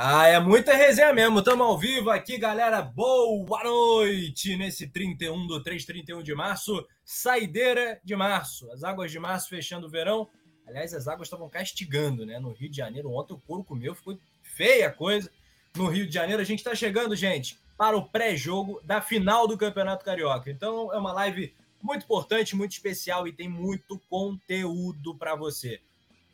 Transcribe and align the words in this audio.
Ah, 0.00 0.28
é 0.28 0.38
muita 0.38 0.76
resenha 0.76 1.12
mesmo. 1.12 1.40
Estamos 1.40 1.66
ao 1.66 1.76
vivo 1.76 2.08
aqui, 2.08 2.38
galera. 2.38 2.80
Boa 2.80 3.64
noite 3.64 4.56
nesse 4.56 4.86
31 4.86 5.44
do 5.48 5.60
3, 5.60 5.84
31 5.84 6.22
de 6.22 6.36
março. 6.36 6.86
Saideira 7.04 8.00
de 8.04 8.14
março. 8.14 8.70
As 8.70 8.84
águas 8.84 9.10
de 9.10 9.18
março 9.18 9.48
fechando 9.48 9.88
o 9.88 9.90
verão. 9.90 10.28
Aliás, 10.68 10.94
as 10.94 11.08
águas 11.08 11.26
estavam 11.26 11.48
castigando, 11.48 12.24
né? 12.24 12.38
No 12.38 12.52
Rio 12.52 12.70
de 12.70 12.76
Janeiro. 12.76 13.10
Ontem 13.10 13.34
o 13.34 13.40
couro 13.40 13.64
comeu, 13.64 13.92
ficou 13.92 14.16
feia 14.40 14.86
a 14.86 14.92
coisa. 14.92 15.32
No 15.74 15.88
Rio 15.88 16.06
de 16.06 16.14
Janeiro, 16.14 16.40
a 16.40 16.44
gente 16.44 16.60
está 16.60 16.76
chegando, 16.76 17.16
gente, 17.16 17.58
para 17.76 17.96
o 17.96 18.08
pré-jogo 18.08 18.80
da 18.84 19.00
final 19.00 19.48
do 19.48 19.58
Campeonato 19.58 20.04
Carioca. 20.04 20.48
Então, 20.48 20.94
é 20.94 20.96
uma 20.96 21.12
live 21.12 21.52
muito 21.82 22.04
importante, 22.04 22.54
muito 22.54 22.70
especial 22.70 23.26
e 23.26 23.32
tem 23.32 23.48
muito 23.48 24.00
conteúdo 24.08 25.16
para 25.16 25.34
você. 25.34 25.80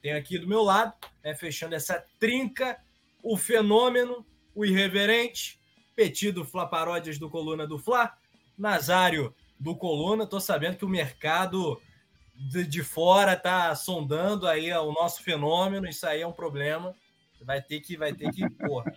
Tem 0.02 0.12
aqui 0.12 0.38
do 0.38 0.46
meu 0.46 0.62
lado, 0.62 0.92
né, 1.24 1.34
fechando 1.34 1.74
essa 1.74 2.04
trinca 2.20 2.78
o 3.24 3.38
fenômeno, 3.38 4.24
o 4.54 4.66
irreverente, 4.66 5.58
Petido 5.96 6.44
Paródias 6.44 7.18
do 7.18 7.30
Coluna 7.30 7.66
do 7.66 7.78
Fla, 7.78 8.12
Nazário 8.56 9.34
do 9.58 9.74
Coluna. 9.74 10.26
Tô 10.26 10.38
sabendo 10.38 10.76
que 10.76 10.84
o 10.84 10.88
mercado 10.88 11.80
de, 12.34 12.66
de 12.66 12.84
fora 12.84 13.34
tá 13.34 13.74
sondando 13.74 14.46
aí 14.46 14.70
o 14.72 14.92
nosso 14.92 15.22
fenômeno, 15.22 15.88
isso 15.88 16.06
aí 16.06 16.20
é 16.20 16.26
um 16.26 16.32
problema. 16.32 16.94
Vai 17.40 17.62
ter 17.62 17.80
que, 17.80 17.96
vai 17.96 18.12
ter 18.12 18.30
que, 18.30 18.48
porra. 18.50 18.92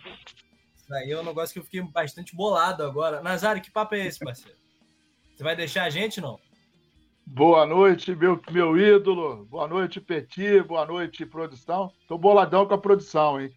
Isso 0.76 0.92
aí 0.94 1.10
é 1.10 1.18
um 1.18 1.24
negócio 1.24 1.52
que 1.52 1.58
eu 1.58 1.64
fiquei 1.64 1.82
bastante 1.82 2.36
bolado 2.36 2.82
agora. 2.82 3.22
Nazário, 3.22 3.62
que 3.62 3.70
papo 3.70 3.94
é 3.94 4.06
esse, 4.06 4.18
parceiro? 4.18 4.56
Você 5.34 5.42
vai 5.42 5.56
deixar 5.56 5.84
a 5.84 5.90
gente, 5.90 6.20
não? 6.20 6.38
Boa 7.26 7.66
noite, 7.66 8.14
meu, 8.14 8.40
meu 8.50 8.76
ídolo. 8.76 9.46
Boa 9.46 9.68
noite, 9.68 10.00
Petit. 10.00 10.62
Boa 10.62 10.86
noite, 10.86 11.26
produção. 11.26 11.92
Tô 12.06 12.16
boladão 12.18 12.66
com 12.66 12.74
a 12.74 12.78
produção, 12.78 13.40
hein? 13.40 13.52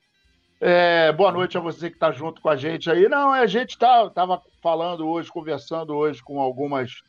É, 0.63 1.11
boa 1.13 1.31
noite 1.31 1.57
a 1.57 1.59
você 1.59 1.89
que 1.89 1.95
está 1.95 2.11
junto 2.11 2.39
com 2.39 2.47
a 2.47 2.55
gente 2.55 2.88
aí. 2.88 3.09
Não, 3.09 3.31
a 3.31 3.47
gente 3.47 3.75
tá, 3.79 4.07
tava 4.11 4.39
falando 4.61 5.07
hoje, 5.07 5.31
conversando 5.31 5.95
hoje 5.95 6.21
com 6.21 6.40
algumas, 6.40 7.01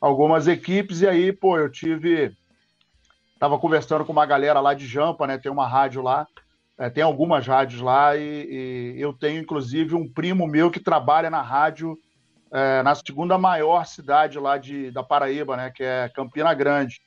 algumas 0.00 0.46
equipes, 0.46 1.00
e 1.00 1.08
aí, 1.08 1.32
pô, 1.32 1.58
eu 1.58 1.68
tive. 1.68 2.32
Tava 3.40 3.58
conversando 3.58 4.04
com 4.04 4.12
uma 4.12 4.24
galera 4.24 4.60
lá 4.60 4.72
de 4.72 4.86
Jampa, 4.86 5.26
né? 5.26 5.36
Tem 5.36 5.50
uma 5.50 5.66
rádio 5.66 6.00
lá, 6.00 6.28
é, 6.78 6.88
tem 6.88 7.02
algumas 7.02 7.44
rádios 7.44 7.80
lá, 7.80 8.16
e, 8.16 8.94
e, 8.96 9.00
eu 9.00 9.12
tenho, 9.12 9.40
inclusive, 9.42 9.96
um 9.96 10.08
primo 10.08 10.46
meu 10.46 10.70
que 10.70 10.78
trabalha 10.78 11.28
na 11.28 11.42
rádio 11.42 11.98
é, 12.52 12.84
na 12.84 12.94
segunda 12.94 13.36
maior 13.36 13.84
cidade 13.84 14.38
lá 14.38 14.58
de, 14.58 14.92
da 14.92 15.02
Paraíba, 15.02 15.56
né? 15.56 15.72
Que 15.74 15.82
é 15.82 16.08
Campina 16.14 16.54
Grande. 16.54 17.00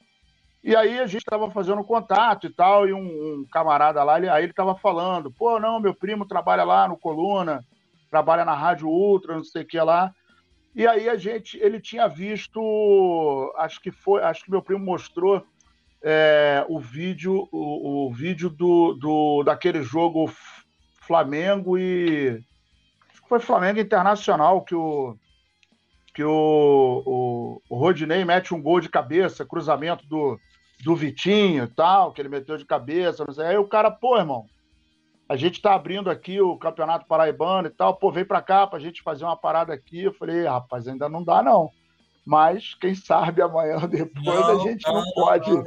E 0.66 0.76
aí 0.76 0.98
a 0.98 1.06
gente 1.06 1.22
estava 1.22 1.52
fazendo 1.52 1.84
contato 1.84 2.48
e 2.48 2.50
tal, 2.50 2.88
e 2.88 2.92
um, 2.92 2.98
um 2.98 3.46
camarada 3.52 4.04
lá, 4.04 4.18
ele, 4.18 4.28
aí 4.28 4.42
ele 4.46 4.52
estava 4.52 4.74
falando, 4.74 5.32
pô, 5.32 5.60
não, 5.60 5.80
meu 5.80 5.94
primo 5.94 6.26
trabalha 6.26 6.64
lá 6.64 6.88
no 6.88 6.98
Coluna, 6.98 7.64
trabalha 8.10 8.44
na 8.44 8.56
Rádio 8.56 8.88
Ultra, 8.88 9.36
não 9.36 9.44
sei 9.44 9.62
o 9.62 9.68
que 9.68 9.80
lá. 9.80 10.12
E 10.74 10.88
aí 10.88 11.08
a 11.08 11.16
gente, 11.18 11.56
ele 11.60 11.80
tinha 11.80 12.08
visto, 12.08 13.54
acho 13.58 13.80
que 13.80 13.92
foi, 13.92 14.24
acho 14.24 14.44
que 14.44 14.50
meu 14.50 14.60
primo 14.60 14.84
mostrou 14.84 15.46
é, 16.02 16.66
o 16.68 16.80
vídeo, 16.80 17.48
o, 17.52 18.08
o, 18.08 18.12
vídeo 18.12 18.50
do, 18.50 18.94
do 18.96 19.44
daquele 19.44 19.84
jogo 19.84 20.34
Flamengo 21.00 21.78
e 21.78 22.44
acho 23.12 23.22
que 23.22 23.30
foi 23.30 23.40
Flamengo 23.40 23.80
Internacional 23.80 24.64
que 24.64 24.74
o 24.74 25.16
que 26.12 26.24
o, 26.24 27.04
o, 27.06 27.62
o 27.70 27.78
Rodinei 27.78 28.24
mete 28.24 28.54
um 28.54 28.62
gol 28.62 28.80
de 28.80 28.88
cabeça, 28.88 29.46
cruzamento 29.46 30.08
do, 30.08 30.40
do 30.86 30.96
Vitinho 30.96 31.64
e 31.64 31.68
tal, 31.68 32.14
que 32.14 32.22
ele 32.22 32.30
meteu 32.30 32.58
de 32.58 32.64
cabeça, 32.64 33.26
não 33.26 33.34
sei. 33.34 33.46
Aí 33.48 33.58
o 33.58 33.68
cara, 33.68 33.90
pô, 33.90 34.20
irmão, 34.20 34.46
a 35.28 35.36
gente 35.36 35.60
tá 35.60 35.74
abrindo 35.74 36.12
aqui 36.12 36.40
o 36.40 36.56
Campeonato 36.58 37.08
Paraibano 37.08 37.68
e 37.68 37.72
tal, 37.72 37.96
pô, 37.96 38.12
vem 38.12 38.24
pra 38.24 38.40
cá 38.40 38.68
pra 38.68 38.78
gente 38.78 39.02
fazer 39.02 39.26
uma 39.26 39.36
parada 39.36 39.74
aqui. 39.74 40.04
Eu 40.04 40.14
falei, 40.14 40.46
rapaz, 40.46 40.88
ainda 40.88 41.10
não 41.10 41.24
dá 41.24 41.42
não. 41.42 41.72
Mas 42.24 42.76
quem 42.76 42.94
sabe 42.94 43.42
amanhã 43.42 43.80
ou 43.82 43.88
depois 43.88 44.24
não, 44.26 44.62
a 44.62 44.64
gente 44.64 44.86
não, 44.86 44.94
não 45.02 45.12
pode, 45.14 45.52
não, 45.52 45.64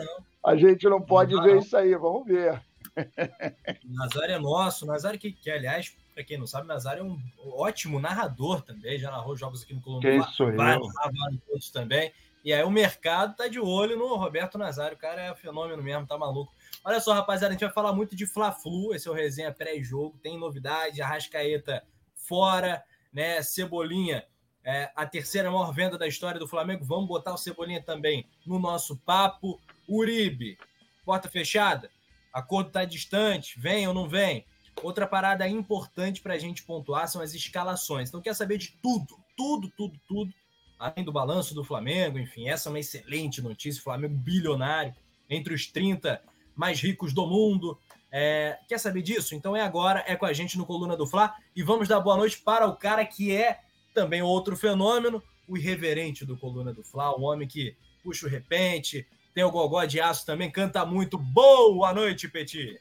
a 0.46 0.56
gente 0.56 0.88
não 0.88 1.02
pode 1.02 1.34
ver 1.42 1.58
isso 1.58 1.76
aí, 1.76 1.96
vamos 1.96 2.24
ver. 2.24 2.62
Nazário 3.84 4.34
é 4.36 4.38
nosso, 4.38 4.86
Nazário 4.86 5.18
que, 5.18 5.32
que 5.32 5.50
aliás, 5.50 5.96
para 6.14 6.22
quem 6.22 6.38
não 6.38 6.46
sabe, 6.46 6.68
Nazário 6.68 7.00
é 7.00 7.04
um 7.04 7.18
ótimo 7.60 7.98
narrador 7.98 8.62
também, 8.62 9.00
já 9.00 9.10
narrou 9.10 9.36
jogos 9.36 9.64
aqui 9.64 9.74
no 9.74 9.80
Colombo, 9.80 10.06
narrar 10.52 10.78
vários 10.94 11.70
também. 11.72 12.12
E 12.48 12.52
aí 12.54 12.64
o 12.64 12.70
mercado 12.70 13.36
tá 13.36 13.46
de 13.46 13.60
olho 13.60 13.94
no 13.94 14.16
Roberto 14.16 14.56
Nazário, 14.56 14.96
o 14.96 14.98
cara 14.98 15.20
é 15.20 15.34
fenômeno 15.34 15.82
mesmo, 15.82 16.06
tá 16.06 16.16
maluco. 16.16 16.50
Olha 16.82 16.98
só, 16.98 17.12
rapaziada, 17.12 17.48
a 17.48 17.52
gente 17.52 17.66
vai 17.66 17.74
falar 17.74 17.92
muito 17.92 18.16
de 18.16 18.24
Fla-Flu, 18.24 18.94
esse 18.94 19.06
é 19.06 19.10
o 19.10 19.14
resenha 19.14 19.52
pré-jogo, 19.52 20.18
tem 20.22 20.38
novidade, 20.38 21.02
Arrascaeta 21.02 21.84
fora, 22.14 22.82
né, 23.12 23.42
Cebolinha, 23.42 24.24
é, 24.64 24.90
a 24.96 25.04
terceira 25.04 25.50
maior 25.50 25.74
venda 25.74 25.98
da 25.98 26.08
história 26.08 26.40
do 26.40 26.48
Flamengo, 26.48 26.86
vamos 26.86 27.06
botar 27.06 27.34
o 27.34 27.36
Cebolinha 27.36 27.82
também 27.82 28.26
no 28.46 28.58
nosso 28.58 28.96
papo. 28.96 29.60
Uribe, 29.86 30.56
porta 31.04 31.28
fechada, 31.28 31.90
acordo 32.32 32.70
tá 32.70 32.82
distante, 32.82 33.60
vem 33.60 33.86
ou 33.86 33.92
não 33.92 34.08
vem? 34.08 34.46
Outra 34.82 35.06
parada 35.06 35.46
importante 35.46 36.22
para 36.22 36.32
a 36.32 36.38
gente 36.38 36.62
pontuar 36.62 37.08
são 37.08 37.20
as 37.20 37.34
escalações. 37.34 38.08
Então, 38.08 38.22
quer 38.22 38.34
saber 38.34 38.56
de 38.56 38.70
tudo, 38.80 39.18
tudo, 39.36 39.70
tudo, 39.76 40.00
tudo 40.08 40.32
além 40.78 41.04
do 41.04 41.12
balanço 41.12 41.54
do 41.54 41.64
Flamengo, 41.64 42.18
enfim, 42.18 42.48
essa 42.48 42.68
é 42.68 42.70
uma 42.70 42.78
excelente 42.78 43.42
notícia. 43.42 43.82
Flamengo 43.82 44.14
bilionário, 44.14 44.94
entre 45.28 45.52
os 45.52 45.66
30 45.66 46.22
mais 46.54 46.80
ricos 46.80 47.12
do 47.12 47.26
mundo. 47.26 47.78
É, 48.10 48.58
quer 48.68 48.78
saber 48.78 49.02
disso? 49.02 49.34
Então 49.34 49.56
é 49.56 49.60
agora, 49.60 50.04
é 50.06 50.16
com 50.16 50.24
a 50.24 50.32
gente 50.32 50.56
no 50.56 50.64
Coluna 50.64 50.96
do 50.96 51.06
Fla. 51.06 51.34
E 51.54 51.62
vamos 51.62 51.88
dar 51.88 52.00
boa 52.00 52.16
noite 52.16 52.38
para 52.38 52.66
o 52.66 52.76
cara 52.76 53.04
que 53.04 53.34
é 53.34 53.60
também 53.92 54.22
outro 54.22 54.56
fenômeno, 54.56 55.22
o 55.46 55.56
irreverente 55.56 56.24
do 56.24 56.36
Coluna 56.36 56.72
do 56.72 56.84
Fla, 56.84 57.16
o 57.16 57.22
homem 57.22 57.48
que 57.48 57.76
puxa 58.02 58.26
o 58.26 58.30
repente, 58.30 59.06
tem 59.34 59.42
o 59.42 59.50
gogó 59.50 59.84
de 59.84 60.00
aço 60.00 60.24
também, 60.24 60.50
canta 60.50 60.84
muito. 60.86 61.18
Boa 61.18 61.92
noite, 61.92 62.28
Petit! 62.28 62.80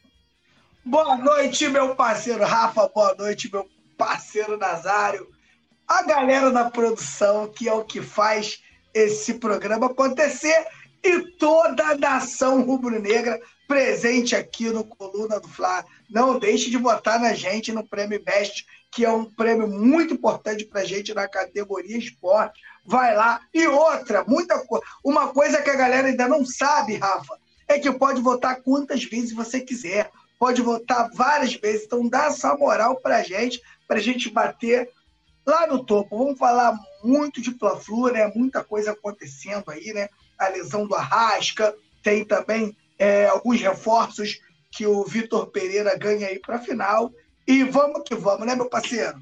Boa 0.86 1.18
noite, 1.18 1.68
meu 1.68 1.96
parceiro 1.96 2.46
Rafa, 2.46 2.88
boa 2.88 3.14
noite, 3.16 3.52
meu 3.52 3.68
parceiro 3.98 4.58
Nazário 4.58 5.28
a 5.88 6.04
galera 6.04 6.52
da 6.52 6.70
produção, 6.70 7.48
que 7.48 7.70
é 7.70 7.74
o 7.74 7.86
que 7.86 8.02
faz 8.02 8.62
esse 8.94 9.36
programa 9.36 9.88
acontecer, 9.88 10.66
e 11.04 11.22
toda 11.38 11.86
a 11.86 11.98
nação 11.98 12.64
rubro-negra 12.64 13.40
presente 13.68 14.36
aqui 14.36 14.70
no 14.70 14.84
Coluna 14.84 15.40
do 15.40 15.48
Fla. 15.48 15.86
Não 16.10 16.40
deixe 16.40 16.70
de 16.70 16.78
votar 16.78 17.20
na 17.20 17.34
gente 17.34 17.72
no 17.72 17.88
Prêmio 17.88 18.22
Best, 18.24 18.66
que 18.92 19.06
é 19.06 19.12
um 19.12 19.26
prêmio 19.26 19.68
muito 19.68 20.14
importante 20.14 20.66
para 20.66 20.86
gente 20.86 21.14
na 21.14 21.28
categoria 21.28 21.98
esporte. 21.98 22.60
Vai 22.86 23.16
lá. 23.16 23.42
E 23.54 23.68
outra, 23.68 24.24
muita 24.26 24.60
coisa. 24.66 24.86
Uma 25.04 25.28
coisa 25.28 25.62
que 25.62 25.70
a 25.70 25.76
galera 25.76 26.08
ainda 26.08 26.28
não 26.28 26.46
sabe, 26.46 26.96
Rafa, 26.96 27.38
é 27.68 27.78
que 27.78 27.92
pode 27.92 28.22
votar 28.22 28.62
quantas 28.62 29.04
vezes 29.04 29.34
você 29.34 29.60
quiser. 29.60 30.10
Pode 30.40 30.62
votar 30.62 31.10
várias 31.14 31.54
vezes. 31.54 31.86
Então 31.86 32.08
dá 32.08 32.26
essa 32.26 32.56
moral 32.56 32.96
para 33.02 33.24
gente, 33.24 33.62
para 33.88 34.00
gente 34.00 34.30
bater 34.30 34.90
Lá 35.48 35.66
no 35.66 35.82
topo, 35.82 36.18
vamos 36.18 36.38
falar 36.38 36.78
muito 37.02 37.42
de 37.42 37.58
Fla-Flu, 37.58 38.12
né? 38.12 38.30
Muita 38.36 38.66
coisa 38.66 38.92
acontecendo 38.92 39.72
aí, 39.72 39.94
né? 39.94 40.10
A 40.38 40.50
lesão 40.50 40.86
do 40.86 40.94
Arrasca, 40.94 41.74
tem 42.04 42.26
também 42.26 42.76
é, 43.00 43.28
alguns 43.28 43.62
reforços 43.62 44.42
que 44.70 44.86
o 44.86 45.06
Vitor 45.06 45.48
Pereira 45.48 45.98
ganha 45.98 46.28
aí 46.28 46.38
para 46.38 46.58
a 46.58 46.60
final. 46.60 47.14
E 47.48 47.64
vamos 47.64 48.04
que 48.04 48.14
vamos, 48.14 48.46
né, 48.46 48.56
meu 48.56 48.70
parceiro? 48.70 49.18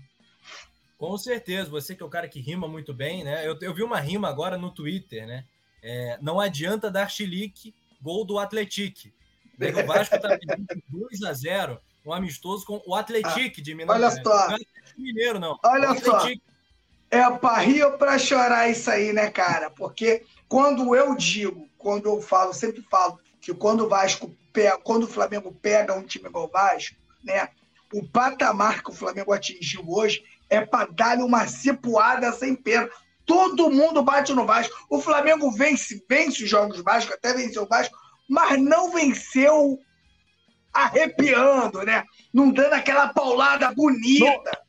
Com 0.97 1.15
certeza, 1.15 1.69
você 1.69 1.93
que 1.93 2.01
é 2.01 2.05
o 2.05 2.09
cara 2.09 2.27
que 2.27 2.39
rima 2.39 2.67
muito 2.67 2.91
bem, 2.91 3.23
né? 3.23 3.47
Eu, 3.47 3.55
eu 3.61 3.75
vi 3.75 3.83
uma 3.83 3.99
rima 3.99 4.27
agora 4.27 4.57
no 4.57 4.71
Twitter, 4.71 5.27
né? 5.27 5.45
É, 5.83 6.17
não 6.19 6.39
adianta 6.39 6.89
dar 6.89 7.07
chilique, 7.07 7.75
gol 8.01 8.25
do 8.25 8.39
Atletique. 8.39 9.13
O 9.59 9.85
Vasco 9.85 10.19
tá 10.19 10.37
pedindo 10.39 10.67
2 10.89 11.21
a 11.21 11.33
0 11.33 11.79
um 12.05 12.13
amistoso 12.13 12.65
com 12.65 12.81
o 12.85 12.95
Atlético 12.95 13.61
de 13.61 13.73
Minas 13.73 13.95
Olha 13.95 14.11
só. 14.11 14.49
Não 14.49 14.55
é 14.55 14.59
Mineiro, 14.97 15.39
não. 15.39 15.59
Olha 15.63 15.95
só. 15.99 16.27
É 17.09 17.29
para 17.31 17.57
rir 17.59 17.83
ou 17.83 17.93
para 17.93 18.17
chorar 18.19 18.69
isso 18.69 18.89
aí, 18.89 19.11
né, 19.11 19.29
cara? 19.29 19.69
Porque 19.69 20.23
quando 20.47 20.95
eu 20.95 21.15
digo, 21.15 21.67
quando 21.77 22.07
eu 22.07 22.21
falo, 22.21 22.53
sempre 22.53 22.81
falo 22.89 23.19
que 23.41 23.53
quando 23.53 23.85
o 23.85 23.89
Vasco 23.89 24.35
pega, 24.51 24.77
quando 24.77 25.03
o 25.03 25.07
Flamengo 25.07 25.51
pega 25.61 25.93
um 25.93 26.03
time 26.03 26.27
igual 26.27 26.45
o 26.45 26.51
Vasco, 26.51 26.95
né? 27.23 27.49
O 27.93 28.07
patamar 28.07 28.83
que 28.83 28.91
o 28.91 28.95
Flamengo 28.95 29.31
atingiu 29.31 29.83
hoje 29.87 30.23
é 30.49 30.61
para 30.61 30.89
dar-lhe 30.91 31.23
uma 31.23 31.47
cipuada 31.47 32.31
sem 32.31 32.55
pena. 32.55 32.89
Todo 33.25 33.71
mundo 33.71 34.03
bate 34.03 34.33
no 34.33 34.45
Vasco. 34.45 34.75
O 34.89 35.01
Flamengo 35.01 35.51
vence, 35.51 36.03
vence 36.07 36.43
os 36.43 36.49
jogos 36.49 36.81
Vasco, 36.81 37.13
até 37.13 37.33
venceu 37.33 37.63
o 37.63 37.67
Vasco, 37.67 37.95
mas 38.27 38.61
não 38.61 38.91
venceu 38.91 39.79
arrepiando, 40.75 41.81
né? 41.83 42.03
Não 42.33 42.51
dando 42.51 42.73
aquela 42.73 43.07
paulada 43.07 43.71
bonita. 43.73 44.25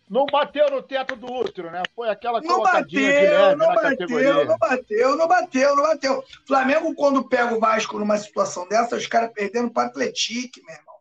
Não, 0.08 0.20
não 0.20 0.26
bateu 0.26 0.70
no 0.70 0.80
teto 0.80 1.16
do 1.16 1.26
útero, 1.26 1.68
né? 1.70 1.82
Foi 1.94 2.08
aquela 2.08 2.40
não 2.40 2.62
bateu, 2.62 3.56
não 3.56 3.74
bateu, 3.74 4.46
não 4.46 4.56
bateu, 4.56 5.16
não 5.16 5.28
bateu, 5.28 5.76
não 5.76 5.82
bateu. 5.82 6.24
Flamengo, 6.46 6.94
quando 6.94 7.28
pega 7.28 7.52
o 7.54 7.58
Vasco 7.58 7.98
numa 7.98 8.16
situação 8.16 8.68
dessa, 8.68 8.94
os 8.94 9.06
caras 9.08 9.32
perdendo 9.34 9.68
para 9.68 9.86
o 9.86 9.86
Atlético, 9.88 10.60
meu 10.64 10.76
irmão. 10.76 10.94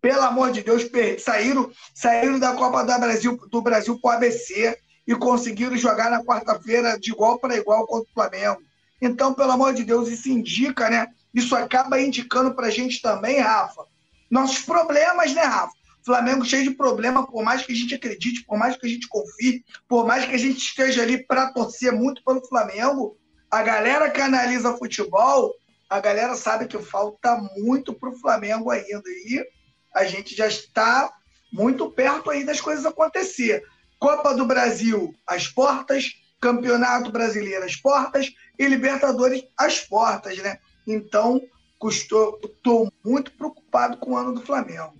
pelo 0.00 0.22
amor 0.22 0.52
de 0.52 0.62
Deus, 0.62 0.88
saíram, 1.18 1.70
saíram 1.92 2.38
da 2.38 2.54
Copa 2.54 2.84
do 2.84 3.00
Brasil, 3.00 3.36
do 3.50 3.60
Brasil 3.60 3.98
para 4.00 4.10
o 4.10 4.14
ABC 4.14 4.78
e 5.06 5.14
conseguiram 5.16 5.76
jogar 5.76 6.08
na 6.08 6.22
quarta-feira 6.22 6.98
de 6.98 7.10
igual 7.10 7.40
para 7.40 7.56
igual 7.56 7.84
contra 7.86 8.08
o 8.08 8.14
Flamengo. 8.14 8.62
Então, 9.00 9.34
pelo 9.34 9.50
amor 9.50 9.74
de 9.74 9.82
Deus, 9.82 10.08
isso 10.08 10.28
indica, 10.28 10.88
né? 10.88 11.08
Isso 11.34 11.56
acaba 11.56 12.00
indicando 12.00 12.54
para 12.54 12.68
a 12.68 12.70
gente 12.70 13.02
também, 13.02 13.40
Rafa, 13.40 13.84
nossos 14.32 14.60
problemas, 14.60 15.34
né, 15.34 15.42
Rafa? 15.42 15.74
Flamengo 16.04 16.44
cheio 16.44 16.64
de 16.64 16.70
problema, 16.70 17.26
por 17.26 17.44
mais 17.44 17.64
que 17.64 17.72
a 17.72 17.76
gente 17.76 17.94
acredite, 17.94 18.44
por 18.44 18.58
mais 18.58 18.76
que 18.76 18.86
a 18.86 18.88
gente 18.88 19.06
confie, 19.06 19.62
por 19.86 20.06
mais 20.06 20.24
que 20.24 20.34
a 20.34 20.38
gente 20.38 20.58
esteja 20.58 21.02
ali 21.02 21.24
para 21.24 21.52
torcer 21.52 21.92
muito 21.92 22.24
pelo 22.24 22.44
Flamengo, 22.48 23.16
a 23.50 23.62
galera 23.62 24.10
que 24.10 24.20
analisa 24.20 24.76
futebol, 24.76 25.54
a 25.88 26.00
galera 26.00 26.34
sabe 26.34 26.66
que 26.66 26.78
falta 26.78 27.36
muito 27.58 27.92
para 27.92 28.08
o 28.08 28.18
Flamengo 28.18 28.70
ainda. 28.70 29.08
E 29.26 29.46
a 29.94 30.04
gente 30.04 30.34
já 30.34 30.48
está 30.48 31.12
muito 31.52 31.90
perto 31.90 32.30
aí 32.30 32.42
das 32.42 32.60
coisas 32.60 32.86
acontecer. 32.86 33.62
Copa 34.00 34.34
do 34.34 34.46
Brasil, 34.46 35.14
as 35.26 35.46
portas, 35.46 36.14
Campeonato 36.40 37.12
Brasileiro, 37.12 37.64
as 37.64 37.76
portas, 37.76 38.32
e 38.58 38.66
Libertadores, 38.66 39.44
as 39.56 39.80
portas, 39.80 40.38
né? 40.38 40.58
Então, 40.86 41.40
estou 41.88 42.92
muito 43.04 43.32
preocupado 43.32 43.96
com 43.96 44.12
o 44.12 44.16
ano 44.16 44.34
do 44.34 44.42
Flamengo. 44.42 44.94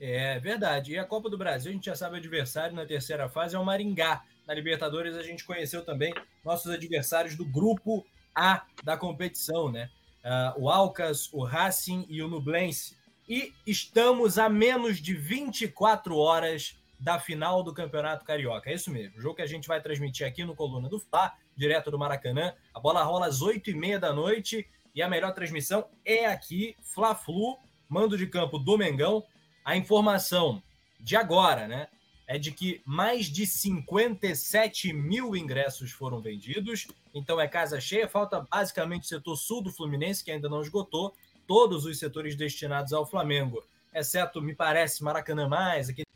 É 0.00 0.38
verdade. 0.38 0.92
E 0.92 0.98
a 0.98 1.04
Copa 1.04 1.28
do 1.28 1.36
Brasil, 1.36 1.70
a 1.70 1.74
gente 1.74 1.86
já 1.86 1.96
sabe 1.96 2.14
o 2.14 2.18
adversário 2.18 2.74
na 2.74 2.86
terceira 2.86 3.28
fase 3.28 3.56
é 3.56 3.58
o 3.58 3.64
Maringá. 3.64 4.22
Na 4.46 4.54
Libertadores, 4.54 5.16
a 5.16 5.22
gente 5.22 5.44
conheceu 5.44 5.84
também 5.84 6.14
nossos 6.44 6.70
adversários 6.70 7.36
do 7.36 7.44
grupo 7.44 8.06
A 8.34 8.64
da 8.82 8.96
competição, 8.96 9.70
né? 9.70 9.90
Uh, 10.24 10.62
o 10.62 10.70
Alcas, 10.70 11.32
o 11.32 11.44
Racing 11.44 12.06
e 12.08 12.22
o 12.22 12.28
Nublense. 12.28 12.96
E 13.28 13.52
estamos 13.66 14.38
a 14.38 14.48
menos 14.48 14.98
de 14.98 15.14
24 15.14 16.16
horas 16.16 16.78
da 16.98 17.18
final 17.18 17.62
do 17.62 17.74
Campeonato 17.74 18.24
Carioca. 18.24 18.70
É 18.70 18.74
isso 18.74 18.90
mesmo. 18.90 19.18
O 19.18 19.20
jogo 19.20 19.36
que 19.36 19.42
a 19.42 19.46
gente 19.46 19.68
vai 19.68 19.80
transmitir 19.80 20.26
aqui 20.26 20.44
no 20.44 20.56
Coluna 20.56 20.88
do 20.88 20.98
Fla, 20.98 21.32
direto 21.56 21.90
do 21.90 21.98
Maracanã. 21.98 22.54
A 22.74 22.80
bola 22.80 23.02
rola 23.02 23.26
às 23.26 23.40
8h30 23.40 23.98
da 23.98 24.12
noite 24.12 24.66
e 24.94 25.02
a 25.02 25.08
melhor 25.08 25.32
transmissão 25.32 25.86
é 26.04 26.26
aqui, 26.26 26.76
Fla-Flu, 26.82 27.58
mando 27.88 28.16
de 28.16 28.26
campo 28.26 28.58
do 28.58 28.76
Mengão. 28.76 29.24
A 29.64 29.76
informação 29.76 30.62
de 31.00 31.16
agora, 31.16 31.66
né? 31.66 31.88
É 32.26 32.38
de 32.38 32.52
que 32.52 32.82
mais 32.84 33.26
de 33.26 33.46
57 33.46 34.92
mil 34.92 35.34
ingressos 35.34 35.92
foram 35.92 36.20
vendidos, 36.20 36.86
então 37.14 37.40
é 37.40 37.48
casa 37.48 37.80
cheia. 37.80 38.06
Falta 38.06 38.46
basicamente 38.50 39.04
o 39.04 39.06
setor 39.06 39.36
sul 39.36 39.62
do 39.62 39.72
Fluminense, 39.72 40.22
que 40.22 40.30
ainda 40.30 40.48
não 40.48 40.60
esgotou, 40.60 41.14
todos 41.46 41.86
os 41.86 41.98
setores 41.98 42.36
destinados 42.36 42.92
ao 42.92 43.06
Flamengo, 43.06 43.64
exceto, 43.94 44.42
me 44.42 44.54
parece, 44.54 45.02
Maracanã 45.02 45.48
Mais, 45.48 45.88
aqueles 45.88 46.06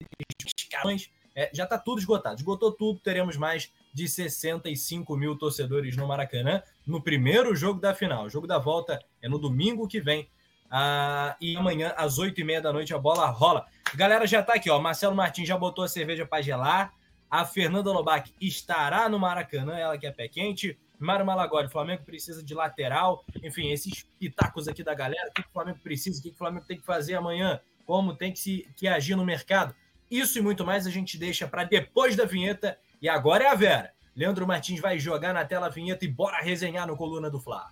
escalões, 0.59 1.11
é, 1.35 1.51
já 1.55 1.65
está 1.65 1.79
tudo 1.79 1.99
esgotado. 1.99 2.37
Esgotou 2.37 2.71
tudo, 2.73 3.01
teremos 3.01 3.37
mais 3.39 3.73
de 3.93 4.09
65 4.09 5.17
mil 5.17 5.37
torcedores 5.37 5.97
no 5.97 6.07
Maracanã 6.07 6.63
no 6.87 7.03
primeiro 7.03 7.55
jogo 7.55 7.81
da 7.81 7.95
final. 7.95 8.27
O 8.27 8.31
jogo 8.31 8.47
da 8.47 8.59
volta 8.59 8.99
é 9.21 9.29
no 9.29 9.39
domingo 9.39 9.87
que 9.87 10.01
vem, 10.01 10.29
ah, 10.75 11.37
e 11.39 11.55
amanhã, 11.55 11.93
às 11.99 12.19
8h30 12.19 12.61
da 12.63 12.73
noite, 12.73 12.95
a 12.95 12.99
bola 12.99 13.27
rola. 13.27 13.67
Galera, 13.95 14.27
já 14.27 14.43
tá 14.43 14.55
aqui, 14.55 14.71
ó. 14.71 14.81
Marcelo 14.81 15.15
Martins 15.15 15.47
já 15.47 15.59
botou 15.59 15.85
a 15.85 15.89
cerveja 15.89 16.25
para 16.25 16.43
gelar. 16.43 16.95
A 17.31 17.45
Fernanda 17.45 17.93
Lobac 17.93 18.33
estará 18.41 19.07
no 19.07 19.19
Maracanã, 19.19 19.77
ela 19.77 19.99
que 19.99 20.07
é 20.07 20.11
pé 20.11 20.29
quente. 20.29 20.79
Mário 20.99 21.27
Malagoli, 21.27 21.69
Flamengo 21.69 22.05
precisa 22.05 22.43
de 22.43 22.55
lateral. 22.55 23.23
Enfim, 23.43 23.71
esses 23.71 24.03
pitacos 24.19 24.67
aqui 24.67 24.83
da 24.83 24.95
galera. 24.95 25.29
O 25.29 25.33
que, 25.33 25.43
o 25.43 25.53
Flamengo 25.53 25.79
precisa? 25.83 26.19
O 26.19 26.23
que, 26.23 26.31
o 26.31 26.35
Flamengo 26.35 26.65
tem 26.65 26.79
que 26.79 26.87
fazer 26.87 27.17
amanhã? 27.17 27.61
Como 27.85 28.15
tem 28.15 28.33
que, 28.33 28.39
se, 28.39 28.67
que 28.75 28.89
agir 28.89 29.15
no 29.15 29.27
mercado? 29.27 29.75
Isso 30.11 30.39
e 30.39 30.43
muito 30.43 30.65
mais 30.65 30.87
a 30.87 30.91
gente 30.91 31.19
deixa 31.19 31.47
para 31.47 31.65
depois 31.65 32.17
da 32.17 32.25
vinheta. 32.25 32.79
E 33.03 33.09
agora 33.09 33.43
é 33.43 33.49
a 33.49 33.55
Vera. 33.57 33.93
Leandro 34.15 34.47
Martins 34.47 34.79
vai 34.79 34.97
jogar 34.97 35.35
na 35.35 35.45
tela 35.45 35.67
a 35.67 35.71
vinheta 35.71 36.05
e 36.05 36.09
bora 36.09 36.41
resenhar 36.41 36.87
no 36.87 36.97
Coluna 36.97 37.29
do 37.29 37.41
Fla. 37.41 37.69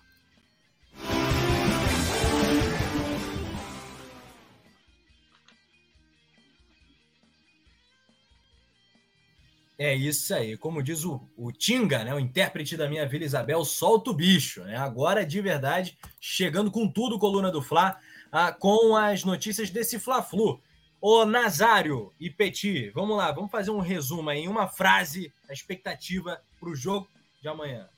É 9.79 9.95
isso 9.95 10.35
aí. 10.35 10.57
Como 10.57 10.83
diz 10.83 11.05
o, 11.05 11.25
o 11.37 11.49
Tinga, 11.53 12.03
né, 12.03 12.13
o 12.13 12.19
intérprete 12.19 12.75
da 12.75 12.89
minha 12.89 13.07
Vila 13.07 13.23
Isabel, 13.23 13.63
solta 13.63 14.11
o 14.11 14.13
bicho. 14.13 14.61
Né? 14.63 14.75
Agora, 14.75 15.25
de 15.25 15.39
verdade, 15.39 15.97
chegando 16.19 16.69
com 16.69 16.91
tudo, 16.91 17.17
coluna 17.17 17.49
do 17.49 17.61
Fla, 17.61 17.97
ah, 18.29 18.51
com 18.51 18.97
as 18.97 19.23
notícias 19.23 19.69
desse 19.69 19.97
Fla-Flu. 19.97 20.61
Ô 21.01 21.25
Nazário 21.25 22.13
e 22.19 22.29
Petit, 22.29 22.91
vamos 22.91 23.17
lá, 23.17 23.31
vamos 23.31 23.49
fazer 23.49 23.71
um 23.71 23.79
resumo 23.79 24.29
aí, 24.29 24.47
uma 24.47 24.67
frase, 24.67 25.33
a 25.49 25.53
expectativa 25.53 26.39
para 26.59 26.69
o 26.69 26.75
jogo 26.75 27.09
de 27.41 27.47
amanhã. 27.47 27.89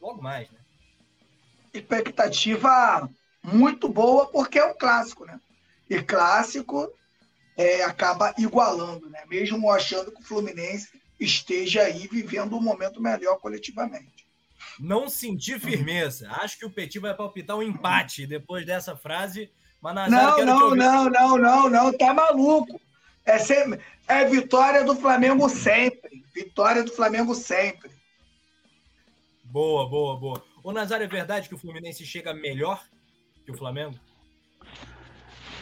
Logo 0.00 0.20
mais, 0.20 0.50
né? 0.50 0.58
Expectativa 1.72 3.08
muito 3.40 3.88
boa, 3.88 4.26
porque 4.26 4.58
é 4.58 4.64
um 4.64 4.76
clássico, 4.76 5.24
né? 5.24 5.40
E 5.88 6.02
clássico 6.02 6.92
é, 7.56 7.84
acaba 7.84 8.34
igualando, 8.36 9.08
né? 9.08 9.22
Mesmo 9.28 9.70
achando 9.70 10.10
que 10.10 10.20
o 10.20 10.24
Fluminense 10.24 10.88
esteja 11.20 11.82
aí 11.82 12.08
vivendo 12.08 12.56
um 12.56 12.60
momento 12.60 13.00
melhor 13.00 13.38
coletivamente. 13.38 14.26
Não 14.78 15.08
senti 15.08 15.56
firmeza. 15.60 16.28
Acho 16.32 16.58
que 16.58 16.66
o 16.66 16.70
Petit 16.70 16.98
vai 16.98 17.14
palpitar 17.14 17.56
um 17.56 17.62
empate 17.62 18.26
depois 18.26 18.66
dessa 18.66 18.96
frase. 18.96 19.52
Mas 19.80 20.10
não, 20.10 20.44
não, 20.44 20.74
não, 20.74 21.10
não, 21.10 21.38
não, 21.38 21.70
não, 21.70 21.92
tá 21.96 22.12
maluco. 22.12 22.80
É, 23.24 23.38
sempre, 23.38 23.80
é 24.06 24.24
vitória 24.24 24.84
do 24.84 24.94
Flamengo 24.94 25.48
sempre. 25.48 26.24
Vitória 26.34 26.84
do 26.84 26.92
Flamengo 26.92 27.34
sempre. 27.34 27.90
Boa, 29.44 29.88
boa, 29.88 30.16
boa. 30.16 30.44
Ô, 30.62 30.72
Nazário, 30.72 31.04
é 31.04 31.08
verdade 31.08 31.48
que 31.48 31.54
o 31.54 31.58
Fluminense 31.58 32.04
chega 32.04 32.34
melhor 32.34 32.82
que 33.44 33.50
o 33.50 33.56
Flamengo? 33.56 33.98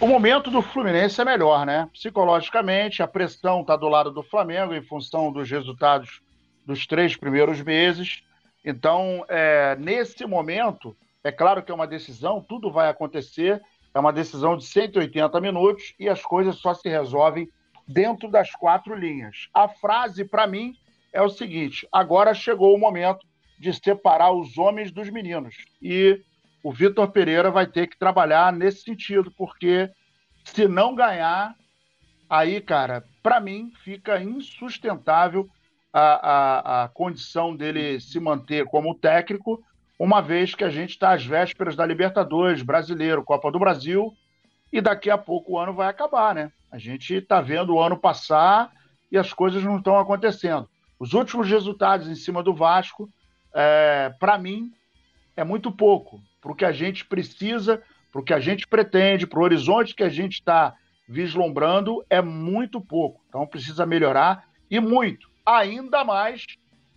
O 0.00 0.06
momento 0.06 0.50
do 0.50 0.62
Fluminense 0.62 1.20
é 1.20 1.24
melhor, 1.24 1.64
né? 1.64 1.88
Psicologicamente, 1.92 3.02
a 3.02 3.08
pressão 3.08 3.62
está 3.62 3.76
do 3.76 3.88
lado 3.88 4.10
do 4.10 4.22
Flamengo 4.22 4.74
em 4.74 4.82
função 4.82 5.32
dos 5.32 5.50
resultados 5.50 6.20
dos 6.64 6.86
três 6.86 7.16
primeiros 7.16 7.60
meses. 7.62 8.22
Então, 8.64 9.24
é, 9.28 9.74
nesse 9.76 10.24
momento, 10.26 10.96
é 11.24 11.32
claro 11.32 11.62
que 11.62 11.72
é 11.72 11.74
uma 11.74 11.86
decisão, 11.86 12.40
tudo 12.40 12.70
vai 12.70 12.88
acontecer, 12.88 13.60
é 13.94 13.98
uma 13.98 14.12
decisão 14.12 14.56
de 14.56 14.64
180 14.64 15.40
minutos 15.40 15.94
e 15.98 16.08
as 16.08 16.22
coisas 16.22 16.56
só 16.56 16.74
se 16.74 16.88
resolvem 16.88 17.48
dentro 17.86 18.30
das 18.30 18.50
quatro 18.52 18.94
linhas. 18.94 19.48
A 19.52 19.68
frase, 19.68 20.24
para 20.24 20.46
mim, 20.46 20.74
é 21.12 21.22
o 21.22 21.28
seguinte: 21.30 21.88
agora 21.90 22.34
chegou 22.34 22.74
o 22.74 22.78
momento 22.78 23.26
de 23.58 23.72
separar 23.72 24.32
os 24.32 24.56
homens 24.56 24.92
dos 24.92 25.10
meninos. 25.10 25.54
E 25.82 26.22
o 26.62 26.72
Vitor 26.72 27.10
Pereira 27.10 27.50
vai 27.50 27.66
ter 27.66 27.86
que 27.86 27.98
trabalhar 27.98 28.52
nesse 28.52 28.82
sentido, 28.82 29.32
porque 29.32 29.90
se 30.44 30.68
não 30.68 30.94
ganhar, 30.94 31.54
aí, 32.28 32.60
cara, 32.60 33.04
para 33.22 33.40
mim 33.40 33.72
fica 33.82 34.20
insustentável 34.22 35.48
a, 35.92 36.00
a, 36.00 36.84
a 36.84 36.88
condição 36.88 37.56
dele 37.56 38.00
se 38.00 38.20
manter 38.20 38.66
como 38.66 38.94
técnico, 38.94 39.62
uma 39.98 40.20
vez 40.20 40.54
que 40.54 40.62
a 40.62 40.70
gente 40.70 40.90
está 40.90 41.12
às 41.12 41.24
vésperas 41.24 41.74
da 41.74 41.84
Libertadores, 41.84 42.62
Brasileiro, 42.62 43.24
Copa 43.24 43.50
do 43.50 43.58
Brasil, 43.58 44.14
e 44.72 44.80
daqui 44.80 45.10
a 45.10 45.18
pouco 45.18 45.52
o 45.52 45.58
ano 45.58 45.72
vai 45.72 45.88
acabar, 45.88 46.34
né? 46.34 46.52
A 46.70 46.78
gente 46.78 47.14
está 47.14 47.40
vendo 47.40 47.74
o 47.74 47.80
ano 47.80 47.96
passar 47.96 48.70
e 49.10 49.18
as 49.18 49.32
coisas 49.32 49.64
não 49.64 49.78
estão 49.78 49.98
acontecendo. 49.98 50.68
Os 50.98 51.14
últimos 51.14 51.48
resultados 51.48 52.06
em 52.06 52.14
cima 52.14 52.42
do 52.42 52.54
Vasco, 52.54 53.08
é, 53.54 54.12
para 54.20 54.36
mim, 54.38 54.72
é 55.36 55.42
muito 55.42 55.72
pouco 55.72 56.20
para 56.40 56.52
o 56.52 56.54
que 56.54 56.64
a 56.64 56.72
gente 56.72 57.04
precisa, 57.04 57.82
para 58.12 58.20
o 58.20 58.24
que 58.24 58.34
a 58.34 58.40
gente 58.40 58.66
pretende, 58.66 59.26
para 59.26 59.38
o 59.38 59.42
horizonte 59.42 59.94
que 59.94 60.02
a 60.02 60.08
gente 60.08 60.34
está 60.34 60.74
vislumbrando, 61.08 62.04
é 62.10 62.20
muito 62.20 62.80
pouco. 62.80 63.22
Então 63.28 63.46
precisa 63.46 63.86
melhorar 63.86 64.44
e 64.70 64.78
muito, 64.78 65.30
ainda 65.44 66.04
mais 66.04 66.44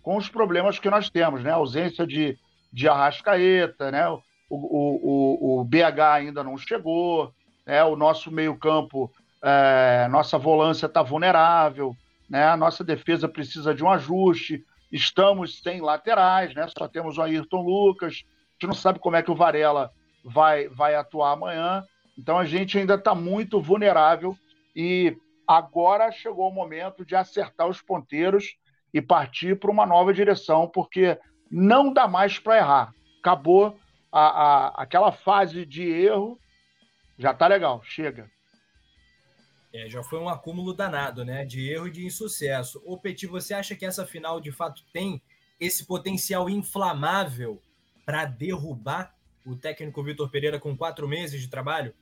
com 0.02 0.16
os 0.16 0.28
problemas 0.28 0.78
que 0.78 0.90
nós 0.90 1.08
temos, 1.08 1.42
né? 1.42 1.50
A 1.50 1.54
ausência 1.54 2.06
de, 2.06 2.36
de 2.72 2.88
Arrascaeta, 2.88 3.90
né? 3.90 4.08
O, 4.08 4.20
o, 4.50 5.58
o, 5.58 5.60
o 5.60 5.64
BH 5.64 6.00
ainda 6.14 6.42
não 6.44 6.56
chegou, 6.56 7.32
né? 7.66 7.82
o 7.84 7.96
nosso 7.96 8.30
meio-campo, 8.30 9.10
é, 9.42 10.06
nossa 10.10 10.38
volância 10.38 10.86
está 10.86 11.02
vulnerável, 11.02 11.96
né? 12.28 12.46
a 12.46 12.56
nossa 12.56 12.84
defesa 12.84 13.28
precisa 13.28 13.74
de 13.74 13.82
um 13.82 13.90
ajuste, 13.90 14.64
estamos 14.90 15.62
sem 15.62 15.80
laterais, 15.80 16.54
né? 16.54 16.66
só 16.76 16.86
temos 16.86 17.16
o 17.16 17.22
Ayrton 17.22 17.62
Lucas, 17.62 18.24
gente 18.62 18.66
não 18.68 18.74
sabe 18.74 19.00
como 19.00 19.16
é 19.16 19.22
que 19.22 19.30
o 19.30 19.34
Varela 19.34 19.90
vai, 20.24 20.68
vai 20.68 20.94
atuar 20.94 21.32
amanhã. 21.32 21.84
Então 22.16 22.38
a 22.38 22.44
gente 22.44 22.78
ainda 22.78 22.94
está 22.94 23.14
muito 23.14 23.60
vulnerável 23.60 24.36
e 24.74 25.16
agora 25.46 26.12
chegou 26.12 26.48
o 26.48 26.54
momento 26.54 27.04
de 27.04 27.16
acertar 27.16 27.66
os 27.68 27.82
ponteiros 27.82 28.56
e 28.94 29.00
partir 29.00 29.58
para 29.58 29.70
uma 29.70 29.86
nova 29.86 30.12
direção, 30.12 30.68
porque 30.68 31.18
não 31.52 31.92
dá 31.92 32.08
mais 32.08 32.38
para 32.38 32.56
errar. 32.56 32.94
Acabou 33.20 33.78
a, 34.10 34.20
a, 34.20 34.82
aquela 34.82 35.12
fase 35.12 35.66
de 35.66 35.82
erro, 35.82 36.40
já 37.18 37.32
está 37.32 37.46
legal, 37.46 37.82
chega. 37.84 38.30
É, 39.72 39.88
já 39.88 40.02
foi 40.02 40.18
um 40.18 40.28
acúmulo 40.28 40.72
danado, 40.72 41.24
né? 41.24 41.44
De 41.44 41.70
erro 41.70 41.88
e 41.88 41.90
de 41.90 42.04
insucesso. 42.04 42.82
Ô, 42.84 42.98
Petit, 42.98 43.26
você 43.26 43.54
acha 43.54 43.74
que 43.74 43.84
essa 43.84 44.06
final 44.06 44.40
de 44.40 44.50
fato 44.50 44.82
tem 44.92 45.22
esse 45.60 45.86
potencial 45.86 46.48
inflamável 46.48 47.62
para 48.04 48.24
derrubar 48.24 49.14
o 49.46 49.54
técnico 49.54 50.02
Vitor 50.02 50.30
Pereira 50.30 50.58
com 50.58 50.76
quatro 50.76 51.06
meses 51.06 51.40
de 51.40 51.48
trabalho? 51.48 51.94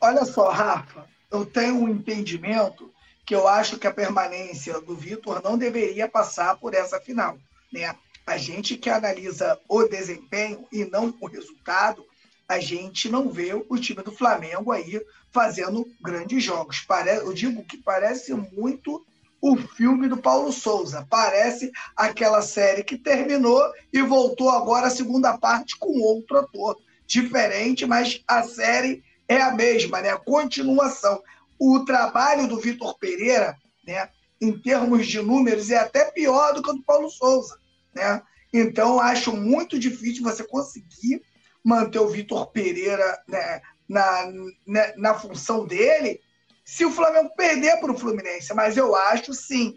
Olha 0.00 0.24
só, 0.24 0.50
Rafa, 0.50 1.06
eu 1.30 1.46
tenho 1.46 1.76
um 1.76 1.88
entendimento 1.88 2.92
que 3.24 3.34
eu 3.34 3.48
acho 3.48 3.78
que 3.78 3.86
a 3.86 3.94
permanência 3.94 4.78
do 4.80 4.94
Vitor 4.94 5.42
não 5.42 5.56
deveria 5.56 6.08
passar 6.08 6.56
por 6.58 6.74
essa 6.74 7.00
final. 7.00 7.38
Né? 7.72 7.94
A 8.26 8.38
gente 8.38 8.76
que 8.76 8.88
analisa 8.88 9.58
o 9.68 9.84
desempenho 9.84 10.66
e 10.72 10.84
não 10.84 11.14
o 11.20 11.26
resultado, 11.26 12.04
a 12.48 12.58
gente 12.58 13.08
não 13.08 13.28
vê 13.28 13.52
o 13.54 13.78
time 13.78 14.02
do 14.02 14.12
Flamengo 14.12 14.72
aí 14.72 15.00
fazendo 15.30 15.86
grandes 16.00 16.42
jogos. 16.42 16.84
Eu 17.06 17.32
digo 17.32 17.64
que 17.64 17.76
parece 17.76 18.32
muito 18.34 19.04
o 19.40 19.56
filme 19.56 20.08
do 20.08 20.16
Paulo 20.16 20.50
Souza. 20.52 21.06
Parece 21.10 21.70
aquela 21.94 22.40
série 22.40 22.82
que 22.82 22.96
terminou 22.96 23.62
e 23.92 24.00
voltou 24.00 24.48
agora 24.48 24.86
a 24.86 24.90
segunda 24.90 25.36
parte 25.36 25.76
com 25.76 26.00
outro 26.00 26.38
ator. 26.38 26.78
Diferente, 27.06 27.84
mas 27.84 28.22
a 28.26 28.42
série 28.42 29.02
é 29.28 29.40
a 29.42 29.52
mesma, 29.52 30.00
né? 30.00 30.10
A 30.10 30.16
continuação. 30.16 31.22
O 31.58 31.84
trabalho 31.84 32.48
do 32.48 32.58
Vitor 32.58 32.98
Pereira, 32.98 33.56
né, 33.86 34.08
em 34.40 34.58
termos 34.58 35.06
de 35.06 35.20
números, 35.20 35.70
é 35.70 35.76
até 35.76 36.10
pior 36.10 36.54
do 36.54 36.62
que 36.62 36.70
o 36.70 36.74
do 36.74 36.82
Paulo 36.82 37.10
Souza, 37.10 37.58
né? 37.94 38.22
Então, 38.52 39.00
acho 39.00 39.36
muito 39.36 39.78
difícil 39.78 40.22
você 40.22 40.44
conseguir 40.44 41.22
manter 41.64 41.98
o 41.98 42.08
Vitor 42.08 42.50
Pereira 42.52 43.18
né, 43.26 43.60
na, 43.88 44.26
na, 44.26 44.52
né, 44.66 44.94
na 44.96 45.14
função 45.14 45.66
dele 45.66 46.20
se 46.64 46.84
o 46.84 46.90
Flamengo 46.90 47.30
perder 47.36 47.78
para 47.78 47.92
o 47.92 47.98
Fluminense. 47.98 48.54
Mas 48.54 48.76
eu 48.76 48.94
acho, 48.94 49.34
sim, 49.34 49.76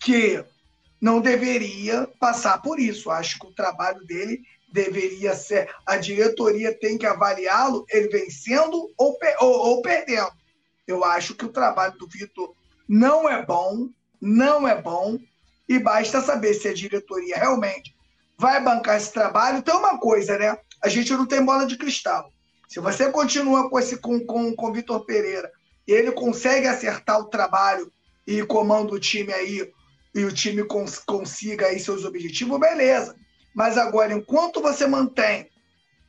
que 0.00 0.44
não 1.00 1.20
deveria 1.20 2.08
passar 2.18 2.60
por 2.60 2.78
isso. 2.78 3.10
Acho 3.10 3.38
que 3.38 3.46
o 3.46 3.54
trabalho 3.54 4.04
dele 4.04 4.42
deveria 4.72 5.34
ser. 5.34 5.70
A 5.86 5.96
diretoria 5.96 6.76
tem 6.78 6.98
que 6.98 7.06
avaliá-lo, 7.06 7.86
ele 7.88 8.08
vencendo 8.08 8.92
ou, 8.96 9.16
ou, 9.40 9.50
ou, 9.50 9.82
perdendo. 9.82 10.32
Eu 10.86 11.04
acho 11.04 11.34
que 11.34 11.44
o 11.44 11.52
trabalho 11.52 11.96
do 11.98 12.08
Vitor 12.08 12.54
não 12.88 13.28
é 13.28 13.44
bom, 13.44 13.88
não 14.20 14.66
é 14.66 14.80
bom, 14.80 15.18
e 15.68 15.78
basta 15.78 16.20
saber 16.20 16.54
se 16.54 16.68
a 16.68 16.74
diretoria 16.74 17.36
realmente 17.36 17.94
vai 18.38 18.62
bancar 18.62 18.96
esse 18.96 19.12
trabalho. 19.12 19.58
Então, 19.58 19.78
uma 19.78 19.98
coisa, 19.98 20.38
né? 20.38 20.56
A 20.82 20.88
gente 20.88 21.12
não 21.12 21.26
tem 21.26 21.44
bola 21.44 21.66
de 21.66 21.76
cristal. 21.76 22.32
Se 22.68 22.80
você 22.80 23.10
continua 23.10 23.68
com 23.68 23.78
esse 23.78 23.96
com, 23.98 24.24
com, 24.24 24.54
com 24.54 24.66
o 24.66 24.72
Vitor 24.72 25.04
Pereira 25.04 25.50
e 25.86 25.92
ele 25.92 26.12
consegue 26.12 26.66
acertar 26.66 27.18
o 27.18 27.24
trabalho 27.24 27.90
e 28.26 28.44
comanda 28.44 28.92
o 28.92 29.00
time 29.00 29.32
aí 29.32 29.72
e 30.14 30.24
o 30.24 30.32
time 30.32 30.64
cons, 30.64 30.98
consiga 30.98 31.66
aí 31.66 31.80
seus 31.80 32.04
objetivos, 32.04 32.60
beleza. 32.60 33.16
Mas 33.54 33.76
agora, 33.76 34.12
enquanto 34.12 34.60
você 34.60 34.86
mantém 34.86 35.48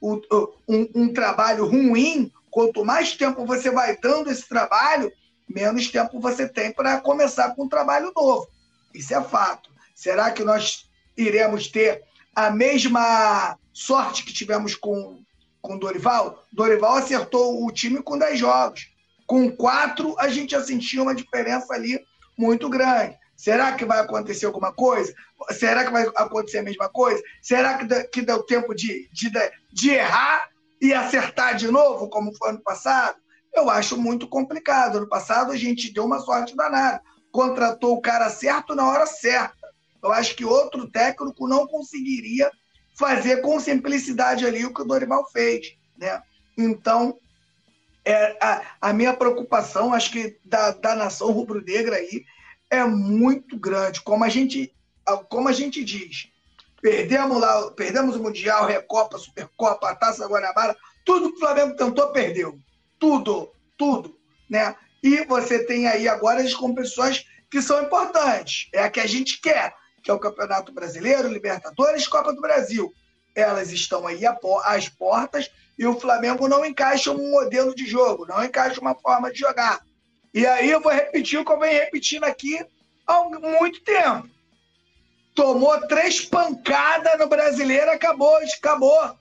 o, 0.02 0.20
um, 0.68 0.90
um 0.96 1.14
trabalho 1.14 1.66
ruim, 1.66 2.32
quanto 2.52 2.86
mais 2.86 3.16
tempo 3.16 3.46
você 3.46 3.72
vai 3.72 3.98
dando 3.98 4.30
esse 4.30 4.48
trabalho, 4.48 5.12
menos 5.48 5.90
tempo 5.90 6.20
você 6.20 6.48
tem 6.48 6.72
para 6.72 7.02
começar 7.02 7.56
com 7.56 7.64
um 7.64 7.70
trabalho 7.70 8.12
novo. 8.16 8.48
Isso 8.94 9.14
é 9.14 9.24
fato. 9.24 9.70
Será 9.96 10.32
que 10.32 10.44
nós 10.44 10.90
iremos 11.18 11.68
ter 11.68 12.04
a 12.36 12.50
mesma 12.50 13.58
sorte 13.74 14.24
que 14.24 14.34
tivemos 14.34 14.76
com 14.76 15.24
com 15.62 15.78
Dorival? 15.78 16.46
Dorival 16.54 16.96
acertou 16.96 17.66
o 17.66 17.72
time 17.72 18.02
com 18.02 18.18
10 18.18 18.40
jogos. 18.40 18.90
Com 19.28 19.52
quatro, 19.52 20.16
a 20.18 20.30
gente 20.30 20.52
já 20.52 20.64
sentia 20.64 21.04
uma 21.04 21.14
diferença 21.14 21.74
ali 21.74 22.00
muito 22.38 22.70
grande. 22.70 23.18
Será 23.36 23.74
que 23.74 23.86
vai 23.86 24.00
acontecer 24.00 24.46
alguma 24.46 24.74
coisa? 24.74 25.14
Será 25.52 25.86
que 25.86 25.92
vai 25.92 26.06
acontecer 26.16 26.58
a 26.58 26.64
mesma 26.64 26.90
coisa? 26.90 27.22
Será 27.42 27.78
que, 27.78 28.04
que 28.06 28.22
deu 28.22 28.44
tempo 28.44 28.74
de, 28.74 29.10
de, 29.14 29.32
de 29.72 29.92
errar 29.92 30.50
e 30.82 30.94
acertar 30.94 31.56
de 31.56 31.70
novo, 31.70 32.10
como 32.10 32.36
foi 32.36 32.50
ano 32.50 32.62
passado? 32.62 33.18
Eu 33.54 33.70
acho 33.70 33.98
muito 33.98 34.28
complicado. 34.28 34.98
Ano 34.98 35.08
passado 35.08 35.52
a 35.52 35.56
gente 35.56 35.94
deu 35.94 36.06
uma 36.06 36.20
sorte 36.20 36.56
danada. 36.56 37.02
Contratou 37.32 37.96
o 37.96 38.02
cara 38.02 38.30
certo 38.30 38.76
na 38.76 38.88
hora 38.88 39.06
certa. 39.06 39.70
Eu 40.02 40.12
acho 40.12 40.36
que 40.36 40.46
outro 40.46 40.90
técnico 40.90 41.48
não 41.48 41.68
conseguiria 41.68 42.52
fazer 42.98 43.42
com 43.42 43.60
simplicidade 43.60 44.46
ali 44.46 44.66
o 44.66 44.74
que 44.74 44.82
o 44.82 44.86
Dorival 44.86 45.30
fez. 45.32 45.78
Né? 45.98 46.22
Então, 46.58 47.18
é, 48.06 48.38
a, 48.42 48.62
a 48.82 48.94
minha 48.94 49.14
preocupação, 49.14 49.94
acho 49.94 50.12
que 50.12 50.38
da, 50.44 50.72
da 50.72 50.96
nação 50.96 51.32
rubro-negra 51.32 51.98
aí, 51.98 52.24
é 52.70 52.84
muito 52.84 53.58
grande. 53.58 54.02
Como 54.02 54.24
a 54.24 54.30
gente, 54.30 54.74
como 55.30 55.48
a 55.48 55.54
gente 55.54 55.84
diz, 55.84 56.28
perdemos 56.82 57.40
lá, 57.40 57.72
perdemos 57.72 58.16
o 58.16 58.24
Mundial, 58.24 58.66
Recopa, 58.66 59.18
Supercopa, 59.18 59.90
a 59.90 59.96
Taça 59.96 60.28
Guanabara, 60.28 60.76
tudo 61.06 61.32
que 61.32 61.38
o 61.38 61.40
Flamengo 61.40 61.76
tentou, 61.76 62.12
perdeu. 62.12 62.60
Tudo, 62.98 63.52
tudo. 63.78 64.18
Né? 64.50 64.76
E 65.02 65.26
você 65.26 65.64
tem 65.66 65.88
aí 65.88 66.08
agora 66.08 66.42
as 66.42 66.54
competições 66.54 67.26
que 67.50 67.62
são 67.62 67.82
importantes. 67.82 68.70
É 68.74 68.84
a 68.84 68.90
que 68.90 69.00
a 69.00 69.08
gente 69.08 69.40
quer, 69.42 69.74
que 70.04 70.12
é 70.12 70.14
o 70.14 70.20
Campeonato 70.20 70.72
Brasileiro, 70.72 71.28
Libertadores 71.28 72.08
Copa 72.08 72.34
do 72.34 72.42
Brasil. 72.42 72.94
Elas 73.36 73.72
estão 73.72 74.06
aí 74.06 74.22
às 74.66 74.90
portas 74.90 75.50
e 75.78 75.86
o 75.86 76.00
Flamengo 76.00 76.48
não 76.48 76.66
encaixa 76.66 77.12
um 77.12 77.32
modelo 77.32 77.74
de 77.74 77.86
jogo, 77.86 78.26
não 78.26 78.44
encaixa 78.44 78.82
uma 78.82 78.96
forma 78.96 79.32
de 79.32 79.40
jogar. 79.40 79.82
E 80.34 80.46
aí 80.46 80.70
eu 80.70 80.82
vou 80.82 80.92
repetir 80.92 81.40
o 81.40 81.46
que 81.46 81.52
eu 81.52 81.60
venho 81.60 81.80
repetindo 81.80 82.26
aqui 82.26 82.60
há 83.08 83.24
muito 83.24 83.82
tempo. 83.82 84.30
Tomou 85.34 85.80
três 85.88 86.22
pancadas 86.22 87.18
no 87.18 87.28
brasileiro, 87.28 87.92
acabou, 87.92 88.38
acabou. 88.38 89.18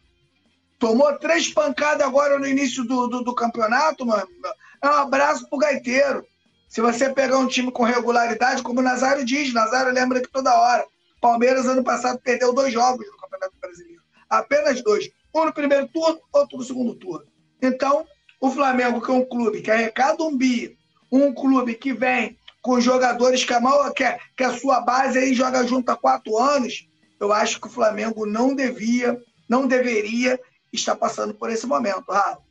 Tomou 0.78 1.16
três 1.18 1.48
pancadas 1.48 2.06
agora 2.06 2.38
no 2.38 2.46
início 2.46 2.84
do, 2.84 3.06
do, 3.06 3.22
do 3.22 3.34
campeonato, 3.34 4.04
mano. 4.04 4.28
É 4.82 4.88
um 4.88 4.92
abraço 4.92 5.48
pro 5.48 5.58
gaiteiro. 5.58 6.24
Se 6.68 6.80
você 6.80 7.08
pegar 7.10 7.38
um 7.38 7.46
time 7.46 7.72
com 7.72 7.82
regularidade, 7.82 8.62
como 8.62 8.80
o 8.80 8.82
Nazário 8.82 9.24
diz, 9.24 9.52
Nazário 9.52 9.92
lembra 9.92 10.20
que 10.20 10.28
toda 10.28 10.54
hora. 10.54 10.84
Palmeiras, 11.20 11.66
ano 11.66 11.82
passado, 11.82 12.20
perdeu 12.22 12.52
dois 12.52 12.72
jogos 12.72 13.06
no 13.06 13.16
Campeonato 13.16 13.54
Brasileiro. 13.60 14.02
Apenas 14.28 14.82
dois. 14.82 15.10
Um 15.34 15.46
no 15.46 15.52
primeiro 15.52 15.88
turno, 15.88 16.20
outro 16.32 16.58
no 16.58 16.64
segundo 16.64 16.94
turno. 16.94 17.26
Então, 17.60 18.06
o 18.40 18.50
Flamengo, 18.50 19.00
que 19.00 19.10
é 19.10 19.14
um 19.14 19.24
clube 19.24 19.62
que 19.62 19.70
arrecada 19.70 20.22
um 20.22 20.36
bi, 20.36 20.76
um 21.10 21.32
clube 21.32 21.74
que 21.74 21.92
vem 21.92 22.38
com 22.60 22.80
jogadores 22.80 23.44
que 23.44 23.52
a, 23.52 23.60
maior, 23.60 23.92
que, 23.92 24.04
a, 24.04 24.18
que 24.36 24.44
a 24.44 24.56
sua 24.56 24.80
base 24.80 25.18
aí 25.18 25.32
joga 25.32 25.66
junto 25.66 25.90
há 25.90 25.96
quatro 25.96 26.36
anos, 26.38 26.86
eu 27.18 27.32
acho 27.32 27.60
que 27.60 27.66
o 27.66 27.70
Flamengo 27.70 28.26
não 28.26 28.54
devia, 28.54 29.20
não 29.48 29.66
deveria 29.66 30.38
estar 30.72 30.94
passando 30.94 31.34
por 31.34 31.50
esse 31.50 31.66
momento, 31.66 32.04
Rafa. 32.10 32.47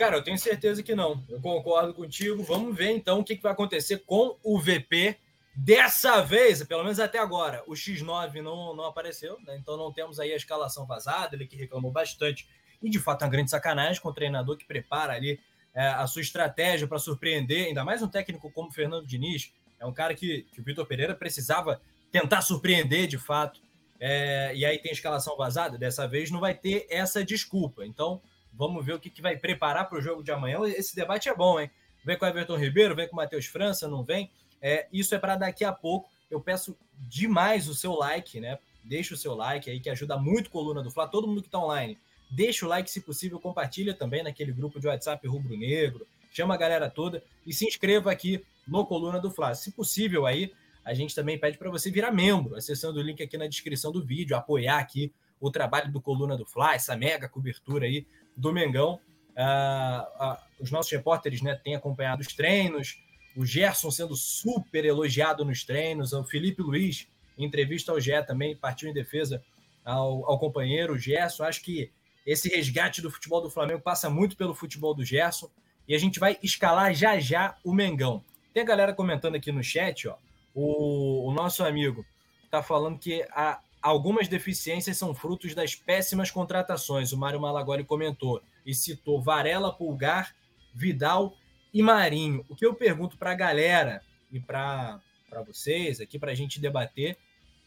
Cara, 0.00 0.16
eu 0.16 0.22
tenho 0.22 0.38
certeza 0.38 0.82
que 0.82 0.94
não. 0.94 1.22
Eu 1.28 1.42
concordo 1.42 1.92
contigo. 1.92 2.42
Vamos 2.42 2.74
ver 2.74 2.90
então 2.90 3.20
o 3.20 3.24
que, 3.24 3.34
vai 3.34 3.52
acontecer 3.52 3.98
com 4.06 4.34
o 4.42 4.58
VP. 4.58 5.18
Dessa 5.54 6.22
vez, 6.22 6.64
pelo 6.64 6.82
menos 6.82 6.98
até 6.98 7.18
agora, 7.18 7.62
o 7.66 7.72
X9 7.72 8.40
não, 8.40 8.74
não 8.74 8.86
apareceu, 8.86 9.38
né? 9.44 9.58
então 9.60 9.76
não 9.76 9.92
temos 9.92 10.18
aí 10.18 10.32
a 10.32 10.36
escalação 10.36 10.86
vazada. 10.86 11.36
Ele 11.36 11.46
que 11.46 11.54
reclamou 11.54 11.92
bastante 11.92 12.48
e 12.82 12.88
de 12.88 12.98
fato 12.98 13.20
é 13.20 13.24
uma 13.26 13.30
grande 13.30 13.50
sacanagem 13.50 14.00
com 14.00 14.08
o 14.08 14.14
treinador 14.14 14.56
que 14.56 14.64
prepara 14.64 15.12
ali 15.12 15.38
é, 15.74 15.88
a 15.88 16.06
sua 16.06 16.22
estratégia 16.22 16.88
para 16.88 16.98
surpreender, 16.98 17.66
ainda 17.66 17.84
mais 17.84 18.00
um 18.02 18.08
técnico 18.08 18.50
como 18.50 18.72
Fernando 18.72 19.06
Diniz. 19.06 19.52
É 19.78 19.84
um 19.84 19.92
cara 19.92 20.14
que, 20.14 20.46
que 20.50 20.62
o 20.62 20.64
Vitor 20.64 20.86
Pereira 20.86 21.14
precisava 21.14 21.78
tentar 22.10 22.40
surpreender 22.40 23.06
de 23.06 23.18
fato. 23.18 23.60
É, 24.00 24.52
e 24.54 24.64
aí 24.64 24.78
tem 24.78 24.92
escalação 24.92 25.36
vazada. 25.36 25.76
Dessa 25.76 26.08
vez 26.08 26.30
não 26.30 26.40
vai 26.40 26.54
ter 26.54 26.86
essa 26.88 27.22
desculpa. 27.22 27.84
Então 27.84 28.22
Vamos 28.60 28.84
ver 28.84 28.92
o 28.92 29.00
que, 29.00 29.08
que 29.08 29.22
vai 29.22 29.38
preparar 29.38 29.88
para 29.88 29.98
o 29.98 30.02
jogo 30.02 30.22
de 30.22 30.30
amanhã. 30.30 30.58
Esse 30.66 30.94
debate 30.94 31.30
é 31.30 31.34
bom, 31.34 31.58
hein? 31.58 31.70
Vem 32.04 32.18
com 32.18 32.26
o 32.26 32.28
Everton 32.28 32.58
Ribeiro, 32.58 32.94
vem 32.94 33.08
com 33.08 33.14
o 33.14 33.16
Matheus 33.16 33.46
França, 33.46 33.88
não 33.88 34.04
vem? 34.04 34.30
É, 34.60 34.86
isso 34.92 35.14
é 35.14 35.18
para 35.18 35.34
daqui 35.34 35.64
a 35.64 35.72
pouco. 35.72 36.10
Eu 36.30 36.42
peço 36.42 36.76
demais 37.08 37.68
o 37.68 37.74
seu 37.74 37.94
like, 37.94 38.38
né? 38.38 38.58
Deixa 38.84 39.14
o 39.14 39.16
seu 39.16 39.34
like 39.34 39.70
aí, 39.70 39.80
que 39.80 39.88
ajuda 39.88 40.18
muito 40.18 40.48
a 40.48 40.50
coluna 40.50 40.82
do 40.82 40.90
Fla. 40.90 41.08
Todo 41.08 41.26
mundo 41.26 41.40
que 41.40 41.48
está 41.48 41.58
online, 41.58 41.96
deixa 42.30 42.66
o 42.66 42.68
like, 42.68 42.90
se 42.90 43.00
possível, 43.00 43.40
compartilha 43.40 43.94
também 43.94 44.22
naquele 44.22 44.52
grupo 44.52 44.78
de 44.78 44.86
WhatsApp 44.86 45.26
Rubro 45.26 45.56
Negro, 45.56 46.06
chama 46.30 46.52
a 46.52 46.58
galera 46.58 46.90
toda 46.90 47.24
e 47.46 47.54
se 47.54 47.64
inscreva 47.66 48.12
aqui 48.12 48.44
no 48.68 48.84
Coluna 48.84 49.18
do 49.18 49.30
Fla. 49.30 49.54
Se 49.54 49.72
possível, 49.72 50.26
aí 50.26 50.52
a 50.84 50.92
gente 50.92 51.14
também 51.14 51.38
pede 51.38 51.56
para 51.56 51.70
você 51.70 51.90
virar 51.90 52.12
membro, 52.12 52.54
acessando 52.56 53.00
o 53.00 53.02
link 53.02 53.22
aqui 53.22 53.38
na 53.38 53.46
descrição 53.46 53.90
do 53.90 54.04
vídeo, 54.04 54.36
apoiar 54.36 54.80
aqui 54.80 55.10
o 55.40 55.50
trabalho 55.50 55.90
do 55.90 55.98
Coluna 55.98 56.36
do 56.36 56.44
Fla, 56.44 56.74
essa 56.74 56.94
mega 56.94 57.26
cobertura 57.26 57.86
aí 57.86 58.06
do 58.40 58.52
Mengão. 58.52 59.00
Ah, 59.36 60.08
ah, 60.18 60.46
os 60.58 60.70
nossos 60.70 60.90
repórteres 60.90 61.42
né, 61.42 61.54
têm 61.54 61.74
acompanhado 61.74 62.22
os 62.22 62.34
treinos, 62.34 63.02
o 63.36 63.46
Gerson 63.46 63.90
sendo 63.90 64.16
super 64.16 64.84
elogiado 64.84 65.44
nos 65.44 65.64
treinos, 65.64 66.12
o 66.12 66.24
Felipe 66.24 66.62
Luiz, 66.62 67.06
em 67.38 67.44
entrevista 67.44 67.92
ao 67.92 68.00
GE 68.00 68.22
também, 68.26 68.56
partiu 68.56 68.90
em 68.90 68.92
defesa 68.92 69.42
ao, 69.84 70.28
ao 70.28 70.38
companheiro, 70.38 70.98
Gerson. 70.98 71.44
Acho 71.44 71.62
que 71.62 71.90
esse 72.26 72.48
resgate 72.48 73.00
do 73.00 73.10
futebol 73.10 73.40
do 73.40 73.50
Flamengo 73.50 73.80
passa 73.80 74.10
muito 74.10 74.36
pelo 74.36 74.54
futebol 74.54 74.94
do 74.94 75.04
Gerson. 75.04 75.50
E 75.88 75.94
a 75.94 75.98
gente 75.98 76.20
vai 76.20 76.38
escalar 76.42 76.94
já 76.94 77.18
já 77.18 77.56
o 77.64 77.72
Mengão. 77.72 78.22
Tem 78.52 78.62
a 78.62 78.66
galera 78.66 78.92
comentando 78.92 79.36
aqui 79.36 79.50
no 79.50 79.62
chat, 79.62 80.06
ó. 80.08 80.16
O, 80.54 81.28
o 81.28 81.32
nosso 81.32 81.64
amigo 81.64 82.04
tá 82.50 82.62
falando 82.62 82.98
que 82.98 83.22
a, 83.30 83.60
algumas 83.82 84.28
deficiências 84.28 84.96
são 84.96 85.14
frutos 85.14 85.54
das 85.54 85.74
péssimas 85.74 86.30
contratações. 86.30 87.12
O 87.12 87.18
Mário 87.18 87.40
Malagoli 87.40 87.84
comentou 87.84 88.42
e 88.64 88.74
citou 88.74 89.20
Varela, 89.20 89.72
Pulgar, 89.72 90.34
Vidal 90.74 91.36
e 91.72 91.82
Marinho. 91.82 92.44
O 92.48 92.54
que 92.54 92.66
eu 92.66 92.74
pergunto 92.74 93.16
para 93.16 93.32
a 93.32 93.34
galera 93.34 94.02
e 94.30 94.38
para 94.38 95.00
vocês 95.46 96.00
aqui, 96.00 96.18
para 96.18 96.32
a 96.32 96.34
gente 96.34 96.60
debater, 96.60 97.16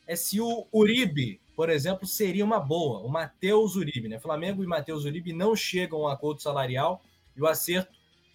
é 0.05 0.15
se 0.15 0.39
o 0.39 0.67
Uribe, 0.71 1.39
por 1.55 1.69
exemplo, 1.69 2.05
seria 2.05 2.43
uma 2.43 2.59
boa. 2.59 2.99
O 2.99 3.09
Matheus 3.09 3.75
Uribe, 3.75 4.09
né? 4.09 4.19
Flamengo 4.19 4.63
e 4.63 4.67
Matheus 4.67 5.05
Uribe 5.05 5.33
não 5.33 5.55
chegam 5.55 5.99
a 5.99 6.03
um 6.03 6.07
acordo 6.07 6.41
salarial 6.41 7.01
e 7.35 7.41
o 7.41 7.47
acerto 7.47 7.91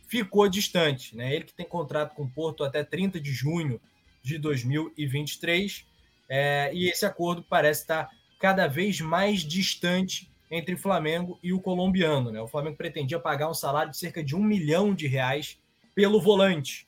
ficou 0.07 0.49
distante. 0.49 1.15
Né? 1.15 1.35
Ele 1.35 1.45
que 1.45 1.53
tem 1.53 1.67
contrato 1.67 2.15
com 2.15 2.25
o 2.25 2.31
Porto 2.31 2.65
até 2.65 2.83
30 2.83 3.21
de 3.21 3.33
junho 3.33 3.81
de 4.23 4.39
2023. 4.39 5.87
É, 6.29 6.71
e 6.73 6.89
esse 6.89 7.07
acordo 7.07 7.43
parece 7.43 7.83
estar 7.83 8.11
cada 8.39 8.67
vez 8.67 9.01
mais 9.01 9.41
distante 9.41 10.31
entre 10.51 10.75
o 10.75 10.79
Flamengo 10.79 11.39
e 11.43 11.53
o 11.53 11.61
colombiano. 11.61 12.31
Né? 12.31 12.41
O 12.41 12.49
Flamengo 12.49 12.77
pretendia 12.77 13.19
pagar 13.19 13.51
um 13.51 13.55
salário 13.55 13.91
de 13.91 13.99
cerca 13.99 14.23
de 14.23 14.35
um 14.35 14.43
milhão 14.43 14.95
de 14.95 15.07
reais 15.07 15.59
pelo 15.95 16.21
volante. 16.21 16.87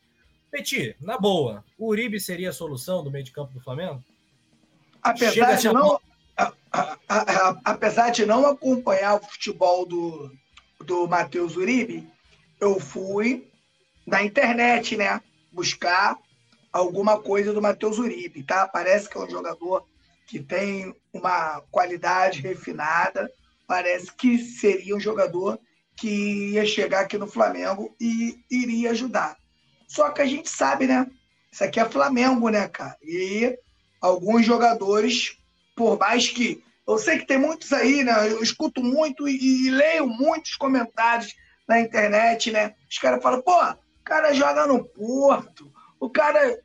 Petit, 0.51 0.97
na 1.01 1.19
boa, 1.19 1.65
o 1.79 1.89
Uribe 1.89 2.19
seria 2.19 2.51
a 2.51 2.53
solução 2.53 3.05
do 3.05 3.11
meio 3.11 3.25
de 3.25 3.31
campo 3.31 3.53
do 3.53 3.61
Flamengo? 3.61 4.03
Apesar 5.03 5.55
de, 5.55 5.73
não, 5.73 6.01
a, 6.37 6.53
a, 6.73 6.99
a, 7.09 7.61
apesar 7.65 8.11
de 8.11 8.27
não 8.27 8.47
acompanhar 8.47 9.15
o 9.15 9.25
futebol 9.25 9.87
do, 9.87 10.33
do 10.85 11.07
Matheus 11.07 11.57
Uribe, 11.57 12.07
eu 12.61 12.79
fui 12.81 13.49
na 14.07 14.23
internet, 14.23 14.97
né? 14.97 15.21
Buscar 15.53 16.19
alguma 16.73 17.21
coisa 17.21 17.53
do 17.53 17.63
Matheus 17.63 17.99
Uribe, 17.99 18.43
tá? 18.43 18.67
Parece 18.69 19.09
que 19.09 19.17
é 19.17 19.21
um 19.21 19.31
jogador 19.31 19.87
que 20.27 20.39
tem 20.39 20.95
uma 21.13 21.61
qualidade 21.71 22.41
refinada, 22.41 23.31
parece 23.67 24.13
que 24.13 24.39
seria 24.39 24.95
um 24.95 25.01
jogador 25.01 25.59
que 25.97 26.53
ia 26.53 26.65
chegar 26.65 27.01
aqui 27.01 27.19
no 27.19 27.27
Flamengo 27.27 27.95
e 28.01 28.39
iria 28.51 28.91
ajudar. 28.93 29.37
Só 29.89 30.11
que 30.11 30.23
a 30.23 30.27
gente 30.27 30.49
sabe, 30.49 30.87
né? 30.87 31.07
Isso 31.53 31.65
aqui 31.65 31.81
é 31.81 31.89
Flamengo, 31.89 32.49
né, 32.49 32.69
cara? 32.69 32.97
E 33.03 33.59
alguns 34.01 34.47
jogadores, 34.47 35.37
por 35.77 35.99
mais 35.99 36.29
que. 36.29 36.63
Eu 36.87 36.97
sei 36.97 37.19
que 37.19 37.27
tem 37.27 37.39
muitos 37.39 37.73
aí, 37.73 38.03
né? 38.05 38.31
Eu 38.31 38.43
escuto 38.43 38.83
muito 38.83 39.29
e, 39.29 39.67
e 39.67 39.71
leio 39.71 40.09
muitos 40.09 40.55
comentários 40.57 41.35
na 41.69 41.81
internet, 41.81 42.51
né? 42.51 42.75
Os 42.89 42.99
caras 42.99 43.23
falam, 43.23 43.43
pô, 43.43 43.61
o 43.63 44.05
cara 44.05 44.33
joga 44.33 44.67
no 44.67 44.85
Porto, 44.85 45.71
o 46.01 46.09
cara 46.09 46.59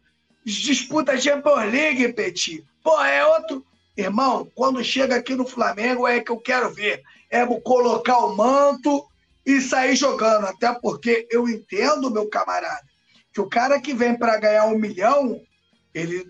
disputa 0.45 1.11
a 1.11 1.17
Champions 1.17 1.71
League, 1.71 2.13
Petit. 2.13 2.65
Pô, 2.81 2.99
é 3.03 3.25
outro. 3.25 3.65
Irmão, 3.97 4.49
quando 4.55 4.83
chega 4.83 5.15
aqui 5.15 5.35
no 5.35 5.45
Flamengo 5.45 6.07
é 6.07 6.21
que 6.21 6.31
eu 6.31 6.37
quero 6.37 6.73
ver. 6.73 7.03
É 7.29 7.45
colocar 7.45 8.19
o 8.19 8.35
manto 8.35 9.05
e 9.45 9.59
sair 9.59 9.95
jogando. 9.95 10.45
Até 10.47 10.73
porque 10.73 11.27
eu 11.29 11.49
entendo, 11.49 12.09
meu 12.09 12.27
camarada, 12.29 12.81
que 13.33 13.41
o 13.41 13.49
cara 13.49 13.79
que 13.81 13.93
vem 13.93 14.17
para 14.17 14.37
ganhar 14.37 14.65
um 14.65 14.77
milhão, 14.77 15.41
ele 15.93 16.25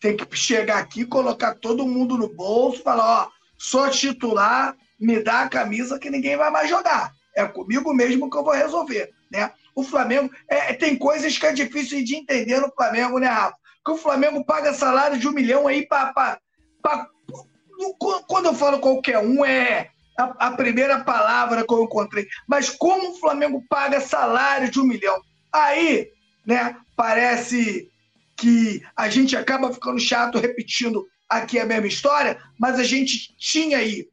tem 0.00 0.16
que 0.16 0.36
chegar 0.36 0.78
aqui, 0.78 1.06
colocar 1.06 1.54
todo 1.54 1.86
mundo 1.86 2.18
no 2.18 2.28
bolso, 2.28 2.82
falar, 2.82 3.24
ó, 3.24 3.30
sou 3.56 3.88
titular, 3.88 4.76
me 5.00 5.22
dá 5.22 5.42
a 5.42 5.48
camisa 5.48 5.98
que 5.98 6.10
ninguém 6.10 6.36
vai 6.36 6.50
mais 6.50 6.68
jogar. 6.68 7.14
É 7.34 7.46
comigo 7.46 7.94
mesmo 7.94 8.28
que 8.28 8.36
eu 8.36 8.44
vou 8.44 8.52
resolver, 8.52 9.10
né? 9.30 9.50
O 9.74 9.82
Flamengo 9.82 10.30
é, 10.48 10.72
tem 10.72 10.96
coisas 10.96 11.36
que 11.36 11.46
é 11.46 11.52
difícil 11.52 12.04
de 12.04 12.16
entender 12.16 12.60
no 12.60 12.72
Flamengo, 12.72 13.18
né, 13.18 13.26
Rafa? 13.26 13.56
Que 13.84 13.92
o 13.92 13.96
Flamengo 13.96 14.44
paga 14.44 14.72
salário 14.72 15.18
de 15.18 15.28
um 15.28 15.32
milhão 15.32 15.66
aí 15.66 15.86
para 15.86 16.38
quando 18.28 18.46
eu 18.46 18.54
falo 18.54 18.78
qualquer 18.78 19.18
um 19.18 19.44
é 19.44 19.90
a, 20.18 20.46
a, 20.46 20.50
primeira 20.52 21.02
palavra 21.02 21.66
que 21.66 21.74
eu 21.74 21.82
encontrei. 21.82 22.26
Mas 22.46 22.70
como 22.70 23.10
o 23.10 23.18
Flamengo 23.18 23.62
paga 23.68 24.00
salário 24.00 24.70
de 24.70 24.80
um 24.80 24.84
milhão? 24.84 25.20
Aí, 25.52 26.08
né? 26.46 26.76
Parece 26.96 27.90
que 28.36 28.82
a 28.96 29.08
gente 29.08 29.36
acaba 29.36 29.72
ficando 29.72 29.98
chato 29.98 30.38
repetindo 30.38 31.04
aqui 31.28 31.58
a 31.58 31.64
mesma 31.64 31.86
história, 31.86 32.38
mas 32.58 32.78
a 32.78 32.84
gente 32.84 33.34
tinha 33.36 33.78
aí 33.78 34.06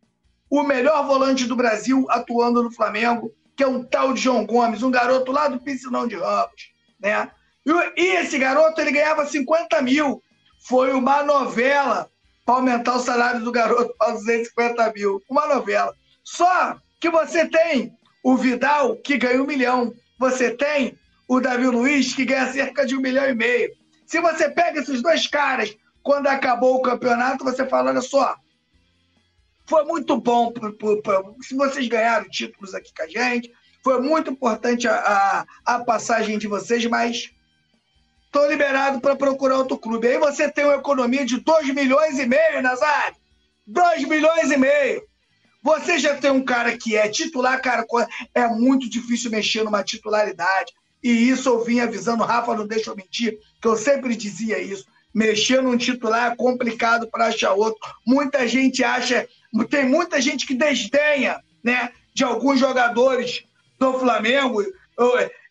o 0.49 0.63
melhor 0.63 1.05
volante 1.05 1.45
do 1.45 1.55
Brasil 1.55 2.05
atuando 2.09 2.63
no 2.63 2.71
Flamengo, 2.71 3.31
que 3.55 3.63
é 3.63 3.67
um 3.67 3.83
tal 3.83 4.13
de 4.13 4.21
João 4.21 4.45
Gomes, 4.45 4.83
um 4.83 4.91
garoto 4.91 5.31
lá 5.31 5.47
do 5.47 5.59
Piscinão 5.59 6.07
de 6.07 6.15
Ramos, 6.15 6.71
né? 6.99 7.29
E 7.95 8.17
esse 8.17 8.37
garoto, 8.39 8.81
ele 8.81 8.91
ganhava 8.91 9.25
50 9.25 9.81
mil. 9.81 10.21
Foi 10.67 10.91
uma 10.93 11.23
novela 11.23 12.09
para 12.45 12.55
aumentar 12.55 12.95
o 12.95 12.99
salário 12.99 13.41
do 13.41 13.51
garoto 13.51 13.93
para 13.97 14.13
250 14.13 14.93
mil. 14.93 15.21
Uma 15.29 15.47
novela. 15.47 15.93
Só 16.23 16.77
que 16.99 17.09
você 17.09 17.47
tem 17.47 17.93
o 18.23 18.35
Vidal, 18.35 18.97
que 18.97 19.17
ganha 19.17 19.41
um 19.41 19.45
milhão. 19.45 19.93
Você 20.19 20.51
tem 20.51 20.97
o 21.27 21.39
Davi 21.39 21.67
Luiz, 21.67 22.13
que 22.13 22.25
ganha 22.25 22.51
cerca 22.51 22.85
de 22.85 22.95
um 22.95 23.01
milhão 23.01 23.29
e 23.29 23.35
meio. 23.35 23.71
Se 24.05 24.19
você 24.19 24.49
pega 24.49 24.79
esses 24.79 25.01
dois 25.01 25.27
caras, 25.27 25.75
quando 26.03 26.27
acabou 26.27 26.75
o 26.75 26.81
campeonato, 26.81 27.43
você 27.43 27.65
fala, 27.65 27.91
olha 27.91 28.01
só, 28.01 28.35
foi 29.71 29.85
muito 29.85 30.19
bom 30.19 30.51
se 31.41 31.55
vocês 31.55 31.87
ganharam 31.87 32.27
títulos 32.29 32.75
aqui 32.75 32.91
com 32.93 33.03
a 33.03 33.07
gente. 33.07 33.53
Foi 33.81 34.01
muito 34.01 34.29
importante 34.29 34.85
a, 34.85 35.45
a, 35.65 35.75
a 35.75 35.79
passagem 35.79 36.37
de 36.37 36.45
vocês, 36.45 36.85
mas 36.87 37.31
estou 38.25 38.49
liberado 38.49 38.99
para 38.99 39.15
procurar 39.15 39.59
outro 39.59 39.77
clube. 39.77 40.09
Aí 40.09 40.17
você 40.17 40.51
tem 40.51 40.65
uma 40.65 40.75
economia 40.75 41.25
de 41.25 41.39
2 41.39 41.73
milhões 41.73 42.19
e 42.19 42.25
meio, 42.25 42.61
Nazário. 42.61 43.15
2 43.65 44.09
milhões 44.09 44.51
e 44.51 44.57
meio. 44.57 45.03
Você 45.63 45.97
já 45.99 46.17
tem 46.17 46.31
um 46.31 46.43
cara 46.43 46.77
que 46.77 46.97
é 46.97 47.07
titular, 47.07 47.61
cara, 47.61 47.85
é 48.35 48.47
muito 48.47 48.89
difícil 48.89 49.31
mexer 49.31 49.63
numa 49.63 49.83
titularidade. 49.83 50.73
E 51.01 51.29
isso 51.29 51.47
eu 51.47 51.63
vim 51.63 51.79
avisando, 51.79 52.25
Rafa, 52.25 52.57
não 52.57 52.67
deixa 52.67 52.89
eu 52.89 52.95
mentir, 52.95 53.39
que 53.61 53.67
eu 53.69 53.77
sempre 53.77 54.17
dizia 54.17 54.59
isso. 54.59 54.85
Mexer 55.13 55.61
num 55.61 55.77
titular 55.77 56.33
é 56.33 56.35
complicado 56.35 57.09
para 57.09 57.27
achar 57.27 57.53
outro. 57.53 57.79
Muita 58.05 58.45
gente 58.45 58.83
acha 58.83 59.27
tem 59.69 59.85
muita 59.85 60.21
gente 60.21 60.45
que 60.45 60.53
desdenha 60.53 61.41
né, 61.63 61.91
de 62.13 62.23
alguns 62.23 62.59
jogadores 62.59 63.43
do 63.79 63.99
Flamengo 63.99 64.61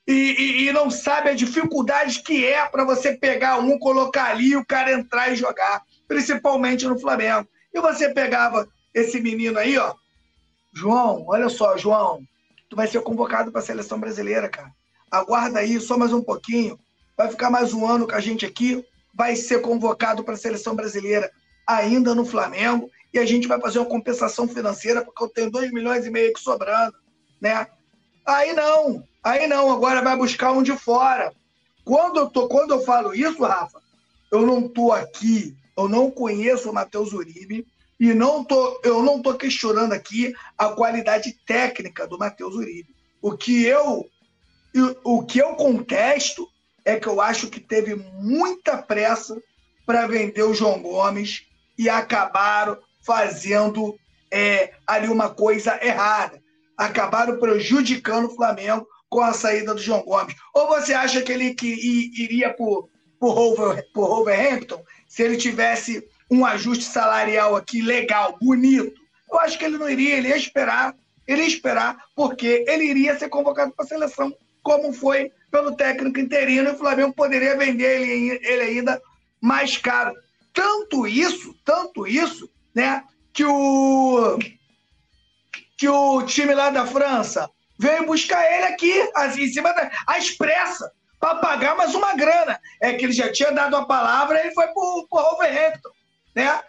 e, 0.06 0.12
e, 0.12 0.68
e 0.68 0.72
não 0.72 0.90
sabe 0.90 1.30
a 1.30 1.34
dificuldade 1.34 2.22
que 2.22 2.44
é 2.44 2.64
para 2.66 2.84
você 2.84 3.16
pegar 3.16 3.58
um, 3.58 3.78
colocar 3.78 4.26
ali, 4.26 4.56
o 4.56 4.64
cara 4.64 4.92
entrar 4.92 5.32
e 5.32 5.36
jogar, 5.36 5.82
principalmente 6.08 6.86
no 6.86 6.98
Flamengo. 6.98 7.46
E 7.72 7.80
você 7.80 8.08
pegava 8.08 8.68
esse 8.94 9.20
menino 9.20 9.58
aí, 9.58 9.76
ó, 9.78 9.94
João, 10.72 11.24
olha 11.26 11.48
só, 11.48 11.76
João, 11.76 12.22
tu 12.68 12.76
vai 12.76 12.86
ser 12.86 13.00
convocado 13.02 13.50
para 13.50 13.60
a 13.60 13.64
seleção 13.64 13.98
brasileira, 13.98 14.48
cara. 14.48 14.70
Aguarda 15.10 15.58
aí 15.58 15.80
só 15.80 15.98
mais 15.98 16.12
um 16.12 16.22
pouquinho, 16.22 16.78
vai 17.16 17.28
ficar 17.28 17.50
mais 17.50 17.72
um 17.74 17.86
ano 17.86 18.06
com 18.06 18.14
a 18.14 18.20
gente 18.20 18.46
aqui, 18.46 18.84
vai 19.12 19.34
ser 19.36 19.60
convocado 19.60 20.22
para 20.22 20.34
a 20.34 20.38
seleção 20.38 20.74
brasileira 20.74 21.30
ainda 21.66 22.14
no 22.14 22.24
Flamengo 22.24 22.90
e 23.12 23.18
a 23.18 23.26
gente 23.26 23.48
vai 23.48 23.60
fazer 23.60 23.78
uma 23.78 23.88
compensação 23.88 24.46
financeira 24.46 25.04
porque 25.04 25.22
eu 25.22 25.28
tenho 25.28 25.50
2 25.50 25.72
milhões 25.72 26.06
e 26.06 26.10
meio 26.10 26.32
que 26.32 26.40
sobrando, 26.40 26.94
né? 27.40 27.66
Aí 28.24 28.52
não, 28.52 29.02
aí 29.22 29.46
não, 29.46 29.70
agora 29.70 30.02
vai 30.02 30.16
buscar 30.16 30.52
um 30.52 30.62
de 30.62 30.76
fora. 30.76 31.32
Quando 31.84 32.18
eu, 32.18 32.30
tô, 32.30 32.46
quando 32.48 32.72
eu 32.72 32.82
falo 32.82 33.14
isso, 33.14 33.42
Rafa, 33.42 33.80
eu 34.30 34.46
não 34.46 34.68
tô 34.68 34.92
aqui, 34.92 35.56
eu 35.76 35.88
não 35.88 36.10
conheço 36.10 36.70
o 36.70 36.74
Matheus 36.74 37.12
Uribe 37.12 37.66
e 37.98 38.14
não 38.14 38.44
tô, 38.44 38.80
eu 38.84 39.02
não 39.02 39.20
tô 39.20 39.34
questionando 39.34 39.92
aqui 39.92 40.32
a 40.56 40.68
qualidade 40.68 41.36
técnica 41.44 42.06
do 42.06 42.18
Matheus 42.18 42.54
Uribe. 42.54 42.94
O 43.20 43.36
que 43.36 43.64
eu 43.64 44.08
o 45.02 45.24
que 45.24 45.40
eu 45.40 45.56
contesto 45.56 46.48
é 46.84 46.98
que 46.98 47.08
eu 47.08 47.20
acho 47.20 47.48
que 47.48 47.58
teve 47.58 47.96
muita 47.96 48.78
pressa 48.78 49.36
para 49.84 50.06
vender 50.06 50.44
o 50.44 50.54
João 50.54 50.80
Gomes 50.80 51.44
e 51.76 51.88
acabaram 51.88 52.78
fazendo 53.10 53.98
é, 54.30 54.70
ali 54.86 55.08
uma 55.08 55.30
coisa 55.30 55.84
errada. 55.84 56.40
Acabaram 56.76 57.40
prejudicando 57.40 58.26
o 58.26 58.36
Flamengo 58.36 58.86
com 59.08 59.20
a 59.20 59.32
saída 59.32 59.74
do 59.74 59.80
João 59.80 60.04
Gomes. 60.04 60.36
Ou 60.54 60.68
você 60.68 60.94
acha 60.94 61.20
que 61.20 61.32
ele 61.32 61.52
que 61.52 61.66
iria 62.16 62.54
por, 62.54 62.88
por, 63.18 63.36
Over, 63.36 63.84
por 63.92 64.06
Wolverhampton 64.06 64.80
se 65.08 65.24
ele 65.24 65.36
tivesse 65.36 66.06
um 66.30 66.46
ajuste 66.46 66.84
salarial 66.84 67.56
aqui 67.56 67.82
legal, 67.82 68.38
bonito? 68.40 68.94
Eu 69.28 69.40
acho 69.40 69.58
que 69.58 69.64
ele 69.64 69.76
não 69.76 69.90
iria, 69.90 70.16
ele 70.16 70.28
ia 70.28 70.36
esperar, 70.36 70.94
ele 71.26 71.42
ia 71.42 71.48
esperar, 71.48 72.04
porque 72.14 72.64
ele 72.68 72.84
iria 72.84 73.18
ser 73.18 73.28
convocado 73.28 73.72
para 73.72 73.84
a 73.84 73.88
seleção, 73.88 74.32
como 74.62 74.92
foi 74.92 75.32
pelo 75.50 75.74
técnico 75.74 76.20
interino, 76.20 76.68
e 76.68 76.72
o 76.72 76.78
Flamengo 76.78 77.12
poderia 77.12 77.58
vender 77.58 78.02
ele, 78.02 78.40
ele 78.44 78.62
ainda 78.62 79.02
mais 79.40 79.76
caro. 79.76 80.14
Tanto 80.54 81.08
isso, 81.08 81.52
tanto 81.64 82.06
isso, 82.06 82.48
né? 82.74 83.04
Que 83.32 83.44
o, 83.44 84.38
que 85.76 85.88
o 85.88 86.22
time 86.22 86.54
lá 86.54 86.70
da 86.70 86.86
França 86.86 87.48
veio 87.78 88.06
buscar 88.06 88.44
ele 88.52 88.64
aqui, 88.66 89.10
assim, 89.14 89.44
em 89.44 89.52
cima 89.52 89.72
da. 89.72 89.90
a 90.06 90.18
expressa, 90.18 90.92
para 91.18 91.36
pagar 91.36 91.76
mais 91.76 91.94
uma 91.94 92.14
grana. 92.14 92.60
É 92.80 92.92
que 92.92 93.04
ele 93.04 93.12
já 93.12 93.32
tinha 93.32 93.50
dado 93.50 93.76
a 93.76 93.86
palavra 93.86 94.38
e 94.38 94.46
ele 94.46 94.54
foi 94.54 94.66
pro, 94.68 95.06
pro 95.08 95.22
Wolverhampton, 95.22 95.90
né? 96.34 96.60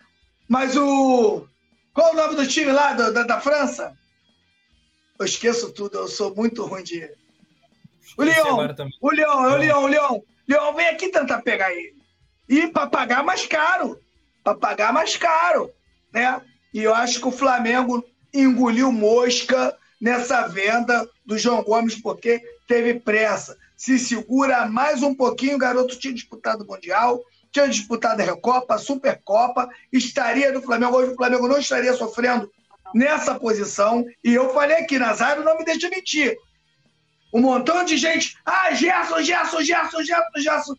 Mas 0.48 0.76
o. 0.78 1.46
Qual 1.94 2.14
o 2.14 2.16
nome 2.16 2.36
do 2.36 2.48
time 2.48 2.72
lá 2.72 2.94
do, 2.94 3.12
da, 3.14 3.24
da 3.24 3.42
França? 3.42 3.94
Eu 5.20 5.26
esqueço 5.26 5.74
tudo, 5.74 5.98
eu 5.98 6.08
sou 6.08 6.34
muito 6.34 6.66
ruim 6.66 6.84
de. 6.84 7.10
O 8.18 8.24
Leão, 8.24 8.58
o 9.02 9.12
Leão, 9.12 9.44
o 9.44 9.56
Leão, 9.56 9.84
o 9.84 9.88
Leão. 9.88 10.24
Leão, 10.48 10.74
vem 10.74 10.88
aqui 10.88 11.10
tentar 11.10 11.42
pegar 11.42 11.72
ele. 11.72 11.96
E 12.50 12.68
para 12.68 12.88
pagar 12.88 13.24
mais 13.24 13.46
caro. 13.46 14.00
Para 14.44 14.56
pagar 14.56 14.92
mais 14.92 15.16
caro. 15.16 15.72
Né? 16.12 16.42
E 16.74 16.84
eu 16.84 16.94
acho 16.94 17.20
que 17.20 17.28
o 17.28 17.32
Flamengo 17.32 18.04
engoliu 18.34 18.92
mosca 18.92 19.76
nessa 20.00 20.48
venda 20.48 21.08
do 21.26 21.38
João 21.38 21.64
Gomes, 21.64 21.96
porque 21.96 22.42
teve 22.68 23.00
pressa. 23.00 23.58
Se 23.76 24.00
segura 24.00 24.66
mais 24.68 25.04
um 25.04 25.14
pouquinho, 25.14 25.56
o 25.56 25.60
garoto 25.60 25.98
tinha 25.98 26.14
disputado 26.14 26.64
o 26.64 26.68
Mundial, 26.68 27.22
tinha 27.52 27.68
disputado 27.68 28.22
a 28.22 28.26
Recopa, 28.26 28.76
a 28.76 28.80
Supercopa, 28.80 29.70
estaria 29.92 30.52
no 30.52 30.62
Flamengo. 30.62 30.96
Hoje 30.98 31.12
o 31.12 31.16
Flamengo 31.16 31.48
não 31.48 31.60
estaria 31.60 31.94
sofrendo 31.94 32.50
nessa 32.94 33.36
posição. 33.36 34.06
E 34.24 34.34
eu 34.34 34.54
falei 34.54 34.78
aqui, 34.78 34.98
Nazário 34.98 35.44
não 35.44 35.58
me 35.58 35.66
deixa 35.66 35.90
mentir. 35.90 36.36
Um 37.34 37.42
montão 37.42 37.84
de 37.84 37.98
gente, 37.98 38.38
ah, 38.46 38.74
Gerson, 38.74 39.22
Gerson, 39.22 39.62
Gerson, 39.62 40.04
Gerson, 40.04 40.40
Gerson. 40.40 40.76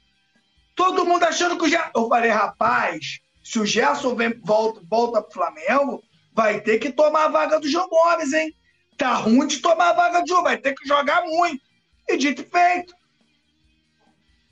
Todo 0.75 1.05
mundo 1.05 1.25
achando 1.25 1.57
que 1.59 1.65
o 1.65 1.69
Gerson. 1.69 1.91
Eu 1.95 2.09
falei, 2.09 2.31
rapaz, 2.31 3.21
se 3.43 3.59
o 3.59 3.67
Gerson 3.67 4.15
vem, 4.15 4.39
volta, 4.43 4.81
volta 4.89 5.23
pro 5.23 5.33
Flamengo, 5.33 6.03
vai 6.33 6.61
ter 6.61 6.79
que 6.79 6.93
tomar 6.93 7.27
a 7.27 7.29
vaga 7.29 7.61
do 7.61 7.69
João 7.69 7.89
Gomes, 7.89 8.33
hein? 8.33 8.55
Tá 8.97 9.15
ruim 9.15 9.47
de 9.47 9.59
tomar 9.59 9.91
a 9.91 9.95
vaga 9.95 10.21
do 10.21 10.29
João, 10.29 10.43
vai 10.43 10.57
ter 10.57 10.75
que 10.75 10.87
jogar 10.87 11.23
muito. 11.25 11.63
E 12.09 12.17
dito 12.17 12.43
e 12.43 12.45
feito. 12.45 12.95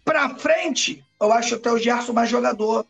Pra 0.05 0.31
frente, 0.31 1.05
eu 1.20 1.33
acho 1.33 1.55
até 1.55 1.70
o 1.70 1.79
Gerson 1.79 2.12
mais 2.12 2.29
jogador. 2.29 2.87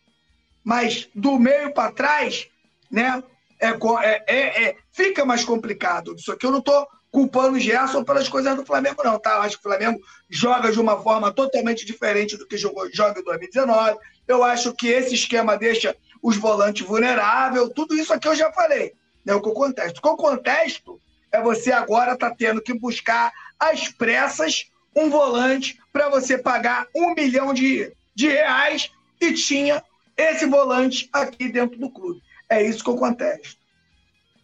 Mas 0.62 1.08
do 1.14 1.38
meio 1.38 1.72
para 1.72 1.92
trás, 1.92 2.48
né? 2.90 3.22
É, 3.58 3.68
é, 3.68 4.24
é, 4.26 4.64
é, 4.64 4.76
fica 4.90 5.24
mais 5.24 5.44
complicado. 5.44 6.14
Isso 6.14 6.32
aqui 6.32 6.46
eu 6.46 6.50
não 6.50 6.60
tô 6.60 6.86
culpando 7.10 7.56
o 7.56 7.60
Gerson 7.60 8.04
pelas 8.04 8.28
coisas 8.28 8.54
do 8.56 8.64
Flamengo, 8.64 9.02
não, 9.02 9.18
tá? 9.18 9.32
Eu 9.36 9.42
acho 9.42 9.56
que 9.56 9.66
o 9.66 9.70
Flamengo 9.70 10.00
joga 10.28 10.70
de 10.70 10.80
uma 10.80 11.02
forma 11.02 11.32
totalmente 11.32 11.84
diferente 11.84 12.36
do 12.36 12.46
que 12.46 12.56
jogou, 12.56 12.88
joga 12.92 13.20
em 13.20 13.24
2019. 13.24 13.98
Eu 14.26 14.42
acho 14.44 14.72
que 14.72 14.88
esse 14.88 15.14
esquema 15.14 15.56
deixa 15.56 15.96
os 16.22 16.36
volantes 16.36 16.86
vulneráveis. 16.86 17.70
Tudo 17.74 17.94
isso 17.94 18.12
aqui 18.12 18.28
eu 18.28 18.36
já 18.36 18.52
falei. 18.52 18.94
Né, 19.24 19.34
o 19.34 19.40
que 19.40 19.48
eu 19.48 19.52
contesto. 19.52 19.98
O 19.98 20.02
que 20.02 20.08
eu 20.08 20.16
contesto 20.16 21.00
é 21.32 21.40
você 21.42 21.72
agora 21.72 22.16
tá 22.16 22.34
tendo 22.34 22.60
que 22.60 22.72
buscar 22.72 23.32
às 23.58 23.88
pressas 23.88 24.70
um 24.96 25.10
volante 25.10 25.78
para 25.92 26.08
você 26.08 26.38
pagar 26.38 26.86
um 26.94 27.14
milhão 27.14 27.52
de, 27.54 27.92
de 28.14 28.28
reais 28.28 28.90
e 29.20 29.32
tinha 29.34 29.82
esse 30.16 30.46
volante 30.46 31.08
aqui 31.12 31.48
dentro 31.48 31.78
do 31.78 31.90
clube. 31.90 32.20
É 32.48 32.62
isso 32.62 32.82
que 32.82 32.90
eu 32.90 32.96
contesto. 32.96 33.60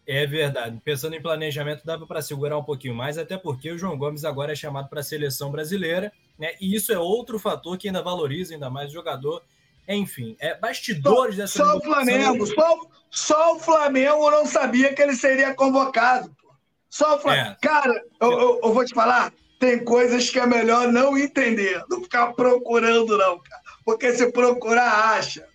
É 0.06 0.24
verdade. 0.24 0.80
Pensando 0.84 1.16
em 1.16 1.22
planejamento, 1.22 1.84
dava 1.84 2.06
para 2.06 2.22
segurar 2.22 2.56
um 2.56 2.62
pouquinho 2.62 2.94
mais, 2.94 3.18
até 3.18 3.36
porque 3.36 3.72
o 3.72 3.78
João 3.78 3.98
Gomes 3.98 4.24
agora 4.24 4.52
é 4.52 4.56
chamado 4.56 4.88
para 4.88 5.00
a 5.00 5.02
seleção 5.02 5.50
brasileira, 5.50 6.12
né? 6.38 6.52
E 6.60 6.74
isso 6.76 6.92
é 6.92 6.98
outro 6.98 7.40
fator 7.40 7.76
que 7.76 7.88
ainda 7.88 8.02
valoriza 8.02 8.54
ainda 8.54 8.70
mais 8.70 8.90
o 8.90 8.94
jogador. 8.94 9.42
Enfim, 9.88 10.36
é 10.40 10.58
bastidores 10.58 11.36
só, 11.36 11.42
dessa. 11.42 11.58
Só 11.58 11.76
o 11.76 11.80
Flamengo, 11.80 12.46
só, 12.46 12.80
só, 13.10 13.56
o 13.56 13.60
Flamengo 13.60 14.30
não 14.30 14.46
sabia 14.46 14.92
que 14.94 15.00
ele 15.00 15.14
seria 15.14 15.54
convocado. 15.54 16.34
Só 16.88 17.16
o 17.16 17.18
Flamengo. 17.20 17.50
É. 17.50 17.56
Cara, 17.60 18.02
eu, 18.20 18.32
eu, 18.32 18.60
eu, 18.62 18.74
vou 18.74 18.84
te 18.84 18.94
falar, 18.94 19.32
tem 19.60 19.84
coisas 19.84 20.30
que 20.30 20.38
é 20.38 20.46
melhor 20.46 20.90
não 20.90 21.16
entender, 21.16 21.84
não 21.88 22.02
ficar 22.02 22.32
procurando, 22.32 23.16
não, 23.16 23.38
cara. 23.38 23.62
Porque 23.84 24.12
se 24.12 24.32
procurar, 24.32 25.16
acha. 25.16 25.46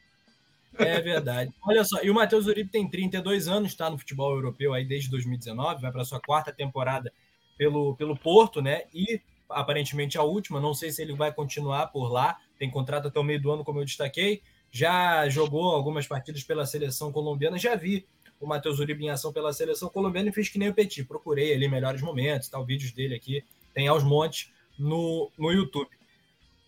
É 0.78 1.02
verdade. 1.02 1.54
Olha 1.64 1.84
só, 1.84 2.02
e 2.02 2.10
o 2.10 2.14
Matheus 2.14 2.48
Uribe 2.48 2.70
tem 2.70 2.90
32 2.90 3.48
anos, 3.48 3.72
está 3.72 3.90
no 3.90 3.98
futebol 3.98 4.34
europeu 4.34 4.74
aí 4.74 4.86
desde 4.86 5.10
2019, 5.10 5.82
vai 5.82 5.92
para 5.92 6.06
sua 6.06 6.22
quarta 6.22 6.52
temporada 6.52 7.12
pelo, 7.58 7.96
pelo 7.96 8.18
Porto, 8.18 8.62
né? 8.62 8.84
E 8.94 9.22
aparentemente 9.50 10.18
a 10.18 10.24
última, 10.24 10.62
não 10.62 10.74
sei 10.74 10.92
se 10.92 11.02
ele 11.02 11.14
vai 11.14 11.34
continuar 11.34 11.88
por 11.88 12.12
lá, 12.12 12.38
tem 12.62 12.70
contrato 12.70 13.08
até 13.08 13.20
o 13.20 13.24
meio 13.24 13.42
do 13.42 13.50
ano, 13.50 13.64
como 13.64 13.80
eu 13.80 13.86
destaquei. 13.86 14.44
Já 14.70 15.28
jogou 15.28 15.72
algumas 15.72 16.06
partidas 16.06 16.44
pela 16.44 16.64
seleção 16.64 17.12
colombiana, 17.12 17.58
já 17.58 17.76
vi 17.76 18.06
o 18.40 18.46
Matheus 18.46 18.78
Uribe 18.78 19.04
em 19.04 19.10
ação 19.10 19.34
pela 19.34 19.52
seleção 19.52 19.90
colombiana 19.90 20.30
e 20.30 20.32
fiz 20.32 20.48
que 20.48 20.60
nem 20.60 20.70
o 20.70 20.74
Petit, 20.74 21.04
procurei 21.04 21.56
ali 21.56 21.68
melhores 21.68 22.04
momentos, 22.04 22.50
tal, 22.50 22.64
vídeos 22.64 22.92
dele 22.92 23.16
aqui, 23.16 23.44
tem 23.74 23.88
aos 23.88 24.04
montes 24.04 24.52
no, 24.78 25.32
no 25.40 25.52
YouTube. 25.52 25.90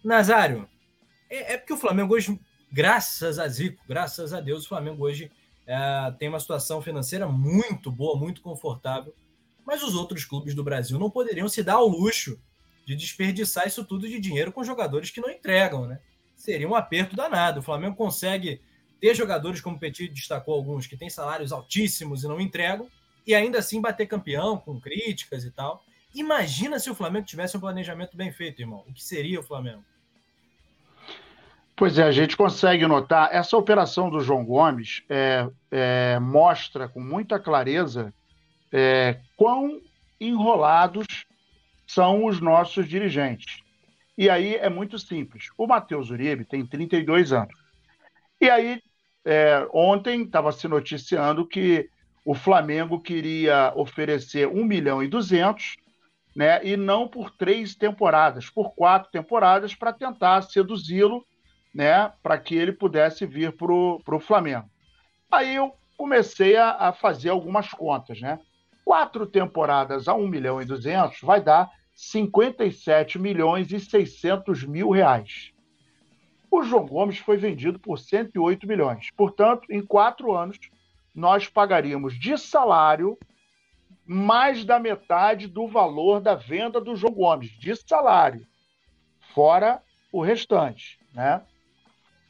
Nazário, 0.03 0.67
é, 1.29 1.53
é 1.53 1.58
porque 1.60 1.73
o 1.73 1.77
Flamengo 1.77 2.15
hoje 2.15 2.39
graças 2.71 3.38
a 3.38 3.47
Zico, 3.47 3.84
graças 3.88 4.34
a 4.34 4.41
Deus, 4.41 4.65
o 4.65 4.69
Flamengo 4.69 5.06
hoje 5.06 5.32
é, 5.67 6.12
tem 6.17 6.27
uma 6.27 6.39
situação 6.39 6.82
financeira 6.82 7.27
muito 7.27 7.91
boa, 7.91 8.17
muito 8.17 8.41
confortável. 8.41 9.13
Mas 9.63 9.84
os 9.84 9.93
outros 9.93 10.25
clubes 10.25 10.56
do 10.56 10.63
Brasil 10.63 10.97
não 10.97 11.12
poderiam 11.12 11.47
se 11.47 11.62
dar 11.62 11.75
ao 11.75 11.88
luxo 11.88 12.39
de 12.86 12.96
desperdiçar 12.96 13.67
isso 13.67 13.86
tudo 13.86 14.08
de 14.08 14.19
dinheiro 14.19 14.52
com 14.52 14.63
jogadores 14.63 15.10
que 15.10 15.22
não 15.22 15.30
entregam, 15.30 15.86
né? 15.86 16.00
Seria 16.36 16.67
um 16.67 16.76
aperto 16.76 17.15
danado. 17.15 17.60
O 17.60 17.63
Flamengo 17.63 17.96
consegue 17.96 18.62
ter 19.00 19.15
jogadores, 19.15 19.62
como 19.62 19.78
o 19.78 19.80
Petit 19.80 20.08
destacou 20.10 20.54
alguns, 20.56 20.88
que 20.88 20.98
têm 20.98 21.10
salários 21.10 21.52
altíssimos 21.52 22.24
e 22.24 22.28
não 22.28 22.39
entregam, 22.39 22.88
e 23.26 23.34
ainda 23.34 23.60
assim 23.60 23.82
bater 23.82 24.08
campeão 24.08 24.58
com 24.58 24.80
críticas 24.80 25.46
e 25.46 25.52
tal. 25.52 25.84
Imagina 26.13 26.80
se 26.80 26.89
o 26.89 26.96
Flamengo 26.96 27.26
tivesse 27.26 27.58
um 27.58 27.60
planejamento 27.60 28.15
bem 28.15 28.32
feito, 28.32 28.62
irmão. 28.62 28.84
O 28.88 28.93
que 28.93 29.04
seria 29.04 29.39
o 29.39 29.43
Flamengo? 29.43 29.84
Pois 31.76 31.98
é, 31.98 32.04
a 32.04 32.12
gente 32.12 32.38
consegue 32.38 32.86
notar. 32.86 33.30
Essa 33.34 33.58
operação 33.58 34.10
do 34.10 34.19
João 34.19 34.46
Gomes 34.46 35.04
é, 35.10 35.48
é, 35.72 36.19
mostra 36.19 36.88
com 36.88 37.00
muita 37.00 37.39
clareza 37.39 38.13
é, 38.72 39.19
quão 39.36 39.82
enrolados 40.19 41.06
são 41.93 42.25
os 42.25 42.39
nossos 42.39 42.88
dirigentes. 42.88 43.62
E 44.17 44.29
aí 44.29 44.56
é 44.56 44.69
muito 44.69 44.97
simples. 44.97 45.49
O 45.58 45.67
Matheus 45.67 46.10
Uribe 46.10 46.45
tem 46.45 46.65
32 46.65 47.32
anos. 47.32 47.53
E 48.39 48.49
aí, 48.49 48.82
é, 49.25 49.67
ontem 49.73 50.23
estava 50.23 50.51
se 50.51 50.67
noticiando 50.67 51.47
que 51.47 51.89
o 52.25 52.34
Flamengo 52.34 52.99
queria 52.99 53.73
oferecer 53.75 54.47
1 54.47 54.63
milhão 54.63 55.03
e 55.03 55.08
200, 55.08 55.75
né, 56.36 56.65
e 56.65 56.75
não 56.75 57.08
por 57.08 57.32
três 57.32 57.75
temporadas, 57.75 58.49
por 58.49 58.73
quatro 58.73 59.12
temporadas, 59.12 59.75
para 59.75 59.93
tentar 59.93 60.41
seduzi-lo 60.41 61.25
né, 61.73 62.12
para 62.21 62.38
que 62.38 62.56
ele 62.56 62.71
pudesse 62.71 63.25
vir 63.25 63.51
para 63.53 63.71
o 63.73 64.19
Flamengo. 64.19 64.69
Aí 65.32 65.56
eu 65.56 65.73
comecei 65.97 66.56
a, 66.56 66.71
a, 66.71 66.93
fazer 66.93 67.29
algumas 67.29 67.69
contas, 67.69 68.21
né? 68.21 68.39
Quatro 68.86 69.25
temporadas 69.25 70.08
a 70.08 70.13
1 70.13 70.27
milhão 70.27 70.62
e 70.62 70.65
200 70.65 71.21
vai 71.21 71.41
dar 71.41 71.71
57 71.93 73.19
milhões 73.19 73.71
e 73.71 73.79
600 73.79 74.63
mil 74.63 74.89
reais. 74.89 75.51
O 76.49 76.63
João 76.63 76.86
Gomes 76.86 77.17
foi 77.17 77.38
vendido 77.38 77.79
por 77.79 77.97
108 77.97 78.67
milhões. 78.67 79.10
Portanto, 79.15 79.67
em 79.71 79.84
quatro 79.84 80.36
anos, 80.36 80.60
nós 81.13 81.47
pagaríamos 81.47 82.19
de 82.19 82.38
salário 82.38 83.17
mais 84.06 84.65
da 84.65 84.79
metade 84.79 85.47
do 85.47 85.67
valor 85.67 86.19
da 86.19 86.36
venda 86.36 86.82
do 86.82 86.95
João 86.95 87.13
Gomes, 87.13 87.51
de 87.51 87.75
salário, 87.75 88.45
fora 89.34 89.82
o 90.12 90.21
restante, 90.21 90.99
né? 91.13 91.41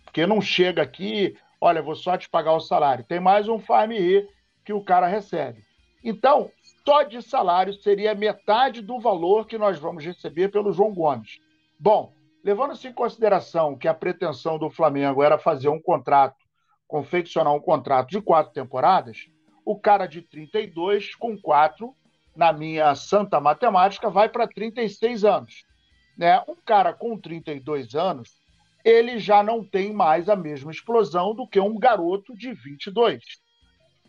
Porque 0.04 0.28
não 0.28 0.40
chega 0.40 0.82
aqui, 0.82 1.36
olha, 1.60 1.82
vou 1.82 1.96
só 1.96 2.18
te 2.18 2.30
pagar 2.30 2.54
o 2.54 2.60
salário. 2.60 3.04
Tem 3.04 3.20
mais 3.20 3.48
um 3.50 3.60
farm 3.60 3.92
que 4.64 4.72
o 4.72 4.84
cara 4.84 5.08
recebe. 5.08 5.64
Então, 6.04 6.52
só 6.86 7.04
de 7.04 7.22
salário 7.22 7.74
seria 7.74 8.14
metade 8.14 8.82
do 8.82 9.00
valor 9.00 9.48
que 9.48 9.58
nós 9.58 9.80
vamos 9.80 10.04
receber 10.04 10.50
pelo 10.50 10.74
João 10.74 10.94
Gomes. 10.94 11.40
Bom, 11.80 12.14
levando-se 12.44 12.88
em 12.88 12.94
consideração 12.94 13.78
que 13.78 13.88
a 13.88 13.94
pretensão 13.94 14.60
do 14.60 14.70
Flamengo 14.70 15.24
era 15.24 15.38
fazer 15.38 15.70
um 15.70 15.82
contrato, 15.82 16.36
confeccionar 16.88 17.54
um 17.54 17.60
contrato 17.60 18.10
de 18.10 18.22
quatro 18.22 18.54
temporadas, 18.54 19.28
o 19.66 19.80
cara 19.80 20.06
de 20.06 20.22
32 20.22 21.16
com 21.16 21.38
quatro, 21.38 21.96
na 22.36 22.52
minha 22.52 22.94
santa 22.96 23.40
matemática, 23.40 24.10
vai 24.10 24.28
para 24.28 24.48
36 24.48 25.24
anos. 25.24 25.66
Né? 26.18 26.42
Um 26.48 26.56
cara 26.56 26.92
com 26.94 27.18
32 27.18 27.96
anos, 27.96 28.30
ele 28.84 29.20
já 29.20 29.42
não 29.42 29.64
tem 29.64 29.94
mais 29.94 30.28
a 30.28 30.36
mesma 30.36 30.72
explosão 30.72 31.34
do 31.34 31.48
que 31.48 31.60
um 31.60 31.80
garoto 31.80 32.36
de 32.36 32.54
22. 32.54 33.24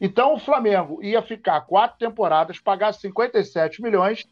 Então 0.00 0.34
o 0.34 0.38
Flamengo 0.38 1.02
ia 1.02 1.22
ficar 1.22 1.60
quatro 1.62 1.98
temporadas, 1.98 2.58
pagar 2.58 2.92
57 2.92 3.80
milhões 3.80 4.26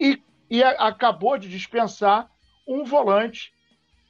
e, 0.00 0.22
e 0.50 0.62
acabou 0.62 1.36
de 1.36 1.48
dispensar 1.48 2.28
um 2.66 2.84
volante 2.84 3.52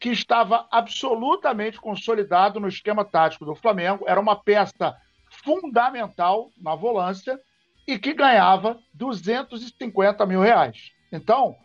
que 0.00 0.10
estava 0.10 0.66
absolutamente 0.70 1.80
consolidado 1.80 2.58
no 2.58 2.68
esquema 2.68 3.04
tático 3.04 3.44
do 3.44 3.54
Flamengo, 3.54 4.04
era 4.06 4.20
uma 4.20 4.34
peça 4.34 4.96
fundamental 5.44 6.50
na 6.60 6.74
volância, 6.74 7.38
e 7.86 7.98
que 7.98 8.12
ganhava 8.12 8.78
250 8.94 10.24
mil 10.26 10.40
reais. 10.40 10.90
Então, 11.10 11.56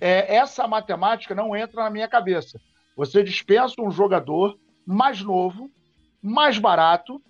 é, 0.00 0.36
essa 0.36 0.66
matemática 0.66 1.34
não 1.34 1.56
entra 1.56 1.84
na 1.84 1.90
minha 1.90 2.08
cabeça. 2.08 2.60
Você 2.96 3.22
dispensa 3.22 3.74
um 3.80 3.90
jogador 3.90 4.58
mais 4.86 5.20
novo, 5.20 5.70
mais 6.22 6.58
barato, 6.58 7.22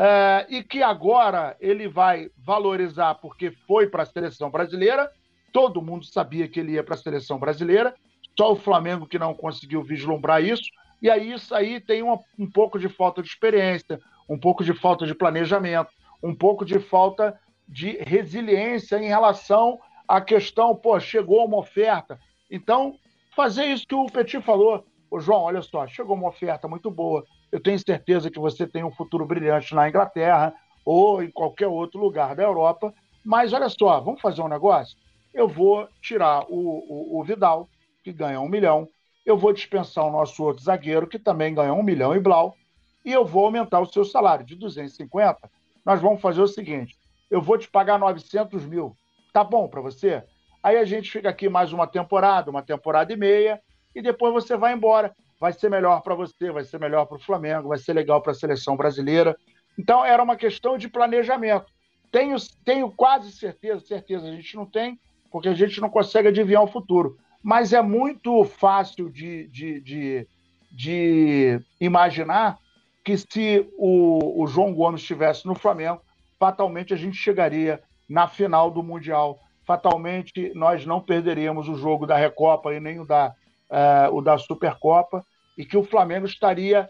é, 0.00 0.46
e 0.48 0.62
que 0.62 0.80
agora 0.80 1.56
ele 1.60 1.88
vai 1.88 2.30
valorizar 2.38 3.16
porque 3.16 3.50
foi 3.66 3.88
para 3.88 4.04
a 4.04 4.06
seleção 4.06 4.48
brasileira. 4.48 5.10
Todo 5.52 5.82
mundo 5.82 6.04
sabia 6.04 6.46
que 6.46 6.60
ele 6.60 6.72
ia 6.72 6.84
para 6.84 6.94
a 6.94 6.98
seleção 6.98 7.36
brasileira, 7.36 7.92
só 8.38 8.52
o 8.52 8.56
Flamengo 8.56 9.08
que 9.08 9.18
não 9.18 9.34
conseguiu 9.34 9.82
vislumbrar 9.82 10.40
isso. 10.40 10.70
E 11.02 11.10
aí 11.10 11.32
isso 11.32 11.52
aí 11.52 11.80
tem 11.80 12.02
uma, 12.02 12.20
um 12.38 12.48
pouco 12.48 12.78
de 12.78 12.88
falta 12.88 13.20
de 13.20 13.28
experiência, 13.28 14.00
um 14.28 14.38
pouco 14.38 14.62
de 14.62 14.72
falta 14.72 15.04
de 15.04 15.16
planejamento, 15.16 15.90
um 16.22 16.34
pouco 16.34 16.64
de 16.64 16.78
falta 16.78 17.36
de 17.68 17.98
resiliência 17.98 18.98
em 18.98 19.08
relação 19.08 19.80
à 20.06 20.20
questão, 20.20 20.76
pô, 20.76 20.98
chegou 21.00 21.44
uma 21.44 21.58
oferta. 21.58 22.20
Então, 22.48 22.94
fazer 23.34 23.66
isso 23.66 23.86
que 23.86 23.94
o 23.96 24.06
Petit 24.06 24.40
falou. 24.40 24.84
Ô, 25.10 25.18
João, 25.18 25.42
olha 25.42 25.62
só, 25.62 25.86
chegou 25.88 26.14
uma 26.14 26.28
oferta 26.28 26.68
muito 26.68 26.88
boa. 26.88 27.24
Eu 27.50 27.60
tenho 27.60 27.78
certeza 27.78 28.30
que 28.30 28.38
você 28.38 28.66
tem 28.66 28.84
um 28.84 28.90
futuro 28.90 29.26
brilhante 29.26 29.74
na 29.74 29.88
Inglaterra 29.88 30.54
ou 30.84 31.22
em 31.22 31.30
qualquer 31.30 31.66
outro 31.66 32.00
lugar 32.00 32.34
da 32.34 32.42
Europa. 32.42 32.92
Mas 33.24 33.52
olha 33.52 33.68
só, 33.68 34.00
vamos 34.00 34.20
fazer 34.20 34.42
um 34.42 34.48
negócio? 34.48 34.96
Eu 35.34 35.48
vou 35.48 35.88
tirar 36.00 36.44
o, 36.48 36.56
o, 36.56 37.20
o 37.20 37.24
Vidal, 37.24 37.68
que 38.02 38.12
ganha 38.12 38.40
um 38.40 38.48
milhão, 38.48 38.88
eu 39.28 39.36
vou 39.36 39.52
dispensar 39.52 40.06
o 40.06 40.10
nosso 40.10 40.42
outro 40.42 40.64
zagueiro, 40.64 41.06
que 41.06 41.18
também 41.18 41.54
ganha 41.54 41.74
um 41.74 41.82
milhão 41.82 42.16
e 42.16 42.20
blau, 42.20 42.56
e 43.04 43.12
eu 43.12 43.26
vou 43.26 43.44
aumentar 43.44 43.80
o 43.80 43.86
seu 43.86 44.02
salário 44.04 44.44
de 44.44 44.54
250. 44.54 45.50
Nós 45.84 46.00
vamos 46.00 46.22
fazer 46.22 46.40
o 46.40 46.48
seguinte: 46.48 46.96
eu 47.30 47.42
vou 47.42 47.58
te 47.58 47.68
pagar 47.68 47.98
900 47.98 48.64
mil. 48.64 48.96
Tá 49.32 49.44
bom 49.44 49.68
para 49.68 49.82
você? 49.82 50.24
Aí 50.62 50.78
a 50.78 50.84
gente 50.84 51.10
fica 51.10 51.28
aqui 51.28 51.48
mais 51.48 51.72
uma 51.72 51.86
temporada, 51.86 52.50
uma 52.50 52.62
temporada 52.62 53.12
e 53.12 53.16
meia, 53.16 53.60
e 53.94 54.00
depois 54.00 54.32
você 54.32 54.56
vai 54.56 54.72
embora. 54.72 55.14
Vai 55.40 55.52
ser 55.52 55.70
melhor 55.70 56.02
para 56.02 56.14
você, 56.14 56.50
vai 56.50 56.64
ser 56.64 56.80
melhor 56.80 57.06
para 57.06 57.16
o 57.16 57.20
Flamengo, 57.20 57.68
vai 57.68 57.78
ser 57.78 57.92
legal 57.92 58.20
para 58.20 58.32
a 58.32 58.34
seleção 58.34 58.76
brasileira. 58.76 59.36
Então 59.78 60.04
era 60.04 60.22
uma 60.22 60.36
questão 60.36 60.76
de 60.76 60.88
planejamento. 60.88 61.66
Tenho, 62.10 62.36
tenho 62.64 62.90
quase 62.90 63.30
certeza, 63.32 63.84
certeza 63.84 64.26
a 64.26 64.32
gente 64.32 64.56
não 64.56 64.66
tem, 64.66 64.98
porque 65.30 65.48
a 65.48 65.54
gente 65.54 65.80
não 65.80 65.88
consegue 65.88 66.28
adivinhar 66.28 66.62
o 66.62 66.68
futuro. 66.68 67.16
Mas 67.42 67.72
é 67.72 67.80
muito 67.80 68.44
fácil 68.44 69.10
de, 69.10 69.46
de, 69.48 69.80
de, 69.80 70.28
de 70.72 71.60
imaginar 71.80 72.58
que 73.04 73.16
se 73.16 73.66
o, 73.78 74.42
o 74.42 74.46
João 74.46 74.74
Gomes 74.74 75.00
estivesse 75.00 75.46
no 75.46 75.54
Flamengo, 75.54 76.02
fatalmente 76.38 76.92
a 76.92 76.96
gente 76.96 77.16
chegaria 77.16 77.80
na 78.08 78.26
final 78.26 78.70
do 78.70 78.82
Mundial. 78.82 79.38
Fatalmente 79.64 80.52
nós 80.54 80.84
não 80.84 81.00
perderíamos 81.00 81.68
o 81.68 81.74
jogo 81.74 82.06
da 82.06 82.16
Recopa 82.16 82.74
e 82.74 82.80
nem 82.80 82.98
o 82.98 83.04
da, 83.04 83.34
uh, 83.70 84.14
o 84.14 84.20
da 84.20 84.38
Supercopa, 84.38 85.24
e 85.56 85.64
que 85.64 85.76
o 85.76 85.84
Flamengo 85.84 86.26
estaria 86.26 86.88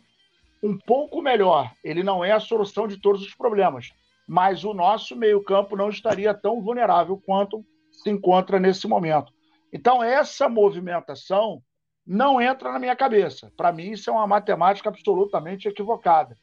um 0.62 0.77
pouco 0.77 1.23
melhor. 1.23 1.71
Ele 1.83 2.03
não 2.03 2.25
é 2.25 2.33
a 2.33 2.41
solução 2.41 2.87
de 2.87 3.01
todos 3.01 3.23
os 3.23 3.35
problemas, 3.35 3.91
mas 4.27 4.64
o 4.64 4.75
nosso 4.75 5.17
meio-campo 5.17 5.77
não 5.77 5.88
estaria 5.88 6.35
tão 6.35 6.61
vulnerável 6.61 7.21
quanto 7.25 7.64
se 7.91 8.11
encontra 8.11 8.61
nesse 8.61 8.87
momento. 8.87 9.33
Então, 9.73 10.03
essa 10.03 10.49
movimentação 10.49 11.62
não 12.07 12.41
entra 12.41 12.73
na 12.73 12.79
minha 12.79 12.97
cabeça. 12.97 13.53
Para 13.57 13.73
mim, 13.73 13.91
isso 13.91 14.09
é 14.09 14.12
uma 14.12 14.27
matemática 14.27 14.88
absolutamente 14.88 15.69
equivocada. 15.69 16.37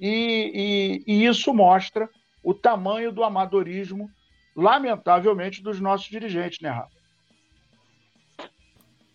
E, 0.00 1.02
e, 1.06 1.12
e 1.12 1.26
isso 1.26 1.52
mostra 1.52 2.08
o 2.42 2.54
tamanho 2.54 3.12
do 3.12 3.24
amadorismo, 3.24 4.08
lamentavelmente, 4.56 5.62
dos 5.62 5.80
nossos 5.80 6.08
dirigentes, 6.08 6.60
né, 6.60 6.70
Rafa? 6.70 6.97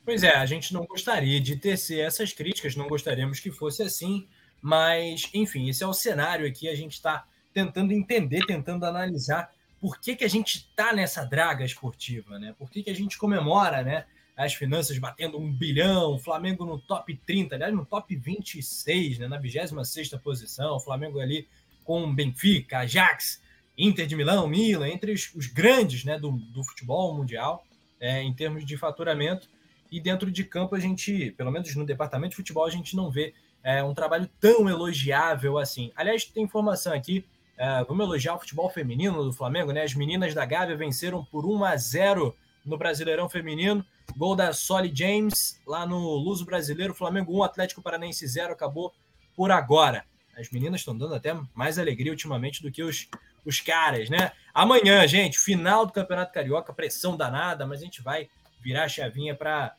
Pois 0.05 0.21
é, 0.23 0.35
a 0.35 0.45
gente 0.45 0.73
não 0.73 0.85
gostaria 0.85 1.39
de 1.39 1.55
tecer 1.55 2.05
essas 2.05 2.33
críticas, 2.33 2.75
não 2.75 2.87
gostaríamos 2.87 3.39
que 3.39 3.51
fosse 3.51 3.83
assim, 3.83 4.27
mas, 4.61 5.29
enfim, 5.33 5.69
esse 5.69 5.83
é 5.83 5.87
o 5.87 5.93
cenário 5.93 6.45
aqui, 6.45 6.67
a 6.67 6.75
gente 6.75 6.93
está 6.93 7.25
tentando 7.53 7.93
entender, 7.93 8.45
tentando 8.45 8.85
analisar 8.85 9.51
por 9.79 9.99
que, 9.99 10.15
que 10.15 10.23
a 10.23 10.29
gente 10.29 10.59
está 10.59 10.93
nessa 10.93 11.25
draga 11.25 11.65
esportiva, 11.65 12.39
né? 12.39 12.55
Por 12.57 12.69
que, 12.69 12.83
que 12.83 12.89
a 12.89 12.95
gente 12.95 13.17
comemora, 13.17 13.83
né? 13.83 14.05
As 14.35 14.53
finanças 14.53 14.97
batendo 14.97 15.37
um 15.37 15.51
bilhão, 15.51 16.17
Flamengo 16.17 16.65
no 16.65 16.79
top 16.79 17.15
30, 17.25 17.55
aliás, 17.55 17.73
no 17.73 17.85
top 17.85 18.15
26, 18.15 19.19
né? 19.19 19.27
na 19.27 19.37
26 19.37 20.09
posição, 20.23 20.79
Flamengo 20.79 21.19
ali 21.19 21.47
com 21.83 22.15
Benfica, 22.15 22.79
Ajax, 22.79 23.41
Inter 23.77 24.07
de 24.07 24.15
Milão, 24.15 24.47
Milan, 24.47 24.87
entre 24.87 25.11
os, 25.11 25.33
os 25.35 25.47
grandes 25.47 26.03
né, 26.03 26.17
do, 26.17 26.31
do 26.31 26.63
futebol 26.63 27.13
mundial, 27.13 27.65
é, 27.99 28.21
em 28.21 28.33
termos 28.33 28.65
de 28.65 28.77
faturamento. 28.77 29.49
E 29.93 29.99
dentro 29.99 30.32
de 30.32 30.43
campo, 30.43 30.73
a 30.73 30.79
gente, 30.79 31.29
pelo 31.38 31.51
menos 31.51 31.75
no 31.75 31.86
departamento 31.86 32.32
de 32.32 32.38
futebol, 32.38 32.65
a 32.65 32.69
gente 32.71 32.95
não 32.95 33.12
vê 33.12 33.32
é, 33.63 33.84
um 33.84 33.93
trabalho 33.93 34.27
tão 34.39 34.67
elogiável 34.67 35.60
assim. 35.60 35.91
Aliás, 35.95 36.25
tem 36.25 36.43
informação 36.43 36.91
aqui. 36.91 37.23
É, 37.56 37.84
vamos 37.84 38.03
elogiar 38.03 38.34
o 38.34 38.39
futebol 38.39 38.67
feminino 38.71 39.23
do 39.23 39.32
Flamengo, 39.32 39.71
né? 39.71 39.84
As 39.84 39.93
meninas 39.93 40.34
da 40.34 40.43
Gávea 40.45 40.75
venceram 40.75 41.23
por 41.23 41.45
1 41.45 41.63
a 41.63 41.77
0 41.77 42.36
no 42.65 42.75
Brasileirão 42.75 43.29
Feminino. 43.29 43.86
Gol 44.17 44.36
da 44.36 44.51
Solly 44.51 44.91
James 44.91 45.62
lá 45.63 45.86
no 45.86 45.99
Luso 46.15 46.43
Brasileiro. 46.43 46.95
Flamengo 46.95 47.38
1, 47.38 47.43
Atlético 47.43 47.84
Paranense 47.84 48.25
0. 48.25 48.51
Acabou 48.51 48.91
por 49.36 49.51
agora. 49.51 50.06
As 50.36 50.49
meninas 50.49 50.82
estão 50.82 50.97
dando 50.97 51.13
até 51.13 51.39
mais 51.53 51.77
alegria 51.77 52.12
ultimamente 52.12 52.63
do 52.63 52.71
que 52.71 52.82
os, 52.82 53.08
os 53.45 53.62
caras, 53.62 54.10
né? 54.10 54.32
Amanhã, 54.56 55.06
gente, 55.06 55.38
final 55.38 55.86
do 55.86 55.93
Campeonato 55.93 56.34
Carioca, 56.34 56.73
pressão 56.73 57.15
danada, 57.15 57.67
mas 57.67 57.79
a 57.79 57.86
gente 57.86 58.01
vai 58.01 58.27
virar 58.60 58.86
a 58.86 58.89
chavinha 58.89 59.36
para 59.36 59.75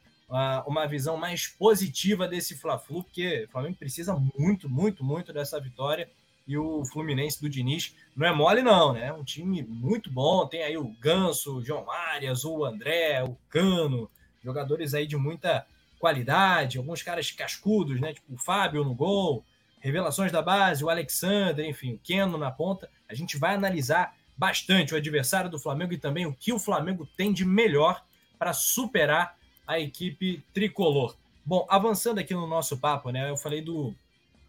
uma 0.66 0.87
visão 0.87 1.16
mais 1.16 1.47
positiva 1.47 2.27
desse 2.27 2.57
Fla-Flu, 2.57 3.05
porque 3.05 3.44
o 3.44 3.53
Flamengo 3.53 3.77
precisa 3.77 4.20
muito, 4.37 4.68
muito, 4.68 5.05
muito 5.05 5.33
dessa 5.33 5.61
vitória. 5.61 6.09
E 6.47 6.59
o 6.59 6.85
Fluminense 6.85 7.40
do 7.40 7.49
Diniz 7.49 7.94
não 8.14 8.27
é 8.27 8.33
mole, 8.33 8.61
não, 8.61 8.92
né? 8.92 9.12
Um 9.12 9.25
time 9.25 9.62
muito 9.62 10.11
bom. 10.11 10.47
Tem 10.47 10.62
aí 10.62 10.77
o 10.77 10.88
Ganso, 11.01 11.57
o 11.57 11.64
João 11.64 11.90
Arias, 11.90 12.44
o 12.44 12.64
André, 12.64 13.23
o 13.23 13.37
Cano, 13.49 14.11
jogadores 14.42 14.92
aí 14.92 15.07
de 15.07 15.16
muita 15.16 15.66
qualidade, 15.99 16.77
alguns 16.77 17.03
caras 17.03 17.31
cascudos, 17.31 18.01
né? 18.01 18.12
Tipo 18.12 18.35
o 18.35 18.38
Fábio 18.38 18.85
no 18.85 18.94
gol, 18.94 19.42
revelações 19.81 20.31
da 20.31 20.42
base, 20.42 20.85
o 20.85 20.90
Alexander, 20.90 21.64
enfim, 21.64 21.94
o 21.94 21.99
Keno 21.99 22.37
na 22.37 22.51
ponta. 22.51 22.90
A 23.09 23.14
gente 23.14 23.38
vai 23.38 23.55
analisar 23.55 24.14
bastante 24.37 24.92
o 24.92 24.97
adversário 24.97 25.49
do 25.49 25.59
Flamengo 25.59 25.92
e 25.92 25.99
também 25.99 26.27
o 26.27 26.35
que 26.35 26.53
o 26.53 26.59
Flamengo 26.59 27.09
tem 27.16 27.33
de 27.33 27.44
melhor 27.44 28.05
para 28.38 28.53
superar 28.53 29.38
a 29.66 29.79
equipe 29.81 30.42
tricolor. 30.53 31.16
Bom, 31.44 31.66
avançando 31.68 32.18
aqui 32.18 32.35
no 32.35 32.46
nosso 32.46 32.79
papo, 32.79 33.11
né? 33.11 33.29
Eu 33.29 33.37
falei 33.37 33.61
do, 33.61 33.94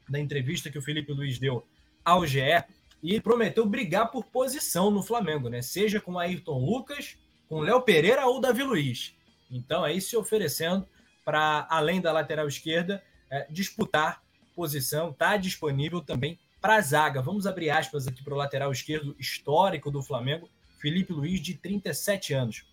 da 0.07 0.19
entrevista 0.19 0.69
que 0.69 0.77
o 0.77 0.81
Felipe 0.81 1.11
Luiz 1.11 1.37
deu 1.37 1.65
ao 2.03 2.25
GE 2.25 2.63
e 3.03 3.19
prometeu 3.19 3.65
brigar 3.65 4.11
por 4.11 4.25
posição 4.25 4.89
no 4.89 5.03
Flamengo, 5.03 5.49
né? 5.49 5.61
Seja 5.61 5.99
com 5.99 6.17
Ayrton 6.17 6.57
Lucas, 6.57 7.17
com 7.47 7.59
Léo 7.59 7.81
Pereira 7.81 8.25
ou 8.25 8.39
Davi 8.39 8.63
Luiz. 8.63 9.13
Então, 9.51 9.83
aí 9.83 10.01
se 10.01 10.15
oferecendo 10.17 10.87
para, 11.23 11.67
além 11.69 12.01
da 12.01 12.11
lateral 12.11 12.47
esquerda, 12.47 13.03
é, 13.29 13.47
disputar 13.49 14.23
posição, 14.55 15.09
está 15.09 15.35
disponível 15.37 16.01
também 16.01 16.39
para 16.61 16.77
a 16.77 16.81
zaga. 16.81 17.21
Vamos 17.21 17.45
abrir 17.45 17.69
aspas 17.69 18.07
aqui 18.07 18.23
para 18.23 18.33
o 18.33 18.37
lateral 18.37 18.71
esquerdo 18.71 19.15
histórico 19.19 19.91
do 19.91 20.01
Flamengo, 20.01 20.49
Felipe 20.79 21.13
Luiz, 21.13 21.41
de 21.41 21.53
37 21.55 22.33
anos. 22.33 22.65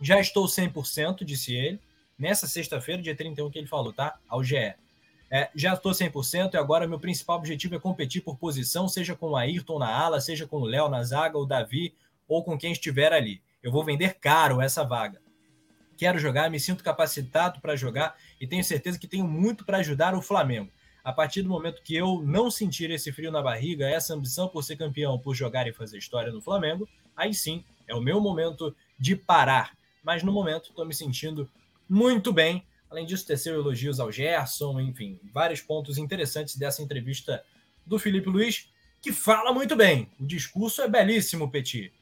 Já 0.00 0.18
estou 0.18 0.46
100%, 0.46 1.24
disse 1.24 1.54
ele, 1.54 1.80
nessa 2.18 2.46
sexta-feira, 2.46 3.02
dia 3.02 3.14
31, 3.14 3.50
que 3.50 3.58
ele 3.58 3.66
falou, 3.66 3.92
tá? 3.92 4.18
Ao 4.28 4.42
GE. 4.42 4.74
É, 5.32 5.48
já 5.54 5.74
estou 5.74 5.92
100% 5.92 6.54
e 6.54 6.56
agora 6.56 6.88
meu 6.88 6.98
principal 6.98 7.36
objetivo 7.36 7.76
é 7.76 7.78
competir 7.78 8.20
por 8.22 8.36
posição, 8.36 8.88
seja 8.88 9.14
com 9.14 9.30
o 9.30 9.36
Ayrton 9.36 9.78
na 9.78 9.88
ala, 9.88 10.20
seja 10.20 10.44
com 10.44 10.56
o 10.56 10.64
Léo 10.64 10.88
na 10.88 11.04
zaga, 11.04 11.38
o 11.38 11.46
Davi 11.46 11.94
ou 12.26 12.42
com 12.42 12.58
quem 12.58 12.72
estiver 12.72 13.12
ali. 13.12 13.40
Eu 13.62 13.70
vou 13.70 13.84
vender 13.84 14.14
caro 14.14 14.60
essa 14.60 14.82
vaga. 14.82 15.20
Quero 15.96 16.18
jogar, 16.18 16.50
me 16.50 16.58
sinto 16.58 16.82
capacitado 16.82 17.60
para 17.60 17.76
jogar 17.76 18.16
e 18.40 18.46
tenho 18.46 18.64
certeza 18.64 18.98
que 18.98 19.06
tenho 19.06 19.24
muito 19.24 19.64
para 19.64 19.78
ajudar 19.78 20.14
o 20.14 20.22
Flamengo. 20.22 20.72
A 21.04 21.12
partir 21.12 21.42
do 21.42 21.48
momento 21.48 21.82
que 21.82 21.94
eu 21.94 22.22
não 22.22 22.50
sentir 22.50 22.90
esse 22.90 23.12
frio 23.12 23.30
na 23.30 23.42
barriga, 23.42 23.88
essa 23.88 24.14
ambição 24.14 24.48
por 24.48 24.64
ser 24.64 24.76
campeão, 24.76 25.18
por 25.18 25.34
jogar 25.34 25.68
e 25.68 25.72
fazer 25.72 25.98
história 25.98 26.32
no 26.32 26.40
Flamengo, 26.40 26.88
aí 27.16 27.32
sim 27.32 27.64
é 27.86 27.94
o 27.94 28.00
meu 28.00 28.20
momento 28.20 28.74
de 28.98 29.14
parar. 29.14 29.76
Mas 30.02 30.22
no 30.22 30.32
momento 30.32 30.70
estou 30.70 30.84
me 30.84 30.94
sentindo 30.94 31.48
muito 31.88 32.32
bem. 32.32 32.64
Além 32.90 33.06
disso, 33.06 33.26
teceu 33.26 33.54
elogios 33.54 34.00
ao 34.00 34.10
Gerson, 34.10 34.80
enfim, 34.80 35.20
vários 35.32 35.60
pontos 35.60 35.98
interessantes 35.98 36.56
dessa 36.56 36.82
entrevista 36.82 37.44
do 37.86 37.98
Felipe 37.98 38.28
Luiz, 38.28 38.68
que 39.00 39.12
fala 39.12 39.52
muito 39.52 39.76
bem. 39.76 40.10
O 40.18 40.26
discurso 40.26 40.82
é 40.82 40.88
belíssimo, 40.88 41.50
Petit. 41.50 41.92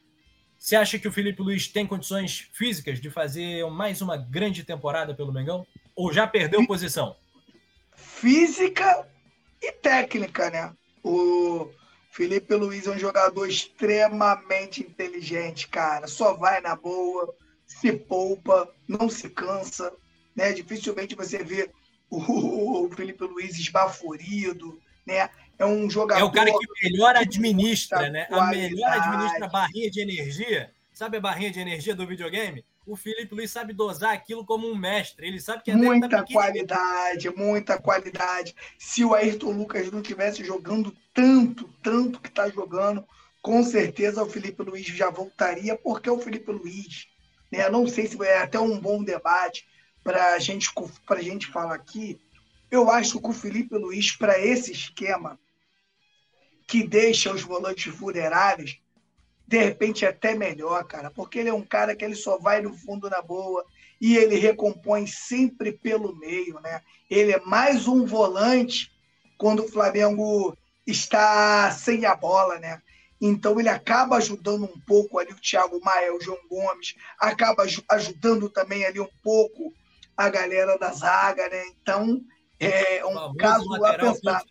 Você 0.57 0.75
acha 0.75 0.99
que 0.99 1.07
o 1.07 1.11
Felipe 1.11 1.41
Luiz 1.41 1.67
tem 1.67 1.85
condições 1.85 2.49
físicas 2.53 2.99
de 2.99 3.09
fazer 3.09 3.65
mais 3.69 4.01
uma 4.01 4.17
grande 4.17 4.63
temporada 4.63 5.13
pelo 5.13 5.31
Mengão? 5.31 5.65
Ou 5.95 6.11
já 6.11 6.27
perdeu 6.27 6.65
posição? 6.65 7.15
física 7.99 9.07
e 9.61 9.71
técnica, 9.71 10.49
né? 10.49 10.73
O, 11.03 11.69
Felipe 12.11 12.53
Luiz 12.55 12.87
é 12.87 12.91
um 12.91 12.99
jogador 12.99 13.47
extremamente 13.47 14.81
inteligente, 14.81 15.67
cara. 15.67 16.07
Só 16.07 16.33
vai 16.33 16.59
na 16.59 16.75
boa, 16.75 17.33
se 17.69 17.93
poupa, 17.93 18.67
não 18.87 19.07
se 19.07 19.29
cansa, 19.29 19.93
né? 20.35 20.51
Dificilmente 20.51 21.15
você 21.15 21.43
vê 21.43 21.69
o, 22.09 22.85
o 22.85 22.89
Felipe 22.89 23.23
Luiz 23.23 23.57
esbaforido, 23.57 24.81
né? 25.05 25.29
É 25.57 25.65
um 25.65 25.89
jogador. 25.89 26.21
É 26.21 26.23
o 26.23 26.31
cara 26.31 26.51
que 26.51 26.89
melhor 26.89 27.15
administra, 27.15 28.09
né? 28.09 28.27
A 28.31 28.47
melhor 28.47 28.91
administra 28.91 29.45
a 29.45 29.49
barrinha 29.49 29.91
de 29.91 30.01
energia. 30.01 30.73
Sabe 30.91 31.17
a 31.17 31.21
barrinha 31.21 31.51
de 31.51 31.59
energia 31.59 31.95
do 31.95 32.07
videogame? 32.07 32.65
O 32.85 32.95
Felipe 32.95 33.35
Luiz 33.35 33.51
sabe 33.51 33.71
dosar 33.71 34.13
aquilo 34.13 34.43
como 34.43 34.67
um 34.67 34.75
mestre. 34.75 35.27
Ele 35.27 35.39
sabe 35.39 35.61
que 35.61 35.69
é 35.69 35.75
muita 35.75 36.25
qualidade, 36.25 37.29
muita 37.29 37.79
qualidade. 37.79 38.55
Se 38.79 39.05
o 39.05 39.13
Ayrton 39.13 39.51
Lucas 39.51 39.91
não 39.91 40.01
tivesse 40.01 40.43
jogando 40.43 40.91
tanto, 41.13 41.69
tanto 41.83 42.19
que 42.19 42.29
está 42.29 42.49
jogando, 42.49 43.05
com 43.43 43.61
certeza 43.63 44.23
o 44.23 44.29
Felipe 44.29 44.63
Luiz 44.63 44.87
já 44.87 45.09
voltaria, 45.11 45.77
porque 45.77 46.09
o 46.09 46.19
Felipe 46.19 46.51
Luiz, 46.51 47.07
né? 47.51 47.69
Não 47.69 47.87
sei 47.87 48.07
se 48.07 48.21
é 48.23 48.39
até 48.39 48.59
um 48.59 48.79
bom 48.79 49.03
debate 49.03 49.67
para 50.03 50.37
gente, 50.39 50.69
a 51.07 51.21
gente 51.21 51.47
falar 51.47 51.75
aqui. 51.75 52.19
Eu 52.71 52.89
acho 52.89 53.19
que 53.19 53.27
o 53.27 53.33
Felipe 53.33 53.75
Luiz, 53.75 54.15
para 54.15 54.39
esse 54.39 54.71
esquema, 54.71 55.39
que 56.67 56.83
deixa 56.83 57.33
os 57.33 57.41
volantes 57.41 57.93
vulneráveis, 57.93 58.77
de 59.47 59.57
repente 59.57 60.05
é 60.05 60.09
até 60.09 60.35
melhor, 60.35 60.83
cara, 60.83 61.09
porque 61.09 61.39
ele 61.39 61.49
é 61.49 61.53
um 61.53 61.65
cara 61.65 61.95
que 61.95 62.05
ele 62.05 62.13
só 62.13 62.37
vai 62.37 62.61
no 62.61 62.71
fundo 62.71 63.09
na 63.09 63.21
boa 63.21 63.65
e 63.99 64.15
ele 64.15 64.35
recompõe 64.35 65.07
sempre 65.07 65.71
pelo 65.71 66.15
meio, 66.15 66.59
né? 66.59 66.81
Ele 67.09 67.31
é 67.31 67.39
mais 67.39 67.87
um 67.87 68.05
volante 68.05 68.91
quando 69.37 69.63
o 69.63 69.67
Flamengo 69.67 70.55
está 70.85 71.71
sem 71.71 72.05
a 72.05 72.15
bola, 72.15 72.59
né? 72.59 72.81
Então 73.21 73.59
ele 73.59 73.69
acaba 73.69 74.17
ajudando 74.17 74.63
um 74.63 74.79
pouco 74.87 75.19
ali 75.19 75.31
o 75.31 75.39
Thiago 75.39 75.79
Maia, 75.83 76.13
o 76.13 76.21
João 76.21 76.39
Gomes, 76.49 76.95
acaba 77.19 77.65
ajudando 77.89 78.49
também 78.49 78.85
ali 78.85 78.99
um 78.99 79.09
pouco 79.21 79.73
a 80.15 80.29
galera 80.29 80.77
da 80.77 80.91
zaga, 80.91 81.49
né? 81.49 81.63
Então 81.81 82.21
é 82.59 83.05
um 83.05 83.35
caso 83.35 83.73
a 83.83 83.97
pensar. 83.97 84.43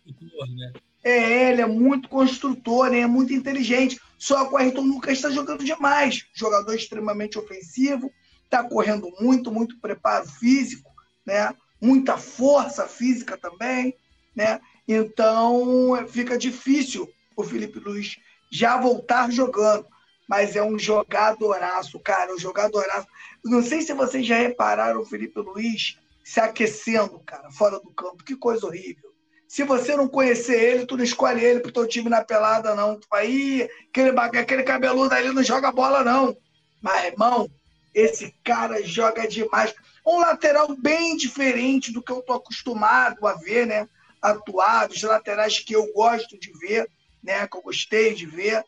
Né? 0.55 0.73
É, 1.03 1.51
ele 1.51 1.61
é 1.61 1.65
muito 1.65 2.09
construtor, 2.09 2.89
né? 2.89 2.99
é 2.99 3.07
muito 3.07 3.33
inteligente. 3.33 3.99
Só 4.17 4.45
que 4.45 4.53
o 4.53 4.57
Ayrton 4.57 4.81
Lucas 4.81 5.13
está 5.13 5.29
jogando 5.29 5.63
demais. 5.63 6.25
Jogador 6.33 6.73
extremamente 6.73 7.37
ofensivo, 7.37 8.11
está 8.43 8.63
correndo 8.63 9.09
muito, 9.19 9.51
muito 9.51 9.79
preparo 9.79 10.27
físico, 10.27 10.91
né? 11.25 11.55
muita 11.79 12.17
força 12.17 12.87
física 12.87 13.37
também. 13.37 13.95
Né? 14.35 14.59
Então 14.87 16.07
fica 16.07 16.37
difícil 16.37 17.07
o 17.35 17.43
Felipe 17.43 17.79
Luiz 17.79 18.17
já 18.51 18.77
voltar 18.77 19.31
jogando. 19.31 19.85
Mas 20.27 20.55
é 20.55 20.61
um 20.61 20.77
jogadoraço, 20.77 21.99
cara, 21.99 22.33
um 22.33 22.37
jogadoraço. 22.37 23.07
Não 23.43 23.63
sei 23.63 23.81
se 23.81 23.93
vocês 23.93 24.25
já 24.25 24.37
repararam 24.37 25.01
o 25.01 25.05
Felipe 25.05 25.39
Luiz 25.39 25.97
se 26.23 26.39
aquecendo, 26.39 27.19
cara, 27.25 27.49
fora 27.51 27.79
do 27.79 27.91
campo. 27.91 28.23
Que 28.23 28.35
coisa 28.35 28.67
horrível. 28.67 29.09
Se 29.47 29.63
você 29.63 29.97
não 29.97 30.07
conhecer 30.07 30.61
ele, 30.61 30.85
tu 30.85 30.95
não 30.95 31.03
escolhe 31.03 31.43
ele 31.43 31.59
pro 31.59 31.71
teu 31.71 31.87
time 31.87 32.07
na 32.07 32.23
pelada, 32.23 32.75
não. 32.75 32.99
Tu 32.99 33.07
aí, 33.11 33.67
aquele, 33.89 34.11
aquele 34.19 34.61
cabeludo 34.61 35.15
ali 35.15 35.33
não 35.33 35.41
joga 35.41 35.71
bola, 35.71 36.03
não. 36.03 36.37
Mas, 36.79 37.05
irmão, 37.05 37.49
esse 37.91 38.31
cara 38.43 38.83
joga 38.83 39.27
demais. 39.27 39.73
Um 40.05 40.19
lateral 40.19 40.75
bem 40.77 41.17
diferente 41.17 41.91
do 41.91 42.03
que 42.03 42.11
eu 42.11 42.21
tô 42.21 42.33
acostumado 42.33 43.25
a 43.25 43.33
ver, 43.33 43.65
né? 43.65 43.89
Atuar, 44.21 44.87
dos 44.87 45.01
laterais 45.01 45.59
que 45.59 45.73
eu 45.73 45.91
gosto 45.93 46.39
de 46.39 46.51
ver, 46.59 46.87
né? 47.29 47.47
Que 47.47 47.57
eu 47.57 47.61
gostei 47.61 48.15
de 48.15 48.25
ver. 48.25 48.65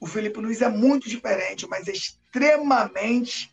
O 0.00 0.06
Felipe 0.06 0.40
Luiz 0.40 0.62
é 0.62 0.68
muito 0.68 1.08
diferente, 1.08 1.66
mas 1.68 1.86
é 1.86 1.92
extremamente 1.92 3.52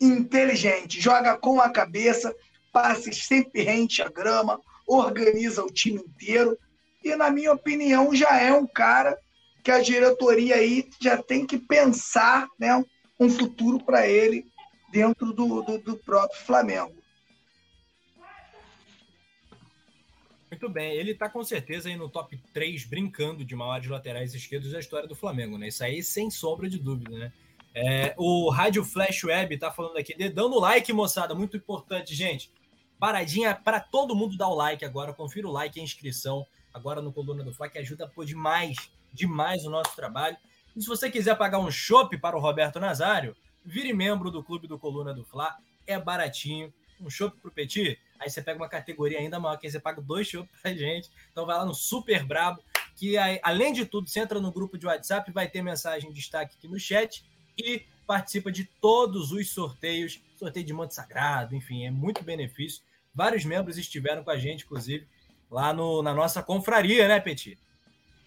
inteligente. 0.00 1.00
Joga 1.00 1.36
com 1.36 1.60
a 1.60 1.70
cabeça, 1.70 2.34
passe 2.72 3.12
sempre 3.12 3.62
rente 3.62 4.02
à 4.02 4.08
grama, 4.08 4.60
organiza 4.84 5.62
o 5.62 5.70
time 5.70 6.00
inteiro. 6.00 6.58
E, 7.04 7.14
na 7.14 7.30
minha 7.30 7.52
opinião, 7.52 8.12
já 8.12 8.36
é 8.40 8.52
um 8.52 8.66
cara 8.66 9.16
que 9.62 9.70
a 9.70 9.80
diretoria 9.80 10.56
aí 10.56 10.88
já 11.00 11.16
tem 11.22 11.46
que 11.46 11.56
pensar 11.56 12.48
né, 12.58 12.84
um 13.18 13.30
futuro 13.30 13.82
para 13.84 14.06
ele 14.06 14.44
dentro 14.90 15.32
do, 15.32 15.62
do, 15.62 15.78
do, 15.78 15.96
próprio 15.98 16.40
Flamengo. 16.44 16.92
Muito 20.54 20.68
bem, 20.68 20.92
ele 20.92 21.10
está 21.10 21.28
com 21.28 21.42
certeza 21.42 21.88
aí 21.88 21.96
no 21.96 22.08
top 22.08 22.36
3, 22.52 22.84
brincando 22.84 23.44
de 23.44 23.56
maiores 23.56 23.88
laterais 23.88 24.34
esquerdos 24.34 24.70
da 24.72 24.78
história 24.78 25.08
do 25.08 25.14
Flamengo, 25.14 25.58
né? 25.58 25.68
Isso 25.68 25.82
aí 25.82 26.02
sem 26.02 26.30
sombra 26.30 26.68
de 26.68 26.78
dúvida, 26.78 27.18
né? 27.18 27.32
É, 27.74 28.14
o 28.16 28.50
Rádio 28.50 28.84
Flash 28.84 29.24
Web 29.24 29.54
está 29.54 29.70
falando 29.72 29.96
aqui, 29.96 30.14
dando 30.30 30.60
like, 30.60 30.92
moçada, 30.92 31.34
muito 31.34 31.56
importante, 31.56 32.14
gente 32.14 32.50
paradinha 33.04 33.54
para 33.54 33.80
todo 33.80 34.16
mundo 34.16 34.34
dar 34.34 34.48
o 34.48 34.54
like 34.54 34.82
agora. 34.82 35.12
Confira 35.12 35.46
o 35.46 35.52
like 35.52 35.78
e 35.78 35.80
a 35.82 35.84
inscrição 35.84 36.46
agora 36.72 37.02
no 37.02 37.12
Coluna 37.12 37.44
do 37.44 37.52
Fla, 37.52 37.68
que 37.68 37.78
ajuda 37.78 38.08
por 38.08 38.24
demais, 38.24 38.76
demais 39.12 39.64
o 39.66 39.70
nosso 39.70 39.94
trabalho. 39.94 40.38
E 40.74 40.80
se 40.80 40.88
você 40.88 41.10
quiser 41.10 41.36
pagar 41.36 41.58
um 41.58 41.70
chopp 41.70 42.16
para 42.18 42.34
o 42.34 42.40
Roberto 42.40 42.80
Nazário, 42.80 43.36
vire 43.62 43.92
membro 43.92 44.30
do 44.30 44.42
Clube 44.42 44.66
do 44.66 44.78
Coluna 44.78 45.12
do 45.12 45.22
Fla. 45.22 45.54
É 45.86 45.98
baratinho. 45.98 46.72
Um 46.98 47.10
chopp 47.10 47.36
para 47.38 47.48
o 47.48 47.52
Petit, 47.52 47.98
aí 48.24 48.30
você 48.30 48.42
pega 48.42 48.58
uma 48.58 48.68
categoria 48.68 49.18
ainda 49.18 49.38
maior, 49.38 49.56
que 49.56 49.66
aí 49.66 49.72
você 49.72 49.78
paga 49.78 50.00
dois 50.00 50.26
chopp 50.26 50.48
para 50.60 50.74
gente. 50.74 51.10
Então 51.30 51.46
vai 51.46 51.56
lá 51.56 51.64
no 51.64 51.74
Super 51.74 52.24
Brabo, 52.24 52.62
que 52.96 53.16
aí, 53.18 53.38
além 53.42 53.72
de 53.72 53.84
tudo, 53.84 54.08
você 54.08 54.20
entra 54.20 54.40
no 54.40 54.52
grupo 54.52 54.78
de 54.78 54.86
WhatsApp, 54.86 55.30
vai 55.30 55.48
ter 55.48 55.62
mensagem 55.62 56.10
de 56.10 56.16
destaque 56.16 56.56
aqui 56.56 56.68
no 56.68 56.78
chat 56.78 57.24
e 57.56 57.82
participa 58.06 58.50
de 58.50 58.64
todos 58.64 59.32
os 59.32 59.50
sorteios, 59.50 60.20
sorteio 60.36 60.66
de 60.66 60.72
Monte 60.72 60.94
Sagrado, 60.94 61.54
enfim, 61.54 61.86
é 61.86 61.90
muito 61.90 62.22
benefício. 62.22 62.82
Vários 63.14 63.44
membros 63.44 63.78
estiveram 63.78 64.24
com 64.24 64.30
a 64.30 64.36
gente, 64.36 64.64
inclusive, 64.64 65.06
lá 65.50 65.72
no, 65.72 66.02
na 66.02 66.12
nossa 66.12 66.42
confraria, 66.42 67.06
né, 67.06 67.20
Petit? 67.20 67.58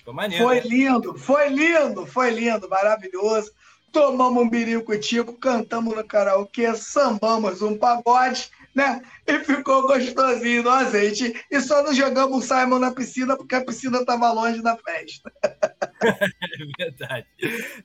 Foi 0.03 0.13
maneiro. 0.13 0.43
Foi 0.43 0.55
né? 0.55 0.62
lindo, 0.62 1.17
foi 1.17 1.49
lindo, 1.49 2.05
foi 2.05 2.29
lindo, 2.31 2.69
maravilhoso. 2.69 3.51
Tomamos 3.91 4.43
um 4.43 4.49
birinho 4.49 4.83
com 4.83 4.91
o 4.91 4.99
Tico, 4.99 5.33
cantamos 5.33 5.95
no 5.95 6.03
karaokê, 6.03 6.75
sambamos 6.75 7.62
um 7.62 7.77
pagode, 7.77 8.49
né? 8.77 9.01
E 9.25 9.39
ficou 9.39 9.87
gostosinho 9.87 10.61
no 10.61 10.69
azeite. 10.69 11.33
E 11.49 11.59
só 11.59 11.81
não 11.81 11.91
jogamos 11.91 12.37
o 12.37 12.47
Simon 12.47 12.77
na 12.77 12.91
piscina 12.91 13.35
porque 13.35 13.55
a 13.55 13.65
piscina 13.65 13.97
estava 13.97 14.31
longe 14.31 14.61
da 14.61 14.77
festa. 14.77 15.33
é 15.43 16.65
verdade. 16.77 17.25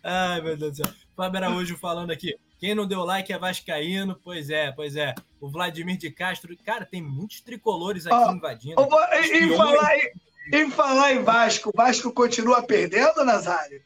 Ai, 0.05 0.43
meu 0.43 0.55
Deus 0.55 0.73
do 0.73 0.85
céu. 0.85 0.95
Fábio 1.17 1.39
Araújo 1.39 1.79
falando 1.79 2.11
aqui. 2.11 2.37
Quem 2.61 2.75
não 2.75 2.87
deu 2.87 3.05
like 3.05 3.33
é 3.33 3.39
Vascaíno. 3.39 4.21
Pois 4.23 4.51
é, 4.51 4.71
pois 4.71 4.95
é. 4.95 5.15
O 5.41 5.49
Vladimir 5.49 5.97
de 5.97 6.11
Castro. 6.11 6.55
Cara, 6.63 6.85
tem 6.85 7.01
muitos 7.01 7.41
tricolores 7.41 8.07
aqui 8.07 8.29
oh, 8.29 8.33
invadindo. 8.33 8.75
Oh, 8.77 9.25
em, 9.25 9.57
falar, 9.57 9.97
em, 9.97 10.11
em 10.53 10.71
falar 10.71 11.15
em 11.15 11.23
Vasco, 11.23 11.71
o 11.71 11.73
Vasco 11.75 12.13
continua 12.13 12.63
perdendo, 12.63 13.25
Nazário? 13.25 13.83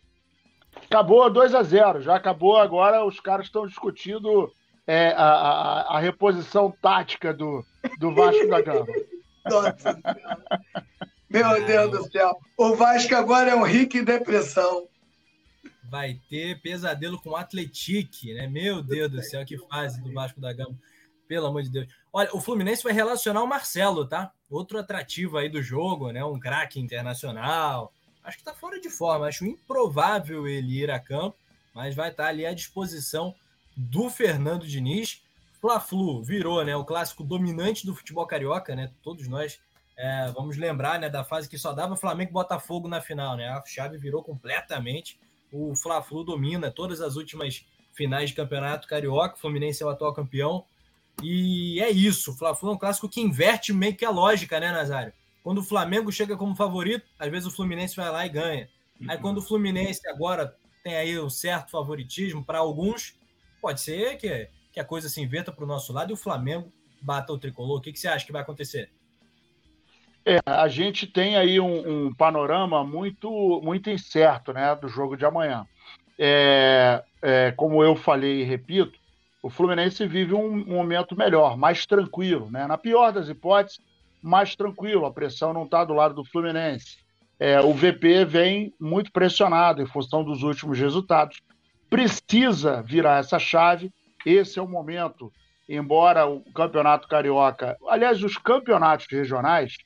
Acabou 0.75 1.31
2 1.31 1.55
a 1.55 1.62
0 1.62 2.03
Já 2.03 2.16
acabou 2.16 2.57
agora. 2.57 3.05
Os 3.05 3.21
caras 3.21 3.47
estão 3.47 3.64
discutindo 3.64 4.53
é, 4.87 5.09
a, 5.09 5.25
a, 5.25 5.96
a, 5.96 6.01
reposição 6.01 6.70
tática 6.83 7.35
do, 7.35 7.64
do 7.99 8.14
Vasco 8.14 8.49
da 8.49 8.61
Gama. 8.62 8.87
Nossa 9.44 9.99
Meu 11.29 11.64
Deus 11.64 11.90
do 11.90 12.11
céu. 12.11 12.38
O 12.57 12.75
Vasco 12.75 13.14
agora 13.14 13.51
é 13.51 13.55
um 13.55 13.64
rico 13.64 13.96
em 13.96 14.05
depressão 14.05 14.88
vai 15.88 16.20
ter 16.29 16.61
pesadelo 16.61 17.20
com 17.20 17.31
o 17.31 17.37
Atletique, 17.37 18.35
né? 18.35 18.46
Meu 18.46 18.83
Deus 18.83 19.11
do 19.11 19.22
céu, 19.22 19.44
que 19.44 19.57
fase 19.57 20.01
do 20.03 20.12
Vasco 20.12 20.40
da 20.40 20.53
Gama. 20.53 20.77
Pelo 21.29 21.46
amor 21.46 21.62
de 21.62 21.70
Deus. 21.70 21.88
Olha, 22.12 22.35
o 22.35 22.40
Fluminense 22.40 22.85
vai 22.85 22.92
relacionar 22.92 23.42
o 23.42 23.46
Marcelo, 23.46 24.07
tá? 24.07 24.33
Outro 24.49 24.79
atrativo 24.79 25.38
aí 25.38 25.49
do 25.49 25.62
jogo, 25.62 26.12
né? 26.12 26.25
Um 26.25 26.38
craque 26.38 26.79
internacional. 26.79 27.92
Acho 28.22 28.38
que 28.38 28.44
tá 28.44 28.55
fora 28.55 28.81
de 28.81 28.90
forma. 28.90 29.27
Acho 29.27 29.44
improvável 29.44 30.46
ele 30.46 30.83
ir 30.83 30.90
a 30.90 31.01
campo, 31.01 31.37
mas 31.75 31.94
vai 31.94 32.11
estar 32.11 32.25
tá 32.25 32.29
ali 32.29 32.46
à 32.46 32.55
disposição 32.55 33.34
do 33.77 34.09
Fernando 34.09 34.66
Diniz. 34.66 35.22
Fla-Flu 35.61 36.22
virou, 36.22 36.64
né? 36.64 36.77
O 36.77 36.85
clássico 36.85 37.22
dominante 37.22 37.85
do 37.85 37.95
futebol 37.95 38.27
carioca, 38.27 38.74
né? 38.74 38.91
Todos 39.03 39.29
nós 39.29 39.61
é, 39.97 40.31
vamos 40.33 40.57
lembrar, 40.57 40.99
né? 40.99 41.09
Da 41.09 41.24
fase 41.24 41.49
que 41.49 41.59
só 41.59 41.72
dava 41.72 41.97
Flamengo 41.97 42.31
e 42.31 42.33
Botafogo 42.33 42.89
na 42.89 43.01
final, 43.01 43.37
né? 43.37 43.49
A 43.49 43.62
chave 43.66 43.99
virou 43.99 44.22
completamente 44.22 45.18
o 45.53 45.74
Fla-Flu 45.74 46.24
domina 46.24 46.70
todas 46.70 47.01
as 47.01 47.16
últimas 47.16 47.64
finais 47.93 48.31
de 48.31 48.37
campeonato 48.37 48.89
carioca. 48.89 49.37
O 49.37 49.39
Fluminense 49.39 49.83
é 49.83 49.87
o 49.87 49.89
atual 49.89 50.12
campeão. 50.12 50.64
E 51.22 51.81
é 51.81 51.91
isso. 51.91 52.33
O 52.33 52.35
Fla-Flu 52.35 52.70
é 52.70 52.72
um 52.74 52.79
clássico 52.79 53.09
que 53.09 53.20
inverte 53.20 53.72
meio 53.72 53.97
que 53.97 54.05
a 54.05 54.11
lógica, 54.11 54.61
né, 54.61 54.70
Nazário? 54.70 55.12
Quando 55.43 55.59
o 55.59 55.64
Flamengo 55.64 56.12
chega 56.12 56.37
como 56.37 56.57
favorito, 56.57 57.07
às 57.18 57.31
vezes 57.31 57.47
o 57.47 57.51
Fluminense 57.51 57.97
vai 57.97 58.11
lá 58.11 58.27
e 58.27 58.29
ganha. 58.29 58.68
Aí 59.09 59.18
quando 59.18 59.39
o 59.39 59.43
Fluminense 59.43 60.07
agora 60.09 60.57
tem 60.83 60.97
aí 60.97 61.18
um 61.18 61.31
certo 61.31 61.70
favoritismo 61.70 62.45
para 62.45 62.59
alguns, 62.59 63.14
pode 63.61 63.81
ser 63.81 64.17
que, 64.17 64.49
que 64.73 64.81
a 64.81 64.85
coisa 64.85 65.09
se 65.09 65.21
inverta 65.21 65.53
para 65.53 65.65
o 65.65 65.67
nosso 65.67 65.93
lado 65.93 66.11
e 66.11 66.15
o 66.15 66.17
Flamengo 66.17 66.73
bata 67.01 67.33
o 67.33 67.39
tricolor. 67.39 67.79
O 67.79 67.81
que, 67.81 67.93
que 67.93 67.99
você 67.99 68.09
acha 68.09 68.25
que 68.25 68.33
vai 68.33 68.43
acontecer? 68.43 68.91
É, 70.25 70.41
a 70.45 70.67
gente 70.67 71.07
tem 71.07 71.37
aí 71.37 71.61
um, 71.61 72.07
um, 72.07 72.15
panorama 72.15 72.83
muito, 72.83 73.61
muito 73.63 73.89
incerto 73.89 74.53
né, 74.53 74.75
do 74.75 74.89
jogo 74.89 75.17
de 75.17 75.25
amanhã. 75.25 75.65
É, 76.19 77.05
é, 77.23 77.53
como 77.53 77.85
eu 77.85 77.95
falei 77.95 78.41
e 78.41 78.45
repito, 78.45 78.99
o 79.41 79.49
Fluminense 79.49 80.05
vive 80.05 80.35
um, 80.35 80.65
momento 80.67 81.17
melhor, 81.17 81.57
mais 81.57 81.87
tranquilo. 81.87 82.51
Né? 82.51 82.67
Na 82.67 82.77
pior 82.77 83.13
das 83.13 83.29
hipóteses, 83.29 83.79
mais 84.21 84.57
tranquilo. 84.57 85.07
A 85.07 85.13
pressão 85.13 85.53
não 85.53 85.63
está 85.63 85.85
do 85.85 85.95
lado 85.95 86.15
do 86.15 86.25
Fluminense. 86.25 86.99
É, 87.39 87.61
o 87.61 87.73
VP 87.73 88.25
vem 88.25 88.75
muito 88.81 89.13
pressionado 89.13 89.81
em 89.81 89.87
função 89.87 90.25
dos 90.25 90.43
últimos 90.43 90.77
resultados. 90.77 91.41
Precisa 91.89 92.82
virar 92.82 93.20
essa 93.20 93.39
chave. 93.39 93.93
Esse 94.24 94.59
é 94.59 94.62
o 94.62 94.68
momento. 94.68 95.32
Embora 95.68 96.26
o 96.26 96.41
campeonato 96.53 97.09
carioca, 97.09 97.76
aliás, 97.89 98.22
os 98.22 98.39
campeonatos 98.39 99.07
regionais, 99.11 99.76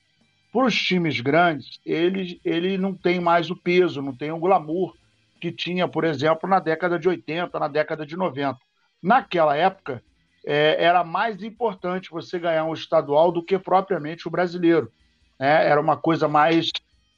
para 0.53 0.67
os 0.67 0.75
times 0.75 1.21
grandes, 1.21 1.81
ele, 1.87 2.41
ele 2.45 2.77
não 2.77 2.95
tem 2.95 3.21
mais 3.21 3.51
o 3.51 3.57
peso, 3.57 4.03
não 4.03 4.15
tem 4.15 4.31
o 4.31 4.39
glamour 4.39 4.95
que 5.41 5.51
tinha, 5.51 5.89
por 5.89 6.05
exemplo, 6.05 6.49
na 6.49 6.59
década 6.59 6.99
de 6.99 7.09
80, 7.09 7.59
na 7.59 7.69
década 7.69 8.05
de 8.05 8.17
90. 8.17 8.59
Naquela 9.03 9.57
época, 9.57 10.03
é, 10.45 10.83
era 10.83 11.03
mais 11.03 11.43
importante 11.43 12.11
você 12.11 12.39
ganhar 12.39 12.65
um 12.65 12.75
estadual 12.75 13.33
do 13.33 13.43
que 13.43 13.59
propriamente 13.59 14.29
o 14.29 14.31
brasileiro. 14.31 14.93
Né? 15.39 15.67
Era 15.67 15.81
uma 15.81 15.97
coisa 15.97 16.29
mais 16.29 16.71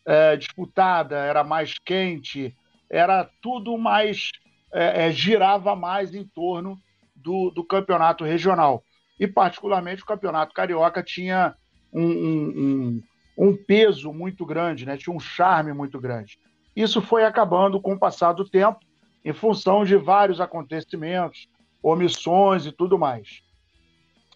é, 0.06 0.36
disputada, 0.36 1.16
era 1.16 1.42
mais 1.42 1.74
quente, 1.84 2.54
era 2.88 3.28
tudo 3.40 3.76
mais. 3.76 4.30
É, 4.72 5.06
é, 5.06 5.12
girava 5.12 5.76
mais 5.76 6.14
em 6.14 6.24
torno 6.24 6.78
do, 7.14 7.50
do, 7.50 7.62
campeonato 7.62 8.24
regional. 8.24 8.82
E, 9.20 9.26
particularmente, 9.26 10.02
o 10.02 10.06
campeonato 10.06 10.54
carioca 10.54 11.02
tinha 11.02 11.54
um, 11.92 12.02
um, 12.02 13.02
um 13.36 13.56
peso 13.56 14.12
muito 14.12 14.46
grande, 14.46 14.86
né? 14.86 14.96
tinha 14.96 15.14
um 15.14 15.20
charme 15.20 15.72
muito 15.72 16.00
grande. 16.00 16.38
Isso 16.74 17.02
foi 17.02 17.24
acabando 17.24 17.80
com 17.80 17.92
o 17.92 17.98
passar 17.98 18.32
do 18.32 18.48
tempo, 18.48 18.80
em 19.24 19.32
função 19.32 19.84
de 19.84 19.96
vários 19.96 20.40
acontecimentos, 20.40 21.46
omissões 21.82 22.64
e 22.64 22.72
tudo 22.72 22.98
mais. 22.98 23.42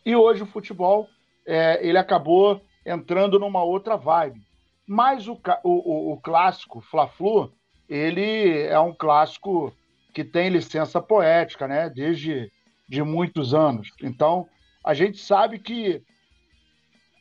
E 0.05 0.15
hoje 0.15 0.43
o 0.43 0.47
futebol 0.47 1.09
é, 1.47 1.79
ele 1.87 1.99
acabou 1.99 2.61
entrando 2.85 3.39
numa 3.39 3.63
outra 3.63 3.97
vibe. 3.97 4.41
Mas 4.87 5.27
o, 5.27 5.41
o, 5.65 6.13
o 6.13 6.21
clássico 6.21 6.81
Fla-Flu, 6.81 7.53
ele 7.89 8.63
é 8.63 8.79
um 8.79 8.95
clássico 8.95 9.73
que 10.17 10.25
tem 10.25 10.49
licença 10.49 10.99
poética, 10.99 11.69
né? 11.69 11.91
Desde 11.91 12.51
de 12.89 13.03
muitos 13.03 13.53
anos. 13.53 13.91
Então, 14.03 14.49
a 14.83 14.95
gente 14.95 15.19
sabe 15.19 15.59
que 15.59 16.03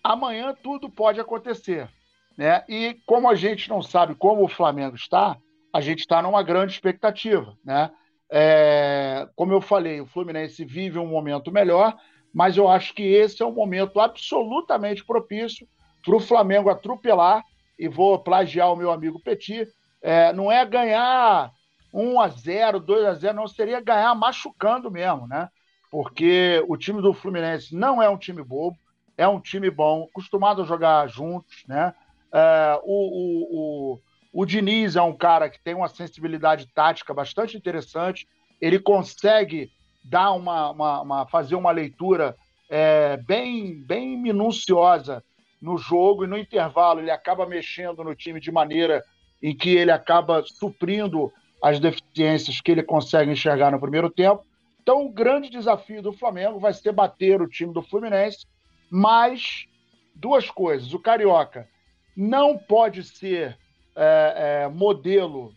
amanhã 0.01 0.55
tudo 0.63 0.89
pode 0.89 1.19
acontecer, 1.19 1.89
né? 2.37 2.63
E 2.69 2.97
como 3.05 3.29
a 3.29 3.35
gente 3.35 3.67
não 3.67 3.81
sabe 3.81 4.15
como 4.15 4.45
o 4.45 4.47
Flamengo 4.47 4.95
está, 4.95 5.35
a 5.73 5.81
gente 5.81 5.99
está 5.99 6.21
numa 6.21 6.41
grande 6.41 6.71
expectativa, 6.71 7.57
né? 7.65 7.91
É, 8.31 9.27
como 9.35 9.51
eu 9.51 9.59
falei, 9.59 9.99
o 9.99 10.07
Fluminense 10.07 10.63
vive 10.63 10.97
um 10.97 11.05
momento 11.05 11.51
melhor, 11.51 11.97
mas 12.33 12.55
eu 12.55 12.69
acho 12.69 12.93
que 12.93 13.03
esse 13.03 13.43
é 13.43 13.45
um 13.45 13.51
momento 13.51 13.99
absolutamente 13.99 15.03
propício 15.03 15.67
para 16.01 16.15
o 16.15 16.21
Flamengo 16.21 16.69
atropelar, 16.69 17.43
e 17.77 17.89
vou 17.89 18.17
plagiar 18.19 18.71
o 18.71 18.77
meu 18.77 18.89
amigo 18.89 19.19
Petit, 19.19 19.67
é, 20.01 20.31
não 20.31 20.49
é 20.49 20.65
ganhar 20.65 21.51
1 21.95 22.19
a 22.19 22.27
0 22.27 22.79
2 22.79 23.05
a 23.05 23.13
0 23.13 23.35
não, 23.35 23.47
seria 23.47 23.79
ganhar 23.79 24.13
machucando 24.15 24.91
mesmo, 24.91 25.27
né? 25.27 25.49
Porque 25.89 26.63
o 26.67 26.75
time 26.75 27.01
do 27.01 27.13
Fluminense 27.13 27.73
não 27.73 28.01
é 28.01 28.09
um 28.09 28.17
time 28.17 28.43
bobo, 28.43 28.77
é 29.17 29.27
um 29.27 29.39
time 29.39 29.69
bom, 29.69 30.07
acostumado 30.09 30.61
a 30.61 30.65
jogar 30.65 31.07
juntos, 31.07 31.63
né? 31.67 31.93
É, 32.33 32.79
o, 32.83 33.93
o, 33.93 33.93
o 33.93 33.99
o 34.37 34.45
Diniz 34.45 34.97
é 34.97 35.01
um 35.01 35.15
cara 35.15 35.49
que 35.49 35.57
tem 35.61 35.73
uma 35.73 35.87
sensibilidade 35.87 36.67
tática 36.67 37.13
bastante 37.13 37.55
interessante. 37.55 38.27
Ele 38.59 38.77
consegue 38.77 39.71
dar 40.03 40.33
uma, 40.33 40.71
uma, 40.71 41.01
uma 41.01 41.25
fazer 41.27 41.55
uma 41.55 41.71
leitura 41.71 42.35
é, 42.69 43.15
bem, 43.15 43.81
bem 43.81 44.17
minuciosa 44.17 45.23
no 45.61 45.77
jogo 45.77 46.25
e 46.25 46.27
no 46.27 46.37
intervalo 46.37 46.99
ele 46.99 47.11
acaba 47.11 47.45
mexendo 47.45 48.03
no 48.03 48.13
time 48.13 48.41
de 48.41 48.51
maneira 48.51 49.01
em 49.41 49.55
que 49.55 49.69
ele 49.69 49.91
acaba 49.91 50.43
suprindo 50.43 51.31
as 51.61 51.79
deficiências 51.79 52.61
que 52.61 52.71
ele 52.71 52.83
consegue 52.83 53.31
enxergar 53.31 53.71
no 53.71 53.79
primeiro 53.79 54.09
tempo. 54.09 54.43
Então, 54.81 55.05
o 55.05 55.09
grande 55.09 55.49
desafio 55.49 56.01
do 56.01 56.13
Flamengo 56.13 56.59
vai 56.59 56.73
ser 56.73 56.91
bater 56.91 57.41
o 57.41 57.49
time 57.49 57.73
do 57.73 57.81
Fluminense, 57.81 58.45
mas 58.89 59.65
duas 60.13 60.49
coisas. 60.49 60.93
O 60.93 60.99
Carioca 60.99 61.67
não 62.15 62.57
pode 62.57 63.03
ser 63.03 63.57
é, 63.95 64.63
é, 64.63 64.67
modelo 64.67 65.53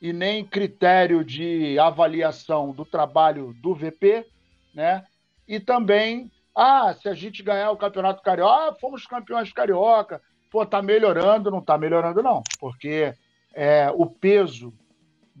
e 0.00 0.12
nem 0.12 0.44
critério 0.44 1.24
de 1.24 1.78
avaliação 1.78 2.72
do 2.72 2.84
trabalho 2.84 3.54
do 3.62 3.74
VP, 3.74 4.26
né? 4.74 5.04
E 5.46 5.60
também, 5.60 6.30
ah, 6.56 6.94
se 6.94 7.08
a 7.08 7.14
gente 7.14 7.42
ganhar 7.42 7.70
o 7.70 7.76
Campeonato 7.76 8.22
Carioca, 8.22 8.70
ah, 8.70 8.74
fomos 8.80 9.06
campeões 9.06 9.52
carioca, 9.52 10.20
pô, 10.50 10.66
tá 10.66 10.82
melhorando, 10.82 11.50
não 11.50 11.60
tá 11.60 11.78
melhorando 11.78 12.22
não, 12.22 12.42
porque 12.58 13.14
é, 13.54 13.90
o 13.94 14.06
peso 14.06 14.72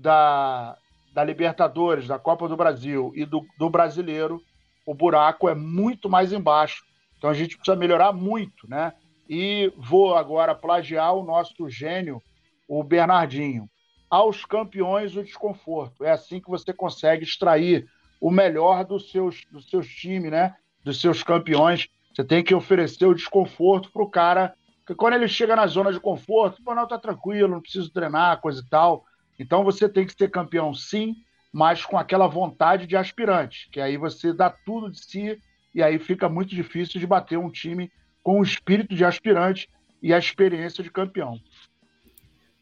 da, 0.02 0.76
da 1.14 1.24
Libertadores, 1.24 2.06
da 2.06 2.18
Copa 2.18 2.48
do 2.48 2.56
Brasil 2.56 3.12
e 3.14 3.24
do, 3.24 3.46
do 3.58 3.70
brasileiro, 3.70 4.42
o 4.84 4.94
buraco 4.94 5.48
é 5.48 5.54
muito 5.54 6.10
mais 6.10 6.32
embaixo. 6.32 6.84
Então 7.16 7.30
a 7.30 7.34
gente 7.34 7.56
precisa 7.56 7.76
melhorar 7.76 8.12
muito, 8.12 8.68
né? 8.68 8.92
E 9.28 9.72
vou 9.76 10.16
agora 10.16 10.54
plagiar 10.54 11.14
o 11.14 11.22
nosso 11.22 11.70
gênio 11.70 12.20
o 12.68 12.82
Bernardinho. 12.82 13.68
Aos 14.10 14.44
campeões, 14.44 15.16
o 15.16 15.22
desconforto. 15.22 16.04
É 16.04 16.10
assim 16.10 16.40
que 16.40 16.50
você 16.50 16.72
consegue 16.72 17.24
extrair 17.24 17.86
o 18.20 18.30
melhor 18.30 18.84
dos 18.84 19.10
seus, 19.10 19.44
dos 19.50 19.68
seus 19.70 19.86
times, 19.86 20.30
né? 20.30 20.54
Dos 20.84 21.00
seus 21.00 21.22
campeões. 21.22 21.88
Você 22.14 22.24
tem 22.24 22.42
que 22.42 22.54
oferecer 22.54 23.06
o 23.06 23.14
desconforto 23.14 23.90
para 23.90 24.02
o 24.02 24.10
cara. 24.10 24.54
Porque 24.78 24.94
quando 24.94 25.14
ele 25.14 25.28
chega 25.28 25.54
na 25.54 25.66
zona 25.66 25.92
de 25.92 26.00
conforto, 26.00 26.62
pô, 26.62 26.74
não, 26.74 26.86
tá 26.86 26.98
tranquilo, 26.98 27.48
não 27.48 27.60
preciso 27.60 27.90
treinar, 27.90 28.40
coisa 28.40 28.60
e 28.60 28.68
tal. 28.68 29.04
Então 29.38 29.64
você 29.64 29.88
tem 29.88 30.06
que 30.06 30.14
ser 30.16 30.30
campeão, 30.30 30.74
sim, 30.74 31.16
mas 31.52 31.84
com 31.84 31.98
aquela 31.98 32.26
vontade 32.26 32.86
de 32.86 32.96
aspirante, 32.96 33.68
que 33.70 33.80
aí 33.80 33.96
você 33.96 34.32
dá 34.32 34.48
tudo 34.50 34.90
de 34.90 35.04
si 35.04 35.40
e 35.74 35.82
aí 35.82 35.98
fica 35.98 36.28
muito 36.28 36.54
difícil 36.54 37.00
de 37.00 37.06
bater 37.06 37.38
um 37.38 37.50
time 37.50 37.90
com 38.22 38.40
o 38.40 38.42
espírito 38.42 38.94
de 38.94 39.04
aspirante 39.04 39.68
e 40.02 40.12
a 40.12 40.18
experiência 40.18 40.82
de 40.82 40.90
campeão. 40.90 41.40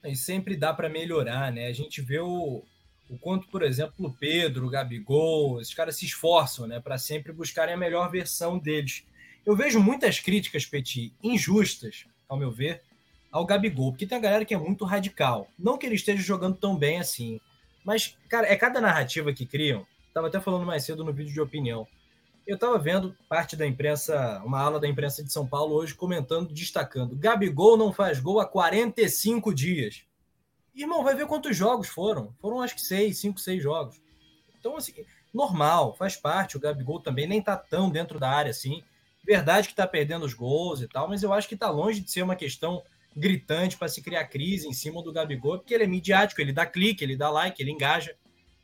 E 0.05 0.17
sempre 0.17 0.57
dá 0.57 0.73
para 0.73 0.89
melhorar, 0.89 1.53
né? 1.53 1.67
A 1.67 1.73
gente 1.73 2.01
vê 2.01 2.19
o, 2.19 2.65
o 3.09 3.19
quanto, 3.19 3.49
por 3.49 3.63
exemplo, 3.63 3.95
o 3.99 4.13
Pedro, 4.13 4.67
o 4.67 4.71
Gabigol, 4.71 5.61
esses 5.61 5.75
caras 5.75 5.97
se 5.97 6.07
esforçam, 6.07 6.67
né, 6.67 6.81
para 6.81 6.97
sempre 6.97 7.33
buscarem 7.33 7.75
a 7.75 7.79
melhor 7.79 8.11
versão 8.11 8.59
deles. 8.59 9.05
Eu 9.45 9.57
vejo 9.57 9.81
muitas 9.81 10.21
críticas, 10.21 10.65
Petit, 10.65 11.13
injustas, 11.23 12.07
ao 12.29 12.39
meu 12.39 12.51
ver, 12.51 12.83
ao 13.31 13.47
Gabigol, 13.47 13.93
porque 13.93 14.07
tem 14.07 14.19
a 14.19 14.21
galera 14.21 14.45
que 14.45 14.55
é 14.55 14.59
muito 14.59 14.85
radical. 14.85 15.49
Não 15.59 15.79
que 15.79 15.87
ele 15.87 15.95
esteja 15.95 16.23
jogando 16.23 16.57
tão 16.57 16.77
bem 16.77 16.99
assim, 16.99 17.41
mas, 17.85 18.17
cara, 18.29 18.47
é 18.47 18.57
cada 18.57 18.81
narrativa 18.81 19.33
que 19.33 19.47
criam. 19.47 19.87
Tava 20.13 20.27
até 20.27 20.41
falando 20.41 20.67
mais 20.67 20.85
cedo 20.85 21.05
no 21.05 21.13
vídeo 21.13 21.33
de 21.33 21.41
opinião. 21.41 21.87
Eu 22.47 22.57
estava 22.57 22.79
vendo 22.79 23.17
parte 23.29 23.55
da 23.55 23.67
imprensa, 23.67 24.43
uma 24.45 24.61
ala 24.61 24.81
da 24.81 24.89
imprensa 24.89 25.23
de 25.23 25.33
São 25.33 25.47
Paulo 25.47 25.75
hoje 25.75 25.95
comentando, 25.95 26.53
destacando: 26.53 27.17
Gabigol 27.17 27.77
não 27.77 27.93
faz 27.93 28.19
gol 28.19 28.41
há 28.41 28.47
45 28.47 29.55
dias. 29.55 30.05
Irmão, 30.75 31.05
vai 31.05 31.15
ver 31.15 31.27
quantos 31.27 31.57
jogos 31.57 31.89
foram. 31.89 32.35
Foram 32.41 32.61
acho 32.61 32.75
que 32.75 32.81
seis, 32.81 33.19
cinco, 33.19 33.39
seis 33.39 33.63
jogos. 33.63 34.01
Então, 34.59 34.77
assim, 34.77 34.93
normal, 35.33 35.95
faz 35.95 36.17
parte. 36.17 36.57
O 36.57 36.61
Gabigol 36.61 37.01
também 37.01 37.27
nem 37.27 37.41
tá 37.41 37.57
tão 37.57 37.91
dentro 37.91 38.19
da 38.19 38.31
área 38.31 38.51
assim. 38.51 38.83
Verdade 39.25 39.69
que 39.69 39.75
tá 39.75 39.87
perdendo 39.87 40.25
os 40.25 40.35
gols 40.35 40.81
e 40.81 40.89
tal, 40.89 41.09
mas 41.09 41.23
eu 41.23 41.33
acho 41.33 41.49
que 41.49 41.57
tá 41.57 41.71
longe 41.71 42.01
de 42.01 42.11
ser 42.11 42.23
uma 42.23 42.35
questão 42.35 42.83
gritante 43.17 43.77
para 43.77 43.89
se 43.89 44.03
criar 44.03 44.25
crise 44.27 44.69
em 44.69 44.73
cima 44.73 45.03
do 45.03 45.13
Gabigol, 45.13 45.59
porque 45.59 45.75
ele 45.75 45.85
é 45.85 45.87
midiático, 45.87 46.41
ele 46.41 46.53
dá 46.53 46.65
clique, 46.65 47.05
ele 47.05 47.17
dá 47.17 47.31
like, 47.31 47.61
ele 47.61 47.73
engaja. 47.73 48.15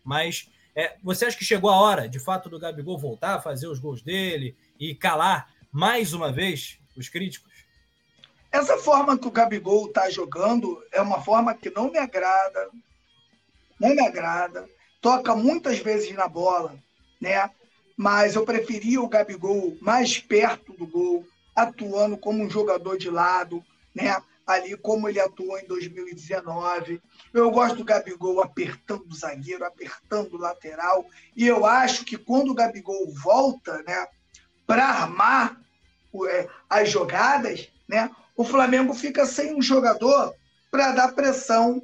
Mas 0.04 0.48
é, 0.74 0.96
você 1.02 1.26
acha 1.26 1.36
que 1.36 1.44
chegou 1.44 1.70
a 1.70 1.80
hora, 1.80 2.08
de 2.08 2.18
fato, 2.18 2.48
do 2.48 2.58
Gabigol 2.58 2.98
voltar 2.98 3.34
a 3.34 3.40
fazer 3.40 3.66
os 3.66 3.78
gols 3.78 4.02
dele 4.02 4.56
e 4.78 4.94
calar 4.94 5.50
mais 5.72 6.12
uma 6.12 6.30
vez 6.30 6.78
os 6.96 7.08
críticos? 7.08 7.52
Essa 8.52 8.78
forma 8.78 9.18
que 9.18 9.26
o 9.26 9.30
Gabigol 9.30 9.86
está 9.86 10.08
jogando 10.08 10.82
é 10.92 11.00
uma 11.00 11.22
forma 11.22 11.54
que 11.54 11.70
não 11.70 11.90
me 11.90 11.98
agrada, 11.98 12.70
não 13.80 13.94
me 13.94 14.00
agrada. 14.00 14.68
Toca 15.00 15.34
muitas 15.34 15.78
vezes 15.78 16.12
na 16.14 16.28
bola, 16.28 16.74
né? 17.20 17.50
Mas 17.96 18.34
eu 18.34 18.44
preferia 18.44 19.00
o 19.00 19.08
Gabigol 19.08 19.76
mais 19.80 20.18
perto 20.18 20.72
do 20.74 20.86
gol, 20.86 21.26
atuando 21.54 22.16
como 22.16 22.42
um 22.42 22.50
jogador 22.50 22.96
de 22.98 23.10
lado, 23.10 23.64
né? 23.94 24.16
Ali 24.46 24.76
como 24.76 25.08
ele 25.08 25.18
atuou 25.18 25.58
em 25.58 25.66
2019. 25.66 27.02
Eu 27.34 27.50
gosto 27.50 27.76
do 27.76 27.84
Gabigol 27.84 28.40
apertando 28.40 29.04
o 29.10 29.14
zagueiro, 29.14 29.64
apertando 29.64 30.34
o 30.34 30.38
lateral. 30.38 31.04
E 31.34 31.46
eu 31.46 31.66
acho 31.66 32.04
que 32.04 32.16
quando 32.16 32.50
o 32.50 32.54
Gabigol 32.54 33.12
volta 33.12 33.82
né, 33.82 34.06
para 34.66 34.84
armar 34.86 35.60
é, 36.28 36.48
as 36.70 36.88
jogadas, 36.88 37.68
né, 37.88 38.08
o 38.36 38.44
Flamengo 38.44 38.94
fica 38.94 39.26
sem 39.26 39.54
um 39.54 39.60
jogador 39.60 40.32
para 40.70 40.92
dar 40.92 41.12
pressão 41.12 41.82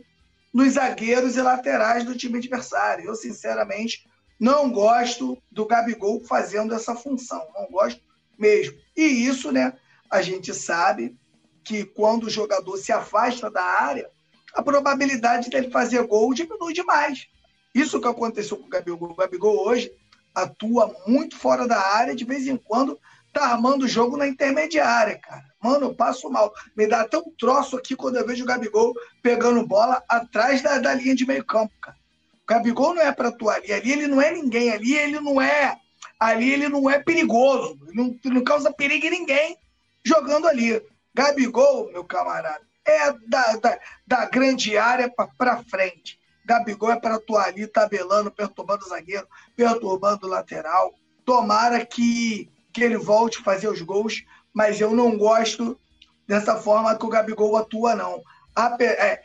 nos 0.55 0.75
zagueiros 0.75 1.37
e 1.37 1.43
laterais 1.43 2.05
do 2.05 2.15
time 2.15 2.39
adversário. 2.39 3.07
Eu, 3.07 3.17
sinceramente, 3.17 4.07
não 4.39 4.71
gosto 4.71 5.37
do 5.51 5.67
Gabigol 5.67 6.23
fazendo 6.25 6.75
essa 6.75 6.95
função. 6.95 7.45
Não 7.55 7.67
gosto 7.71 8.01
mesmo. 8.39 8.79
E 8.97 9.03
isso, 9.03 9.51
né? 9.51 9.73
A 10.11 10.21
gente 10.21 10.53
sabe 10.53 11.17
que 11.65 11.85
quando 11.85 12.25
o 12.25 12.31
jogador 12.31 12.77
se 12.77 12.93
afasta 12.93 13.51
da 13.51 13.63
área, 13.63 14.11
a 14.55 14.63
probabilidade 14.63 15.49
dele 15.49 15.71
fazer 15.71 16.07
gol 16.07 16.35
diminui 16.35 16.73
demais. 16.73 17.27
Isso 17.75 18.01
que 18.01 18.09
aconteceu 18.09 18.57
com 18.57 18.67
o 18.67 18.69
Gabigol. 18.69 19.11
O 19.11 19.15
Gabigol 19.15 19.67
hoje 19.67 19.91
atua 20.35 20.95
muito 21.07 21.37
fora 21.37 21.67
da 21.67 21.79
área, 21.79 22.15
de 22.15 22.25
vez 22.25 22.47
em 22.47 22.57
quando 22.57 22.99
tá 23.33 23.47
armando 23.47 23.85
o 23.85 23.89
jogo 23.89 24.17
na 24.17 24.27
intermediária, 24.27 25.19
cara. 25.19 25.45
Mano, 25.63 25.87
eu 25.87 25.95
passo 25.95 26.29
mal. 26.29 26.53
Me 26.77 26.87
dá 26.87 27.01
até 27.01 27.17
um 27.17 27.33
troço 27.39 27.77
aqui 27.77 27.97
quando 27.97 28.17
eu 28.17 28.27
vejo 28.27 28.45
o 28.45 28.47
Gabigol 28.47 28.93
pegando 29.23 29.67
bola 29.67 30.03
atrás 30.09 30.61
da, 30.61 30.79
da 30.79 30.93
linha 30.93 31.15
de 31.15 31.27
meio 31.27 31.45
campo, 31.45 31.73
cara. 31.81 31.97
O 32.43 32.47
Gabigol 32.47 32.95
não 32.95 33.03
é 33.03 33.13
para 33.13 33.29
atuar 33.29 33.57
ali. 33.57 33.73
Ali 33.73 33.93
ele 33.93 34.07
não 34.07 34.21
é 34.21 34.33
ninguém. 34.33 34.71
Ali 34.71 34.95
ele 34.95 35.21
não 35.21 35.41
é. 35.41 35.77
Ali 36.21 36.53
ele 36.53 36.69
não 36.69 36.91
é 36.91 36.99
perigoso. 36.99 37.79
Ele 37.89 37.97
não, 37.97 38.19
não 38.25 38.45
causa 38.45 38.73
perigo 38.73 39.07
em 39.07 39.11
ninguém 39.11 39.57
jogando 40.05 40.47
ali. 40.47 40.83
Gabigol, 41.15 41.91
meu 41.93 42.05
camarada, 42.05 42.63
é 42.85 43.13
da, 43.29 43.57
da, 43.57 43.79
da 44.07 44.25
grande 44.27 44.77
área 44.77 45.13
para 45.39 45.63
frente. 45.65 46.19
Gabigol 46.45 46.91
é 46.91 46.99
para 46.99 47.17
atuar 47.17 47.47
ali, 47.47 47.67
tabelando, 47.67 48.31
perturbando 48.31 48.85
o 48.85 48.89
zagueiro, 48.89 49.27
perturbando 49.57 50.27
o 50.27 50.31
lateral. 50.31 50.93
Tomara 51.25 51.85
que, 51.85 52.51
que 52.73 52.83
ele 52.83 52.97
volte 52.97 53.39
a 53.39 53.45
fazer 53.45 53.69
os 53.69 53.81
gols, 53.81 54.25
mas 54.53 54.81
eu 54.81 54.93
não 54.93 55.17
gosto 55.17 55.79
dessa 56.27 56.57
forma 56.57 56.97
que 56.97 57.05
o 57.07 57.09
Gabigol 57.09 57.57
atua, 57.57 57.95
não. 57.95 58.23
Ape, 58.55 58.85
é, 58.85 59.23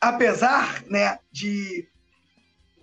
apesar 0.00 0.82
né, 0.86 1.18
de 1.32 1.88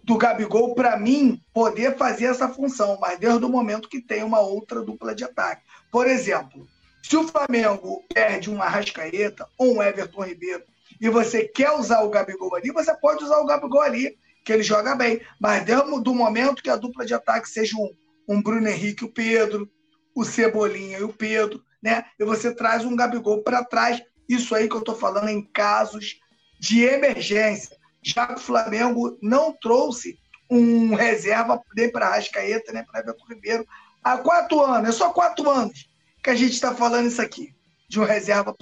do 0.04 0.18
Gabigol, 0.18 0.76
para 0.76 0.98
mim, 0.98 1.42
poder 1.54 1.96
fazer 1.96 2.26
essa 2.26 2.50
função, 2.50 2.98
mas 3.00 3.18
desde 3.18 3.46
o 3.46 3.50
momento 3.50 3.88
que 3.88 4.02
tem 4.02 4.22
uma 4.22 4.42
outra 4.42 4.82
dupla 4.82 5.16
de 5.16 5.24
ataque. 5.24 5.64
Por 5.90 6.08
exemplo, 6.08 6.68
se 7.04 7.18
o 7.18 7.28
Flamengo 7.28 8.02
perde 8.14 8.50
um 8.50 8.62
Arrascaeta 8.62 9.46
ou 9.58 9.76
um 9.76 9.84
Everton 9.84 10.24
Ribeiro 10.24 10.64
e 11.02 11.10
você 11.10 11.46
quer 11.46 11.72
usar 11.72 12.02
o 12.02 12.10
Gabigol 12.10 12.56
ali, 12.56 12.72
você 12.72 12.96
pode 12.96 13.24
usar 13.26 13.40
o 13.40 13.46
Gabigol 13.46 13.82
ali, 13.82 14.18
que 14.46 14.54
ele 14.54 14.64
joga 14.64 14.96
bem. 14.96 15.22
Mas 15.40 15.66
do 16.02 16.16
momento 16.16 16.64
que 16.64 16.70
a 16.70 16.78
dupla 16.78 17.06
de 17.06 17.14
ataque 17.14 17.50
seja 17.50 17.76
um, 17.76 17.94
um 18.28 18.42
Bruno 18.42 18.70
Henrique 18.70 19.04
e 19.04 19.08
o 19.08 19.12
Pedro, 19.12 19.70
o 20.16 20.24
Cebolinha 20.24 21.00
e 21.00 21.04
o 21.04 21.12
Pedro, 21.12 21.62
né? 21.84 22.06
E 22.18 22.24
você 22.24 22.56
traz 22.56 22.86
um 22.86 22.96
Gabigol 22.96 23.44
para 23.44 23.66
trás. 23.66 24.02
Isso 24.28 24.56
aí 24.56 24.70
que 24.70 24.76
eu 24.76 24.80
estou 24.80 24.96
falando 24.96 25.28
em 25.28 25.44
casos 25.44 26.22
de 26.58 26.84
emergência. 26.84 27.76
Já 28.02 28.28
que 28.28 28.36
o 28.36 28.40
Flamengo 28.40 29.18
não 29.22 29.52
trouxe 29.52 30.18
um 30.50 30.96
reserva 30.96 31.62
nem 31.76 31.92
para 31.92 32.10
Rascaeta, 32.10 32.72
nem 32.72 32.86
para 32.86 33.02
Everton 33.02 33.26
Ribeiro 33.28 33.68
há 34.02 34.18
quatro 34.18 34.62
anos. 34.62 34.88
É 34.88 34.92
só 34.94 35.10
quatro 35.10 35.50
anos 35.50 35.92
que 36.24 36.30
a 36.30 36.36
gente 36.36 36.54
está 36.54 36.74
falando 36.74 37.08
isso 37.08 37.22
aqui. 37.22 37.54
De 37.90 38.00
um 38.00 38.06
reserva 38.06 38.56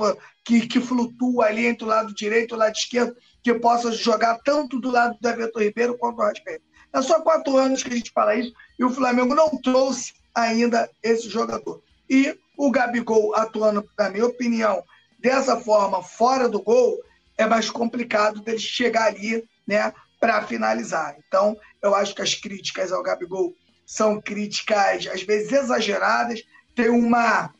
que, 0.43 0.67
que 0.67 0.81
flutua 0.81 1.45
ali 1.45 1.65
entre 1.65 1.85
o 1.85 1.87
lado 1.87 2.13
direito 2.13 2.53
e 2.53 2.55
o 2.55 2.59
lado 2.59 2.75
esquerdo, 2.75 3.15
que 3.43 3.53
possa 3.53 3.91
jogar 3.91 4.39
tanto 4.43 4.79
do 4.79 4.89
lado 4.91 5.15
do 5.21 5.29
Everton 5.29 5.59
Ribeiro 5.59 5.97
quanto 5.97 6.17
do 6.17 6.23
Rascaeta. 6.23 6.63
É 6.93 7.01
só 7.01 7.21
quatro 7.21 7.55
anos 7.55 7.83
que 7.83 7.93
a 7.93 7.95
gente 7.95 8.11
fala 8.11 8.35
isso 8.35 8.51
e 8.77 8.83
o 8.83 8.89
Flamengo 8.89 9.33
não 9.33 9.49
trouxe 9.61 10.13
ainda 10.35 10.89
esse 11.01 11.29
jogador. 11.29 11.81
E 12.09 12.37
o 12.57 12.69
Gabigol 12.69 13.33
atuando, 13.35 13.87
na 13.97 14.09
minha 14.09 14.25
opinião, 14.25 14.83
dessa 15.17 15.57
forma, 15.57 16.03
fora 16.03 16.49
do 16.49 16.61
gol, 16.61 16.99
é 17.37 17.45
mais 17.45 17.69
complicado 17.69 18.41
dele 18.41 18.59
chegar 18.59 19.05
ali 19.05 19.43
né, 19.65 19.93
para 20.19 20.41
finalizar. 20.43 21.15
Então, 21.25 21.57
eu 21.81 21.95
acho 21.95 22.13
que 22.13 22.21
as 22.21 22.35
críticas 22.35 22.91
ao 22.91 23.01
Gabigol 23.01 23.53
são 23.85 24.21
críticas, 24.21 25.07
às 25.07 25.23
vezes, 25.23 25.51
exageradas. 25.51 26.43
Tem 26.75 26.89
uma 26.89 27.53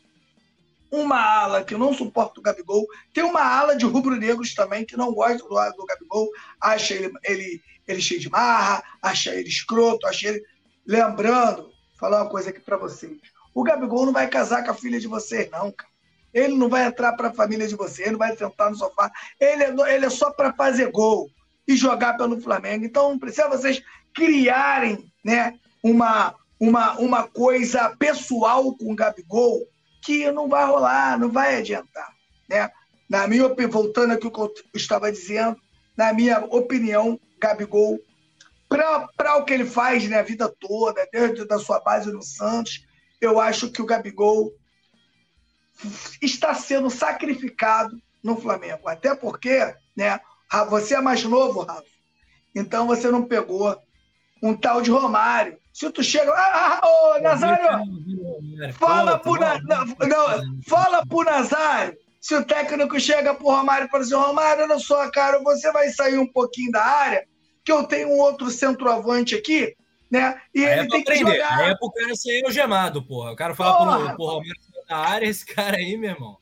uma 0.91 1.21
ala 1.21 1.63
que 1.63 1.75
não 1.77 1.93
suporta 1.93 2.39
o 2.39 2.43
Gabigol, 2.43 2.85
tem 3.13 3.23
uma 3.23 3.41
ala 3.41 3.77
de 3.77 3.85
rubro-negros 3.85 4.53
também 4.53 4.85
que 4.85 4.97
não 4.97 5.13
gosta 5.13 5.37
do, 5.37 5.47
do 5.47 5.85
Gabigol, 5.85 6.29
acha 6.59 6.93
ele, 6.93 7.13
ele, 7.23 7.61
ele 7.87 8.01
cheio 8.01 8.19
de 8.19 8.29
marra, 8.29 8.83
acha 9.01 9.33
ele 9.33 9.47
escroto, 9.47 10.05
acha 10.05 10.27
ele. 10.27 10.43
Lembrando, 10.85 11.71
falar 11.97 12.23
uma 12.23 12.29
coisa 12.29 12.49
aqui 12.49 12.59
para 12.59 12.75
vocês: 12.75 13.17
o 13.53 13.63
Gabigol 13.63 14.05
não 14.05 14.13
vai 14.13 14.27
casar 14.27 14.65
com 14.65 14.71
a 14.71 14.75
filha 14.75 14.99
de 14.99 15.07
vocês, 15.07 15.49
não, 15.49 15.71
cara. 15.71 15.89
Ele 16.33 16.55
não 16.55 16.69
vai 16.69 16.85
entrar 16.85 17.13
para 17.13 17.27
a 17.27 17.33
família 17.33 17.67
de 17.67 17.75
vocês, 17.75 18.07
ele 18.07 18.11
não 18.11 18.19
vai 18.19 18.35
sentar 18.35 18.69
no 18.69 18.77
sofá. 18.77 19.11
Ele 19.39 19.63
é, 19.63 19.95
ele 19.95 20.05
é 20.05 20.09
só 20.09 20.31
para 20.31 20.53
fazer 20.53 20.89
gol 20.91 21.29
e 21.67 21.75
jogar 21.75 22.15
pelo 22.15 22.39
Flamengo. 22.39 22.85
Então 22.85 23.19
precisa 23.19 23.49
vocês 23.49 23.81
criarem 24.13 25.11
né, 25.23 25.59
uma, 25.83 26.33
uma, 26.61 26.93
uma 26.99 27.27
coisa 27.27 27.89
pessoal 27.97 28.75
com 28.77 28.93
o 28.93 28.95
Gabigol 28.95 29.67
que 29.99 30.31
não 30.31 30.47
vai 30.47 30.63
rolar, 30.63 31.17
não 31.17 31.31
vai 31.31 31.57
adiantar. 31.57 32.13
Né? 32.47 32.69
Na 33.09 33.27
minha 33.27 33.49
voltando 33.67 34.13
aqui 34.13 34.27
o 34.27 34.31
que 34.31 34.39
eu 34.39 34.53
estava 34.75 35.11
dizendo, 35.11 35.59
na 35.97 36.13
minha 36.13 36.39
opinião, 36.45 37.19
Gabigol, 37.39 37.99
para 38.69 39.37
o 39.37 39.43
que 39.43 39.53
ele 39.53 39.65
faz 39.65 40.07
né, 40.07 40.19
a 40.19 40.23
vida 40.23 40.47
toda, 40.59 41.07
desde 41.11 41.45
da 41.45 41.57
sua 41.57 41.79
base 41.79 42.11
no 42.11 42.21
Santos, 42.21 42.85
eu 43.19 43.39
acho 43.39 43.71
que 43.71 43.81
o 43.81 43.85
Gabigol 43.85 44.53
está 46.21 46.53
sendo 46.53 46.91
sacrificado 46.91 47.99
no 48.23 48.39
Flamengo. 48.39 48.87
Até 48.87 49.15
porque, 49.15 49.73
né, 49.97 50.19
você 50.69 50.93
é 50.93 51.01
mais 51.01 51.23
novo, 51.23 51.61
Rafa. 51.61 51.83
Então 52.55 52.85
você 52.85 53.09
não 53.09 53.23
pegou 53.25 53.81
um 54.41 54.55
tal 54.55 54.81
de 54.81 54.89
Romário. 54.89 55.57
Se 55.73 55.89
tu 55.89 56.03
chega. 56.03 56.31
Ah, 56.31 56.79
ah, 56.81 56.87
ô, 56.87 57.21
Nazário! 57.21 57.85
Fala 58.73 59.17
pro, 59.19 59.39
Na... 59.39 59.59
não, 59.61 60.61
fala 60.67 61.05
pro 61.05 61.23
Nazário. 61.23 61.97
Se 62.19 62.35
o 62.35 62.43
técnico 62.45 62.99
chega 62.99 63.33
pro 63.33 63.47
Romário 63.47 63.87
e 63.87 63.89
fala 63.89 64.03
assim: 64.03 64.15
Romário, 64.15 64.63
olha 64.63 64.79
só, 64.79 65.09
cara, 65.09 65.39
você 65.41 65.71
vai 65.71 65.89
sair 65.89 66.17
um 66.17 66.27
pouquinho 66.27 66.71
da 66.71 66.83
área, 66.83 67.25
que 67.63 67.71
eu 67.71 67.83
tenho 67.85 68.09
um 68.09 68.19
outro 68.19 68.49
centroavante 68.49 69.33
aqui, 69.33 69.75
né? 70.09 70.39
E 70.53 70.61
ele 70.61 70.87
tem 70.89 71.03
que 71.03 71.11
aprender. 71.11 71.37
jogar. 71.37 71.69
É 71.69 71.75
pro 71.75 71.91
cara 71.91 72.15
ser 72.15 72.45
algemado, 72.45 73.01
porra. 73.01 73.31
O 73.31 73.35
cara 73.35 73.55
fala 73.55 73.77
porra. 73.77 74.07
pro, 74.07 74.15
pro 74.17 74.25
Romário 74.25 74.71
da 74.89 74.97
área, 74.97 75.25
esse 75.25 75.45
cara 75.45 75.77
aí, 75.77 75.95
meu 75.95 76.09
irmão. 76.09 76.40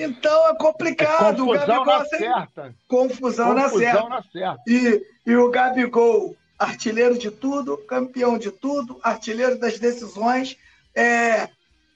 Então 0.00 0.48
é 0.48 0.54
complicado. 0.54 1.42
É 1.42 1.46
confusão 1.46 1.82
o 1.82 1.84
Gabigol 1.84 1.98
na 1.98 2.04
sem... 2.04 2.18
certa. 2.20 2.74
Confusão, 2.86 3.54
confusão 3.54 3.54
na, 3.54 3.68
certa. 3.68 4.08
na 4.08 4.22
certa. 4.22 4.62
E, 4.68 5.02
e 5.26 5.36
o 5.36 5.50
Gabigol, 5.50 6.36
artilheiro 6.56 7.18
de 7.18 7.32
tudo, 7.32 7.76
campeão 7.78 8.38
de 8.38 8.52
tudo, 8.52 9.00
artilheiro 9.02 9.58
das 9.58 9.80
decisões, 9.80 10.56
é, 10.94 11.48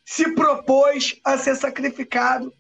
se 0.05 0.35
propôs 0.35 1.21
a 1.25 1.39
ser 1.39 1.55
sacrificado 1.55 2.53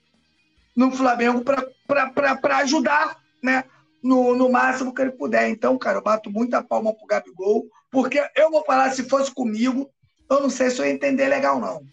no 0.76 0.93
Flamengo 0.93 1.43
para 1.43 2.57
ajudar, 2.59 3.18
né? 3.43 3.64
No, 4.01 4.36
no 4.36 4.49
máximo 4.49 4.95
que 4.95 5.03
ele 5.03 5.11
puder. 5.11 5.49
Então, 5.49 5.76
cara, 5.76 5.99
eu 5.99 6.03
bato 6.03 6.30
muita 6.30 6.62
palma 6.62 6.95
pro 6.95 7.07
Gabigol, 7.07 7.66
porque 7.90 8.24
eu 8.36 8.51
vou 8.51 8.64
falar, 8.64 8.90
se 8.90 9.09
fosse 9.09 9.32
comigo, 9.32 9.90
eu 10.30 10.40
não 10.40 10.51
sei 10.51 10.70
se 10.70 10.80
eu 10.80 10.86
ia 10.86 10.93
entender 10.93 11.26
legal, 11.26 11.61
não. 11.61 11.84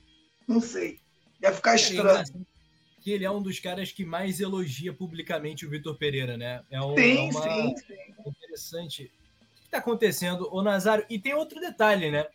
Não 0.47 0.61
sei. 0.61 0.99
Ia 1.41 1.51
ficar 1.51 1.75
estranho. 1.75 2.23
Que 3.01 3.11
ele 3.11 3.25
é 3.25 3.31
um 3.31 3.41
dos 3.41 3.59
caras 3.59 3.91
que 3.91 4.05
mais 4.05 4.39
elogia 4.39 4.93
publicamente 4.93 5.65
o 5.65 5.69
Vitor 5.69 5.95
Pereira, 5.97 6.37
né? 6.37 6.63
É, 6.69 6.81
um, 6.81 6.95
sim, 6.95 7.17
é 7.17 7.21
uma... 7.21 7.41
sim, 7.41 7.75
sim. 7.77 8.29
interessante. 8.29 9.03
O 9.03 9.61
que 9.61 9.65
está 9.65 9.77
acontecendo, 9.77 10.49
o 10.51 10.61
Nazário? 10.61 11.05
E 11.09 11.17
tem 11.17 11.33
outro 11.33 11.59
detalhe, 11.59 12.11
né? 12.11 12.27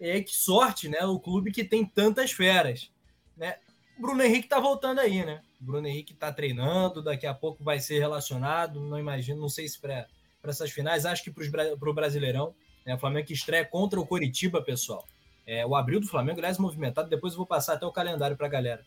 É 0.00 0.20
que 0.20 0.34
sorte, 0.34 0.88
né? 0.88 1.04
O 1.04 1.18
clube 1.18 1.50
que 1.50 1.64
tem 1.64 1.84
tantas 1.84 2.30
feras, 2.30 2.90
né? 3.36 3.56
O 3.98 4.02
Bruno 4.02 4.22
Henrique 4.22 4.48
tá 4.48 4.60
voltando 4.60 5.00
aí, 5.00 5.24
né? 5.24 5.42
O 5.60 5.64
Bruno 5.64 5.88
Henrique 5.88 6.14
tá 6.14 6.32
treinando, 6.32 7.02
daqui 7.02 7.26
a 7.26 7.34
pouco 7.34 7.64
vai 7.64 7.80
ser 7.80 7.98
relacionado. 7.98 8.80
Não 8.80 8.98
imagino, 8.98 9.40
não 9.40 9.48
sei 9.48 9.66
se 9.66 9.80
para 9.80 10.06
essas 10.44 10.70
finais, 10.70 11.04
acho 11.04 11.24
que 11.24 11.32
para 11.32 11.90
o 11.90 11.94
Brasileirão. 11.94 12.54
Né? 12.86 12.94
O 12.94 12.98
Flamengo 12.98 13.26
que 13.26 13.32
estreia 13.32 13.64
contra 13.64 13.98
o 13.98 14.06
Coritiba, 14.06 14.62
pessoal. 14.62 15.04
É, 15.44 15.66
o 15.66 15.74
abril 15.74 15.98
do 15.98 16.06
Flamengo, 16.06 16.38
aliás, 16.38 16.58
movimentado. 16.58 17.08
Depois 17.08 17.32
eu 17.32 17.38
vou 17.38 17.46
passar 17.46 17.74
até 17.74 17.84
o 17.84 17.90
calendário 17.90 18.36
para 18.36 18.46
a 18.46 18.50
galera. 18.50 18.84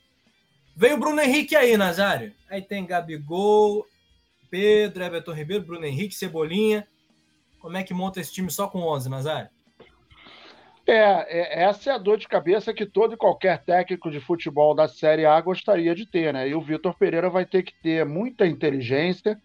Vem 0.76 0.94
o 0.94 0.98
Bruno 0.98 1.22
Henrique 1.22 1.56
aí, 1.56 1.76
Nazário. 1.78 2.34
Aí 2.50 2.62
tem 2.62 2.86
Gabigol, 2.86 3.86
Pedro, 4.50 5.04
Everton 5.04 5.34
Ribeiro, 5.34 5.66
Bruno 5.66 5.86
Henrique, 5.86 6.16
Cebolinha. 6.16 6.88
Como 7.60 7.78
é 7.78 7.84
que 7.84 7.94
monta 7.94 8.20
esse 8.20 8.34
time 8.34 8.50
só 8.50 8.68
com 8.68 8.80
11, 8.80 9.10
Nazário? 9.10 9.50
É, 10.88 10.94
é, 10.94 11.64
essa 11.64 11.92
é 11.92 11.94
a 11.94 11.98
dor 11.98 12.18
de 12.18 12.28
cabeça 12.28 12.74
que 12.74 12.86
todo 12.86 13.14
e 13.14 13.18
qualquer 13.18 13.64
técnico 13.64 14.10
de 14.10 14.20
futebol 14.20 14.74
da 14.74 14.88
Série 14.88 15.26
A 15.26 15.40
gostaria 15.40 15.94
de 15.94 16.06
ter, 16.06 16.34
né? 16.34 16.50
E 16.50 16.56
o 16.56 16.62
Vitor 16.62 16.96
Pereira 16.98 17.30
vai 17.30 17.46
ter 17.46 17.64
que 17.64 17.74
ter 17.82 18.06
muita 18.06 18.48
inteligência, 18.48 19.40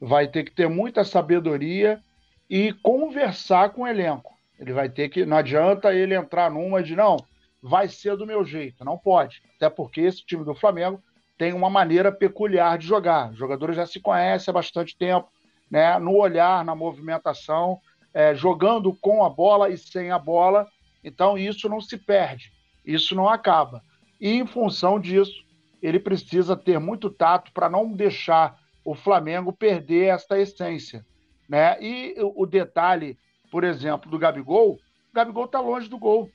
vai 0.00 0.26
ter 0.26 0.44
que 0.44 0.50
ter 0.50 0.68
muita 0.68 1.04
sabedoria 1.04 2.00
e 2.48 2.72
conversar 2.72 3.70
com 3.70 3.82
o 3.82 3.86
elenco. 3.86 4.36
Ele 4.58 4.72
vai 4.72 4.88
ter 4.88 5.08
que. 5.08 5.24
Não 5.24 5.36
adianta 5.36 5.94
ele 5.94 6.14
entrar 6.14 6.50
numa 6.50 6.82
de 6.82 6.96
não, 6.96 7.16
vai 7.62 7.88
ser 7.88 8.16
do 8.16 8.26
meu 8.26 8.44
jeito. 8.44 8.84
Não 8.84 8.98
pode. 8.98 9.42
Até 9.56 9.68
porque 9.68 10.00
esse 10.00 10.24
time 10.24 10.44
do 10.44 10.54
Flamengo 10.54 11.02
tem 11.36 11.52
uma 11.52 11.70
maneira 11.70 12.10
peculiar 12.10 12.76
de 12.78 12.86
jogar. 12.86 13.30
Os 13.30 13.38
jogadores 13.38 13.76
já 13.76 13.86
se 13.86 14.00
conhecem 14.00 14.50
há 14.50 14.54
bastante 14.54 14.96
tempo, 14.96 15.28
né? 15.70 15.98
no 15.98 16.16
olhar, 16.16 16.64
na 16.64 16.74
movimentação, 16.74 17.78
é, 18.12 18.34
jogando 18.34 18.92
com 19.00 19.24
a 19.24 19.30
bola 19.30 19.68
e 19.68 19.78
sem 19.78 20.10
a 20.10 20.18
bola. 20.18 20.66
Então, 21.02 21.38
isso 21.38 21.68
não 21.68 21.80
se 21.80 21.96
perde, 21.96 22.52
isso 22.84 23.14
não 23.14 23.28
acaba. 23.28 23.82
E, 24.20 24.34
em 24.34 24.46
função 24.46 24.98
disso, 24.98 25.44
ele 25.80 26.00
precisa 26.00 26.56
ter 26.56 26.80
muito 26.80 27.08
tato 27.08 27.52
para 27.52 27.68
não 27.68 27.92
deixar 27.92 28.58
o 28.84 28.94
Flamengo 28.94 29.52
perder 29.52 30.06
esta 30.06 30.38
essência. 30.38 31.06
Né? 31.48 31.80
E 31.80 32.14
o 32.18 32.44
detalhe, 32.46 33.16
por 33.50 33.62
exemplo, 33.62 34.10
do 34.10 34.18
Gabigol, 34.18 34.72
o 34.72 35.14
Gabigol 35.14 35.44
está 35.44 35.60
longe 35.60 35.88
do 35.88 35.98
gol. 35.98 36.28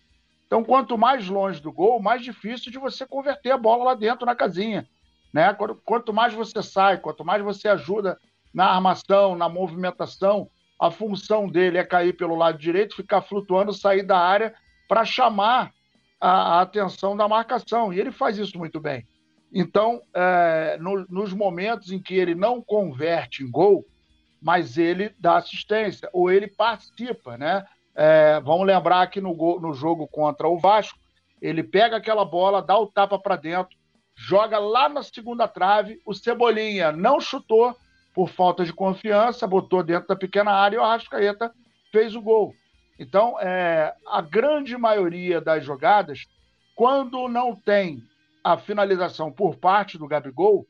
Então, 0.46 0.64
quanto 0.64 0.98
mais 0.98 1.28
longe 1.28 1.62
do 1.62 1.72
gol, 1.72 2.02
mais 2.02 2.22
difícil 2.22 2.72
de 2.72 2.78
você 2.78 3.06
converter 3.06 3.52
a 3.52 3.58
bola 3.58 3.86
lá 3.86 3.94
dentro 3.96 4.26
na 4.26 4.36
casinha. 4.36 4.88
Né? 5.34 5.56
Quanto 5.84 6.14
mais 6.14 6.34
você 6.34 6.62
sai, 6.62 7.00
quanto 7.00 7.26
mais 7.26 7.41
você 7.41 7.68
ajuda 7.68 8.18
na 8.54 8.68
armação, 8.68 9.36
na 9.36 9.50
movimentação, 9.50 10.50
a 10.80 10.91
função 10.91 11.48
dele 11.48 11.78
é 11.78 11.84
cair 11.84 12.14
pelo 12.14 12.36
lado 12.36 12.58
direito, 12.58 12.96
ficar 12.96 13.22
flutuando, 13.22 13.74
sair 13.74 14.04
da 14.04 14.18
área 14.18 14.54
para 14.88 15.04
chamar 15.04 15.72
a, 16.20 16.62
atenção 16.62 17.18
da 17.18 17.28
marcação. 17.28 17.91
E 17.91 18.00
ele 18.00 18.12
faz 18.12 18.38
isso 18.38 18.58
muito 18.58 18.80
bem. 18.80 19.08
Então, 19.52 20.02
é, 20.14 20.78
no, 20.80 21.06
nos 21.10 21.34
momentos 21.34 21.91
em 21.91 22.00
que 22.00 22.16
ele 22.16 22.36
não 22.36 22.62
converte 22.62 23.44
em 23.44 23.50
gol, 23.50 23.86
mas 24.41 24.78
ele 24.78 25.16
dá 25.18 25.38
assistência, 25.38 26.10
ou 26.12 26.30
ele 26.30 26.48
participa, 26.48 27.38
né? 27.38 27.66
É, 27.96 28.39
vamos 28.41 28.66
lembrar 28.66 29.08
que 29.08 29.22
no, 29.22 29.34
no 29.60 29.74
jogo 29.74 30.08
contra 30.08 30.48
o 30.48 30.60
Vasco, 30.60 30.98
ele 31.41 31.64
pega 31.64 31.98
aquela 31.98 32.26
bola, 32.26 32.62
dá 32.62 32.78
o 32.78 32.88
tapa 32.88 33.20
para 33.20 33.36
dentro, 33.36 33.78
joga 34.16 34.58
lá 34.60 34.88
na 34.88 35.04
segunda 35.04 35.48
trave, 35.48 36.00
o 36.06 36.14
Cebolinha 36.14 36.91
não 36.91 37.20
chutou 37.20 37.76
por 38.14 38.30
falta 38.30 38.64
de 38.64 38.72
confiança, 38.72 39.48
botou 39.48 39.84
dentro 39.84 40.08
da 40.08 40.16
pequena 40.16 40.52
área 40.52 40.78
e 40.78 40.80
o 40.80 40.84
Arrascaeta 40.84 41.52
fez 41.91 42.16
o 42.16 42.22
gol. 42.22 42.54
Então, 43.00 43.39
é, 43.39 43.94
a 44.08 44.22
grande 44.22 44.78
maioria 44.78 45.41
das 45.41 45.66
jogadas, 45.66 46.26
quando 46.76 47.28
não 47.28 47.56
tem 47.56 48.04
a 48.44 48.58
finalização 48.58 49.32
por 49.32 49.56
parte 49.56 49.98
do 49.98 50.08
Gabigol, 50.08 50.66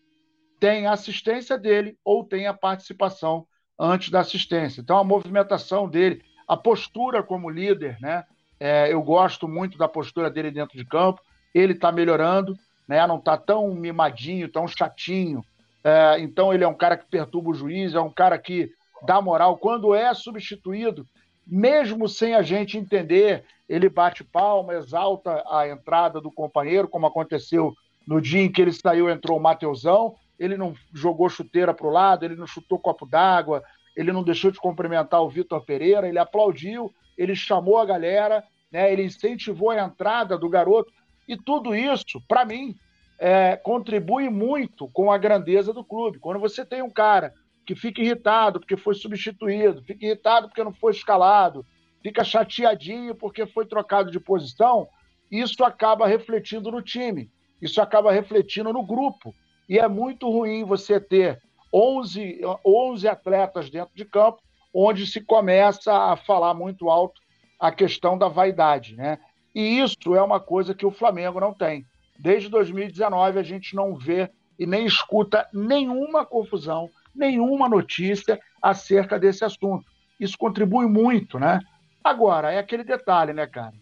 tem 0.60 0.88
assistência 0.88 1.58
dele 1.58 1.98
ou 2.04 2.24
tem 2.24 2.48
a 2.48 2.54
participação 2.54 3.46
antes 3.78 4.10
da 4.10 4.22
assistência. 4.22 4.80
Então, 4.80 4.98
a 4.98 5.04
movimentação 5.04 5.90
dele, 5.90 6.24
a 6.54 6.58
postura 6.58 7.24
como 7.24 7.50
líder, 7.50 7.98
né? 8.00 8.24
É, 8.60 8.94
eu 8.94 9.02
gosto 9.02 9.48
muito 9.48 9.78
da 9.78 9.88
postura 9.88 10.30
dele 10.30 10.52
dentro 10.52 10.78
de 10.78 10.86
campo. 10.86 11.20
Ele 11.54 11.74
está 11.74 11.92
melhorando, 11.92 12.56
né? 12.88 13.06
Não 13.08 13.18
está 13.18 13.38
tão 13.38 13.74
mimadinho, 13.74 14.48
tão 14.48 14.68
chatinho. 14.68 15.44
É, 15.84 16.20
então 16.20 16.54
ele 16.54 16.64
é 16.64 16.68
um 16.68 16.74
cara 16.74 16.96
que 16.96 17.06
perturba 17.06 17.50
o 17.50 17.54
juiz, 17.54 17.94
é 17.94 18.00
um 18.00 18.10
cara 18.10 18.38
que 18.38 18.72
dá 19.06 19.20
moral. 19.22 19.58
Quando 19.58 19.94
é 19.94 20.14
substituído, 20.14 21.06
mesmo 21.46 22.08
sem 22.08 22.36
a 22.36 22.42
gente 22.42 22.78
entender, 22.78 23.44
ele 23.68 23.90
bate 23.90 24.24
palma, 24.24 24.76
exalta 24.76 25.44
a 25.50 25.68
entrada 25.68 26.22
do 26.22 26.32
companheiro, 26.32 26.88
como 26.88 27.08
aconteceu 27.08 27.74
no 28.08 28.22
dia 28.22 28.42
em 28.42 28.52
que 28.52 28.62
ele 28.62 28.72
saiu, 28.72 29.10
entrou 29.10 29.38
o 29.38 29.42
Mateusão. 29.42 30.16
Ele 30.40 30.56
não 30.56 30.74
jogou 30.94 31.30
chuteira 31.30 31.74
para 31.74 31.88
o 31.88 31.92
lado, 31.92 32.24
ele 32.24 32.36
não 32.36 32.48
chutou 32.48 32.80
copo 32.80 33.06
d'água, 33.06 33.64
ele 33.96 34.12
não 34.12 34.24
deixou 34.24 34.52
de 34.52 34.60
cumprimentar 34.60 35.22
o 35.22 35.30
Vitor 35.30 35.64
Pereira, 35.64 36.08
ele 36.08 36.20
aplaudiu, 36.20 36.94
ele 37.18 37.36
chamou 37.36 37.78
a 37.78 37.86
galera, 37.86 38.44
né, 38.72 38.92
ele 38.92 39.04
incentivou 39.04 39.70
a 39.70 39.84
entrada 39.84 40.38
do 40.38 40.50
garoto. 40.50 40.92
E 41.28 41.38
tudo 41.38 41.76
isso, 41.76 42.22
para 42.28 42.44
mim, 42.44 42.76
é, 43.20 43.56
contribui 43.56 44.30
muito 44.30 44.88
com 44.90 45.12
a 45.12 45.18
grandeza 45.18 45.72
do 45.72 45.84
clube. 45.84 46.20
Quando 46.20 46.40
você 46.40 46.66
tem 46.66 46.82
um 46.82 46.90
cara 46.90 47.34
que 47.66 47.76
fica 47.76 48.02
irritado 48.02 48.60
porque 48.60 48.76
foi 48.76 48.96
substituído, 48.96 49.84
fica 49.84 50.06
irritado 50.06 50.48
porque 50.48 50.64
não 50.64 50.74
foi 50.74 50.92
escalado, 50.92 51.66
fica 52.02 52.24
chateadinho 52.24 53.16
porque 53.16 53.46
foi 53.46 53.66
trocado 53.66 54.12
de 54.12 54.20
posição, 54.20 54.88
isso 55.32 55.64
acaba 55.64 56.08
refletindo 56.08 56.70
no 56.70 56.82
time, 56.82 57.32
isso 57.62 57.82
acaba 57.82 58.12
refletindo 58.12 58.74
no 58.74 58.84
grupo. 58.84 59.34
E 59.70 59.80
é 59.80 59.88
muito 59.88 60.30
ruim 60.30 60.66
você 60.66 61.00
ter 61.00 61.42
11, 61.74 62.42
11 62.64 63.08
atletas 63.08 63.70
dentro 63.70 63.96
de 63.96 64.06
campo, 64.06 64.40
onde 64.74 65.08
se 65.08 65.22
começa 65.22 65.92
a 65.92 66.16
falar 66.16 66.54
muito 66.54 66.90
alto 66.90 67.20
a 67.60 67.72
questão 67.72 68.18
da 68.18 68.28
vaidade, 68.28 68.96
né? 68.96 69.20
E 69.56 69.80
isso 69.80 70.16
é 70.16 70.22
uma 70.22 70.40
coisa 70.40 70.74
que 70.74 70.86
o 70.86 70.92
Flamengo 70.92 71.40
não 71.40 71.54
tem. 71.54 71.86
Desde 72.20 72.50
2019 72.50 73.40
a 73.40 73.44
gente 73.44 73.76
não 73.76 73.96
vê 73.96 74.30
e 74.58 74.66
nem 74.66 74.86
escuta 74.86 75.48
nenhuma 75.54 76.26
confusão, 76.26 76.90
nenhuma 77.14 77.68
notícia 77.70 78.40
acerca 78.62 79.20
desse 79.20 79.44
assunto. 79.44 79.86
Isso 80.20 80.38
contribui 80.38 80.88
muito, 80.88 81.40
né? 81.40 81.60
Agora, 82.04 82.52
é 82.52 82.60
aquele 82.60 82.84
detalhe, 82.84 83.34
né, 83.34 83.48
cara? 83.48 83.74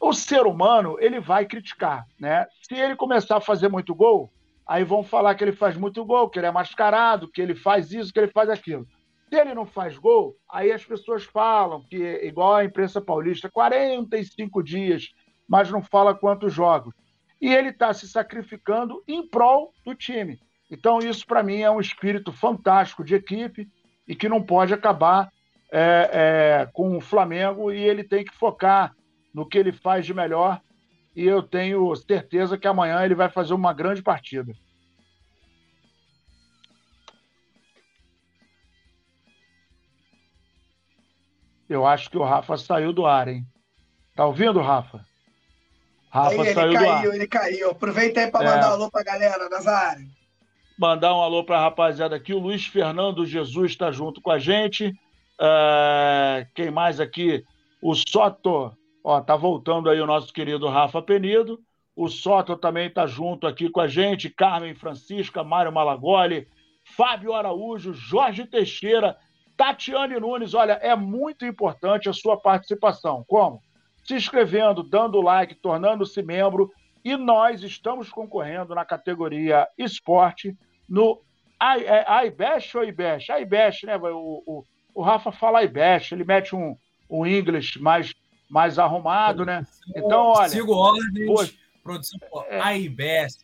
O 0.00 0.12
ser 0.12 0.46
humano, 0.46 0.96
ele 0.98 1.20
vai 1.20 1.44
criticar, 1.44 2.06
né? 2.18 2.46
Se 2.62 2.74
ele 2.74 2.96
começar 2.96 3.36
a 3.36 3.40
fazer 3.40 3.68
muito 3.68 3.94
gol, 3.94 4.30
Aí 4.70 4.84
vão 4.84 5.02
falar 5.02 5.34
que 5.34 5.42
ele 5.42 5.50
faz 5.50 5.76
muito 5.76 6.04
gol, 6.04 6.30
que 6.30 6.38
ele 6.38 6.46
é 6.46 6.50
mascarado, 6.52 7.28
que 7.28 7.42
ele 7.42 7.56
faz 7.56 7.90
isso, 7.90 8.12
que 8.12 8.20
ele 8.20 8.30
faz 8.30 8.48
aquilo. 8.48 8.86
Se 9.28 9.34
ele 9.34 9.52
não 9.52 9.66
faz 9.66 9.98
gol, 9.98 10.36
aí 10.48 10.70
as 10.70 10.84
pessoas 10.84 11.24
falam 11.24 11.82
que, 11.90 11.96
igual 12.22 12.54
a 12.54 12.64
imprensa 12.64 13.00
paulista, 13.00 13.50
45 13.50 14.62
dias, 14.62 15.08
mas 15.48 15.68
não 15.72 15.82
fala 15.82 16.14
quantos 16.14 16.54
jogos. 16.54 16.94
E 17.40 17.52
ele 17.52 17.70
está 17.70 17.92
se 17.92 18.06
sacrificando 18.06 19.02
em 19.08 19.28
prol 19.28 19.72
do 19.84 19.92
time. 19.92 20.38
Então, 20.70 21.00
isso 21.00 21.26
para 21.26 21.42
mim 21.42 21.62
é 21.62 21.70
um 21.72 21.80
espírito 21.80 22.32
fantástico 22.32 23.02
de 23.02 23.16
equipe 23.16 23.68
e 24.06 24.14
que 24.14 24.28
não 24.28 24.40
pode 24.40 24.72
acabar 24.72 25.32
é, 25.72 26.10
é, 26.62 26.68
com 26.72 26.96
o 26.96 27.00
Flamengo 27.00 27.72
e 27.72 27.82
ele 27.82 28.04
tem 28.04 28.24
que 28.24 28.36
focar 28.36 28.94
no 29.34 29.44
que 29.48 29.58
ele 29.58 29.72
faz 29.72 30.06
de 30.06 30.14
melhor 30.14 30.60
e 31.14 31.26
eu 31.26 31.42
tenho 31.42 31.94
certeza 31.96 32.56
que 32.56 32.66
amanhã 32.66 33.04
ele 33.04 33.14
vai 33.14 33.28
fazer 33.28 33.54
uma 33.54 33.72
grande 33.72 34.02
partida. 34.02 34.52
Eu 41.68 41.86
acho 41.86 42.10
que 42.10 42.18
o 42.18 42.24
Rafa 42.24 42.56
saiu 42.56 42.92
do 42.92 43.06
ar, 43.06 43.28
hein? 43.28 43.46
Tá 44.16 44.26
ouvindo, 44.26 44.60
Rafa? 44.60 45.06
Rafa 46.10 46.42
aí, 46.42 46.52
saiu 46.52 46.72
ele 46.72 46.74
caiu, 46.74 46.86
do 46.86 46.90
ar. 46.90 47.14
Ele 47.14 47.26
caiu. 47.28 47.70
Aproveita 47.70 48.20
aí 48.20 48.30
para 48.30 48.44
é. 48.44 48.54
mandar 48.54 48.70
um 48.70 48.72
alô 48.72 48.90
para 48.90 49.00
a 49.00 49.04
galera, 49.04 49.48
Nazário. 49.48 50.08
Mandar 50.76 51.14
um 51.14 51.20
alô 51.20 51.44
para 51.44 51.58
a 51.58 51.62
rapaziada 51.62 52.16
aqui. 52.16 52.34
O 52.34 52.40
Luiz 52.40 52.66
Fernando 52.66 53.24
Jesus 53.24 53.70
está 53.70 53.92
junto 53.92 54.20
com 54.20 54.32
a 54.32 54.38
gente. 54.38 54.88
Uh, 55.40 56.44
quem 56.54 56.72
mais 56.72 56.98
aqui? 56.98 57.44
O 57.80 57.94
Soto 57.94 58.76
Ó, 59.02 59.20
tá 59.20 59.34
voltando 59.36 59.88
aí 59.88 60.00
o 60.00 60.06
nosso 60.06 60.32
querido 60.32 60.68
Rafa 60.68 61.00
Penido. 61.00 61.60
O 61.96 62.08
Soto 62.08 62.56
também 62.56 62.86
está 62.86 63.06
junto 63.06 63.46
aqui 63.46 63.68
com 63.68 63.80
a 63.80 63.88
gente. 63.88 64.30
Carmen 64.30 64.74
Francisca, 64.74 65.42
Mário 65.42 65.72
Malagoli, 65.72 66.46
Fábio 66.96 67.34
Araújo, 67.34 67.92
Jorge 67.92 68.46
Teixeira, 68.46 69.16
Tatiane 69.56 70.18
Nunes. 70.18 70.54
Olha, 70.54 70.74
é 70.74 70.94
muito 70.94 71.44
importante 71.44 72.08
a 72.08 72.12
sua 72.12 72.36
participação. 72.38 73.24
Como? 73.26 73.62
Se 74.04 74.14
inscrevendo, 74.14 74.82
dando 74.82 75.20
like, 75.20 75.54
tornando-se 75.54 76.22
membro. 76.22 76.70
E 77.04 77.16
nós 77.16 77.62
estamos 77.62 78.10
concorrendo 78.10 78.74
na 78.74 78.84
categoria 78.84 79.66
esporte 79.78 80.56
no 80.88 81.20
iBash 82.26 82.74
ou 82.74 82.84
iBash? 82.84 83.28
iBash, 83.42 83.82
né? 83.84 83.96
O, 83.96 84.42
o, 84.46 84.64
o 84.94 85.02
Rafa 85.02 85.32
fala 85.32 85.62
iBash, 85.62 86.12
ele 86.12 86.24
mete 86.24 86.54
um, 86.54 86.76
um 87.08 87.26
inglês 87.26 87.76
mais 87.76 88.14
mais 88.50 88.78
arrumado, 88.78 89.46
né? 89.46 89.64
Então, 89.94 90.26
olha. 90.26 90.48
Sigo 90.48 90.74
ordens, 90.74 91.56
produção 91.82 92.18
é, 92.48 92.78
iBest. 92.78 93.40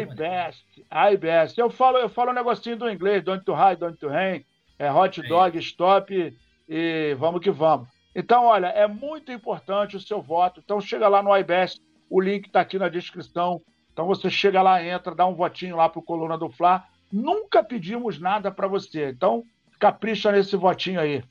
iBest, 0.00 0.64
iBest. 1.12 1.58
Eu 1.58 1.68
falo, 1.68 1.98
eu 1.98 2.08
falo 2.08 2.30
um 2.30 2.34
negocinho 2.34 2.76
do 2.76 2.88
inglês, 2.88 3.24
don't 3.24 3.44
to 3.44 3.52
high, 3.52 3.76
don't 3.76 3.98
to 3.98 4.08
rain, 4.08 4.44
é 4.78 4.90
hot 4.90 5.20
dog, 5.22 5.58
stop 5.58 6.36
e 6.68 7.16
vamos 7.18 7.40
que 7.40 7.50
vamos. 7.50 7.88
Então, 8.14 8.44
olha, 8.44 8.68
é 8.68 8.86
muito 8.86 9.32
importante 9.32 9.96
o 9.96 10.00
seu 10.00 10.22
voto. 10.22 10.62
Então, 10.64 10.80
chega 10.80 11.08
lá 11.08 11.20
no 11.20 11.36
iBest, 11.36 11.80
o 12.08 12.20
link 12.20 12.46
está 12.46 12.60
aqui 12.60 12.78
na 12.78 12.88
descrição. 12.88 13.60
Então, 13.92 14.06
você 14.06 14.30
chega 14.30 14.62
lá, 14.62 14.84
entra, 14.84 15.14
dá 15.14 15.26
um 15.26 15.34
votinho 15.34 15.76
lá 15.76 15.88
para 15.88 15.98
o 15.98 16.02
Coluna 16.02 16.38
do 16.38 16.48
Fla. 16.48 16.84
Nunca 17.12 17.62
pedimos 17.62 18.20
nada 18.20 18.52
para 18.52 18.68
você. 18.68 19.10
Então, 19.10 19.44
capricha 19.80 20.30
nesse 20.30 20.56
votinho 20.56 21.00
aí. 21.00 21.24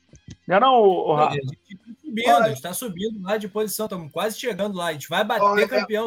Não 0.46 0.56
é 0.56 0.60
não, 0.60 0.74
o, 0.80 1.14
Rafa? 1.14 1.36
Subindo, 2.14 2.34
Olha, 2.34 2.44
a 2.44 2.48
gente 2.48 2.56
está 2.56 2.72
subindo 2.72 3.22
lá 3.22 3.36
de 3.36 3.48
posição, 3.48 3.86
estamos 3.86 4.12
quase 4.12 4.38
chegando 4.38 4.76
lá. 4.76 4.86
A 4.86 4.92
gente 4.92 5.08
vai 5.08 5.24
bater 5.24 5.42
Olha, 5.42 5.68
campeão. 5.68 6.06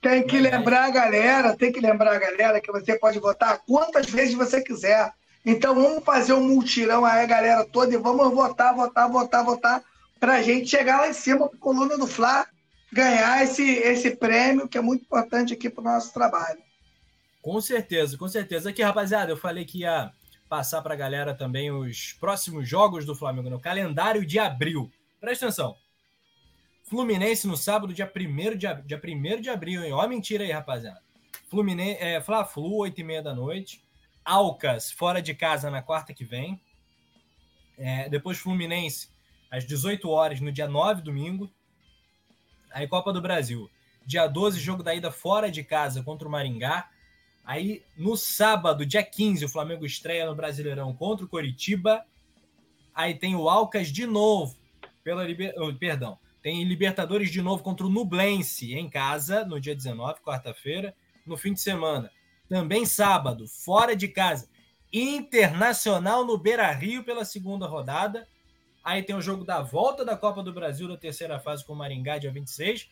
Tem 0.00 0.26
que 0.26 0.38
lembrar 0.38 0.84
a 0.84 0.90
galera, 0.90 1.56
tem 1.56 1.72
que 1.72 1.80
lembrar 1.80 2.14
a 2.14 2.18
galera 2.18 2.60
que 2.60 2.72
você 2.72 2.98
pode 2.98 3.18
votar 3.18 3.60
quantas 3.66 4.06
vezes 4.06 4.34
você 4.34 4.62
quiser. 4.62 5.12
Então 5.44 5.74
vamos 5.74 6.04
fazer 6.04 6.32
um 6.32 6.46
multirão 6.46 7.04
aí, 7.04 7.22
a 7.22 7.26
galera 7.26 7.64
toda, 7.64 7.92
e 7.92 7.98
vamos 7.98 8.32
votar, 8.32 8.74
votar, 8.74 9.10
votar, 9.10 9.44
votar, 9.44 9.82
para 10.18 10.34
a 10.34 10.42
gente 10.42 10.68
chegar 10.68 11.00
lá 11.00 11.08
em 11.08 11.14
cima 11.14 11.48
com 11.48 11.56
a 11.56 11.58
coluna 11.58 11.98
do 11.98 12.06
Fla, 12.06 12.46
ganhar 12.92 13.42
esse, 13.42 13.62
esse 13.62 14.10
prêmio 14.16 14.68
que 14.68 14.76
é 14.76 14.80
muito 14.80 15.02
importante 15.02 15.54
aqui 15.54 15.68
para 15.70 15.80
o 15.80 15.84
nosso 15.84 16.12
trabalho. 16.12 16.58
Com 17.42 17.60
certeza, 17.60 18.18
com 18.18 18.28
certeza. 18.28 18.68
Aqui, 18.68 18.82
rapaziada, 18.82 19.32
eu 19.32 19.36
falei 19.36 19.64
que 19.64 19.80
ia 19.80 20.10
passar 20.48 20.82
para 20.82 20.94
a 20.94 20.96
galera 20.96 21.32
também 21.32 21.70
os 21.70 22.12
próximos 22.20 22.68
jogos 22.68 23.06
do 23.06 23.14
Flamengo 23.14 23.48
no 23.48 23.60
calendário 23.60 24.26
de 24.26 24.38
abril. 24.38 24.90
Presta 25.20 25.46
atenção. 25.46 25.76
Fluminense 26.84 27.46
no 27.46 27.56
sábado, 27.56 27.92
dia 27.92 28.10
1 28.10 28.56
de, 28.56 28.66
ab... 28.66 28.82
dia 28.82 29.00
1 29.02 29.40
de 29.40 29.50
abril, 29.50 29.84
hein? 29.84 29.92
Ó, 29.92 30.08
mentira 30.08 30.42
aí, 30.42 30.50
rapaziada. 30.50 31.00
Fluminense, 31.48 32.02
é, 32.02 32.20
Fla-Flu, 32.20 32.78
8 32.78 33.00
e 33.00 33.04
meia 33.04 33.22
da 33.22 33.34
noite. 33.34 33.82
Alcas, 34.24 34.90
fora 34.90 35.20
de 35.20 35.34
casa 35.34 35.70
na 35.70 35.82
quarta 35.82 36.14
que 36.14 36.24
vem. 36.24 36.60
É, 37.76 38.08
depois 38.08 38.38
Fluminense, 38.38 39.08
às 39.50 39.64
18 39.64 40.08
horas, 40.08 40.40
no 40.40 40.50
dia 40.50 40.66
9, 40.66 41.02
domingo. 41.02 41.50
Aí 42.70 42.88
Copa 42.88 43.12
do 43.12 43.20
Brasil. 43.20 43.70
Dia 44.06 44.26
12, 44.26 44.58
jogo 44.58 44.82
da 44.82 44.94
ida 44.94 45.10
fora 45.10 45.50
de 45.50 45.62
casa 45.62 46.02
contra 46.02 46.26
o 46.26 46.30
Maringá. 46.30 46.88
Aí, 47.44 47.84
no 47.96 48.16
sábado, 48.16 48.86
dia 48.86 49.02
15, 49.02 49.44
o 49.44 49.48
Flamengo 49.48 49.84
estreia 49.84 50.26
no 50.26 50.34
Brasileirão 50.34 50.94
contra 50.94 51.24
o 51.24 51.28
Coritiba. 51.28 52.04
Aí 52.94 53.14
tem 53.14 53.34
o 53.34 53.48
Alcas 53.48 53.88
de 53.88 54.06
novo, 54.06 54.59
pela 55.02 55.24
liber... 55.24 55.54
Oh, 55.56 55.72
perdão, 55.74 56.18
tem 56.42 56.64
Libertadores 56.64 57.30
de 57.30 57.42
novo 57.42 57.62
contra 57.62 57.86
o 57.86 57.90
Nublense 57.90 58.74
em 58.74 58.88
casa, 58.88 59.44
no 59.44 59.60
dia 59.60 59.74
19, 59.74 60.20
quarta-feira, 60.20 60.94
no 61.26 61.36
fim 61.36 61.52
de 61.52 61.60
semana. 61.60 62.10
Também 62.48 62.84
sábado, 62.84 63.46
fora 63.46 63.94
de 63.94 64.08
casa, 64.08 64.48
Internacional 64.92 66.24
no 66.24 66.36
Beira 66.36 66.70
Rio 66.72 67.04
pela 67.04 67.24
segunda 67.24 67.66
rodada. 67.66 68.26
Aí 68.82 69.02
tem 69.02 69.14
o 69.14 69.20
jogo 69.20 69.44
da 69.44 69.60
volta 69.60 70.04
da 70.04 70.16
Copa 70.16 70.42
do 70.42 70.52
Brasil 70.52 70.88
da 70.88 70.96
terceira 70.96 71.38
fase 71.38 71.64
com 71.64 71.74
o 71.74 71.76
Maringá, 71.76 72.18
dia 72.18 72.32
26. 72.32 72.88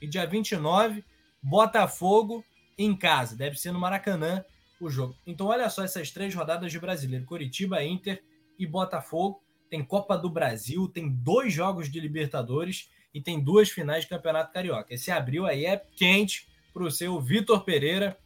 E 0.00 0.06
dia 0.06 0.26
29, 0.26 1.04
Botafogo 1.42 2.42
em 2.78 2.96
casa. 2.96 3.36
Deve 3.36 3.58
ser 3.58 3.70
no 3.70 3.78
Maracanã 3.78 4.44
o 4.80 4.88
jogo. 4.88 5.14
Então, 5.26 5.48
olha 5.48 5.68
só 5.68 5.84
essas 5.84 6.10
três 6.10 6.34
rodadas 6.34 6.72
de 6.72 6.78
brasileiro: 6.78 7.26
Curitiba, 7.26 7.84
Inter 7.84 8.22
e 8.58 8.66
Botafogo. 8.66 9.41
Tem 9.72 9.82
Copa 9.82 10.18
do 10.18 10.28
Brasil, 10.28 10.86
tem 10.86 11.08
dois 11.08 11.50
jogos 11.50 11.90
de 11.90 11.98
Libertadores 11.98 12.90
e 13.14 13.22
tem 13.22 13.40
duas 13.40 13.70
finais 13.70 14.02
de 14.02 14.10
Campeonato 14.10 14.52
Carioca. 14.52 14.92
Esse 14.92 15.10
abril 15.10 15.46
aí 15.46 15.64
é 15.64 15.82
quente 15.96 16.46
para 16.74 16.82
o 16.82 16.90
seu 16.90 17.18
Vitor 17.18 17.64
Pereira. 17.64 18.18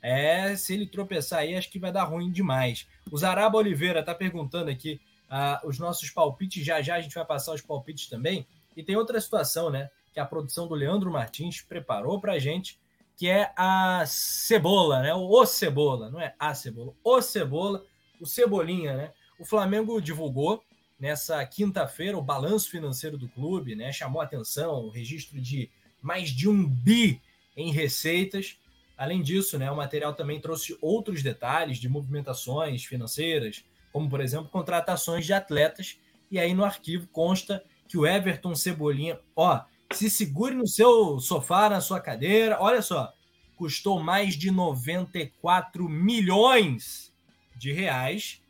É, 0.00 0.56
se 0.56 0.72
ele 0.72 0.86
tropeçar 0.86 1.40
aí, 1.40 1.54
acho 1.56 1.70
que 1.70 1.78
vai 1.78 1.92
dar 1.92 2.04
ruim 2.04 2.32
demais. 2.32 2.88
O 3.12 3.18
Zaraba 3.18 3.58
Oliveira 3.58 4.00
está 4.00 4.14
perguntando 4.14 4.70
aqui 4.70 4.98
uh, 5.28 5.68
os 5.68 5.78
nossos 5.78 6.08
palpites. 6.08 6.64
Já 6.64 6.80
já 6.80 6.94
a 6.94 7.02
gente 7.02 7.14
vai 7.14 7.26
passar 7.26 7.52
os 7.52 7.60
palpites 7.60 8.08
também. 8.08 8.46
E 8.74 8.82
tem 8.82 8.96
outra 8.96 9.20
situação, 9.20 9.68
né? 9.68 9.90
Que 10.10 10.20
a 10.20 10.24
produção 10.24 10.66
do 10.66 10.74
Leandro 10.74 11.12
Martins 11.12 11.60
preparou 11.60 12.18
para 12.18 12.38
gente, 12.38 12.80
que 13.14 13.28
é 13.28 13.52
a 13.58 14.04
cebola, 14.06 15.02
né? 15.02 15.12
O 15.12 15.44
cebola, 15.44 16.08
não 16.08 16.18
é 16.18 16.34
a 16.38 16.54
cebola, 16.54 16.94
o 17.04 17.20
cebola, 17.20 17.84
o 18.18 18.24
cebolinha, 18.24 18.96
né? 18.96 19.12
O 19.38 19.44
Flamengo 19.44 20.00
divulgou 20.00 20.64
nessa 21.04 21.44
quinta-feira 21.44 22.16
o 22.16 22.22
balanço 22.22 22.70
financeiro 22.70 23.18
do 23.18 23.28
clube, 23.28 23.76
né? 23.76 23.92
Chamou 23.92 24.22
atenção 24.22 24.86
o 24.86 24.88
registro 24.88 25.38
de 25.38 25.70
mais 26.00 26.30
de 26.30 26.48
um 26.48 26.66
bi 26.66 27.20
em 27.54 27.70
receitas. 27.70 28.56
Além 28.96 29.20
disso, 29.20 29.58
né, 29.58 29.70
o 29.70 29.76
material 29.76 30.14
também 30.14 30.40
trouxe 30.40 30.78
outros 30.80 31.22
detalhes 31.22 31.76
de 31.76 31.90
movimentações 31.90 32.86
financeiras, 32.86 33.66
como 33.92 34.08
por 34.08 34.18
exemplo 34.18 34.48
contratações 34.48 35.26
de 35.26 35.34
atletas. 35.34 35.98
E 36.30 36.38
aí 36.38 36.54
no 36.54 36.64
arquivo 36.64 37.06
consta 37.08 37.62
que 37.86 37.98
o 37.98 38.06
Everton 38.06 38.54
Cebolinha, 38.54 39.20
ó, 39.36 39.62
se 39.92 40.08
segure 40.08 40.54
no 40.54 40.66
seu 40.66 41.20
sofá, 41.20 41.68
na 41.68 41.82
sua 41.82 42.00
cadeira, 42.00 42.56
olha 42.58 42.80
só, 42.80 43.12
custou 43.56 44.02
mais 44.02 44.36
de 44.36 44.50
94 44.50 45.86
milhões 45.86 47.12
de 47.54 47.72
reais. 47.72 48.40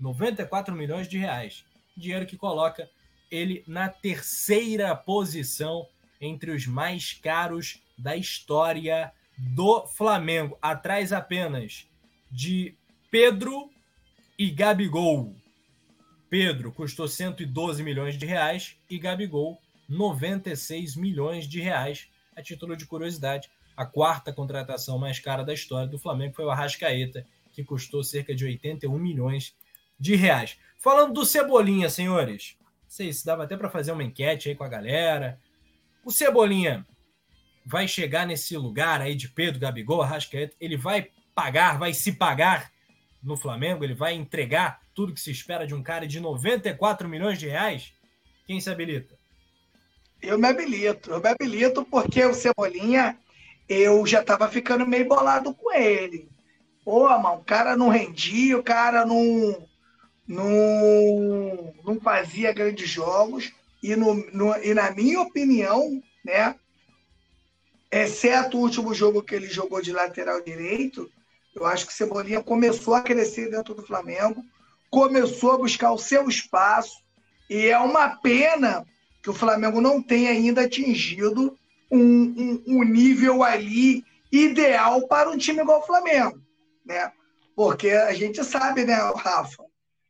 94 0.00 0.74
milhões 0.74 1.06
de 1.06 1.18
reais 1.18 1.68
dinheiro 1.98 2.26
que 2.26 2.36
coloca 2.36 2.88
ele 3.30 3.62
na 3.66 3.88
terceira 3.88 4.94
posição 4.96 5.86
entre 6.20 6.50
os 6.50 6.66
mais 6.66 7.12
caros 7.12 7.82
da 7.96 8.16
história 8.16 9.12
do 9.36 9.86
Flamengo, 9.86 10.58
atrás 10.60 11.12
apenas 11.12 11.86
de 12.30 12.76
Pedro 13.10 13.70
e 14.38 14.50
Gabigol. 14.50 15.34
Pedro 16.28 16.72
custou 16.72 17.08
112 17.08 17.82
milhões 17.82 18.16
de 18.16 18.26
reais 18.26 18.76
e 18.90 18.98
Gabigol 18.98 19.60
96 19.88 20.96
milhões 20.96 21.48
de 21.48 21.60
reais. 21.60 22.08
A 22.36 22.42
título 22.42 22.76
de 22.76 22.86
curiosidade, 22.86 23.48
a 23.76 23.86
quarta 23.86 24.32
contratação 24.32 24.98
mais 24.98 25.18
cara 25.18 25.42
da 25.42 25.54
história 25.54 25.88
do 25.88 25.98
Flamengo 25.98 26.34
foi 26.34 26.44
o 26.44 26.50
Arrascaeta, 26.50 27.26
que 27.52 27.64
custou 27.64 28.04
cerca 28.04 28.34
de 28.34 28.44
81 28.44 28.96
milhões 28.98 29.56
de 29.98 30.14
reais. 30.14 30.58
Falando 30.78 31.12
do 31.12 31.24
Cebolinha, 31.24 31.90
senhores, 31.90 32.56
não 32.60 32.90
sei 32.90 33.12
se 33.12 33.26
dava 33.26 33.44
até 33.44 33.56
para 33.56 33.70
fazer 33.70 33.92
uma 33.92 34.04
enquete 34.04 34.48
aí 34.48 34.54
com 34.54 34.64
a 34.64 34.68
galera. 34.68 35.40
O 36.04 36.10
Cebolinha 36.10 36.86
vai 37.66 37.86
chegar 37.86 38.26
nesse 38.26 38.56
lugar 38.56 39.00
aí 39.00 39.14
de 39.14 39.28
Pedro 39.28 39.60
Gabigol, 39.60 40.00
Arrascaeta, 40.00 40.56
ele 40.60 40.76
vai 40.76 41.10
pagar, 41.34 41.78
vai 41.78 41.92
se 41.92 42.12
pagar 42.12 42.70
no 43.22 43.36
Flamengo, 43.36 43.84
ele 43.84 43.94
vai 43.94 44.14
entregar 44.14 44.80
tudo 44.94 45.12
que 45.12 45.20
se 45.20 45.30
espera 45.30 45.66
de 45.66 45.74
um 45.74 45.82
cara 45.82 46.06
de 46.06 46.18
94 46.18 47.08
milhões 47.08 47.38
de 47.38 47.46
reais? 47.46 47.92
Quem 48.46 48.60
se 48.60 48.70
habilita? 48.70 49.14
Eu 50.22 50.38
me 50.38 50.48
habilito, 50.48 51.10
eu 51.10 51.20
me 51.20 51.28
habilito 51.28 51.84
porque 51.84 52.24
o 52.24 52.34
Cebolinha, 52.34 53.18
eu 53.68 54.04
já 54.06 54.20
estava 54.20 54.48
ficando 54.48 54.86
meio 54.86 55.06
bolado 55.06 55.54
com 55.54 55.72
ele. 55.72 56.28
Pô, 56.84 57.06
mano, 57.06 57.40
o 57.40 57.44
cara 57.44 57.76
não 57.76 57.90
rendia, 57.90 58.58
o 58.58 58.62
cara 58.62 59.04
não, 59.04 59.67
não, 60.28 61.74
não 61.84 61.98
fazia 61.98 62.52
grandes 62.52 62.88
jogos 62.88 63.50
e, 63.82 63.96
no, 63.96 64.14
no, 64.32 64.54
e 64.62 64.74
na 64.74 64.90
minha 64.90 65.22
opinião, 65.22 66.02
né, 66.22 66.54
exceto 67.90 68.58
o 68.58 68.60
último 68.60 68.92
jogo 68.92 69.22
que 69.22 69.34
ele 69.34 69.48
jogou 69.48 69.80
de 69.80 69.90
lateral 69.90 70.42
direito, 70.42 71.10
eu 71.54 71.64
acho 71.64 71.86
que 71.86 71.94
Cebolinha 71.94 72.42
começou 72.42 72.94
a 72.94 73.00
crescer 73.00 73.50
dentro 73.50 73.74
do 73.74 73.82
Flamengo, 73.82 74.44
começou 74.90 75.52
a 75.52 75.58
buscar 75.58 75.92
o 75.92 75.98
seu 75.98 76.28
espaço 76.28 76.98
e 77.48 77.66
é 77.66 77.78
uma 77.78 78.16
pena 78.16 78.86
que 79.22 79.30
o 79.30 79.34
Flamengo 79.34 79.80
não 79.80 80.02
tenha 80.02 80.30
ainda 80.30 80.62
atingido 80.62 81.56
um, 81.90 81.98
um, 81.98 82.62
um 82.66 82.84
nível 82.84 83.42
ali 83.42 84.04
ideal 84.30 85.08
para 85.08 85.30
um 85.30 85.38
time 85.38 85.62
igual 85.62 85.80
o 85.80 85.86
Flamengo, 85.86 86.38
né? 86.84 87.10
Porque 87.56 87.90
a 87.90 88.12
gente 88.12 88.44
sabe, 88.44 88.84
né, 88.84 88.94
Rafa, 89.16 89.67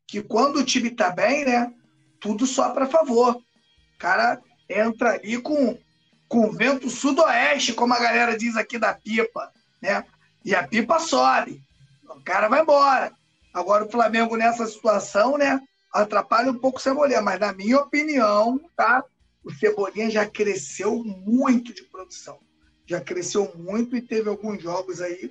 que 0.09 0.23
quando 0.23 0.57
o 0.57 0.65
time 0.65 0.91
tá 0.91 1.11
bem, 1.11 1.45
né? 1.45 1.73
Tudo 2.19 2.47
só 2.47 2.71
para 2.71 2.87
favor. 2.87 3.37
O 3.37 3.99
cara 3.99 4.41
entra 4.69 5.13
ali 5.13 5.41
com, 5.41 5.79
com 6.27 6.51
vento 6.51 6.89
sudoeste, 6.89 7.75
como 7.75 7.93
a 7.93 8.01
galera 8.01 8.37
diz 8.37 8.57
aqui 8.57 8.79
da 8.79 8.95
pipa, 8.95 9.53
né? 9.83 10.03
E 10.43 10.55
a 10.55 10.67
pipa 10.67 10.99
sobe. 10.99 11.63
O 12.09 12.25
cara 12.25 12.49
vai 12.49 12.63
embora. 12.63 13.13
Agora 13.53 13.85
o 13.85 13.91
Flamengo 13.91 14.35
nessa 14.35 14.67
situação, 14.67 15.37
né? 15.37 15.61
Atrapalha 15.93 16.51
um 16.51 16.59
pouco 16.59 16.79
o 16.79 16.83
Cebolinha, 16.83 17.21
mas 17.21 17.39
na 17.39 17.53
minha 17.53 17.79
opinião, 17.79 18.59
tá? 18.75 19.05
O 19.45 19.53
Cebolinha 19.53 20.11
já 20.11 20.25
cresceu 20.25 21.05
muito 21.05 21.75
de 21.75 21.83
produção. 21.85 22.39
Já 22.87 23.01
cresceu 23.01 23.53
muito 23.57 23.95
e 23.95 24.01
teve 24.01 24.31
alguns 24.31 24.63
jogos 24.63 25.03
aí 25.03 25.31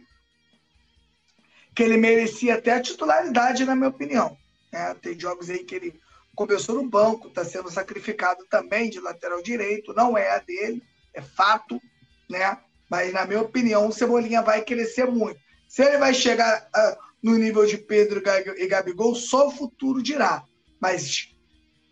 que 1.73 1.83
ele 1.83 1.97
merecia 1.97 2.55
até 2.55 2.73
a 2.73 2.81
titularidade, 2.81 3.65
na 3.65 3.75
minha 3.75 3.89
opinião. 3.89 4.37
É, 4.71 4.93
tem 4.93 5.19
jogos 5.19 5.49
aí 5.49 5.63
que 5.63 5.75
ele 5.75 5.99
começou 6.35 6.75
no 6.75 6.87
banco, 6.87 7.27
está 7.29 7.43
sendo 7.43 7.71
sacrificado 7.71 8.45
também 8.49 8.89
de 8.89 8.99
lateral 8.99 9.41
direito, 9.41 9.93
não 9.93 10.17
é 10.17 10.29
a 10.29 10.39
dele, 10.39 10.83
é 11.13 11.21
fato, 11.21 11.81
né? 12.29 12.57
Mas, 12.89 13.11
na 13.11 13.25
minha 13.25 13.41
opinião, 13.41 13.87
o 13.87 13.91
Cebolinha 13.91 14.41
vai 14.41 14.63
crescer 14.63 15.05
muito. 15.05 15.39
Se 15.67 15.83
ele 15.83 15.97
vai 15.97 16.13
chegar 16.13 16.69
uh, 16.75 16.97
no 17.21 17.37
nível 17.37 17.65
de 17.65 17.77
Pedro 17.77 18.21
e 18.57 18.67
Gabigol, 18.67 19.15
só 19.15 19.47
o 19.47 19.51
futuro 19.51 20.01
dirá. 20.01 20.43
Mas 20.79 21.29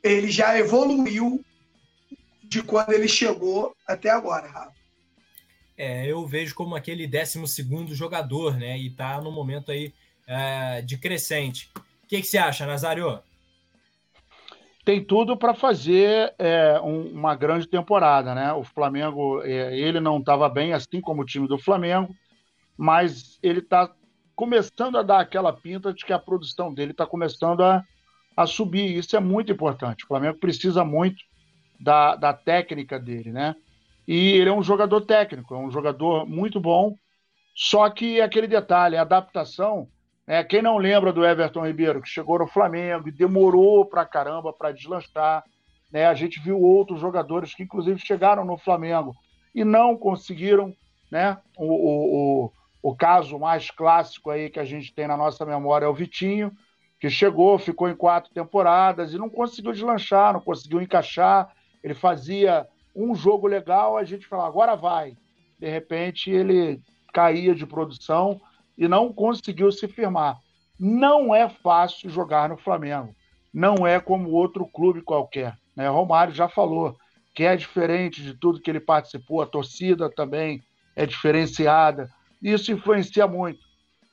ele 0.03 0.30
já 0.30 0.57
evoluiu 0.57 1.43
de 2.43 2.61
quando 2.61 2.93
ele 2.93 3.07
chegou 3.07 3.76
até 3.88 4.09
agora, 4.09 4.47
Rafa. 4.47 4.76
É, 5.78 6.09
eu 6.09 6.26
vejo 6.26 6.55
como 6.55 6.76
aquele 6.76 7.05
12 7.05 7.55
jogador, 7.93 8.57
né? 8.57 8.78
E 8.78 8.89
tá 8.89 9.19
no 9.19 9.32
momento 9.32 9.71
aí 9.71 9.93
é, 10.26 10.82
de 10.82 10.97
crescente. 10.97 11.69
O 12.06 12.08
que, 12.08 12.22
que 12.22 12.28
você 12.28 12.38
acha, 12.38 12.68
Nazário? 12.68 13.20
Tem 14.86 15.03
tudo 15.03 15.36
para 15.36 15.56
fazer 15.56 16.36
é, 16.38 16.80
um, 16.80 17.08
uma 17.08 17.36
grande 17.36 17.68
temporada, 17.68 18.36
né? 18.36 18.53
O 18.53 18.64
Flamengo, 18.64 19.41
é, 19.41 19.76
ele 19.76 19.99
não 19.99 20.20
estava 20.20 20.47
bem, 20.47 20.72
assim 20.72 21.01
como 21.01 21.24
o 21.24 21.26
time 21.26 21.47
do 21.47 21.58
Flamengo, 21.58 22.16
mas 22.78 23.39
ele 23.41 23.58
está 23.58 23.91
começando 24.36 24.99
a 24.99 25.01
dar 25.01 25.20
aquela 25.20 25.51
pinta 25.51 25.91
de 25.91 26.06
que 26.06 26.14
a 26.14 26.20
produção 26.20 26.72
dele 26.72 26.91
está 26.91 27.08
começando 27.08 27.64
a, 27.64 27.84
a 28.38 28.45
subir. 28.45 28.95
Isso 28.95 29.18
é 29.18 29.20
muito 29.20 29.51
importante. 29.51 30.03
O 30.03 30.08
Flamengo 30.08 30.38
precisa 30.38 30.86
muito 30.86 31.24
da, 31.80 32.16
da 32.16 32.34
técnica 32.34 32.99
dele, 32.99 33.32
né? 33.32 33.56
E 34.08 34.34
ele 34.34 34.49
é 34.51 34.53
um 34.53 34.62
jogador 34.62 35.01
técnico, 35.01 35.56
é 35.56 35.58
um 35.58 35.72
jogador 35.72 36.28
muito 36.28 36.60
bom. 36.60 36.95
Só 37.56 37.89
que 37.89 38.22
aquele 38.22 38.45
detalhe, 38.45 38.95
a 38.95 39.01
adaptação. 39.01 39.88
Né? 40.28 40.43
Quem 40.43 40.61
não 40.61 40.78
lembra 40.78 41.13
do 41.13 41.26
Everton 41.26 41.65
Ribeiro, 41.65 42.01
que 42.01 42.09
chegou 42.09 42.39
no 42.39 42.47
Flamengo 42.47 43.07
e 43.07 43.11
demorou 43.11 43.86
pra 43.86 44.05
caramba 44.05 44.51
para 44.51 44.71
deslanchar. 44.71 45.43
Né? 45.91 46.05
A 46.05 46.13
gente 46.13 46.39
viu 46.39 46.59
outros 46.59 46.99
jogadores 46.99 47.53
que, 47.53 47.63
inclusive, 47.63 47.99
chegaram 47.99 48.43
no 48.43 48.57
Flamengo 48.57 49.15
e 49.53 49.63
não 49.63 49.95
conseguiram. 49.95 50.73
Né? 51.11 51.38
O, 51.57 51.65
o, 51.65 52.45
o, 52.45 52.51
o 52.91 52.95
caso 52.95 53.38
mais 53.38 53.69
clássico 53.69 54.30
aí 54.30 54.49
que 54.49 54.59
a 54.59 54.65
gente 54.65 54.93
tem 54.93 55.07
na 55.07 55.15
nossa 55.15 55.45
memória 55.45 55.86
é 55.86 55.89
o 55.89 55.93
Vitinho, 55.93 56.51
que 56.99 57.09
chegou, 57.09 57.59
ficou 57.59 57.88
em 57.88 57.95
quatro 57.95 58.34
temporadas 58.34 59.13
e 59.13 59.17
não 59.17 59.30
conseguiu 59.30 59.71
deslanchar, 59.71 60.34
não 60.34 60.41
conseguiu 60.41 60.82
encaixar. 60.82 61.53
Ele 61.84 61.93
fazia 61.93 62.67
um 62.95 63.13
jogo 63.13 63.45
legal, 63.45 63.97
a 63.97 64.03
gente 64.03 64.26
falava, 64.26 64.49
agora 64.49 64.76
vai. 64.76 65.15
De 65.59 65.69
repente, 65.69 66.32
ele 66.32 66.82
caía 67.13 67.53
de 67.53 67.65
produção 67.65 68.41
e 68.78 68.88
não 68.88 69.11
conseguiu 69.13 69.71
se 69.71 69.88
firmar. 69.88 70.39
Não 70.80 71.34
é 71.34 71.49
fácil 71.49 72.09
jogar 72.09 72.49
no 72.49 72.57
Flamengo. 72.57 73.15
Não 73.53 73.88
é 73.88 73.99
como 73.99 74.32
outro 74.32 74.65
clube 74.65 75.01
qualquer. 75.01 75.57
Né? 75.76 75.88
Romário 75.88 76.34
já 76.34 76.49
falou 76.49 76.97
que 77.34 77.43
é 77.43 77.55
diferente 77.55 78.21
de 78.21 78.34
tudo 78.34 78.61
que 78.61 78.69
ele 78.69 78.80
participou, 78.80 79.41
a 79.41 79.45
torcida 79.45 80.09
também 80.09 80.63
é 80.95 81.05
diferenciada. 81.05 82.09
Isso 82.41 82.71
influencia 82.71 83.28
muito 83.28 83.59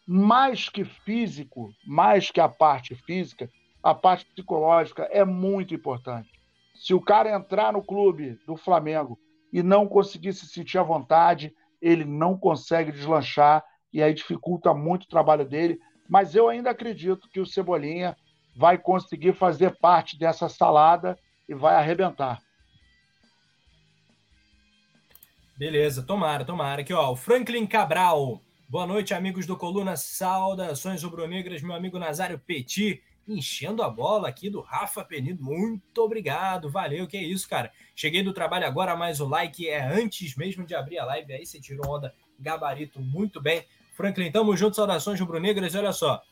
mais 0.07 0.69
que 0.69 0.85
físico, 0.85 1.73
mais 1.87 2.31
que 2.31 2.41
a 2.41 2.49
parte 2.49 2.95
física, 2.95 3.49
a 3.83 3.95
parte 3.95 4.27
psicológica 4.27 5.05
é 5.11 5.25
muito 5.25 5.75
importante. 5.75 6.29
Se 6.75 6.93
o 6.93 7.01
cara 7.01 7.35
entrar 7.35 7.73
no 7.73 7.83
clube 7.83 8.39
do 8.47 8.57
Flamengo 8.57 9.19
e 9.53 9.63
não 9.63 9.87
conseguir 9.87 10.33
se 10.33 10.47
sentir 10.47 10.79
à 10.79 10.83
vontade, 10.83 11.55
ele 11.81 12.05
não 12.05 12.37
consegue 12.37 12.91
deslanchar 12.91 13.65
e 13.93 14.03
aí 14.03 14.15
dificulta 14.15 14.73
muito 14.73 15.05
o 15.05 15.09
trabalho 15.09 15.45
dele. 15.45 15.81
Mas 16.09 16.35
eu 16.35 16.49
ainda 16.49 16.71
acredito 16.71 17.29
que 17.29 17.41
o 17.41 17.47
Cebolinha 17.47 18.17
vai 18.55 18.79
conseguir 18.79 19.35
fazer 19.35 19.77
parte 19.79 20.19
dessa 20.19 20.49
salada 20.49 21.19
e 21.49 21.55
vai 21.55 21.75
arrebentar. 21.75 22.41
Beleza, 25.57 26.03
tomara, 26.03 26.45
tomara. 26.45 26.83
Aqui, 26.83 26.93
ó, 26.93 27.13
o 27.13 27.17
Franklin 27.17 27.67
Cabral. 27.67 28.41
Boa 28.69 28.87
noite, 28.87 29.13
amigos 29.15 29.47
do 29.47 29.57
Coluna 29.57 29.97
Saudações 29.97 31.03
Rubro-Negras, 31.03 31.63
meu 31.63 31.77
amigo 31.77 31.99
Nazário 31.99 32.39
Petit, 32.39 33.03
enchendo 33.29 33.83
a 33.83 33.91
bola 33.91 34.29
aqui 34.29 34.49
do 34.49 34.61
Rafa 34.61 35.05
Penido. 35.05 35.45
Muito 35.45 36.03
obrigado, 36.03 36.71
valeu, 36.71 37.07
que 37.07 37.17
é 37.17 37.23
isso, 37.23 37.49
cara. 37.49 37.71
Cheguei 37.95 38.23
do 38.23 38.33
trabalho 38.33 38.67
agora, 38.67 38.97
mas 38.97 39.21
o 39.21 39.29
like 39.29 39.69
é 39.69 39.81
antes 39.81 40.35
mesmo 40.37 40.65
de 40.65 40.75
abrir 40.75 40.99
a 40.99 41.05
live. 41.05 41.35
Aí 41.35 41.47
você 41.47 41.61
tirou 41.61 41.95
onda, 41.95 42.15
gabarito, 42.41 43.01
muito 43.01 43.41
bem. 43.41 43.65
Franklin, 43.93 44.31
tamo 44.31 44.57
junto, 44.57 44.77
saudações 44.77 45.21
rubro-negras. 45.21 45.75
Olha 45.75 45.93
só, 45.93 46.23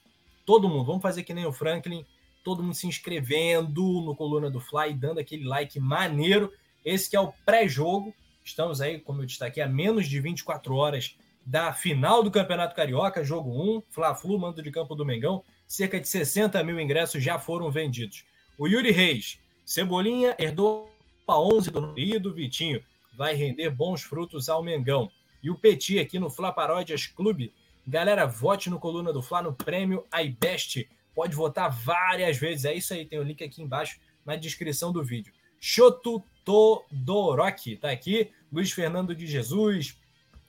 todo 0.46 0.68
mundo, 0.68 0.84
vamos 0.84 1.02
fazer 1.02 1.22
que 1.22 1.34
nem 1.34 1.46
o 1.46 1.52
Franklin, 1.52 2.04
todo 2.42 2.62
mundo 2.62 2.74
se 2.74 2.86
inscrevendo 2.86 3.82
no 4.02 4.16
Coluna 4.16 4.50
do 4.50 4.60
Fly, 4.60 4.94
dando 4.94 5.20
aquele 5.20 5.44
like 5.44 5.78
maneiro. 5.78 6.52
Esse 6.84 7.10
que 7.10 7.16
é 7.16 7.20
o 7.20 7.32
pré-jogo. 7.44 8.14
Estamos 8.42 8.80
aí, 8.80 8.98
como 8.98 9.22
eu 9.22 9.26
destaquei, 9.26 9.62
a 9.62 9.68
menos 9.68 10.08
de 10.08 10.18
24 10.18 10.74
horas 10.74 11.16
da 11.44 11.72
final 11.72 12.22
do 12.22 12.30
Campeonato 12.30 12.74
Carioca, 12.74 13.24
jogo 13.24 13.50
1, 13.78 13.82
Fla-Flu, 13.90 14.38
mando 14.38 14.62
de 14.62 14.70
campo 14.70 14.94
do 14.94 15.04
Mengão, 15.04 15.42
cerca 15.66 16.00
de 16.00 16.08
60 16.08 16.62
mil 16.64 16.80
ingressos 16.80 17.22
já 17.22 17.38
foram 17.38 17.70
vendidos. 17.70 18.24
O 18.58 18.66
Yuri 18.66 18.90
Reis, 18.90 19.38
Cebolinha 19.64 20.34
herdou 20.38 20.90
a 21.26 21.40
11 21.40 21.70
do 21.70 21.92
Rio 21.92 22.34
Vitinho, 22.34 22.82
vai 23.16 23.34
render 23.34 23.70
bons 23.70 24.02
frutos 24.02 24.48
ao 24.48 24.62
Mengão. 24.62 25.10
E 25.42 25.50
o 25.50 25.56
Petit 25.56 25.98
aqui 25.98 26.18
no 26.18 26.30
Fla 26.30 26.52
Paródias 26.52 27.06
Clube, 27.06 27.52
galera, 27.86 28.26
vote 28.26 28.68
no 28.68 28.78
Coluna 28.78 29.12
do 29.12 29.22
Fla 29.22 29.42
no 29.42 29.52
prêmio 29.52 30.06
iBest, 30.22 30.88
pode 31.14 31.34
votar 31.34 31.70
várias 31.70 32.36
vezes, 32.36 32.64
é 32.64 32.74
isso 32.74 32.92
aí, 32.92 33.04
tem 33.04 33.18
o 33.18 33.22
link 33.22 33.42
aqui 33.42 33.62
embaixo 33.62 33.98
na 34.24 34.36
descrição 34.36 34.92
do 34.92 35.02
vídeo. 35.02 35.32
Choto 35.58 36.22
Todoroki 36.44 37.76
tá 37.76 37.90
aqui, 37.90 38.30
Luiz 38.52 38.70
Fernando 38.72 39.14
de 39.14 39.26
Jesus, 39.26 39.98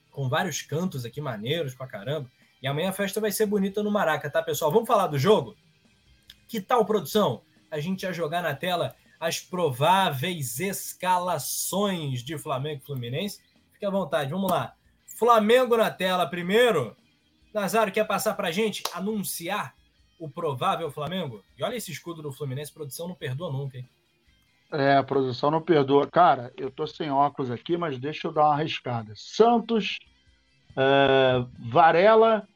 com 0.10 0.28
vários 0.28 0.62
cantos 0.62 1.06
aqui 1.06 1.22
maneiros 1.22 1.74
pra 1.74 1.88
caramba. 1.88 2.30
E 2.62 2.68
amanhã 2.68 2.90
a 2.90 2.94
festa 2.94 3.20
vai 3.20 3.32
ser 3.32 3.46
bonita 3.46 3.82
no 3.82 3.90
Maraca, 3.90 4.30
tá, 4.30 4.42
pessoal? 4.42 4.72
Vamos 4.72 4.88
falar 4.88 5.08
do 5.08 5.18
jogo? 5.18 5.56
Que 6.48 6.62
tal, 6.62 6.86
produção? 6.86 7.42
A 7.70 7.80
gente 7.80 8.04
ia 8.04 8.14
jogar 8.14 8.44
na 8.44 8.54
tela 8.54 8.96
as 9.20 9.40
prováveis 9.40 10.60
escalações 10.60 12.24
de 12.24 12.38
Flamengo 12.38 12.82
e 12.82 12.86
Fluminense. 12.86 13.40
Fique 13.72 13.86
à 13.86 13.90
vontade, 13.90 14.32
vamos 14.32 14.50
lá. 14.50 14.76
Flamengo 15.22 15.78
na 15.78 15.92
tela 15.92 16.26
primeiro. 16.26 16.98
Nazário 17.54 17.94
quer 17.94 18.08
passar 18.08 18.34
pra 18.34 18.50
gente 18.50 18.82
anunciar 18.92 19.76
o 20.18 20.28
provável 20.28 20.90
Flamengo? 20.90 21.46
E 21.56 21.64
olha 21.64 21.76
esse 21.76 21.92
escudo 21.92 22.24
do 22.24 22.32
Fluminense, 22.32 22.74
produção 22.74 23.08
não 23.08 23.14
perdoa 23.14 23.52
nunca, 23.52 23.78
hein? 23.78 23.88
É, 24.72 24.96
a 24.96 25.04
produção 25.04 25.52
não 25.52 25.62
perdoa. 25.62 26.08
Cara, 26.08 26.52
eu 26.58 26.72
tô 26.72 26.88
sem 26.88 27.12
óculos 27.12 27.52
aqui, 27.52 27.78
mas 27.78 28.00
deixa 28.00 28.30
eu 28.30 28.32
dar 28.32 28.48
uma 28.48 28.56
arriscada. 28.56 29.14
Santos, 29.16 30.00
é, 30.76 31.46
Varela. 31.72 32.48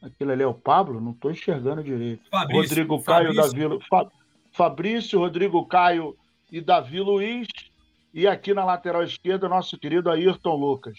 Aquilo 0.00 0.32
ali 0.32 0.42
é 0.42 0.46
o 0.46 0.54
Pablo? 0.54 1.02
Não 1.02 1.12
tô 1.12 1.30
enxergando 1.30 1.84
direito. 1.84 2.30
Fabrício, 2.30 2.62
Rodrigo 2.62 3.02
Caio, 3.02 3.34
Fabrício. 3.34 3.68
Davi, 3.68 3.84
Fa, 3.90 4.06
Fabrício, 4.52 5.18
Rodrigo 5.18 5.66
Caio 5.66 6.16
e 6.50 6.62
Davi 6.62 6.98
Luiz. 6.98 7.46
E 8.12 8.26
aqui 8.26 8.52
na 8.52 8.64
lateral 8.64 9.02
esquerda, 9.02 9.48
nosso 9.48 9.78
querido 9.78 10.10
Ayrton 10.10 10.54
Lucas. 10.54 10.98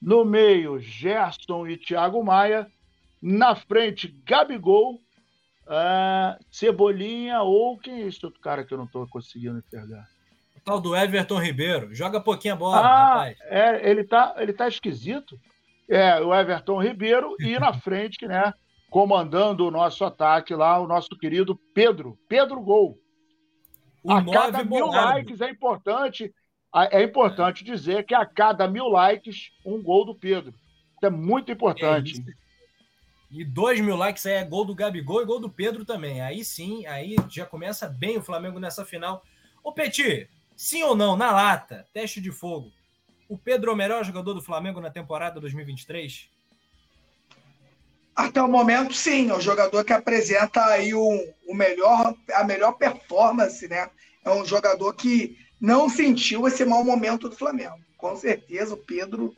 No 0.00 0.24
meio, 0.24 0.78
Gerson 0.78 1.66
e 1.66 1.76
Thiago 1.76 2.22
Maia. 2.22 2.66
Na 3.20 3.54
frente, 3.54 4.08
Gabigol 4.26 5.00
Uh, 5.62 6.36
Cebolinha 6.50 7.40
ou 7.42 7.78
quem 7.78 8.02
é 8.02 8.06
esse 8.06 8.24
outro 8.24 8.40
cara 8.40 8.64
que 8.64 8.74
eu 8.74 8.78
não 8.78 8.84
estou 8.84 9.06
conseguindo 9.08 9.58
enxergar? 9.58 10.06
O 10.56 10.60
tal 10.60 10.80
do 10.80 10.94
Everton 10.94 11.38
Ribeiro. 11.38 11.94
Joga 11.94 12.20
pouquinho 12.20 12.54
a 12.54 12.56
bola, 12.56 12.76
ah, 12.78 13.08
rapaz. 13.08 13.38
É, 13.44 13.90
ele 13.90 14.04
tá, 14.04 14.34
ele 14.38 14.52
tá 14.52 14.66
esquisito. 14.66 15.38
É, 15.88 16.20
o 16.20 16.34
Everton 16.34 16.82
Ribeiro 16.82 17.36
e 17.38 17.58
na 17.58 17.72
frente, 17.80 18.26
né, 18.26 18.52
comandando 18.90 19.66
o 19.66 19.70
nosso 19.70 20.04
ataque 20.04 20.54
lá, 20.54 20.80
o 20.80 20.86
nosso 20.86 21.10
querido 21.18 21.58
Pedro. 21.74 22.18
Pedro 22.28 22.60
Gol. 22.60 22.98
O 24.02 24.12
a 24.12 24.24
cada 24.24 24.64
mil 24.64 24.88
likes 24.88 25.40
é 25.40 25.48
importante, 25.48 26.34
é 26.74 27.02
importante 27.02 27.64
dizer 27.64 28.04
que 28.04 28.14
a 28.14 28.24
cada 28.24 28.66
mil 28.66 28.88
likes, 28.88 29.50
um 29.64 29.82
gol 29.82 30.04
do 30.04 30.14
Pedro. 30.14 30.54
Isso 30.96 31.06
é 31.06 31.10
muito 31.10 31.52
importante. 31.52 32.24
É 32.26 32.42
e 33.32 33.44
dois 33.44 33.80
mil 33.80 33.96
likes 33.96 34.26
aí 34.26 34.34
é 34.34 34.44
gol 34.44 34.64
do 34.64 34.74
Gabigol 34.74 35.22
e 35.22 35.24
gol 35.24 35.40
do 35.40 35.48
Pedro 35.48 35.86
também. 35.86 36.20
Aí 36.20 36.44
sim, 36.44 36.86
aí 36.86 37.16
já 37.30 37.46
começa 37.46 37.88
bem 37.88 38.18
o 38.18 38.22
Flamengo 38.22 38.60
nessa 38.60 38.84
final. 38.84 39.22
Ô 39.64 39.72
Petit, 39.72 40.28
sim 40.54 40.82
ou 40.82 40.94
não, 40.94 41.16
na 41.16 41.32
lata, 41.32 41.86
teste 41.94 42.20
de 42.20 42.30
fogo. 42.30 42.70
O 43.28 43.38
Pedro 43.38 43.70
é 43.70 43.74
o 43.74 43.76
melhor 43.76 44.04
jogador 44.04 44.34
do 44.34 44.42
Flamengo 44.42 44.82
na 44.82 44.90
temporada 44.90 45.40
2023? 45.40 46.28
Até 48.14 48.42
o 48.42 48.48
momento, 48.48 48.92
sim. 48.92 49.30
É 49.30 49.34
o 49.34 49.40
jogador 49.40 49.82
que 49.82 49.94
apresenta 49.94 50.62
aí 50.66 50.92
o, 50.92 51.34
o 51.48 51.54
melhor, 51.54 52.14
a 52.34 52.44
melhor 52.44 52.72
performance, 52.72 53.66
né? 53.66 53.88
É 54.22 54.30
um 54.30 54.44
jogador 54.44 54.92
que 54.92 55.38
não 55.62 55.88
sentiu 55.88 56.48
esse 56.48 56.64
mau 56.64 56.82
momento 56.82 57.28
do 57.28 57.36
Flamengo. 57.36 57.78
Com 57.96 58.16
certeza, 58.16 58.74
o 58.74 58.76
Pedro 58.76 59.32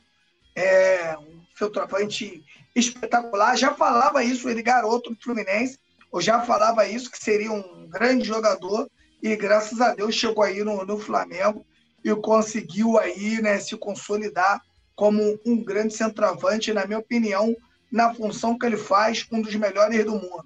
é 0.57 1.15
um 1.19 1.43
centroavante 1.55 2.43
espetacular. 2.75 3.59
Já 3.59 3.75
falava 3.75 4.25
isso, 4.25 4.49
ele 4.49 4.63
garoto 4.63 5.11
do 5.11 5.21
Fluminense, 5.21 5.79
ou 6.11 6.23
já 6.23 6.41
falava 6.41 6.89
isso, 6.89 7.11
que 7.11 7.23
seria 7.23 7.53
um 7.53 7.87
grande 7.89 8.27
jogador, 8.27 8.91
e 9.23 9.37
graças 9.37 9.83
a 9.83 9.95
Deus 9.95 10.15
chegou 10.15 10.43
aí 10.43 10.65
no, 10.65 10.83
no 10.87 10.99
Flamengo 10.99 11.67
e 12.03 12.15
conseguiu 12.17 12.99
aí 12.99 13.43
né, 13.43 13.59
se 13.59 13.77
consolidar 13.77 14.63
como 14.97 15.39
um 15.45 15.63
grande 15.63 15.93
centroavante, 15.93 16.73
na 16.73 16.87
minha 16.87 17.01
opinião, 17.01 17.55
na 17.93 18.15
função 18.15 18.59
que 18.59 18.65
ele 18.65 18.79
faz, 18.79 19.27
um 19.31 19.43
dos 19.43 19.55
melhores 19.57 20.03
do 20.07 20.13
mundo. 20.13 20.45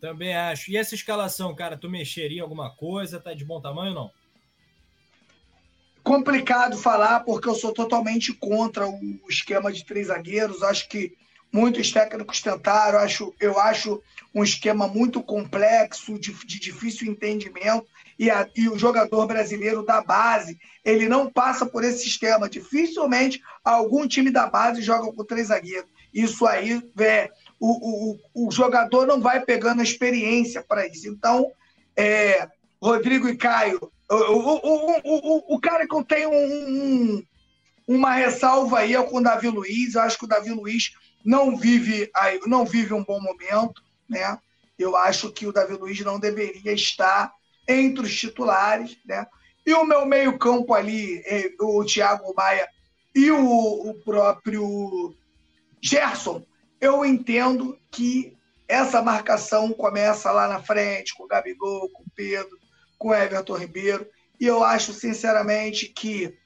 Também 0.00 0.34
acho. 0.34 0.72
E 0.72 0.76
essa 0.76 0.96
escalação, 0.96 1.54
cara, 1.54 1.76
tu 1.76 1.88
mexeria 1.88 2.38
em 2.38 2.42
alguma 2.42 2.74
coisa? 2.74 3.20
Tá 3.20 3.34
de 3.34 3.44
bom 3.44 3.60
tamanho 3.60 3.90
ou 3.90 3.94
não? 3.94 4.19
Complicado 6.02 6.76
falar 6.76 7.20
porque 7.20 7.48
eu 7.48 7.54
sou 7.54 7.72
totalmente 7.72 8.32
contra 8.32 8.88
o 8.88 9.20
esquema 9.28 9.72
de 9.72 9.84
três 9.84 10.08
zagueiros. 10.08 10.62
Acho 10.62 10.88
que 10.88 11.16
muitos 11.52 11.90
técnicos 11.90 12.40
tentaram. 12.40 12.98
Acho, 12.98 13.34
eu 13.40 13.58
acho 13.58 14.02
um 14.34 14.42
esquema 14.42 14.86
muito 14.86 15.22
complexo, 15.22 16.18
de, 16.18 16.32
de 16.32 16.60
difícil 16.60 17.10
entendimento. 17.10 17.86
E, 18.18 18.30
a, 18.30 18.46
e, 18.54 18.68
o 18.68 18.78
jogador 18.78 19.26
brasileiro 19.26 19.82
da 19.82 20.02
base, 20.02 20.58
ele 20.84 21.08
não 21.08 21.30
passa 21.30 21.64
por 21.64 21.82
esse 21.84 22.04
sistema. 22.04 22.48
Dificilmente 22.48 23.40
algum 23.64 24.06
time 24.06 24.30
da 24.30 24.46
base 24.46 24.82
joga 24.82 25.10
com 25.12 25.24
três 25.24 25.48
zagueiros. 25.48 25.90
Isso 26.12 26.44
aí, 26.46 26.82
é, 26.98 27.30
o, 27.58 28.18
o, 28.34 28.46
o 28.46 28.50
jogador 28.50 29.06
não 29.06 29.20
vai 29.20 29.40
pegando 29.40 29.82
experiência 29.82 30.62
para 30.62 30.86
isso. 30.86 31.08
Então, 31.08 31.50
é, 31.96 32.48
Rodrigo 32.82 33.28
e 33.28 33.36
Caio 33.36 33.90
O, 34.10 34.14
o, 34.14 35.00
o, 35.04 35.54
o, 35.54 35.60
cara 35.60 35.86
que 35.86 35.94
eu 35.94 36.02
tenho 36.02 36.30
um, 36.32 37.24
uma 37.86 38.12
ressalva 38.12 38.80
aí 38.80 38.94
é 38.94 39.02
com 39.02 39.18
o 39.18 39.22
Davi 39.22 39.48
Luiz. 39.48 39.94
Eu 39.94 40.02
acho 40.02 40.18
que 40.18 40.24
o 40.24 40.28
Davi 40.28 40.50
Luiz 40.50 40.92
não 41.24 41.56
vive, 41.56 42.10
não 42.46 42.64
vive 42.64 42.92
um 42.92 43.04
bom 43.04 43.20
momento, 43.20 43.82
né? 44.08 44.36
Eu 44.76 44.96
acho 44.96 45.30
que 45.30 45.46
o 45.46 45.52
Davi 45.52 45.74
Luiz 45.74 46.00
não 46.00 46.18
deveria 46.18 46.72
estar 46.72 47.32
entre 47.68 48.04
os 48.04 48.16
titulares, 48.16 48.98
né? 49.04 49.26
E 49.64 49.72
o 49.74 49.84
meu 49.84 50.04
meio-campo 50.04 50.74
ali, 50.74 51.22
é, 51.24 51.52
o 51.60 51.84
Thiago 51.84 52.34
Maia 52.34 52.68
e 53.14 53.30
o, 53.30 53.90
o 53.90 53.94
próprio 54.02 55.14
Gerson, 55.80 56.44
eu 56.80 57.04
entendo 57.04 57.78
que 57.90 58.36
essa 58.66 59.02
marcação 59.02 59.72
começa 59.72 60.30
lá 60.32 60.48
na 60.48 60.62
frente, 60.62 61.14
com 61.14 61.24
o 61.24 61.28
Gabigol, 61.28 61.90
com 61.90 62.02
o 62.02 62.10
Pedro, 62.14 62.59
com 63.00 63.14
Everton 63.14 63.56
Ribeiro. 63.56 64.06
E 64.38 64.46
eu 64.46 64.62
acho, 64.62 64.92
sinceramente, 64.92 65.86
que 65.88 66.36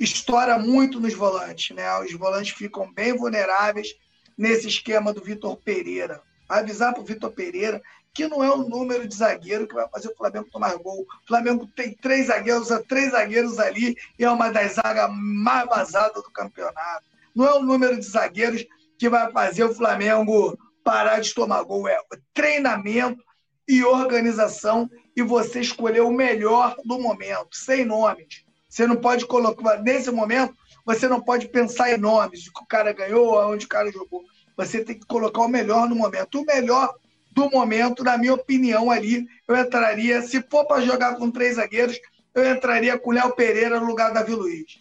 estoura 0.00 0.58
muito 0.58 0.98
nos 0.98 1.12
volantes. 1.12 1.76
Né? 1.76 1.86
Os 2.00 2.12
volantes 2.14 2.56
ficam 2.56 2.90
bem 2.90 3.14
vulneráveis 3.14 3.94
nesse 4.36 4.66
esquema 4.66 5.12
do 5.12 5.22
Vitor 5.22 5.56
Pereira. 5.58 6.22
Avisar 6.48 6.94
para 6.94 7.02
o 7.02 7.06
Vitor 7.06 7.30
Pereira 7.30 7.82
que 8.14 8.26
não 8.26 8.42
é 8.42 8.50
o 8.50 8.68
número 8.68 9.06
de 9.06 9.14
zagueiro 9.14 9.68
que 9.68 9.74
vai 9.74 9.88
fazer 9.88 10.08
o 10.08 10.16
Flamengo 10.16 10.48
tomar 10.50 10.76
gol. 10.78 11.02
O 11.02 11.28
Flamengo 11.28 11.68
tem 11.76 11.94
três 11.94 12.26
zagueiros, 12.26 12.68
três 12.88 13.12
zagueiros 13.12 13.60
ali 13.60 13.96
e 14.18 14.24
é 14.24 14.30
uma 14.30 14.50
das 14.50 14.72
zagas 14.72 15.08
mais 15.12 15.68
vazadas 15.68 16.20
do 16.24 16.30
campeonato. 16.32 17.04
Não 17.32 17.46
é 17.46 17.54
o 17.54 17.62
número 17.62 17.96
de 17.96 18.04
zagueiros 18.04 18.66
que 18.98 19.08
vai 19.08 19.30
fazer 19.30 19.62
o 19.62 19.74
Flamengo 19.74 20.58
parar 20.82 21.20
de 21.20 21.32
tomar 21.32 21.62
gol. 21.62 21.86
É 21.86 21.96
treinamento 22.34 23.22
e 23.68 23.84
organização 23.84 24.90
e 25.14 25.22
você 25.22 25.60
escolher 25.60 26.00
o 26.00 26.10
melhor 26.10 26.74
do 26.84 26.98
momento, 26.98 27.48
sem 27.52 27.84
nomes. 27.84 28.44
Você 28.68 28.86
não 28.86 28.96
pode 28.96 29.26
colocar, 29.26 29.82
nesse 29.82 30.10
momento, 30.10 30.54
você 30.86 31.06
não 31.06 31.20
pode 31.20 31.48
pensar 31.48 31.92
em 31.92 31.98
nomes, 31.98 32.46
o 32.46 32.52
que 32.52 32.62
o 32.62 32.66
cara 32.66 32.92
ganhou, 32.92 33.36
onde 33.50 33.66
o 33.66 33.68
cara 33.68 33.92
jogou. 33.92 34.24
Você 34.56 34.82
tem 34.82 34.98
que 34.98 35.06
colocar 35.06 35.42
o 35.42 35.48
melhor 35.48 35.88
no 35.88 35.94
momento. 35.94 36.40
O 36.40 36.44
melhor 36.44 36.94
do 37.30 37.50
momento, 37.50 38.02
na 38.02 38.16
minha 38.16 38.34
opinião, 38.34 38.90
ali, 38.90 39.26
eu 39.46 39.56
entraria, 39.56 40.22
se 40.22 40.42
for 40.42 40.66
para 40.66 40.82
jogar 40.82 41.16
com 41.16 41.30
três 41.30 41.56
zagueiros, 41.56 41.98
eu 42.34 42.54
entraria 42.54 42.98
com 42.98 43.10
o 43.10 43.12
Léo 43.12 43.34
Pereira 43.34 43.78
no 43.78 43.86
lugar 43.86 44.12
da 44.12 44.20
Davi 44.20 44.32
Luiz. 44.32 44.80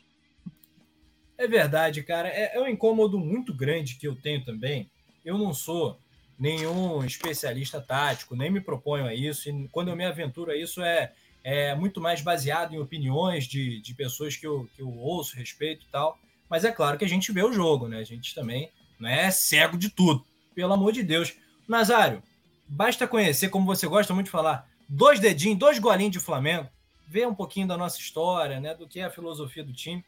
É 1.38 1.48
verdade, 1.48 2.04
cara. 2.04 2.30
É, 2.30 2.58
é 2.58 2.62
um 2.62 2.68
incômodo 2.68 3.20
muito 3.20 3.54
grande 3.54 3.96
que 3.96 4.08
eu 4.08 4.16
tenho 4.16 4.44
também. 4.44 4.90
Eu 5.24 5.38
não 5.38 5.54
sou 5.54 6.00
nenhum 6.38 7.04
especialista 7.04 7.82
tático, 7.82 8.36
nem 8.36 8.52
me 8.52 8.62
proponho 8.62 9.06
a 9.06 9.14
isso. 9.14 9.50
E 9.50 9.68
quando 9.70 9.90
eu 9.90 9.96
me 9.96 10.06
aventuro 10.06 10.52
a 10.52 10.56
isso, 10.56 10.82
é, 10.82 11.12
é 11.44 11.74
muito 11.76 12.00
mais 12.00 12.22
baseado 12.22 12.74
em 12.74 12.80
opiniões 12.80 13.46
de, 13.46 13.82
de 13.82 13.94
pessoas 13.94 14.36
que 14.36 14.46
eu, 14.46 14.70
que 14.76 14.82
eu 14.82 14.90
ouço, 14.90 15.36
respeito 15.36 15.86
e 15.86 15.90
tal. 15.90 16.20
Mas 16.50 16.64
é 16.64 16.72
claro 16.72 16.98
que 16.98 17.06
a 17.06 17.10
gente 17.10 17.32
vê 17.32 17.44
o 17.44 17.52
jogo, 17.52 17.88
né? 17.88 17.98
A 18.00 18.04
gente 18.04 18.34
também 18.34 18.72
não 19.00 19.10
é 19.10 19.30
cego 19.32 19.78
de 19.78 19.90
tudo, 19.90 20.26
pelo 20.56 20.74
amor 20.74 20.92
de 20.92 21.04
Deus. 21.04 21.34
Nazário, 21.68 22.24
basta 22.68 23.08
conhecer, 23.08 23.50
como 23.50 23.66
você 23.66 23.88
gosta 23.88 24.14
muito 24.14 24.28
de 24.28 24.32
falar, 24.32 24.70
dois 24.88 25.20
dedinhos, 25.20 25.60
dois 25.60 25.80
golinhos 25.80 26.14
de 26.14 26.20
Flamengo, 26.20 26.70
ver 27.08 27.28
um 27.28 27.36
pouquinho 27.36 27.68
da 27.68 27.78
nossa 27.78 28.00
história, 28.00 28.60
né? 28.60 28.74
Do 28.74 28.88
que 28.88 29.00
é 29.00 29.06
a 29.06 29.10
filosofia 29.10 29.64
do 29.64 29.74
time. 29.74 30.04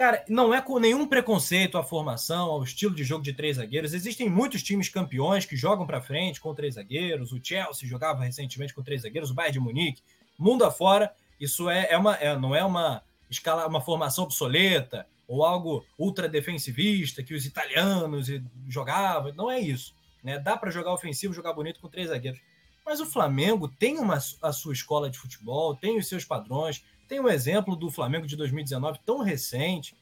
Cara, 0.00 0.24
não 0.30 0.54
é 0.54 0.62
com 0.62 0.78
nenhum 0.78 1.06
preconceito 1.06 1.76
à 1.76 1.82
formação, 1.82 2.48
ao 2.48 2.62
estilo 2.62 2.94
de 2.94 3.04
jogo 3.04 3.22
de 3.22 3.34
três 3.34 3.58
zagueiros. 3.58 3.92
Existem 3.92 4.30
muitos 4.30 4.62
times 4.62 4.88
campeões 4.88 5.44
que 5.44 5.58
jogam 5.58 5.86
para 5.86 6.00
frente 6.00 6.40
com 6.40 6.54
três 6.54 6.76
zagueiros. 6.76 7.32
O 7.32 7.40
Chelsea 7.44 7.86
jogava 7.86 8.24
recentemente 8.24 8.72
com 8.72 8.82
três 8.82 9.02
zagueiros, 9.02 9.30
o 9.30 9.34
Bayern 9.34 9.52
de 9.52 9.60
Munique, 9.60 10.02
mundo 10.38 10.64
afora. 10.64 11.12
Isso 11.38 11.68
é, 11.68 11.88
é 11.90 11.98
uma, 11.98 12.14
é, 12.14 12.34
não 12.34 12.56
é 12.56 12.64
uma 12.64 13.02
escala, 13.28 13.66
uma 13.66 13.82
formação 13.82 14.24
obsoleta 14.24 15.06
ou 15.28 15.44
algo 15.44 15.84
ultra 15.98 16.26
defensivista 16.26 17.22
que 17.22 17.34
os 17.34 17.44
italianos 17.44 18.28
jogavam. 18.66 19.34
Não 19.34 19.50
é 19.50 19.60
isso. 19.60 19.94
Né? 20.24 20.38
Dá 20.38 20.56
para 20.56 20.70
jogar 20.70 20.94
ofensivo, 20.94 21.34
jogar 21.34 21.52
bonito 21.52 21.78
com 21.78 21.90
três 21.90 22.08
zagueiros. 22.08 22.40
Mas 22.86 23.00
o 23.00 23.06
Flamengo 23.06 23.68
tem 23.68 23.98
uma, 23.98 24.16
a 24.40 24.50
sua 24.50 24.72
escola 24.72 25.10
de 25.10 25.18
futebol, 25.18 25.76
tem 25.76 25.98
os 25.98 26.08
seus 26.08 26.24
padrões, 26.24 26.82
tem 27.10 27.18
um 27.18 27.28
exemplo 27.28 27.74
do 27.74 27.90
Flamengo 27.90 28.24
de 28.24 28.36
2019 28.36 29.00
tão 29.04 29.18
recente. 29.18 29.96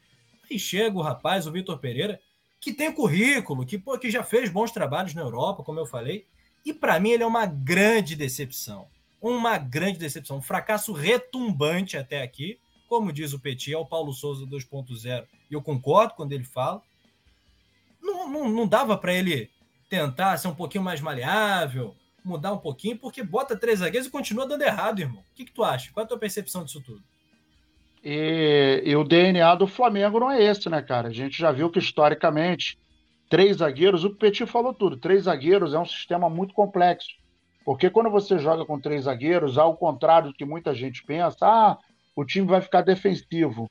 Aí 0.48 0.58
chega 0.58 0.94
o 0.98 1.00
rapaz, 1.00 1.46
o 1.46 1.50
Vitor 1.50 1.78
Pereira, 1.78 2.20
que 2.60 2.70
tem 2.70 2.92
currículo, 2.92 3.64
que, 3.64 3.78
pô, 3.78 3.98
que 3.98 4.10
já 4.10 4.22
fez 4.22 4.50
bons 4.50 4.70
trabalhos 4.70 5.14
na 5.14 5.22
Europa, 5.22 5.64
como 5.64 5.80
eu 5.80 5.86
falei. 5.86 6.26
E 6.66 6.74
para 6.74 7.00
mim 7.00 7.12
ele 7.12 7.22
é 7.22 7.26
uma 7.26 7.46
grande 7.46 8.14
decepção. 8.14 8.88
Uma 9.22 9.56
grande 9.56 9.98
decepção. 9.98 10.36
Um 10.36 10.42
fracasso 10.42 10.92
retumbante 10.92 11.96
até 11.96 12.20
aqui. 12.20 12.60
Como 12.90 13.10
diz 13.10 13.32
o 13.32 13.40
Petit, 13.40 13.72
é 13.72 13.78
o 13.78 13.86
Paulo 13.86 14.12
Souza 14.12 14.44
2.0. 14.44 15.24
E 15.50 15.54
eu 15.54 15.62
concordo 15.62 16.12
quando 16.12 16.32
ele 16.32 16.44
fala. 16.44 16.82
Não, 18.02 18.30
não, 18.30 18.50
não 18.50 18.68
dava 18.68 18.98
para 18.98 19.14
ele 19.14 19.50
tentar 19.88 20.36
ser 20.36 20.48
um 20.48 20.54
pouquinho 20.54 20.84
mais 20.84 21.00
maleável, 21.00 21.96
mudar 22.24 22.52
um 22.52 22.58
pouquinho, 22.58 22.98
porque 22.98 23.22
bota 23.22 23.56
três 23.56 23.78
zagueiros 23.80 24.08
e 24.08 24.10
continua 24.10 24.46
dando 24.46 24.62
errado, 24.62 25.00
irmão. 25.00 25.20
O 25.20 25.34
que, 25.34 25.44
que 25.44 25.52
tu 25.52 25.64
acha? 25.64 25.90
Qual 25.92 26.02
é 26.02 26.04
a 26.04 26.08
tua 26.08 26.18
percepção 26.18 26.64
disso 26.64 26.82
tudo? 26.82 27.02
E, 28.04 28.82
e, 28.84 28.96
o 28.96 29.04
DNA 29.04 29.54
do 29.56 29.66
Flamengo 29.66 30.20
não 30.20 30.30
é 30.30 30.42
esse, 30.42 30.68
né, 30.68 30.80
cara? 30.80 31.08
A 31.08 31.12
gente 31.12 31.36
já 31.36 31.50
viu 31.50 31.70
que 31.70 31.78
historicamente, 31.78 32.78
três 33.28 33.56
zagueiros, 33.58 34.04
o 34.04 34.14
Petit 34.14 34.46
falou 34.46 34.72
tudo, 34.72 34.96
três 34.96 35.24
zagueiros 35.24 35.74
é 35.74 35.78
um 35.78 35.86
sistema 35.86 36.28
muito 36.30 36.54
complexo. 36.54 37.10
Porque 37.64 37.90
quando 37.90 38.08
você 38.08 38.38
joga 38.38 38.64
com 38.64 38.80
três 38.80 39.04
zagueiros, 39.04 39.58
ao 39.58 39.76
contrário 39.76 40.28
do 40.28 40.34
que 40.34 40.44
muita 40.44 40.74
gente 40.74 41.04
pensa, 41.04 41.46
ah, 41.46 41.78
o 42.16 42.24
time 42.24 42.46
vai 42.46 42.60
ficar 42.60 42.82
defensivo. 42.82 43.70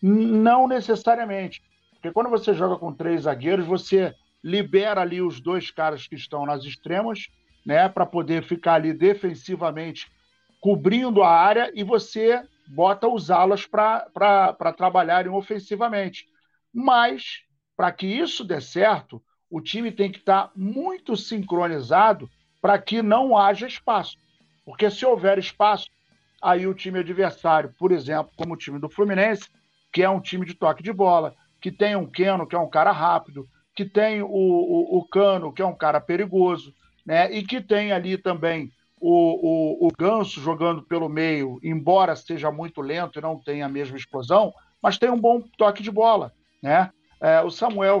Não 0.00 0.68
necessariamente. 0.68 1.62
Porque 1.94 2.12
quando 2.12 2.30
você 2.30 2.54
joga 2.54 2.76
com 2.76 2.92
três 2.92 3.22
zagueiros, 3.22 3.66
você 3.66 4.14
libera 4.42 5.00
ali 5.00 5.20
os 5.20 5.40
dois 5.40 5.70
caras 5.70 6.06
que 6.06 6.14
estão 6.14 6.44
nas 6.46 6.64
extremas 6.64 7.28
né, 7.64 7.88
para 7.88 8.06
poder 8.06 8.42
ficar 8.42 8.74
ali 8.74 8.92
defensivamente 8.92 10.10
cobrindo 10.60 11.22
a 11.22 11.30
área 11.30 11.72
e 11.74 11.82
você 11.82 12.42
bota 12.68 13.08
os 13.08 13.30
alas 13.30 13.66
para 13.66 14.72
trabalharem 14.76 15.30
ofensivamente. 15.30 16.26
Mas, 16.72 17.42
para 17.76 17.90
que 17.92 18.06
isso 18.06 18.44
dê 18.44 18.60
certo, 18.60 19.22
o 19.50 19.60
time 19.60 19.90
tem 19.90 20.10
que 20.10 20.18
estar 20.18 20.44
tá 20.44 20.52
muito 20.56 21.16
sincronizado 21.16 22.30
para 22.60 22.78
que 22.78 23.02
não 23.02 23.36
haja 23.36 23.66
espaço. 23.66 24.16
Porque 24.64 24.90
se 24.90 25.04
houver 25.04 25.38
espaço, 25.38 25.88
aí 26.40 26.66
o 26.66 26.74
time 26.74 27.00
adversário, 27.00 27.74
por 27.78 27.92
exemplo, 27.92 28.32
como 28.36 28.54
o 28.54 28.56
time 28.56 28.78
do 28.78 28.88
Fluminense, 28.88 29.48
que 29.92 30.02
é 30.02 30.08
um 30.08 30.20
time 30.20 30.46
de 30.46 30.54
toque 30.54 30.82
de 30.82 30.92
bola, 30.92 31.34
que 31.60 31.70
tem 31.70 31.94
um 31.96 32.06
Keno, 32.06 32.46
que 32.46 32.56
é 32.56 32.58
um 32.58 32.70
cara 32.70 32.92
rápido, 32.92 33.46
que 33.74 33.84
tem 33.84 34.22
o, 34.22 34.28
o, 34.28 34.98
o 34.98 35.04
Cano, 35.04 35.52
que 35.52 35.62
é 35.62 35.66
um 35.66 35.74
cara 35.74 36.00
perigoso, 36.00 36.74
né? 37.04 37.32
E 37.32 37.42
que 37.42 37.60
tem 37.60 37.92
ali 37.92 38.16
também 38.16 38.70
o, 39.00 39.84
o, 39.84 39.88
o 39.88 39.90
Ganso 39.98 40.40
jogando 40.40 40.82
pelo 40.82 41.08
meio, 41.08 41.58
embora 41.62 42.14
seja 42.14 42.50
muito 42.52 42.80
lento 42.80 43.18
e 43.18 43.22
não 43.22 43.36
tenha 43.36 43.66
a 43.66 43.68
mesma 43.68 43.96
explosão, 43.96 44.52
mas 44.80 44.96
tem 44.96 45.10
um 45.10 45.20
bom 45.20 45.42
toque 45.58 45.82
de 45.82 45.90
bola, 45.90 46.32
né? 46.62 46.90
É, 47.20 47.40
o 47.40 47.50
Samuel 47.50 48.00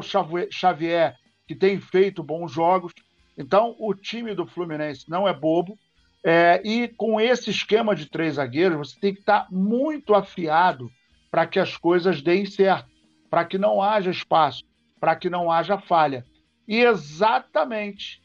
Xavier, 0.50 1.14
que 1.46 1.54
tem 1.54 1.80
feito 1.80 2.22
bons 2.22 2.50
jogos. 2.50 2.92
Então, 3.38 3.76
o 3.78 3.94
time 3.94 4.34
do 4.34 4.46
Fluminense 4.46 5.08
não 5.08 5.28
é 5.28 5.32
bobo. 5.32 5.78
É, 6.24 6.60
e 6.64 6.88
com 6.88 7.20
esse 7.20 7.50
esquema 7.50 7.94
de 7.94 8.06
três 8.06 8.34
zagueiros, 8.34 8.90
você 8.90 9.00
tem 9.00 9.12
que 9.14 9.20
estar 9.20 9.46
muito 9.50 10.14
afiado 10.14 10.90
para 11.30 11.46
que 11.46 11.58
as 11.58 11.76
coisas 11.76 12.20
deem 12.22 12.46
certo, 12.46 12.88
para 13.30 13.44
que 13.44 13.58
não 13.58 13.80
haja 13.80 14.10
espaço, 14.10 14.64
para 15.00 15.16
que 15.16 15.30
não 15.30 15.50
haja 15.50 15.78
falha. 15.78 16.24
E 16.66 16.80
exatamente 16.80 18.21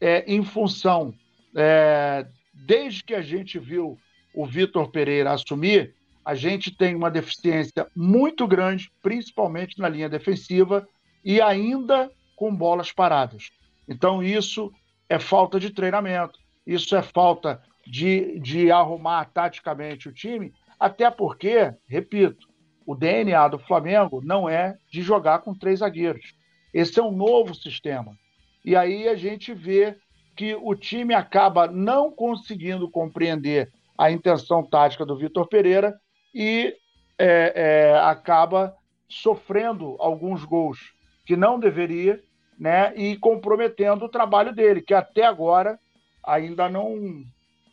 é, 0.00 0.24
em 0.26 0.42
função, 0.42 1.14
é, 1.54 2.26
desde 2.52 3.04
que 3.04 3.14
a 3.14 3.22
gente 3.22 3.58
viu 3.58 3.98
o 4.34 4.46
Vitor 4.46 4.90
Pereira 4.90 5.32
assumir, 5.32 5.94
a 6.24 6.34
gente 6.34 6.70
tem 6.70 6.94
uma 6.94 7.10
deficiência 7.10 7.86
muito 7.94 8.46
grande, 8.46 8.90
principalmente 9.02 9.78
na 9.78 9.88
linha 9.88 10.08
defensiva 10.08 10.86
e 11.24 11.40
ainda 11.40 12.10
com 12.36 12.54
bolas 12.54 12.92
paradas. 12.92 13.50
Então, 13.88 14.22
isso 14.22 14.72
é 15.08 15.18
falta 15.18 15.58
de 15.58 15.70
treinamento, 15.70 16.38
isso 16.66 16.94
é 16.94 17.02
falta 17.02 17.60
de, 17.86 18.38
de 18.38 18.70
arrumar 18.70 19.24
taticamente 19.26 20.08
o 20.08 20.12
time, 20.12 20.52
até 20.78 21.10
porque, 21.10 21.74
repito, 21.88 22.48
o 22.86 22.94
DNA 22.94 23.48
do 23.48 23.58
Flamengo 23.58 24.22
não 24.24 24.48
é 24.48 24.76
de 24.90 25.02
jogar 25.02 25.40
com 25.40 25.54
três 25.54 25.80
zagueiros. 25.80 26.34
Esse 26.72 26.98
é 27.00 27.02
um 27.02 27.12
novo 27.12 27.54
sistema. 27.54 28.12
E 28.64 28.76
aí 28.76 29.08
a 29.08 29.14
gente 29.14 29.52
vê 29.52 29.96
que 30.36 30.54
o 30.54 30.74
time 30.74 31.14
acaba 31.14 31.66
não 31.66 32.10
conseguindo 32.10 32.90
compreender 32.90 33.70
a 33.96 34.10
intenção 34.10 34.62
tática 34.64 35.04
do 35.04 35.16
Vitor 35.16 35.46
Pereira 35.46 35.98
e 36.34 36.74
é, 37.18 37.52
é, 37.54 37.98
acaba 37.98 38.74
sofrendo 39.08 39.96
alguns 39.98 40.44
gols 40.44 40.78
que 41.26 41.36
não 41.36 41.58
deveria, 41.58 42.22
né? 42.58 42.94
E 42.96 43.16
comprometendo 43.16 44.04
o 44.04 44.08
trabalho 44.08 44.54
dele, 44.54 44.80
que 44.80 44.94
até 44.94 45.24
agora 45.24 45.78
ainda 46.24 46.68
não 46.68 47.24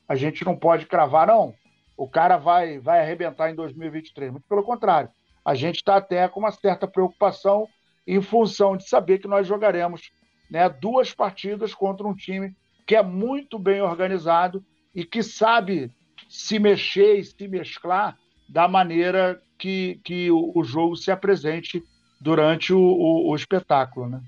a 0.07 0.15
gente 0.15 0.45
não 0.45 0.55
pode 0.55 0.85
cravar 0.85 1.27
não, 1.27 1.53
o 1.97 2.07
cara 2.07 2.37
vai, 2.37 2.79
vai 2.79 3.01
arrebentar 3.01 3.49
em 3.49 3.55
2023. 3.55 4.31
Muito 4.31 4.47
pelo 4.47 4.63
contrário, 4.63 5.09
a 5.43 5.53
gente 5.53 5.77
está 5.77 5.97
até 5.97 6.27
com 6.27 6.39
uma 6.39 6.51
certa 6.51 6.87
preocupação 6.87 7.67
em 8.05 8.21
função 8.21 8.77
de 8.77 8.87
saber 8.87 9.19
que 9.19 9.27
nós 9.27 9.45
jogaremos 9.47 10.11
né, 10.49 10.69
duas 10.69 11.13
partidas 11.13 11.73
contra 11.73 12.07
um 12.07 12.15
time 12.15 12.55
que 12.85 12.95
é 12.95 13.03
muito 13.03 13.59
bem 13.59 13.81
organizado 13.81 14.63
e 14.95 15.03
que 15.03 15.21
sabe 15.21 15.91
se 16.29 16.57
mexer 16.57 17.19
e 17.19 17.23
se 17.23 17.47
mesclar 17.47 18.17
da 18.47 18.67
maneira 18.67 19.41
que, 19.57 19.99
que 20.03 20.31
o, 20.31 20.63
jogo 20.63 20.95
se 20.95 21.11
apresente 21.11 21.83
durante 22.19 22.73
o, 22.73 22.79
o, 22.79 23.29
o, 23.29 23.35
espetáculo, 23.35 24.07
né? 24.09 24.23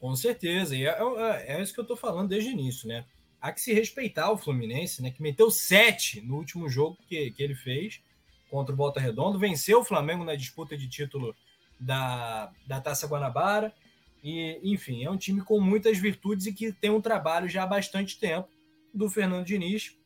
Com 0.00 0.14
certeza, 0.14 0.76
e 0.76 0.86
é, 0.86 0.96
é, 0.98 1.56
é 1.56 1.62
isso 1.62 1.74
que 1.74 1.80
eu 1.80 1.82
estou 1.82 1.96
falando 1.96 2.28
desde 2.28 2.50
o 2.50 2.52
início, 2.52 2.88
né? 2.88 3.04
Há 3.40 3.52
que 3.52 3.60
se 3.60 3.72
respeitar 3.72 4.30
o 4.30 4.38
Fluminense, 4.38 5.02
né? 5.02 5.10
Que 5.10 5.22
meteu 5.22 5.50
sete 5.50 6.20
no 6.20 6.36
último 6.36 6.68
jogo 6.68 6.96
que, 7.08 7.30
que 7.32 7.42
ele 7.42 7.54
fez 7.54 8.00
contra 8.50 8.72
o 8.72 8.76
Volta 8.76 9.00
Redondo, 9.00 9.38
venceu 9.38 9.80
o 9.80 9.84
Flamengo 9.84 10.24
na 10.24 10.34
disputa 10.34 10.76
de 10.76 10.88
título 10.88 11.34
da, 11.78 12.50
da 12.66 12.80
Taça 12.80 13.06
Guanabara, 13.06 13.72
e, 14.26 14.58
enfim, 14.72 15.04
é 15.04 15.10
um 15.10 15.16
time 15.16 15.40
com 15.40 15.60
muitas 15.60 15.96
virtudes 15.98 16.46
e 16.46 16.52
que 16.52 16.72
tem 16.72 16.90
um 16.90 17.00
trabalho 17.00 17.48
já 17.48 17.62
há 17.62 17.66
bastante 17.66 18.18
tempo 18.18 18.48
do 18.92 19.08
Fernando 19.08 19.46
Diniz, 19.46 19.96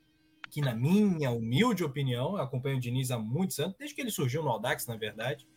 que, 0.50 0.60
na 0.60 0.74
minha 0.74 1.30
humilde 1.30 1.82
opinião, 1.82 2.36
acompanho 2.36 2.76
o 2.76 2.80
Diniz 2.80 3.10
há 3.10 3.18
muitos 3.18 3.58
anos, 3.58 3.74
desde 3.78 3.94
que 3.94 4.02
ele 4.02 4.10
surgiu 4.10 4.42
no 4.42 4.50
Audax, 4.50 4.86
na 4.86 4.94
verdade, 4.94 5.48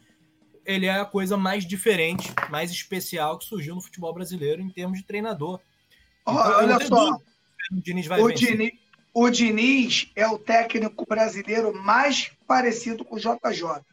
ele 0.65 0.85
é 0.85 0.97
a 0.97 1.03
coisa 1.03 1.35
mais 1.35 1.65
diferente, 1.65 2.31
mais 2.49 2.71
especial 2.71 3.37
que 3.37 3.43
surgiu 3.43 3.75
no 3.75 3.81
futebol 3.81 4.13
brasileiro 4.13 4.61
em 4.61 4.69
termos 4.69 4.99
de 4.99 5.03
treinador. 5.03 5.59
Então, 6.21 6.33
olha 6.33 6.79
só, 6.87 7.17
o 7.69 7.81
Diniz, 7.81 8.07
o, 8.09 8.31
Diniz, 8.31 8.71
o 9.13 9.29
Diniz 9.29 10.09
é 10.15 10.25
o 10.25 10.39
técnico 10.39 11.05
brasileiro 11.05 11.73
mais 11.73 12.31
parecido 12.47 13.03
com 13.03 13.17
o 13.17 13.19
JJ. 13.19 13.83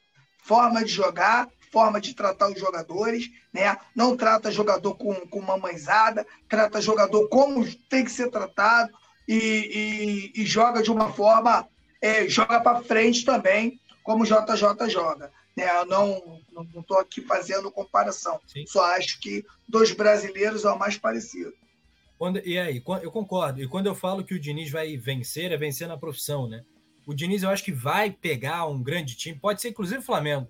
Forma 0.45 0.85
de 0.85 0.93
jogar, 0.93 1.49
forma 1.71 2.01
de 2.01 2.15
tratar 2.15 2.51
os 2.51 2.59
jogadores, 2.59 3.31
né? 3.53 3.77
Não 3.95 4.17
trata 4.17 4.51
jogador 4.51 4.95
com, 4.95 5.15
com 5.29 5.39
uma 5.39 5.57
mãezada, 5.57 6.27
trata 6.49 6.81
jogador 6.81 7.29
como 7.29 7.65
tem 7.89 8.05
que 8.05 8.11
ser 8.11 8.31
tratado 8.31 8.93
e, 9.27 10.33
e, 10.35 10.43
e 10.43 10.47
joga 10.47 10.83
de 10.83 10.91
uma 10.91 11.13
forma, 11.13 11.69
é, 12.03 12.29
joga 12.29 12.61
para 12.61 12.83
frente 12.83 13.25
também, 13.25 13.81
como 14.03 14.25
o 14.25 14.27
JJ 14.27 14.89
joga. 14.89 15.31
Né? 15.57 15.69
Eu 15.79 15.87
não 15.87 16.41
estou 16.81 16.99
aqui 16.99 17.21
fazendo 17.21 17.71
comparação, 17.71 18.41
Sim. 18.47 18.65
só 18.67 18.85
acho 18.97 19.21
que 19.21 19.45
dos 19.69 19.93
brasileiros 19.93 20.65
é 20.65 20.71
o 20.71 20.79
mais 20.79 20.99
parecido. 20.99 21.53
Quando, 22.19 22.39
e 22.45 22.59
aí, 22.59 22.83
eu 23.03 23.11
concordo. 23.11 23.63
E 23.63 23.69
quando 23.69 23.87
eu 23.87 23.95
falo 23.95 24.23
que 24.23 24.35
o 24.35 24.39
Diniz 24.39 24.71
vai 24.71 24.95
vencer, 24.97 25.53
é 25.53 25.57
vencer 25.57 25.89
na 25.89 25.97
profissão, 25.97 26.47
né? 26.47 26.63
O 27.07 27.15
Diniz 27.15 27.43
eu 27.43 27.49
acho 27.49 27.65
que 27.65 27.73
vai 27.73 28.11
pegar 28.11 28.67
um 28.67 28.83
grande 28.83 29.17
time, 29.17 29.39
pode 29.39 29.63
ser 29.63 29.71
inclusive 29.71 30.01
o 30.01 30.05
Flamengo. 30.05 30.47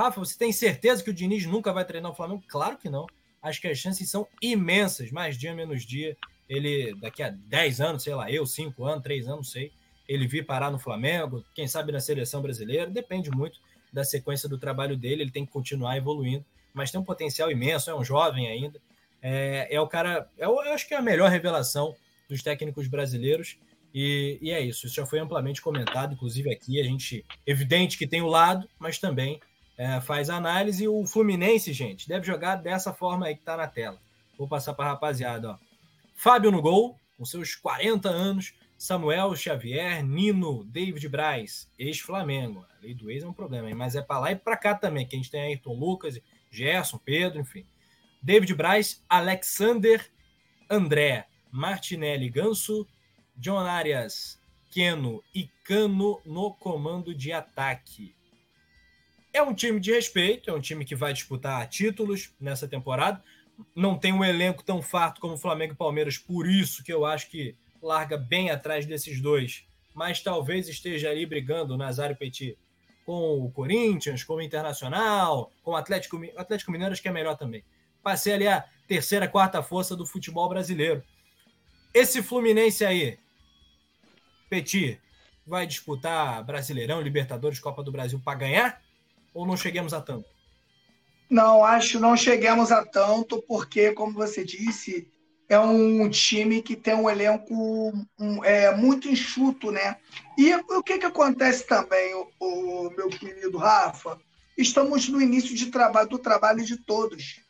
Rafa, 0.00 0.20
você 0.20 0.36
tem 0.38 0.50
certeza 0.52 1.04
que 1.04 1.10
o 1.10 1.14
Diniz 1.14 1.44
nunca 1.44 1.72
vai 1.72 1.84
treinar 1.84 2.10
o 2.10 2.14
Flamengo? 2.14 2.42
Claro 2.48 2.78
que 2.78 2.88
não. 2.88 3.06
Acho 3.42 3.60
que 3.60 3.68
as 3.68 3.78
chances 3.78 4.08
são 4.10 4.26
imensas, 4.40 5.10
mais 5.10 5.36
dia 5.36 5.54
menos 5.54 5.84
dia. 5.84 6.16
Ele, 6.48 6.94
daqui 6.94 7.22
a 7.22 7.30
10 7.30 7.80
anos, 7.80 8.02
sei 8.02 8.14
lá, 8.14 8.30
eu, 8.30 8.46
5 8.46 8.84
anos, 8.84 9.02
3 9.02 9.26
anos, 9.26 9.36
não 9.36 9.44
sei, 9.44 9.72
ele 10.08 10.26
vir 10.26 10.44
parar 10.44 10.70
no 10.70 10.78
Flamengo, 10.78 11.44
quem 11.54 11.68
sabe 11.68 11.92
na 11.92 12.00
seleção 12.00 12.42
brasileira, 12.42 12.90
depende 12.90 13.30
muito 13.30 13.60
da 13.92 14.02
sequência 14.02 14.48
do 14.48 14.58
trabalho 14.58 14.96
dele, 14.96 15.22
ele 15.22 15.30
tem 15.30 15.46
que 15.46 15.52
continuar 15.52 15.96
evoluindo, 15.96 16.44
mas 16.74 16.90
tem 16.90 17.00
um 17.00 17.04
potencial 17.04 17.50
imenso, 17.50 17.90
é 17.90 17.94
um 17.94 18.02
jovem 18.02 18.48
ainda. 18.48 18.80
É, 19.22 19.68
é 19.70 19.80
o 19.80 19.86
cara, 19.86 20.28
é, 20.38 20.46
eu 20.46 20.58
acho 20.60 20.88
que 20.88 20.94
é 20.94 20.96
a 20.96 21.02
melhor 21.02 21.30
revelação 21.30 21.94
dos 22.28 22.42
técnicos 22.42 22.88
brasileiros. 22.88 23.58
E, 23.92 24.38
e, 24.40 24.50
é 24.50 24.60
isso, 24.60 24.86
isso 24.86 24.94
já 24.96 25.04
foi 25.04 25.18
amplamente 25.18 25.60
comentado, 25.60 26.14
inclusive 26.14 26.50
aqui. 26.50 26.80
A 26.80 26.84
gente, 26.84 27.24
evidente 27.46 27.98
que 27.98 28.06
tem 28.06 28.22
o 28.22 28.28
lado, 28.28 28.68
mas 28.78 28.98
também 28.98 29.40
é, 29.80 29.98
faz 29.98 30.28
análise. 30.28 30.86
O 30.86 31.06
Fluminense, 31.06 31.72
gente, 31.72 32.06
deve 32.06 32.26
jogar 32.26 32.56
dessa 32.56 32.92
forma 32.92 33.24
aí 33.24 33.34
que 33.34 33.40
tá 33.40 33.56
na 33.56 33.66
tela. 33.66 33.98
Vou 34.36 34.46
passar 34.46 34.74
para 34.74 34.84
a 34.84 34.88
rapaziada. 34.90 35.52
Ó. 35.52 35.56
Fábio 36.14 36.50
no 36.50 36.60
gol, 36.60 37.00
com 37.16 37.24
seus 37.24 37.54
40 37.54 38.10
anos. 38.10 38.52
Samuel 38.76 39.34
Xavier, 39.34 40.04
Nino, 40.04 40.64
David 40.64 41.08
Braz, 41.08 41.66
ex-Flamengo. 41.78 42.66
A 42.78 42.82
lei 42.82 42.94
do 42.94 43.10
ex 43.10 43.22
é 43.22 43.26
um 43.26 43.32
problema, 43.32 43.70
hein? 43.70 43.74
mas 43.74 43.94
é 43.94 44.02
para 44.02 44.20
lá 44.20 44.32
e 44.32 44.36
para 44.36 44.56
cá 44.56 44.74
também, 44.74 45.06
que 45.06 45.16
a 45.16 45.18
gente 45.18 45.30
tem 45.30 45.40
Ayrton 45.40 45.74
Lucas, 45.74 46.20
Gerson, 46.50 46.98
Pedro, 46.98 47.40
enfim. 47.40 47.64
David 48.22 48.54
Braz, 48.54 49.02
Alexander, 49.08 50.10
André, 50.68 51.26
Martinelli 51.50 52.28
Ganso, 52.28 52.86
John 53.34 53.58
Arias, 53.58 54.38
Keno 54.70 55.22
e 55.34 55.48
Cano 55.64 56.20
no 56.26 56.52
comando 56.52 57.14
de 57.14 57.32
ataque. 57.32 58.14
É 59.32 59.42
um 59.42 59.54
time 59.54 59.78
de 59.78 59.92
respeito, 59.92 60.50
é 60.50 60.52
um 60.52 60.60
time 60.60 60.84
que 60.84 60.94
vai 60.94 61.12
disputar 61.12 61.68
títulos 61.68 62.34
nessa 62.40 62.66
temporada. 62.66 63.22
Não 63.74 63.96
tem 63.96 64.12
um 64.12 64.24
elenco 64.24 64.62
tão 64.64 64.82
farto 64.82 65.20
como 65.20 65.34
o 65.34 65.38
Flamengo 65.38 65.74
e 65.74 65.76
Palmeiras, 65.76 66.18
por 66.18 66.48
isso 66.48 66.82
que 66.82 66.92
eu 66.92 67.04
acho 67.04 67.30
que 67.30 67.54
larga 67.80 68.16
bem 68.16 68.50
atrás 68.50 68.86
desses 68.86 69.20
dois. 69.20 69.64
Mas 69.94 70.20
talvez 70.20 70.68
esteja 70.68 71.10
ali 71.10 71.24
brigando 71.26 71.74
o 71.74 71.76
Nazário 71.76 72.16
Petit 72.16 72.58
com 73.06 73.44
o 73.44 73.50
Corinthians, 73.50 74.24
com 74.24 74.34
o 74.34 74.42
Internacional, 74.42 75.50
com 75.62 75.72
o 75.72 75.76
Atlético, 75.76 76.16
o 76.16 76.40
Atlético 76.40 76.72
Mineiro, 76.72 76.92
acho 76.92 77.02
que 77.02 77.08
é 77.08 77.12
melhor 77.12 77.36
também. 77.36 77.64
Passei 78.02 78.32
ali 78.32 78.48
a 78.48 78.64
terceira, 78.86 79.28
quarta 79.28 79.62
força 79.62 79.96
do 79.96 80.06
futebol 80.06 80.48
brasileiro. 80.48 81.02
Esse 81.92 82.22
Fluminense 82.22 82.84
aí, 82.84 83.18
Petit, 84.48 85.00
vai 85.46 85.66
disputar 85.66 86.44
Brasileirão, 86.44 87.00
Libertadores, 87.00 87.58
Copa 87.58 87.82
do 87.82 87.92
Brasil 87.92 88.20
para 88.24 88.38
ganhar? 88.38 88.80
Ou 89.32 89.46
não 89.46 89.56
chegamos 89.56 89.92
a 89.92 90.00
tanto? 90.00 90.28
Não, 91.28 91.64
acho 91.64 92.00
não 92.00 92.16
chegamos 92.16 92.72
a 92.72 92.84
tanto, 92.84 93.40
porque, 93.46 93.92
como 93.92 94.12
você 94.12 94.44
disse, 94.44 95.08
é 95.48 95.58
um 95.58 96.08
time 96.08 96.62
que 96.62 96.76
tem 96.76 96.94
um 96.94 97.10
elenco 97.10 97.52
um, 98.18 98.44
é, 98.44 98.74
muito 98.74 99.08
enxuto, 99.08 99.72
né? 99.72 99.96
E 100.38 100.54
o 100.54 100.82
que, 100.82 100.98
que 100.98 101.06
acontece 101.06 101.66
também, 101.66 102.14
o, 102.14 102.28
o, 102.40 102.90
meu 102.90 103.08
querido 103.08 103.58
Rafa? 103.58 104.18
Estamos 104.56 105.08
no 105.08 105.20
início 105.20 105.54
de 105.54 105.66
trabalho, 105.66 106.08
do 106.08 106.18
trabalho 106.18 106.64
de 106.64 106.76
todos. 106.76 107.40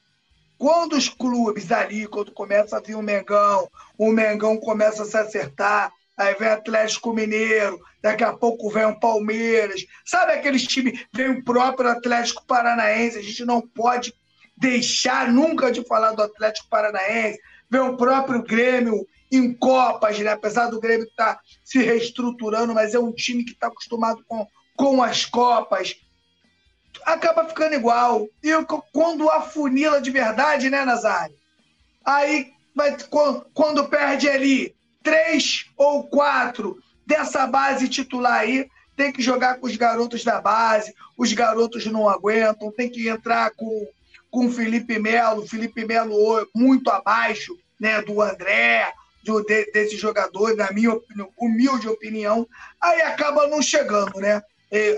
Quando 0.57 0.95
os 0.95 1.09
clubes 1.09 1.73
ali, 1.73 2.07
quando 2.07 2.33
começa 2.33 2.77
a 2.77 2.81
vir 2.81 2.95
o 2.95 3.03
Mengão, 3.03 3.71
o 3.99 4.11
Mengão 4.11 4.59
começa 4.59 5.03
a 5.03 5.07
se 5.07 5.17
acertar, 5.17 5.93
aí 6.17 6.35
vem 6.35 6.49
Atlético 6.49 7.13
Mineiro, 7.13 7.79
daqui 8.03 8.25
a 8.25 8.33
pouco 8.33 8.71
vem 8.71 8.85
o 8.85 8.99
Palmeiras. 8.99 9.85
Sabe 10.05 10.33
aqueles 10.33 10.67
times, 10.67 11.05
vem 11.13 11.31
o 11.31 11.45
próprio 11.45 11.91
Atlético 11.91 12.45
Paranaense, 12.47 13.19
a 13.19 13.23
gente 13.23 13.45
não 13.45 13.61
pode 13.61 14.15
deixar 14.57 15.33
nunca 15.33 15.73
de 15.73 15.83
falar 15.87 16.13
do 16.13 16.23
Atlético 16.23 16.69
Paranaense, 16.69 17.39
vem 17.71 17.81
o 17.81 17.97
próprio 17.97 18.43
Grêmio 18.43 19.07
em 19.33 19.55
Copas, 19.55 20.19
né? 20.19 20.33
apesar 20.33 20.67
do 20.67 20.81
Grêmio 20.81 21.07
estar 21.07 21.37
tá 21.37 21.41
se 21.65 21.79
reestruturando, 21.79 22.75
mas 22.75 22.95
é 22.95 22.99
um 22.99 23.13
time 23.13 23.45
que 23.45 23.53
está 23.53 23.69
acostumado 23.69 24.23
com, 24.27 24.47
com 24.77 25.03
as 25.03 25.25
Copas. 25.25 25.97
Acaba 27.05 27.49
ficando 27.49 27.75
igual. 27.75 28.27
E 28.43 28.51
quando 28.93 29.31
afunila 29.31 30.01
de 30.01 30.11
verdade, 30.11 30.69
né, 30.69 30.85
Nazário? 30.85 31.37
Aí, 32.05 32.53
vai, 32.75 32.97
quando 33.55 33.89
perde 33.89 34.29
ali 34.29 34.75
três 35.03 35.67
ou 35.77 36.05
quatro 36.05 36.79
dessa 37.07 37.47
base 37.47 37.89
titular 37.89 38.41
aí, 38.41 38.69
tem 38.97 39.13
que 39.13 39.23
jogar 39.23 39.57
com 39.57 39.67
os 39.67 39.77
garotos 39.77 40.23
da 40.23 40.41
base, 40.41 40.95
os 41.17 41.33
garotos 41.33 41.87
não 41.87 42.09
aguentam, 42.09 42.71
tem 42.71 42.89
que 42.89 43.09
entrar 43.09 43.51
com, 43.53 43.89
com 44.31 44.51
Felipe 44.51 44.99
Melo, 44.99 45.47
Felipe 45.49 45.85
Melo 45.85 46.15
muito 46.55 46.91
abaixo 46.91 47.57
né, 47.81 48.03
do 48.03 48.21
André, 48.21 48.93
do, 49.25 49.43
de, 49.43 49.71
desse 49.73 49.97
jogador, 49.97 50.55
na 50.55 50.71
minha 50.71 50.99
humilde 51.37 51.89
opinião, 51.89 52.47
aí 52.81 53.01
acaba 53.03 53.47
não 53.47 53.63
chegando, 53.63 54.19
né? 54.19 54.43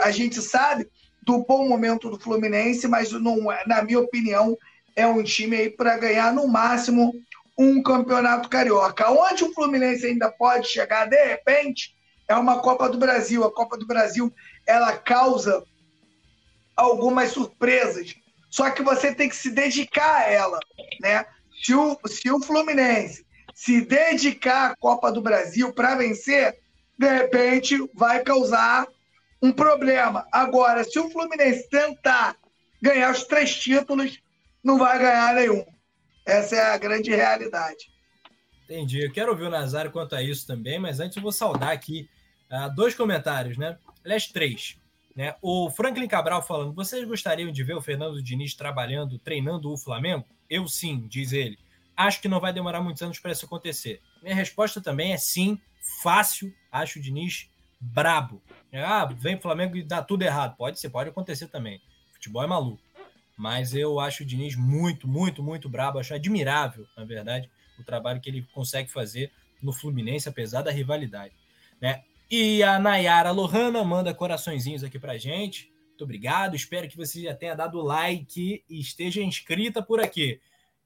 A 0.00 0.10
gente 0.10 0.40
sabe 0.42 0.88
do 1.22 1.38
bom 1.38 1.68
momento 1.68 2.10
do 2.10 2.18
Fluminense, 2.18 2.86
mas 2.88 3.12
não, 3.12 3.50
é, 3.50 3.62
na 3.66 3.82
minha 3.82 4.00
opinião, 4.00 4.58
é 4.94 5.06
um 5.06 5.22
time 5.22 5.56
aí 5.56 5.70
para 5.70 5.96
ganhar 5.96 6.32
no 6.32 6.46
máximo 6.46 7.14
um 7.56 7.82
campeonato 7.82 8.48
carioca. 8.48 9.10
Onde 9.10 9.44
o 9.44 9.52
Fluminense 9.52 10.06
ainda 10.06 10.30
pode 10.30 10.68
chegar, 10.68 11.06
de 11.06 11.22
repente, 11.24 11.94
é 12.28 12.34
uma 12.34 12.60
Copa 12.60 12.88
do 12.88 12.98
Brasil. 12.98 13.44
A 13.44 13.52
Copa 13.52 13.76
do 13.76 13.86
Brasil 13.86 14.32
ela 14.66 14.96
causa 14.96 15.62
algumas 16.76 17.30
surpresas. 17.30 18.14
Só 18.50 18.70
que 18.70 18.82
você 18.82 19.14
tem 19.14 19.28
que 19.28 19.36
se 19.36 19.50
dedicar 19.50 20.22
a 20.22 20.30
ela, 20.30 20.58
né? 21.00 21.24
Se 21.62 21.74
o, 21.74 21.98
se 22.06 22.30
o 22.30 22.40
Fluminense 22.40 23.24
se 23.54 23.82
dedicar 23.82 24.70
à 24.70 24.76
Copa 24.76 25.12
do 25.12 25.22
Brasil 25.22 25.72
para 25.72 25.94
vencer, 25.94 26.58
de 26.98 27.08
repente 27.08 27.78
vai 27.94 28.22
causar 28.22 28.86
um 29.40 29.52
problema. 29.52 30.26
Agora, 30.32 30.84
se 30.84 30.98
o 30.98 31.10
Fluminense 31.10 31.68
tentar 31.68 32.36
ganhar 32.80 33.10
os 33.10 33.24
três 33.24 33.54
títulos, 33.56 34.20
não 34.62 34.78
vai 34.78 34.98
ganhar 34.98 35.34
nenhum. 35.34 35.64
Essa 36.24 36.56
é 36.56 36.60
a 36.60 36.78
grande 36.78 37.10
realidade. 37.10 37.90
Entendi. 38.64 39.04
Eu 39.04 39.12
quero 39.12 39.32
ouvir 39.32 39.44
o 39.44 39.50
Nazário 39.50 39.90
quanto 39.90 40.14
a 40.14 40.22
isso 40.22 40.46
também, 40.46 40.78
mas 40.78 41.00
antes 41.00 41.16
eu 41.16 41.22
vou 41.22 41.32
saudar 41.32 41.70
aqui 41.70 42.08
Uh, 42.52 42.68
dois 42.74 42.94
comentários, 42.94 43.56
né? 43.56 43.78
Aliás, 44.04 44.26
três. 44.26 44.76
Né? 45.16 45.34
O 45.40 45.70
Franklin 45.70 46.06
Cabral 46.06 46.42
falando: 46.42 46.74
vocês 46.74 47.02
gostariam 47.08 47.50
de 47.50 47.64
ver 47.64 47.74
o 47.74 47.80
Fernando 47.80 48.22
Diniz 48.22 48.54
trabalhando, 48.54 49.18
treinando 49.18 49.72
o 49.72 49.78
Flamengo? 49.78 50.26
Eu 50.50 50.68
sim, 50.68 51.06
diz 51.08 51.32
ele. 51.32 51.58
Acho 51.96 52.20
que 52.20 52.28
não 52.28 52.40
vai 52.40 52.52
demorar 52.52 52.82
muitos 52.82 53.02
anos 53.02 53.18
para 53.18 53.32
isso 53.32 53.46
acontecer. 53.46 54.02
Minha 54.22 54.34
resposta 54.34 54.82
também 54.82 55.14
é 55.14 55.16
sim, 55.16 55.58
fácil. 56.02 56.52
Acho 56.70 56.98
o 56.98 57.02
Diniz 57.02 57.48
brabo. 57.80 58.42
Ah, 58.70 59.06
vem 59.06 59.36
o 59.36 59.40
Flamengo 59.40 59.76
e 59.76 59.82
dá 59.82 60.02
tudo 60.02 60.22
errado. 60.22 60.54
Pode 60.56 60.78
ser, 60.78 60.90
pode 60.90 61.08
acontecer 61.08 61.48
também. 61.48 61.80
Futebol 62.12 62.42
é 62.42 62.46
maluco. 62.46 62.82
Mas 63.36 63.74
eu 63.74 63.98
acho 63.98 64.22
o 64.22 64.26
Diniz 64.26 64.56
muito, 64.56 65.08
muito, 65.08 65.42
muito 65.42 65.68
brabo. 65.68 65.98
Acho 65.98 66.14
admirável, 66.14 66.86
na 66.96 67.04
verdade, 67.04 67.50
o 67.78 67.84
trabalho 67.84 68.20
que 68.20 68.30
ele 68.30 68.46
consegue 68.52 68.90
fazer 68.90 69.32
no 69.62 69.72
Fluminense, 69.72 70.28
apesar 70.28 70.62
da 70.62 70.70
rivalidade. 70.70 71.34
Né? 71.80 72.02
E 72.30 72.62
a 72.62 72.78
Nayara 72.78 73.30
Lohana 73.30 73.84
manda 73.84 74.14
coraçõezinhos 74.14 74.84
aqui 74.84 74.98
pra 74.98 75.18
gente. 75.18 75.72
Muito 75.88 76.04
obrigado. 76.04 76.56
Espero 76.56 76.88
que 76.88 76.96
você 76.96 77.22
já 77.22 77.34
tenha 77.34 77.54
dado 77.54 77.80
like 77.80 78.64
e 78.68 78.80
esteja 78.80 79.22
inscrita 79.22 79.82
por 79.82 80.00
aqui. 80.00 80.40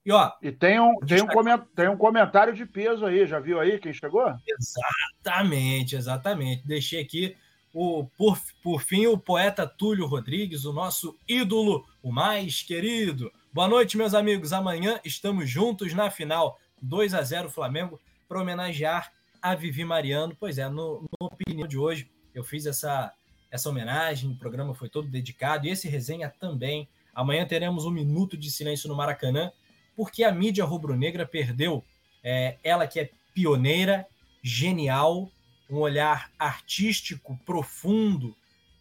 E, 0.04 0.12
ó, 0.12 0.32
e 0.40 0.52
tem, 0.52 0.78
um, 0.78 0.96
tem, 1.00 1.20
um 1.20 1.26
coment, 1.26 1.64
tem 1.74 1.88
um 1.88 1.96
comentário 1.96 2.54
de 2.54 2.64
peso 2.64 3.04
aí. 3.04 3.26
Já 3.26 3.40
viu 3.40 3.58
aí 3.58 3.78
quem 3.78 3.92
chegou? 3.92 4.32
Exatamente, 4.46 5.96
exatamente. 5.96 6.66
Deixei 6.66 7.00
aqui 7.00 7.36
o 7.78 8.06
por, 8.16 8.40
por 8.62 8.80
fim 8.80 9.06
o 9.06 9.18
poeta 9.18 9.66
Túlio 9.66 10.06
Rodrigues, 10.06 10.64
o 10.64 10.72
nosso 10.72 11.14
ídolo, 11.28 11.86
o 12.02 12.10
mais 12.10 12.62
querido. 12.62 13.30
Boa 13.52 13.68
noite, 13.68 13.98
meus 13.98 14.14
amigos. 14.14 14.54
Amanhã 14.54 14.98
estamos 15.04 15.50
juntos 15.50 15.92
na 15.92 16.10
final 16.10 16.58
2 16.80 17.12
a 17.12 17.20
0 17.20 17.50
Flamengo 17.50 18.00
para 18.26 18.40
homenagear 18.40 19.12
a 19.42 19.54
Vivi 19.54 19.84
Mariano. 19.84 20.34
Pois 20.40 20.56
é, 20.56 20.66
no, 20.70 21.02
no 21.02 21.26
opinião 21.26 21.68
de 21.68 21.76
hoje, 21.76 22.10
eu 22.34 22.42
fiz 22.42 22.64
essa, 22.64 23.12
essa 23.50 23.68
homenagem, 23.68 24.30
o 24.30 24.38
programa 24.38 24.74
foi 24.74 24.88
todo 24.88 25.06
dedicado, 25.06 25.66
e 25.66 25.70
esse 25.70 25.86
resenha 25.86 26.30
também. 26.30 26.88
Amanhã 27.14 27.44
teremos 27.44 27.84
um 27.84 27.90
minuto 27.90 28.38
de 28.38 28.50
silêncio 28.50 28.88
no 28.88 28.96
Maracanã, 28.96 29.52
porque 29.94 30.24
a 30.24 30.32
mídia 30.32 30.64
rubro-negra 30.64 31.26
perdeu 31.26 31.84
é, 32.24 32.56
ela 32.64 32.86
que 32.86 33.00
é 33.00 33.10
pioneira, 33.34 34.06
genial, 34.42 35.30
um 35.68 35.78
olhar 35.78 36.30
artístico 36.38 37.38
profundo 37.44 38.36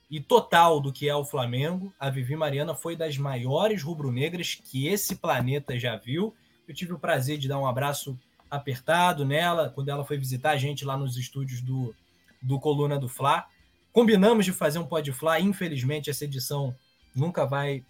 e 0.10 0.20
total 0.20 0.80
do 0.80 0.94
que 0.94 1.10
é 1.10 1.16
o 1.16 1.26
Flamengo. 1.26 1.94
A 2.00 2.10
Vivi 2.10 2.36
Mariana 2.36 2.76
foi 2.76 2.96
das 2.96 3.18
maiores 3.18 3.82
rubro-negras 3.82 4.56
que 4.56 4.88
esse 4.88 5.16
planeta 5.16 5.80
já 5.80 5.96
viu. 5.96 6.36
Eu 6.68 6.74
tive 6.74 6.94
o 6.94 7.00
prazer 7.00 7.38
de 7.38 7.48
dar 7.48 7.60
um 7.60 7.68
abraço 7.68 8.18
apertado 8.50 9.26
nela 9.26 9.70
quando 9.70 9.90
ela 9.90 10.06
foi 10.06 10.18
visitar 10.18 10.52
a 10.52 10.58
gente 10.58 10.86
lá 10.86 10.98
nos 10.98 11.18
estúdios 11.18 11.62
do, 11.62 11.94
do 12.42 12.60
Coluna 12.60 13.00
do 13.00 13.10
Fla. 13.10 13.46
Combinamos 13.92 14.46
de 14.46 14.52
fazer 14.52 14.80
um 14.80 14.86
Pod 14.86 15.12
Fla, 15.12 15.40
infelizmente 15.40 16.10
essa 16.10 16.26
edição 16.26 16.76
nunca 17.16 17.46
vai 17.46 17.84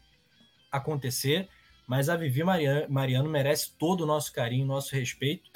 acontecer, 0.72 1.50
mas 1.88 2.10
a 2.10 2.16
Vivi 2.16 2.44
Mariano, 2.44 2.86
Mariano 2.90 3.30
merece 3.30 3.72
todo 3.78 4.02
o 4.02 4.06
nosso 4.06 4.32
carinho, 4.32 4.66
nosso 4.66 4.96
respeito. 4.96 5.50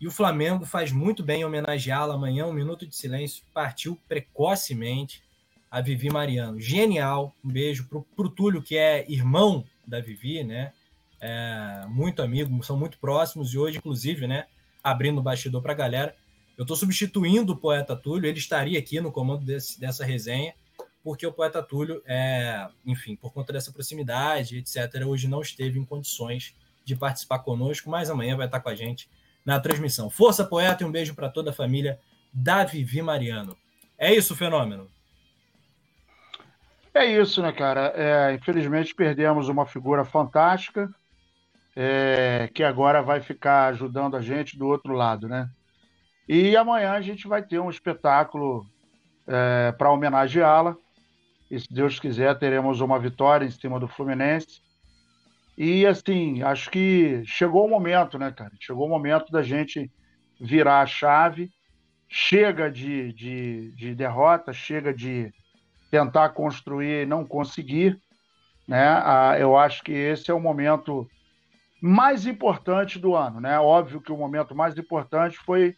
E 0.00 0.06
o 0.06 0.10
Flamengo 0.10 0.64
faz 0.64 0.92
muito 0.92 1.22
bem 1.22 1.44
homenageá-la 1.44 2.14
amanhã. 2.14 2.46
Um 2.46 2.52
minuto 2.52 2.86
de 2.86 2.94
silêncio 2.94 3.42
partiu 3.54 3.98
precocemente 4.08 5.22
a 5.70 5.80
Vivi 5.80 6.10
Mariano. 6.10 6.60
Genial. 6.60 7.34
Um 7.44 7.50
beijo 7.50 7.88
para 7.88 8.26
o 8.26 8.30
Túlio, 8.30 8.62
que 8.62 8.76
é 8.76 9.10
irmão 9.10 9.64
da 9.86 10.00
Vivi, 10.00 10.44
né? 10.44 10.72
É, 11.20 11.86
muito 11.88 12.20
amigo, 12.20 12.62
são 12.62 12.76
muito 12.76 12.98
próximos. 12.98 13.54
E 13.54 13.58
hoje, 13.58 13.78
inclusive, 13.78 14.26
né? 14.26 14.46
abrindo 14.86 15.18
o 15.18 15.22
bastidor 15.22 15.60
para 15.60 15.72
a 15.72 15.76
galera. 15.76 16.16
Eu 16.56 16.62
estou 16.62 16.76
substituindo 16.76 17.52
o 17.52 17.56
poeta 17.56 17.96
Túlio, 17.96 18.28
ele 18.28 18.38
estaria 18.38 18.78
aqui 18.78 19.00
no 19.00 19.10
comando 19.10 19.44
desse, 19.44 19.80
dessa 19.80 20.04
resenha, 20.04 20.54
porque 21.02 21.26
o 21.26 21.32
poeta 21.32 21.60
Túlio, 21.60 22.00
é, 22.06 22.68
enfim, 22.84 23.16
por 23.16 23.32
conta 23.32 23.52
dessa 23.52 23.72
proximidade, 23.72 24.58
etc., 24.58 25.04
hoje 25.04 25.26
não 25.26 25.42
esteve 25.42 25.76
em 25.78 25.84
condições 25.84 26.54
de 26.84 26.94
participar 26.94 27.40
conosco, 27.40 27.90
mas 27.90 28.08
amanhã 28.08 28.36
vai 28.36 28.46
estar 28.46 28.60
com 28.60 28.68
a 28.68 28.76
gente 28.76 29.08
na 29.46 29.60
transmissão. 29.60 30.10
Força, 30.10 30.44
poeta, 30.44 30.82
e 30.82 30.86
um 30.86 30.90
beijo 30.90 31.14
para 31.14 31.30
toda 31.30 31.50
a 31.50 31.54
família 31.54 32.00
da 32.32 32.64
Vivi 32.64 33.00
Mariano. 33.00 33.56
É 33.96 34.12
isso, 34.12 34.34
fenômeno. 34.34 34.90
É 36.92 37.04
isso, 37.06 37.40
né, 37.40 37.52
cara? 37.52 37.92
É, 37.94 38.34
infelizmente 38.34 38.94
perdemos 38.94 39.48
uma 39.48 39.64
figura 39.64 40.04
fantástica, 40.04 40.90
é, 41.76 42.50
que 42.52 42.64
agora 42.64 43.02
vai 43.02 43.20
ficar 43.20 43.68
ajudando 43.68 44.16
a 44.16 44.20
gente 44.20 44.58
do 44.58 44.66
outro 44.66 44.94
lado, 44.94 45.28
né? 45.28 45.48
E 46.28 46.56
amanhã 46.56 46.92
a 46.92 47.00
gente 47.00 47.28
vai 47.28 47.42
ter 47.42 47.60
um 47.60 47.70
espetáculo 47.70 48.66
é, 49.26 49.72
para 49.72 49.92
homenageá-la. 49.92 50.76
E 51.48 51.60
se 51.60 51.72
Deus 51.72 52.00
quiser, 52.00 52.36
teremos 52.38 52.80
uma 52.80 52.98
vitória 52.98 53.46
em 53.46 53.50
cima 53.50 53.78
do 53.78 53.86
Fluminense. 53.86 54.60
E 55.56 55.86
assim, 55.86 56.42
acho 56.42 56.70
que 56.70 57.22
chegou 57.24 57.64
o 57.64 57.70
momento, 57.70 58.18
né, 58.18 58.30
cara? 58.30 58.52
Chegou 58.60 58.86
o 58.86 58.90
momento 58.90 59.30
da 59.32 59.42
gente 59.42 59.90
virar 60.38 60.82
a 60.82 60.86
chave. 60.86 61.50
Chega 62.08 62.70
de, 62.70 63.12
de, 63.14 63.72
de 63.72 63.94
derrota, 63.94 64.52
chega 64.52 64.92
de 64.92 65.32
tentar 65.90 66.28
construir 66.30 67.02
e 67.02 67.06
não 67.06 67.24
conseguir. 67.24 67.98
Né? 68.68 68.86
Ah, 68.86 69.36
eu 69.38 69.56
acho 69.56 69.82
que 69.82 69.92
esse 69.92 70.30
é 70.30 70.34
o 70.34 70.40
momento 70.40 71.08
mais 71.80 72.26
importante 72.26 72.98
do 72.98 73.16
ano. 73.16 73.40
Né? 73.40 73.58
Óbvio 73.58 74.00
que 74.00 74.12
o 74.12 74.16
momento 74.16 74.54
mais 74.54 74.76
importante 74.76 75.38
foi 75.38 75.74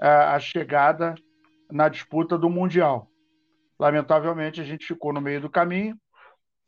é, 0.00 0.08
a 0.08 0.38
chegada 0.38 1.14
na 1.70 1.88
disputa 1.88 2.38
do 2.38 2.48
Mundial. 2.48 3.08
Lamentavelmente, 3.78 4.60
a 4.60 4.64
gente 4.64 4.86
ficou 4.86 5.12
no 5.12 5.20
meio 5.20 5.40
do 5.40 5.50
caminho 5.50 5.98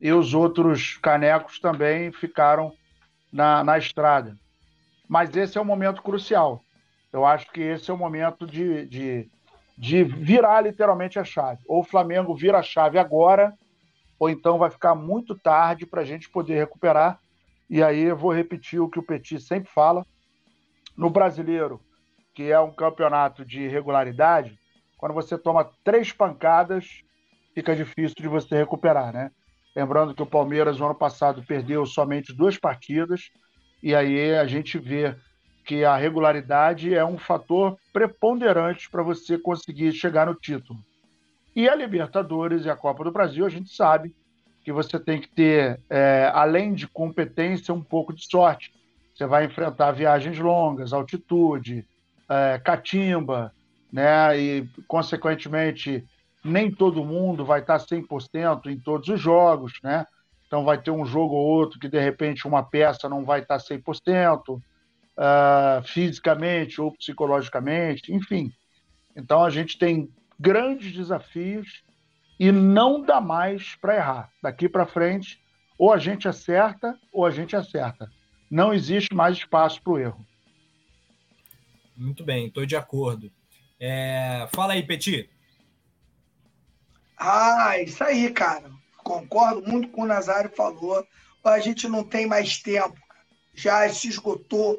e 0.00 0.12
os 0.12 0.34
outros 0.34 0.96
canecos 0.96 1.58
também 1.58 2.12
ficaram 2.12 2.72
na, 3.32 3.64
na 3.64 3.78
estrada. 3.78 4.36
Mas 5.08 5.34
esse 5.36 5.58
é 5.58 5.60
o 5.60 5.64
momento 5.64 6.02
crucial. 6.02 6.62
Eu 7.12 7.24
acho 7.24 7.50
que 7.50 7.60
esse 7.60 7.90
é 7.90 7.94
o 7.94 7.98
momento 7.98 8.46
de, 8.46 8.86
de, 8.86 9.30
de 9.76 10.04
virar 10.04 10.60
literalmente 10.60 11.18
a 11.18 11.24
chave. 11.24 11.60
Ou 11.66 11.80
o 11.80 11.84
Flamengo 11.84 12.34
vira 12.34 12.58
a 12.58 12.62
chave 12.62 12.98
agora, 12.98 13.54
ou 14.18 14.28
então 14.28 14.58
vai 14.58 14.70
ficar 14.70 14.94
muito 14.94 15.34
tarde 15.34 15.86
para 15.86 16.02
a 16.02 16.04
gente 16.04 16.28
poder 16.28 16.56
recuperar 16.56 17.18
e 17.70 17.82
aí 17.82 18.00
eu 18.00 18.16
vou 18.16 18.32
repetir 18.32 18.80
o 18.80 18.88
que 18.88 18.98
o 18.98 19.02
Petit 19.02 19.40
sempre 19.40 19.70
fala. 19.70 20.06
No 20.96 21.10
brasileiro, 21.10 21.80
que 22.34 22.50
é 22.50 22.58
um 22.58 22.72
campeonato 22.72 23.44
de 23.44 23.68
regularidade, 23.68 24.58
quando 24.96 25.12
você 25.12 25.36
toma 25.36 25.70
três 25.84 26.10
pancadas, 26.10 27.02
fica 27.54 27.76
difícil 27.76 28.16
de 28.18 28.26
você 28.26 28.56
recuperar, 28.56 29.12
né? 29.12 29.30
Lembrando 29.78 30.12
que 30.12 30.20
o 30.20 30.26
Palmeiras, 30.26 30.80
no 30.80 30.86
ano 30.86 30.94
passado, 30.96 31.40
perdeu 31.46 31.86
somente 31.86 32.34
duas 32.34 32.58
partidas, 32.58 33.30
e 33.80 33.94
aí 33.94 34.34
a 34.34 34.44
gente 34.44 34.76
vê 34.76 35.14
que 35.64 35.84
a 35.84 35.96
regularidade 35.96 36.92
é 36.92 37.04
um 37.04 37.16
fator 37.16 37.78
preponderante 37.92 38.90
para 38.90 39.04
você 39.04 39.38
conseguir 39.38 39.92
chegar 39.92 40.26
no 40.26 40.34
título. 40.34 40.80
E 41.54 41.68
a 41.68 41.76
Libertadores 41.76 42.64
e 42.64 42.70
a 42.70 42.74
Copa 42.74 43.04
do 43.04 43.12
Brasil, 43.12 43.46
a 43.46 43.48
gente 43.48 43.72
sabe 43.72 44.12
que 44.64 44.72
você 44.72 44.98
tem 44.98 45.20
que 45.20 45.28
ter, 45.28 45.78
é, 45.88 46.28
além 46.34 46.74
de 46.74 46.88
competência, 46.88 47.72
um 47.72 47.80
pouco 47.80 48.12
de 48.12 48.28
sorte. 48.28 48.72
Você 49.14 49.26
vai 49.26 49.44
enfrentar 49.44 49.92
viagens 49.92 50.40
longas, 50.40 50.92
altitude, 50.92 51.86
é, 52.28 52.58
catimba, 52.58 53.54
né? 53.92 54.36
E, 54.36 54.68
consequentemente, 54.88 56.04
nem 56.48 56.70
todo 56.70 57.04
mundo 57.04 57.44
vai 57.44 57.60
estar 57.60 57.78
100% 57.78 58.66
em 58.66 58.78
todos 58.78 59.08
os 59.08 59.20
jogos, 59.20 59.74
né? 59.82 60.04
Então, 60.46 60.64
vai 60.64 60.80
ter 60.80 60.90
um 60.90 61.04
jogo 61.04 61.34
ou 61.34 61.46
outro 61.46 61.78
que, 61.78 61.88
de 61.88 62.00
repente, 62.00 62.46
uma 62.46 62.62
peça 62.62 63.08
não 63.08 63.24
vai 63.24 63.40
estar 63.40 63.58
100%, 63.58 64.56
uh, 64.56 64.62
é, 65.18 65.82
fisicamente 65.84 66.80
ou 66.80 66.90
psicologicamente, 66.92 68.12
enfim. 68.14 68.50
Então, 69.14 69.44
a 69.44 69.50
gente 69.50 69.78
tem 69.78 70.08
grandes 70.40 70.92
desafios 70.92 71.82
e 72.40 72.50
não 72.50 73.02
dá 73.02 73.20
mais 73.20 73.74
para 73.76 73.96
errar. 73.96 74.30
Daqui 74.42 74.68
para 74.68 74.86
frente, 74.86 75.38
ou 75.76 75.92
a 75.92 75.98
gente 75.98 76.26
acerta 76.26 76.98
ou 77.12 77.26
a 77.26 77.30
gente 77.30 77.54
acerta. 77.54 78.10
Não 78.50 78.72
existe 78.72 79.14
mais 79.14 79.36
espaço 79.36 79.82
para 79.82 79.92
o 79.92 79.98
erro. 79.98 80.26
Muito 81.94 82.24
bem, 82.24 82.46
estou 82.46 82.64
de 82.64 82.76
acordo. 82.76 83.30
É... 83.78 84.48
Fala 84.52 84.72
aí, 84.72 84.82
Petit. 84.82 85.28
Ah, 87.18 87.78
isso 87.80 88.02
aí, 88.02 88.30
cara. 88.30 88.70
Concordo 88.98 89.62
muito 89.62 89.88
com 89.88 90.02
o 90.02 90.06
Nazário 90.06 90.50
falou. 90.54 91.06
A 91.44 91.58
gente 91.58 91.88
não 91.88 92.04
tem 92.04 92.26
mais 92.26 92.58
tempo. 92.58 92.96
Já 93.54 93.88
se 93.88 94.08
esgotou 94.08 94.78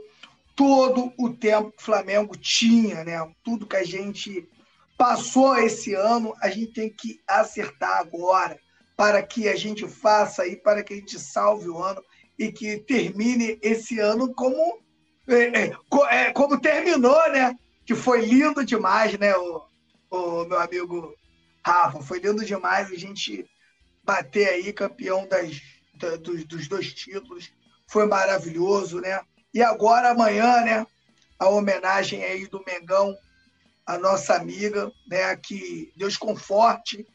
todo 0.56 1.12
o 1.18 1.30
tempo 1.34 1.72
que 1.72 1.82
o 1.82 1.86
Flamengo 1.86 2.38
tinha, 2.38 3.04
né? 3.04 3.18
Tudo 3.44 3.68
que 3.68 3.76
a 3.76 3.84
gente 3.84 4.48
Passou 5.00 5.56
esse 5.56 5.94
ano, 5.94 6.36
a 6.42 6.50
gente 6.50 6.74
tem 6.74 6.90
que 6.90 7.22
acertar 7.26 8.00
agora 8.00 8.60
para 8.98 9.24
que 9.24 9.48
a 9.48 9.56
gente 9.56 9.88
faça 9.88 10.42
aí, 10.42 10.58
para 10.58 10.84
que 10.84 10.92
a 10.94 10.98
gente 10.98 11.18
salve 11.18 11.70
o 11.70 11.82
ano 11.82 12.04
e 12.38 12.52
que 12.52 12.80
termine 12.80 13.58
esse 13.62 13.98
ano 13.98 14.34
como, 14.34 14.82
é, 15.26 15.68
é, 15.68 15.74
é 16.12 16.34
como 16.34 16.60
terminou, 16.60 17.32
né? 17.32 17.56
Que 17.86 17.96
foi 17.96 18.26
lindo 18.26 18.66
demais, 18.66 19.18
né? 19.18 19.34
O, 19.38 19.62
o 20.12 20.44
meu 20.44 20.60
amigo 20.60 21.16
Rafa. 21.70 22.02
Foi 22.02 22.20
lindo 22.20 22.44
demais 22.44 22.92
a 22.92 22.96
gente 22.96 23.46
bater 24.04 24.50
aí 24.50 24.74
campeão 24.74 25.28
das, 25.28 25.62
da, 25.96 26.16
dos, 26.18 26.44
dos 26.46 26.68
dois 26.68 26.94
títulos. 26.94 27.52
Foi 27.88 28.06
maravilhoso, 28.06 29.00
né? 29.00 29.22
E 29.54 29.62
agora, 29.62 30.10
amanhã, 30.10 30.62
né? 30.62 30.88
A 31.38 31.48
homenagem 31.50 32.24
aí 32.24 32.48
do 32.48 32.64
Mengão 32.66 33.16
à 33.86 33.98
nossa 33.98 34.36
amiga, 34.36 34.92
né? 35.08 35.36
Que 35.36 35.92
Deus 35.96 36.18
conforte 36.18 37.08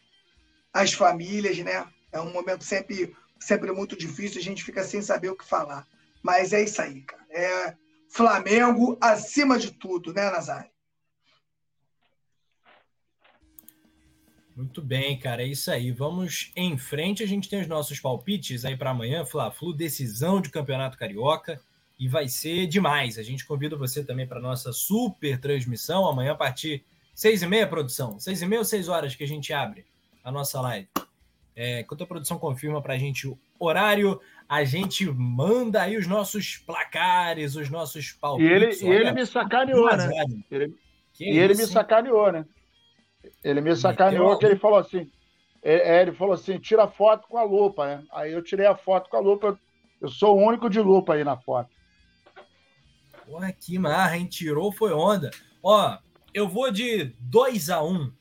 as 0.72 0.92
famílias, 0.92 1.58
né? 1.58 1.86
É 2.12 2.20
um 2.20 2.32
momento 2.32 2.64
sempre, 2.64 3.14
sempre 3.40 3.70
muito 3.72 3.96
difícil, 3.96 4.40
a 4.40 4.44
gente 4.44 4.64
fica 4.64 4.82
sem 4.84 5.02
saber 5.02 5.30
o 5.30 5.36
que 5.36 5.44
falar. 5.44 5.86
Mas 6.22 6.52
é 6.52 6.62
isso 6.62 6.80
aí, 6.80 7.02
cara. 7.02 7.24
É 7.30 7.76
Flamengo 8.08 8.96
acima 9.00 9.58
de 9.58 9.72
tudo, 9.72 10.12
né, 10.12 10.30
Nazário? 10.30 10.70
Muito 14.56 14.80
bem, 14.80 15.18
cara, 15.18 15.42
é 15.42 15.46
isso 15.46 15.70
aí. 15.70 15.90
Vamos 15.90 16.52
em 16.54 16.78
frente. 16.78 17.22
A 17.22 17.26
gente 17.26 17.48
tem 17.48 17.60
os 17.60 17.66
nossos 17.66 17.98
palpites 17.98 18.64
aí 18.64 18.76
para 18.76 18.90
amanhã, 18.90 19.24
Fla-Flu, 19.24 19.72
decisão 19.72 20.40
de 20.40 20.48
Campeonato 20.48 20.96
Carioca, 20.96 21.60
e 21.98 22.08
vai 22.08 22.28
ser 22.28 22.66
demais. 22.66 23.18
A 23.18 23.22
gente 23.22 23.44
convida 23.44 23.76
você 23.76 24.04
também 24.04 24.26
para 24.26 24.40
nossa 24.40 24.72
super 24.72 25.40
transmissão 25.40 26.06
amanhã 26.06 26.32
a 26.32 26.36
partir 26.36 26.84
seis 27.12 27.42
e 27.42 27.46
meia, 27.46 27.66
produção. 27.66 28.20
Seis 28.20 28.42
e 28.42 28.46
meia 28.46 28.60
ou 28.60 28.64
seis 28.64 28.88
horas 28.88 29.16
que 29.16 29.24
a 29.24 29.28
gente 29.28 29.52
abre 29.52 29.84
a 30.22 30.30
nossa 30.30 30.60
live. 30.60 30.88
É, 31.56 31.80
enquanto 31.80 32.04
a 32.04 32.06
produção 32.06 32.38
confirma 32.38 32.80
para 32.80 32.94
a 32.94 32.98
gente 32.98 33.26
o 33.26 33.38
horário, 33.58 34.20
a 34.48 34.64
gente 34.64 35.04
manda 35.06 35.82
aí 35.82 35.96
os 35.96 36.06
nossos 36.06 36.58
placares, 36.58 37.56
os 37.56 37.70
nossos 37.70 38.12
palpites. 38.12 38.80
E 38.80 38.86
ele, 38.86 38.94
e 38.94 39.00
ele 39.00 39.12
me 39.12 39.26
sacaneou, 39.26 39.96
né? 39.96 40.10
Ele, 40.50 40.74
e 41.18 41.38
ele 41.38 41.54
me 41.54 41.66
sacaneou, 41.66 42.32
né? 42.32 42.44
Ele 43.42 43.60
me 43.60 43.74
sacaneou 43.76 44.26
Meteu... 44.26 44.38
que 44.38 44.46
ele 44.46 44.56
falou 44.56 44.78
assim. 44.78 45.10
É, 45.62 45.96
é, 45.96 46.02
ele 46.02 46.12
falou 46.12 46.34
assim: 46.34 46.58
tira 46.58 46.86
foto 46.86 47.26
com 47.28 47.38
a 47.38 47.42
lupa, 47.42 47.86
né? 47.86 48.04
Aí 48.12 48.32
eu 48.32 48.42
tirei 48.42 48.66
a 48.66 48.76
foto 48.76 49.08
com 49.08 49.16
a 49.16 49.20
lupa. 49.20 49.58
Eu 50.00 50.08
sou 50.08 50.36
o 50.36 50.42
único 50.42 50.68
de 50.68 50.80
lupa 50.80 51.14
aí 51.14 51.24
na 51.24 51.36
foto. 51.36 51.70
Porra, 53.26 53.52
que 53.52 53.78
marra, 53.78 54.16
hein? 54.16 54.26
Tirou, 54.26 54.70
foi 54.70 54.92
onda. 54.92 55.30
Ó, 55.62 55.96
eu 56.34 56.46
vou 56.46 56.70
de 56.70 57.14
2 57.20 57.70
a 57.70 57.82
1 57.82 57.90
um 57.90 58.12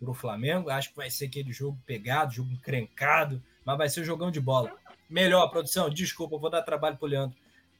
pro 0.00 0.14
Flamengo. 0.14 0.70
Acho 0.70 0.90
que 0.90 0.96
vai 0.96 1.10
ser 1.10 1.26
aquele 1.26 1.52
jogo 1.52 1.78
pegado, 1.86 2.34
jogo 2.34 2.50
encrencado, 2.50 3.40
mas 3.64 3.78
vai 3.78 3.88
ser 3.88 4.04
jogão 4.04 4.30
de 4.30 4.40
bola. 4.40 4.72
Melhor, 5.08 5.48
produção, 5.48 5.88
desculpa, 5.88 6.34
eu 6.34 6.40
vou 6.40 6.50
dar 6.50 6.62
trabalho 6.62 6.96
pro 6.96 7.06
Leandro. 7.06 7.36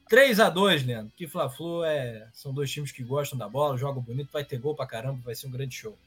3 0.07 0.39
a 0.39 0.49
2 0.49 0.85
Leandro. 0.85 1.11
Que 1.15 1.27
Fla-Flu 1.27 1.83
é... 1.83 2.27
são 2.33 2.53
dois 2.53 2.71
times 2.71 2.91
que 2.91 3.03
gostam 3.03 3.37
da 3.37 3.47
bola, 3.47 3.77
jogam 3.77 4.01
bonito, 4.01 4.31
vai 4.31 4.43
ter 4.43 4.57
gol 4.57 4.75
pra 4.75 4.87
caramba, 4.87 5.19
vai 5.23 5.35
ser 5.35 5.47
um 5.47 5.51
grande 5.51 5.75
show. 5.75 5.97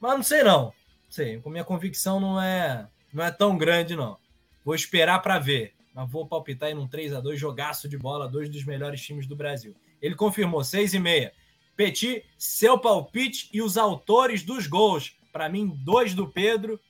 Mas 0.00 0.14
não 0.14 0.22
sei 0.22 0.42
não. 0.42 0.72
Sei, 1.08 1.40
minha 1.46 1.64
convicção 1.64 2.20
não 2.20 2.40
é 2.40 2.88
não 3.12 3.24
é 3.24 3.30
tão 3.30 3.56
grande 3.56 3.96
não. 3.96 4.18
Vou 4.64 4.74
esperar 4.74 5.20
para 5.20 5.38
ver, 5.38 5.74
mas 5.94 6.10
vou 6.10 6.26
palpitar 6.26 6.70
em 6.70 6.74
um 6.74 6.86
3 6.86 7.14
a 7.14 7.20
2 7.20 7.38
jogaço 7.38 7.88
de 7.88 7.96
bola, 7.96 8.28
dois 8.28 8.50
dos 8.50 8.64
melhores 8.64 9.00
times 9.00 9.26
do 9.26 9.36
Brasil. 9.36 9.74
Ele 10.02 10.14
confirmou 10.14 10.62
6 10.62 10.94
e 10.94 10.98
meia. 10.98 11.32
Petit, 11.76 12.24
seu 12.36 12.78
palpite 12.78 13.48
e 13.52 13.62
os 13.62 13.76
autores 13.76 14.42
dos 14.42 14.66
gols. 14.66 15.16
Para 15.32 15.48
mim, 15.48 15.78
dois 15.84 16.14
do 16.14 16.26
Pedro 16.26 16.80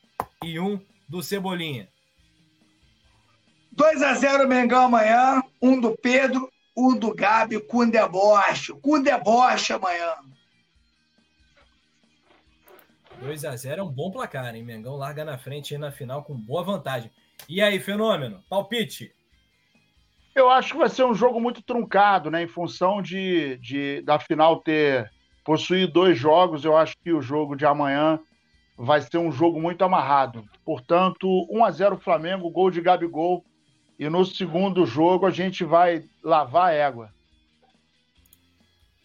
e 0.42 0.58
um 0.58 0.80
do 1.08 1.22
Cebolinha. 1.22 1.88
2 3.72 4.02
a 4.02 4.14
0 4.14 4.48
Mengão 4.48 4.86
amanhã, 4.86 5.42
um 5.60 5.78
do 5.78 5.96
Pedro, 5.96 6.50
um 6.76 6.96
do 6.96 7.14
Gabi 7.14 7.60
com 7.60 7.88
deboche. 7.88 8.72
Com 8.74 9.02
deboche 9.02 9.72
amanhã. 9.72 10.14
2 13.20 13.44
a 13.44 13.56
0 13.56 13.80
é 13.80 13.84
um 13.84 13.90
bom 13.90 14.10
placar, 14.10 14.55
hein? 14.55 14.62
Mengão 14.62 14.97
larga 14.97 15.24
na 15.24 15.38
frente 15.38 15.74
aí 15.74 15.80
na 15.80 15.90
final 15.90 16.22
com 16.22 16.34
boa 16.34 16.62
vantagem. 16.62 17.10
E 17.48 17.60
aí, 17.60 17.78
fenômeno? 17.78 18.43
Palpite? 18.48 19.12
Eu 20.34 20.51
acho 20.51 20.72
que 20.72 20.78
vai 20.78 20.88
ser 20.88 21.05
um 21.05 21.14
jogo 21.14 21.40
muito 21.40 21.62
truncado, 21.62 22.30
né? 22.30 22.43
Em 22.43 22.48
função 22.48 23.01
de, 23.01 23.56
de 23.59 24.02
da 24.02 24.18
final 24.18 24.60
ter 24.60 25.10
possuído 25.44 25.93
dois 25.93 26.18
jogos, 26.18 26.64
eu 26.64 26.76
acho 26.76 26.94
que 27.02 27.12
o 27.12 27.22
jogo 27.22 27.56
de 27.56 27.64
amanhã 27.64 28.20
vai 28.76 29.01
ser 29.01 29.16
um 29.18 29.32
jogo 29.32 29.60
muito 29.60 29.82
amarrado. 29.82 30.44
Portanto, 30.64 31.47
1 31.51 31.64
a 31.64 31.70
0 31.70 31.98
Flamengo, 31.98 32.51
gol 32.51 32.70
de 32.70 32.80
Gabigol. 32.80 33.44
E 33.98 34.10
no 34.10 34.26
segundo 34.26 34.84
jogo 34.84 35.24
a 35.24 35.30
gente 35.30 35.64
vai 35.64 36.05
lavar 36.22 36.68
a 36.68 36.72
égua. 36.72 37.10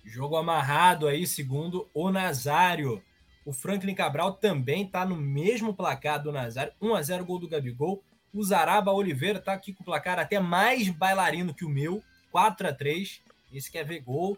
Jogo 0.03 0.35
amarrado 0.35 1.07
aí, 1.07 1.25
segundo 1.25 1.87
o 1.93 2.11
Nazário. 2.11 3.01
O 3.45 3.51
Franklin 3.51 3.95
Cabral 3.95 4.33
também 4.33 4.83
está 4.83 5.05
no 5.05 5.15
mesmo 5.15 5.73
placar 5.73 6.21
do 6.21 6.31
Nazário. 6.31 6.73
1 6.81 6.95
a 6.95 7.01
0 7.01 7.25
gol 7.25 7.39
do 7.39 7.49
Gabigol. 7.49 8.03
O 8.33 8.43
Zaraba 8.43 8.91
Oliveira 8.91 9.39
está 9.39 9.53
aqui 9.53 9.73
com 9.73 9.81
o 9.81 9.85
placar 9.85 10.19
até 10.19 10.39
mais 10.39 10.89
bailarino 10.89 11.53
que 11.53 11.65
o 11.65 11.69
meu. 11.69 12.03
4 12.31 12.67
a 12.67 12.73
3 12.73 13.21
Esse 13.51 13.71
quer 13.71 13.83
ver 13.83 13.99
gol. 13.99 14.37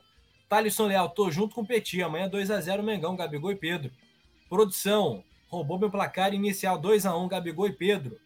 Thalisson 0.49 0.87
Leal, 0.87 1.09
tô 1.09 1.29
junto 1.29 1.53
com 1.53 1.61
o 1.61 1.67
Petit. 1.67 2.01
Amanhã 2.01 2.29
2 2.29 2.49
a 2.49 2.61
0 2.61 2.81
Mengão, 2.81 3.15
Gabigol 3.15 3.51
e 3.51 3.55
Pedro. 3.55 3.91
Produção, 4.49 5.23
roubou 5.47 5.79
meu 5.79 5.91
placar 5.91 6.33
inicial 6.33 6.77
2 6.77 7.05
a 7.05 7.17
1 7.17 7.27
Gabigol 7.27 7.67
e 7.67 7.73
Pedro. 7.73 8.19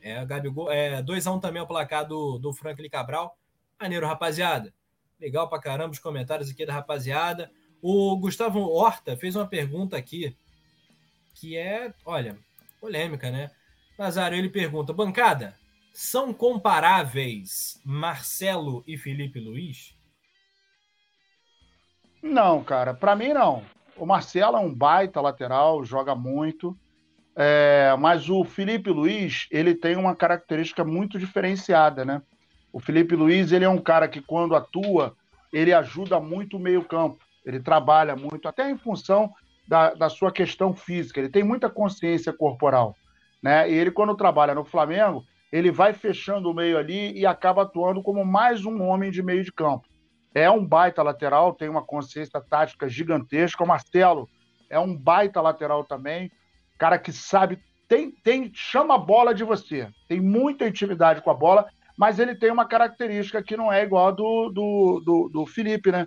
É, 0.00 0.24
Gabigol, 0.24 0.70
é 0.70 1.02
2 1.02 1.26
a 1.26 1.32
1 1.32 1.40
também 1.40 1.60
é 1.60 1.62
o 1.62 1.66
placar 1.66 2.06
do, 2.06 2.38
do 2.38 2.52
Franklin 2.52 2.88
Cabral. 2.88 3.36
Maneiro, 3.80 4.06
rapaziada. 4.06 4.72
Legal 5.20 5.48
pra 5.48 5.60
caramba 5.60 5.92
os 5.92 5.98
comentários 5.98 6.50
aqui 6.50 6.66
da 6.66 6.72
rapaziada. 6.72 7.50
O 7.80 8.16
Gustavo 8.16 8.60
Horta 8.60 9.16
fez 9.16 9.36
uma 9.36 9.46
pergunta 9.46 9.96
aqui 9.96 10.36
que 11.34 11.56
é, 11.56 11.92
olha, 12.04 12.36
polêmica, 12.80 13.30
né? 13.30 13.50
Nazário, 13.96 14.36
ele 14.36 14.48
pergunta: 14.48 14.92
bancada, 14.92 15.54
são 15.92 16.32
comparáveis 16.32 17.80
Marcelo 17.84 18.82
e 18.86 18.96
Felipe 18.96 19.38
Luiz? 19.38 19.96
Não, 22.22 22.62
cara, 22.64 22.92
para 22.92 23.14
mim 23.14 23.32
não. 23.32 23.64
O 23.96 24.06
Marcelo 24.06 24.56
é 24.56 24.60
um 24.60 24.72
baita 24.72 25.20
lateral, 25.20 25.84
joga 25.84 26.14
muito, 26.14 26.76
é, 27.34 27.94
mas 27.98 28.28
o 28.28 28.44
Felipe 28.44 28.90
Luiz 28.90 29.46
ele 29.50 29.74
tem 29.74 29.96
uma 29.96 30.14
característica 30.14 30.84
muito 30.84 31.18
diferenciada, 31.18 32.04
né? 32.04 32.22
O 32.72 32.80
Felipe 32.80 33.14
Luiz 33.14 33.52
ele 33.52 33.64
é 33.64 33.68
um 33.68 33.78
cara 33.78 34.08
que 34.08 34.20
quando 34.20 34.54
atua 34.54 35.16
ele 35.52 35.72
ajuda 35.72 36.20
muito 36.20 36.56
o 36.56 36.60
meio 36.60 36.84
campo 36.84 37.27
ele 37.44 37.60
trabalha 37.60 38.16
muito, 38.16 38.48
até 38.48 38.70
em 38.70 38.76
função 38.76 39.32
da, 39.66 39.94
da 39.94 40.08
sua 40.08 40.32
questão 40.32 40.74
física, 40.74 41.20
ele 41.20 41.28
tem 41.28 41.42
muita 41.42 41.68
consciência 41.68 42.32
corporal. 42.32 42.96
Né? 43.42 43.70
E 43.70 43.74
ele, 43.74 43.90
quando 43.90 44.16
trabalha 44.16 44.54
no 44.54 44.64
Flamengo, 44.64 45.24
ele 45.52 45.70
vai 45.70 45.92
fechando 45.92 46.50
o 46.50 46.54
meio 46.54 46.78
ali 46.78 47.12
e 47.12 47.24
acaba 47.26 47.62
atuando 47.62 48.02
como 48.02 48.24
mais 48.24 48.64
um 48.64 48.82
homem 48.82 49.10
de 49.10 49.22
meio 49.22 49.44
de 49.44 49.52
campo. 49.52 49.86
É 50.34 50.50
um 50.50 50.64
baita 50.64 51.02
lateral, 51.02 51.54
tem 51.54 51.68
uma 51.68 51.82
consciência 51.82 52.40
tática 52.40 52.88
gigantesca. 52.88 53.64
O 53.64 53.66
Marcelo 53.66 54.28
é 54.68 54.78
um 54.78 54.94
baita 54.94 55.40
lateral 55.40 55.84
também, 55.84 56.30
cara 56.78 56.98
que 56.98 57.12
sabe, 57.12 57.58
tem, 57.88 58.10
tem 58.10 58.50
chama 58.54 58.94
a 58.94 58.98
bola 58.98 59.34
de 59.34 59.42
você, 59.42 59.88
tem 60.06 60.20
muita 60.20 60.68
intimidade 60.68 61.22
com 61.22 61.30
a 61.30 61.34
bola, 61.34 61.66
mas 61.96 62.18
ele 62.18 62.34
tem 62.34 62.50
uma 62.50 62.66
característica 62.66 63.42
que 63.42 63.56
não 63.56 63.72
é 63.72 63.82
igual 63.82 64.08
a 64.08 64.10
do, 64.10 64.50
do, 64.50 65.02
do, 65.04 65.28
do 65.30 65.46
Felipe, 65.46 65.90
né? 65.90 66.06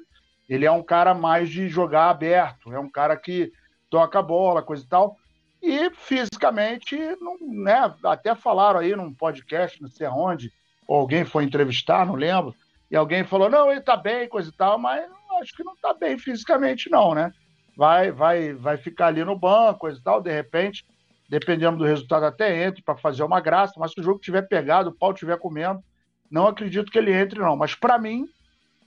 Ele 0.52 0.66
é 0.66 0.72
um 0.72 0.84
cara 0.84 1.14
mais 1.14 1.50
de 1.50 1.70
jogar 1.70 2.10
aberto, 2.10 2.74
é 2.74 2.78
um 2.78 2.90
cara 2.90 3.16
que 3.16 3.54
toca 3.90 4.20
a 4.20 4.22
bola, 4.22 4.62
coisa 4.62 4.84
e 4.84 4.88
tal. 4.88 5.16
E 5.64 5.90
fisicamente, 5.92 6.98
não, 7.22 7.38
né, 7.40 7.96
até 8.04 8.36
falaram 8.36 8.82
aí 8.82 8.94
num 8.94 9.14
podcast, 9.14 9.82
não 9.82 9.88
sei 9.88 10.06
aonde, 10.06 10.52
ou 10.86 11.00
alguém 11.00 11.24
foi 11.24 11.46
entrevistar, 11.46 12.06
não 12.06 12.16
lembro, 12.16 12.54
e 12.90 12.98
alguém 12.98 13.24
falou: 13.24 13.50
não, 13.50 13.72
ele 13.72 13.80
tá 13.80 13.96
bem, 13.96 14.28
coisa 14.28 14.50
e 14.50 14.52
tal, 14.52 14.78
mas 14.78 15.10
acho 15.40 15.56
que 15.56 15.64
não 15.64 15.74
tá 15.78 15.94
bem 15.94 16.18
fisicamente, 16.18 16.90
não, 16.90 17.16
né? 17.16 17.32
Vai, 17.78 18.12
vai, 18.12 18.52
vai 18.52 18.76
ficar 18.76 19.08
ali 19.08 19.24
no 19.24 19.40
banco, 19.40 19.80
coisa 19.80 19.98
e 19.98 20.04
tal, 20.04 20.22
de 20.22 20.34
repente, 20.34 20.86
dependendo 21.30 21.78
do 21.78 21.86
resultado, 21.86 22.26
até 22.26 22.66
entre 22.66 22.82
para 22.82 22.98
fazer 22.98 23.24
uma 23.24 23.40
graça, 23.40 23.76
mas 23.78 23.94
se 23.94 24.02
o 24.02 24.04
jogo 24.04 24.20
tiver 24.20 24.42
pegado, 24.42 24.90
o 24.90 24.94
pau 24.94 25.14
tiver 25.14 25.40
comendo, 25.40 25.82
não 26.30 26.46
acredito 26.46 26.92
que 26.92 26.98
ele 26.98 27.14
entre, 27.14 27.40
não. 27.40 27.56
Mas 27.56 27.74
para 27.74 27.98
mim, 27.98 28.28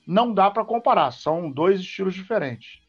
não 0.07 0.33
dá 0.33 0.51
para 0.51 0.65
comparar, 0.65 1.11
são 1.11 1.51
dois 1.51 1.81
estilos 1.81 2.15
diferentes. 2.15 2.81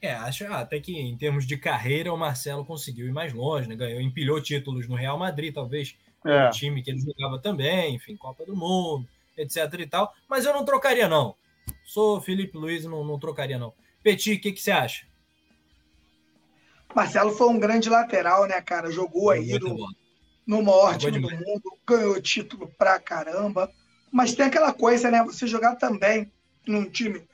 É, 0.00 0.12
acho 0.14 0.44
até 0.52 0.78
que 0.78 0.96
em 0.96 1.16
termos 1.16 1.46
de 1.46 1.56
carreira 1.56 2.12
o 2.12 2.16
Marcelo 2.16 2.64
conseguiu 2.64 3.06
ir 3.06 3.12
mais 3.12 3.32
longe, 3.32 3.68
né? 3.68 3.74
Ganhou, 3.74 4.00
empilhou 4.00 4.40
títulos 4.40 4.88
no 4.88 4.94
Real 4.94 5.18
Madrid, 5.18 5.52
talvez 5.52 5.96
é. 6.24 6.46
o 6.46 6.50
time 6.50 6.82
que 6.82 6.90
ele 6.90 7.00
jogava 7.00 7.40
também, 7.40 7.96
enfim, 7.96 8.16
Copa 8.16 8.44
do 8.44 8.54
Mundo, 8.54 9.08
etc 9.36 9.72
e 9.78 9.86
tal. 9.86 10.14
Mas 10.28 10.44
eu 10.44 10.52
não 10.52 10.64
trocaria, 10.64 11.08
não. 11.08 11.34
Sou 11.84 12.20
Felipe 12.20 12.56
Luiz, 12.56 12.84
não, 12.84 13.04
não 13.04 13.18
trocaria, 13.18 13.58
não. 13.58 13.74
Petit, 14.02 14.34
o 14.34 14.40
que, 14.40 14.52
que 14.52 14.60
você 14.60 14.70
acha? 14.70 15.06
Marcelo 16.94 17.32
foi 17.32 17.48
um 17.48 17.58
grande 17.58 17.90
lateral, 17.90 18.46
né, 18.46 18.60
cara? 18.60 18.90
Jogou 18.90 19.30
aí 19.30 19.58
no, 19.58 19.76
no 20.46 20.62
maior 20.62 20.96
time 20.96 21.20
do 21.20 21.30
mundo, 21.30 21.78
ganhou 21.86 22.20
título 22.22 22.68
pra 22.78 23.00
caramba. 23.00 23.70
Mas 24.12 24.34
tem 24.34 24.46
aquela 24.46 24.72
coisa, 24.72 25.10
né? 25.10 25.22
Você 25.24 25.46
jogar 25.46 25.76
também 25.76 26.30
num 26.66 26.84
time 26.84 27.26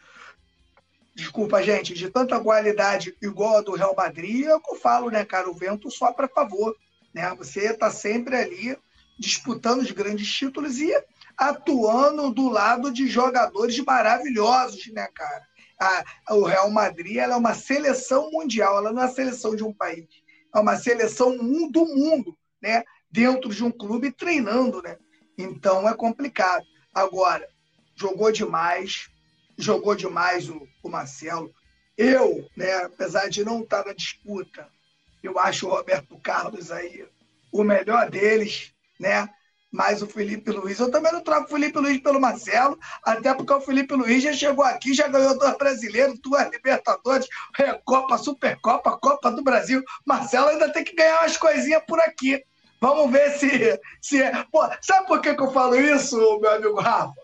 desculpa, 1.14 1.62
gente, 1.62 1.94
de 1.94 2.10
tanta 2.10 2.40
qualidade 2.40 3.16
igual 3.22 3.58
a 3.58 3.60
do 3.60 3.72
Real 3.72 3.94
Madrid, 3.96 4.46
é 4.46 4.54
o 4.54 4.60
que 4.60 4.74
eu 4.74 4.80
falo, 4.80 5.10
né, 5.10 5.24
cara? 5.24 5.48
O 5.48 5.54
vento 5.54 5.90
só 5.90 6.12
para 6.12 6.28
favor. 6.28 6.76
Né? 7.12 7.32
Você 7.38 7.72
está 7.72 7.90
sempre 7.90 8.36
ali 8.36 8.76
disputando 9.18 9.80
os 9.80 9.90
grandes 9.92 10.28
títulos 10.28 10.78
e 10.80 10.92
atuando 11.36 12.30
do 12.32 12.48
lado 12.48 12.92
de 12.92 13.06
jogadores 13.06 13.78
maravilhosos, 13.78 14.86
né, 14.88 15.08
cara? 15.14 15.46
A, 15.80 16.34
o 16.34 16.44
Real 16.44 16.70
Madrid 16.70 17.16
é 17.16 17.36
uma 17.36 17.54
seleção 17.54 18.30
mundial, 18.30 18.78
ela 18.78 18.92
não 18.92 19.02
é 19.02 19.06
a 19.06 19.08
seleção 19.08 19.54
de 19.54 19.64
um 19.64 19.72
país, 19.72 20.06
é 20.54 20.58
uma 20.58 20.76
seleção 20.76 21.36
do 21.70 21.86
mundo, 21.86 22.36
né? 22.60 22.82
Dentro 23.10 23.50
de 23.50 23.62
um 23.62 23.70
clube 23.70 24.10
treinando, 24.10 24.82
né? 24.82 24.96
Então 25.36 25.88
é 25.88 25.94
complicado. 25.94 26.64
Agora, 26.92 27.48
jogou 27.96 28.30
demais, 28.30 29.08
jogou 29.56 29.94
demais 29.94 30.48
o, 30.48 30.66
o 30.82 30.88
Marcelo. 30.88 31.52
Eu, 31.96 32.48
né, 32.56 32.72
apesar 32.84 33.28
de 33.28 33.44
não 33.44 33.62
estar 33.62 33.84
na 33.84 33.92
disputa, 33.92 34.68
eu 35.22 35.38
acho 35.38 35.66
o 35.66 35.70
Roberto 35.70 36.18
Carlos 36.18 36.70
aí 36.70 37.06
o 37.54 37.62
melhor 37.62 38.10
deles, 38.10 38.74
né? 38.98 39.28
Mas 39.70 40.02
o 40.02 40.06
Felipe 40.06 40.50
Luiz, 40.50 40.78
eu 40.78 40.90
também 40.90 41.12
não 41.12 41.20
troco 41.20 41.46
o 41.46 41.50
Felipe 41.50 41.78
Luiz 41.78 42.00
pelo 42.00 42.20
Marcelo, 42.20 42.78
até 43.04 43.32
porque 43.34 43.52
o 43.52 43.60
Felipe 43.60 43.94
Luiz 43.94 44.22
já 44.22 44.32
chegou 44.32 44.64
aqui, 44.64 44.92
já 44.94 45.08
ganhou 45.08 45.36
dois 45.38 45.56
brasileiros, 45.56 46.18
duas 46.20 46.48
Libertadores, 46.50 47.26
Copa, 47.84 48.18
Supercopa, 48.18 48.96
Copa 48.98 49.30
do 49.32 49.42
Brasil. 49.42 49.82
Marcelo 50.04 50.48
ainda 50.48 50.72
tem 50.72 50.84
que 50.84 50.94
ganhar 50.94 51.20
umas 51.20 51.36
coisinhas 51.36 51.82
por 51.86 51.98
aqui. 52.00 52.40
Vamos 52.84 53.10
ver 53.10 53.30
se, 53.38 53.80
se 53.98 54.22
é. 54.22 54.44
Pô, 54.52 54.60
sabe 54.82 55.06
por 55.06 55.22
que, 55.22 55.34
que 55.34 55.42
eu 55.42 55.50
falo 55.50 55.74
isso, 55.74 56.18
meu 56.38 56.50
amigo 56.50 56.78
Rafa? 56.78 57.14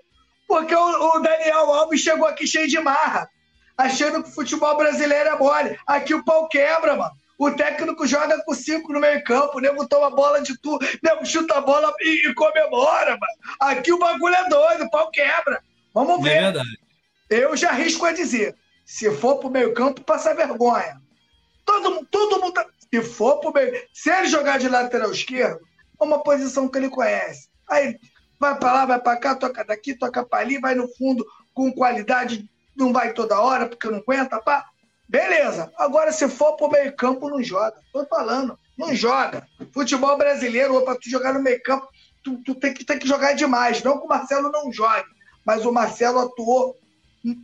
Porque 0.49 0.74
o, 0.74 1.16
o 1.16 1.19
Daniel 1.20 1.70
Alves 1.70 2.01
chegou 2.01 2.27
aqui 2.27 2.47
cheio 2.47 2.66
de 2.66 2.81
marra, 2.81 3.28
achando 3.77 4.23
que 4.23 4.31
o 4.31 4.32
futebol 4.32 4.74
brasileiro 4.78 5.28
é 5.28 5.37
mole. 5.37 5.78
Aqui 5.87 6.15
o 6.15 6.24
pau 6.24 6.49
quebra, 6.49 6.97
mano. 6.97 7.12
O 7.39 7.51
técnico 7.51 8.07
joga 8.07 8.43
com 8.43 8.55
cinco 8.55 8.91
no 8.91 9.01
meio 9.01 9.23
campo, 9.23 9.59
o 9.59 9.61
nego 9.61 9.87
toma 9.87 10.09
bola 10.09 10.41
de 10.41 10.59
tudo, 10.62 10.82
o 10.82 10.99
nego 11.03 11.27
chuta 11.27 11.59
a 11.59 11.61
bola 11.61 11.93
e, 12.01 12.31
e, 12.31 12.35
comemora, 12.35 13.11
mano. 13.11 13.32
Aqui 13.61 13.93
o 13.93 13.99
bagulho 13.99 14.35
é 14.35 14.49
doido, 14.49 14.85
o 14.85 14.91
pau 14.91 15.11
quebra. 15.11 15.62
Vamos 15.93 16.20
é 16.20 16.23
ver. 16.23 16.37
É 16.37 16.43
verdade. 16.43 16.78
Eu 17.28 17.55
já 17.55 17.69
arrisco 17.69 18.07
a 18.07 18.12
dizer, 18.12 18.57
se 18.87 19.11
for 19.11 19.37
pro 19.37 19.51
meio 19.51 19.74
campo, 19.74 20.01
passa 20.01 20.35
vergonha. 20.35 20.99
Todo 21.66 22.07
todo 22.11 22.41
mundo. 22.41 22.65
Se 22.92 23.02
for 23.02 23.38
pro 23.40 23.52
meio. 23.52 23.72
Se 23.92 24.10
ele 24.10 24.28
jogar 24.28 24.58
de 24.58 24.68
lateral 24.68 25.10
esquerdo, 25.12 25.60
é 26.00 26.04
uma 26.04 26.22
posição 26.22 26.68
que 26.68 26.78
ele 26.78 26.90
conhece. 26.90 27.48
Aí 27.68 27.96
vai 28.38 28.58
para 28.58 28.72
lá, 28.72 28.86
vai 28.86 29.00
para 29.00 29.18
cá, 29.18 29.34
toca 29.34 29.64
daqui, 29.64 29.94
toca 29.94 30.24
para 30.24 30.40
ali, 30.40 30.58
vai 30.58 30.74
no 30.74 30.88
fundo 30.96 31.24
com 31.54 31.72
qualidade, 31.72 32.48
não 32.76 32.92
vai 32.92 33.12
toda 33.12 33.40
hora 33.40 33.68
porque 33.68 33.88
não 33.88 33.98
aguenta, 33.98 34.40
pá. 34.40 34.66
Beleza. 35.08 35.72
Agora, 35.76 36.12
se 36.12 36.28
for 36.28 36.56
pro 36.56 36.70
meio 36.70 36.94
campo, 36.96 37.28
não 37.28 37.42
joga. 37.42 37.74
Tô 37.92 38.06
falando, 38.06 38.58
não 38.78 38.94
joga. 38.94 39.46
Futebol 39.74 40.16
brasileiro, 40.16 40.80
para 40.84 40.98
tu 40.98 41.10
jogar 41.10 41.34
no 41.34 41.42
meio 41.42 41.60
campo, 41.62 41.88
tu, 42.22 42.42
tu 42.44 42.54
tem, 42.54 42.72
que, 42.72 42.84
tem 42.84 42.98
que 42.98 43.08
jogar 43.08 43.34
demais. 43.34 43.82
Não 43.82 43.98
que 43.98 44.04
o 44.04 44.08
Marcelo 44.08 44.50
não 44.50 44.72
jogue, 44.72 45.08
mas 45.44 45.66
o 45.66 45.72
Marcelo 45.72 46.20
atuou 46.20 46.78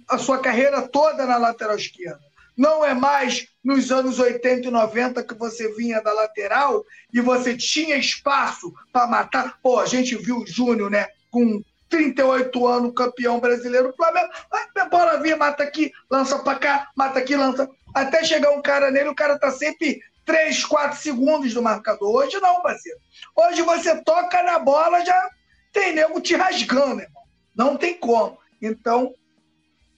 a 0.08 0.16
sua 0.16 0.38
carreira 0.38 0.88
toda 0.88 1.26
na 1.26 1.36
lateral 1.36 1.76
esquerda. 1.76 2.20
Não 2.56 2.84
é 2.84 2.94
mais 2.94 3.48
nos 3.62 3.92
anos 3.92 4.18
80 4.18 4.68
e 4.68 4.70
90 4.70 5.22
que 5.22 5.34
você 5.34 5.74
vinha 5.74 6.00
da 6.00 6.12
lateral 6.12 6.84
e 7.12 7.20
você 7.20 7.56
tinha 7.56 7.96
espaço 7.96 8.72
para 8.92 9.06
matar. 9.06 9.58
Pô, 9.62 9.78
a 9.78 9.86
gente 9.86 10.16
viu 10.16 10.38
o 10.38 10.46
Júnior, 10.46 10.90
né? 10.90 11.06
Com 11.30 11.62
38 11.88 12.66
anos, 12.66 12.94
campeão 12.94 13.38
brasileiro, 13.38 13.94
Flamengo. 13.96 14.30
A 14.76 14.84
bola 14.86 15.20
vinha, 15.20 15.36
mata 15.36 15.62
aqui, 15.62 15.92
lança 16.10 16.38
para 16.38 16.58
cá, 16.58 16.90
mata 16.96 17.18
aqui, 17.18 17.36
lança. 17.36 17.68
Até 17.94 18.24
chegar 18.24 18.50
um 18.50 18.62
cara 18.62 18.90
nele, 18.90 19.08
o 19.08 19.14
cara 19.14 19.38
tá 19.38 19.50
sempre 19.50 20.00
3, 20.24 20.64
4 20.64 20.98
segundos 20.98 21.54
do 21.54 21.62
marcador. 21.62 22.14
Hoje 22.14 22.38
não, 22.40 22.62
parceiro. 22.62 22.98
Hoje 23.34 23.62
você 23.62 24.02
toca 24.02 24.42
na 24.42 24.58
bola, 24.58 25.04
já 25.04 25.30
tem 25.72 25.94
nego 25.94 26.20
te 26.20 26.34
rasgando, 26.34 27.02
irmão. 27.02 27.22
Não 27.54 27.76
tem 27.76 27.94
como. 27.94 28.38
Então, 28.60 29.14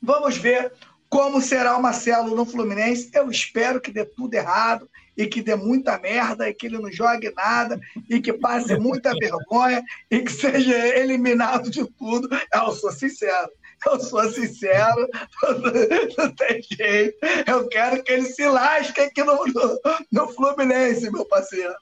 vamos 0.02 0.36
ver 0.36 0.72
como 1.08 1.40
será 1.40 1.76
o 1.76 1.82
Marcelo 1.82 2.34
no 2.34 2.44
Fluminense. 2.44 3.10
Eu 3.14 3.30
espero 3.30 3.80
que 3.80 3.90
dê 3.90 4.04
tudo 4.04 4.34
errado 4.34 4.88
e 5.16 5.26
que 5.26 5.42
dê 5.42 5.56
muita 5.56 5.98
merda 5.98 6.48
e 6.48 6.54
que 6.54 6.66
ele 6.66 6.78
não 6.78 6.92
jogue 6.92 7.32
nada 7.34 7.80
e 8.08 8.20
que 8.20 8.32
passe 8.32 8.78
muita 8.78 9.12
vergonha 9.18 9.82
e 10.10 10.20
que 10.20 10.32
seja 10.32 10.76
eliminado 10.96 11.70
de 11.70 11.84
tudo. 11.92 12.28
Eu 12.54 12.72
sou 12.72 12.92
sincero. 12.92 13.50
Eu 13.86 14.00
sou 14.00 14.28
sincero, 14.30 15.08
não 16.18 16.34
tem 16.34 16.60
jeito. 16.62 17.16
Eu 17.46 17.68
quero 17.68 18.02
que 18.02 18.12
ele 18.12 18.26
se 18.26 18.44
lasque 18.44 19.00
aqui 19.00 19.22
no, 19.22 19.36
no, 19.46 19.80
no 20.10 20.28
Fluminense, 20.32 21.10
meu 21.12 21.24
parceiro. 21.24 21.74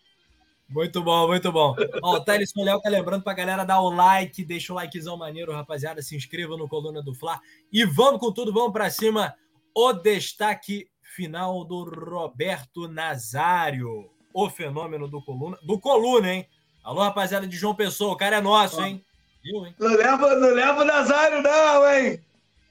Muito 0.68 1.02
bom, 1.02 1.28
muito 1.28 1.52
bom. 1.52 1.76
Ó, 2.02 2.16
o 2.16 2.20
Thaleson 2.20 2.64
Léo 2.64 2.80
tá 2.80 2.88
lembrando 2.88 3.22
pra 3.22 3.32
galera 3.32 3.64
dar 3.64 3.80
o 3.80 3.88
like, 3.88 4.44
deixa 4.44 4.72
o 4.72 4.76
likezão 4.76 5.16
maneiro, 5.16 5.52
rapaziada. 5.52 6.02
Se 6.02 6.16
inscreva 6.16 6.56
no 6.56 6.68
Coluna 6.68 7.02
do 7.02 7.14
Fla. 7.14 7.40
E 7.72 7.84
vamos 7.84 8.20
com 8.20 8.32
tudo, 8.32 8.52
vamos 8.52 8.72
pra 8.72 8.90
cima. 8.90 9.34
O 9.74 9.92
destaque 9.92 10.88
final 11.14 11.64
do 11.64 11.84
Roberto 11.84 12.88
Nazário. 12.88 14.10
O 14.34 14.50
fenômeno 14.50 15.06
do 15.08 15.22
Coluna. 15.22 15.56
Do 15.62 15.78
Coluna, 15.78 16.32
hein? 16.32 16.48
Alô, 16.82 17.00
rapaziada 17.00 17.46
de 17.46 17.56
João 17.56 17.74
Pessoa, 17.74 18.12
o 18.12 18.16
cara 18.16 18.36
é 18.36 18.40
nosso, 18.40 18.82
hein? 18.82 19.04
Viu, 19.42 19.66
hein? 19.66 19.74
Não 19.78 19.88
leva, 19.88 20.34
não 20.34 20.48
leva 20.50 20.82
o 20.82 20.84
Nazário, 20.84 21.42
não, 21.42 21.90
hein? 21.90 22.20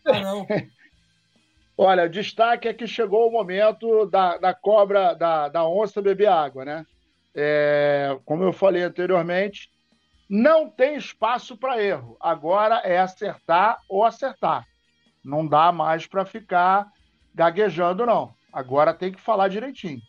Ah, 0.05 0.19
não. 0.19 0.47
Olha, 1.77 2.05
o 2.05 2.09
destaque 2.09 2.67
é 2.67 2.73
que 2.73 2.87
chegou 2.87 3.27
o 3.27 3.31
momento 3.31 4.05
da, 4.05 4.37
da 4.37 4.53
cobra, 4.53 5.13
da, 5.13 5.49
da 5.49 5.67
onça 5.67 6.01
beber 6.01 6.27
água, 6.27 6.63
né? 6.63 6.85
É, 7.35 8.17
como 8.25 8.43
eu 8.43 8.53
falei 8.53 8.83
anteriormente, 8.83 9.69
não 10.29 10.69
tem 10.69 10.95
espaço 10.95 11.57
para 11.57 11.81
erro. 11.81 12.17
Agora 12.19 12.77
é 12.77 12.97
acertar 12.97 13.79
ou 13.87 14.03
acertar. 14.05 14.65
Não 15.23 15.45
dá 15.45 15.71
mais 15.71 16.07
para 16.07 16.25
ficar 16.25 16.87
gaguejando, 17.33 18.05
não. 18.05 18.33
Agora 18.51 18.93
tem 18.93 19.11
que 19.11 19.19
falar 19.19 19.49
direitinho. 19.49 20.01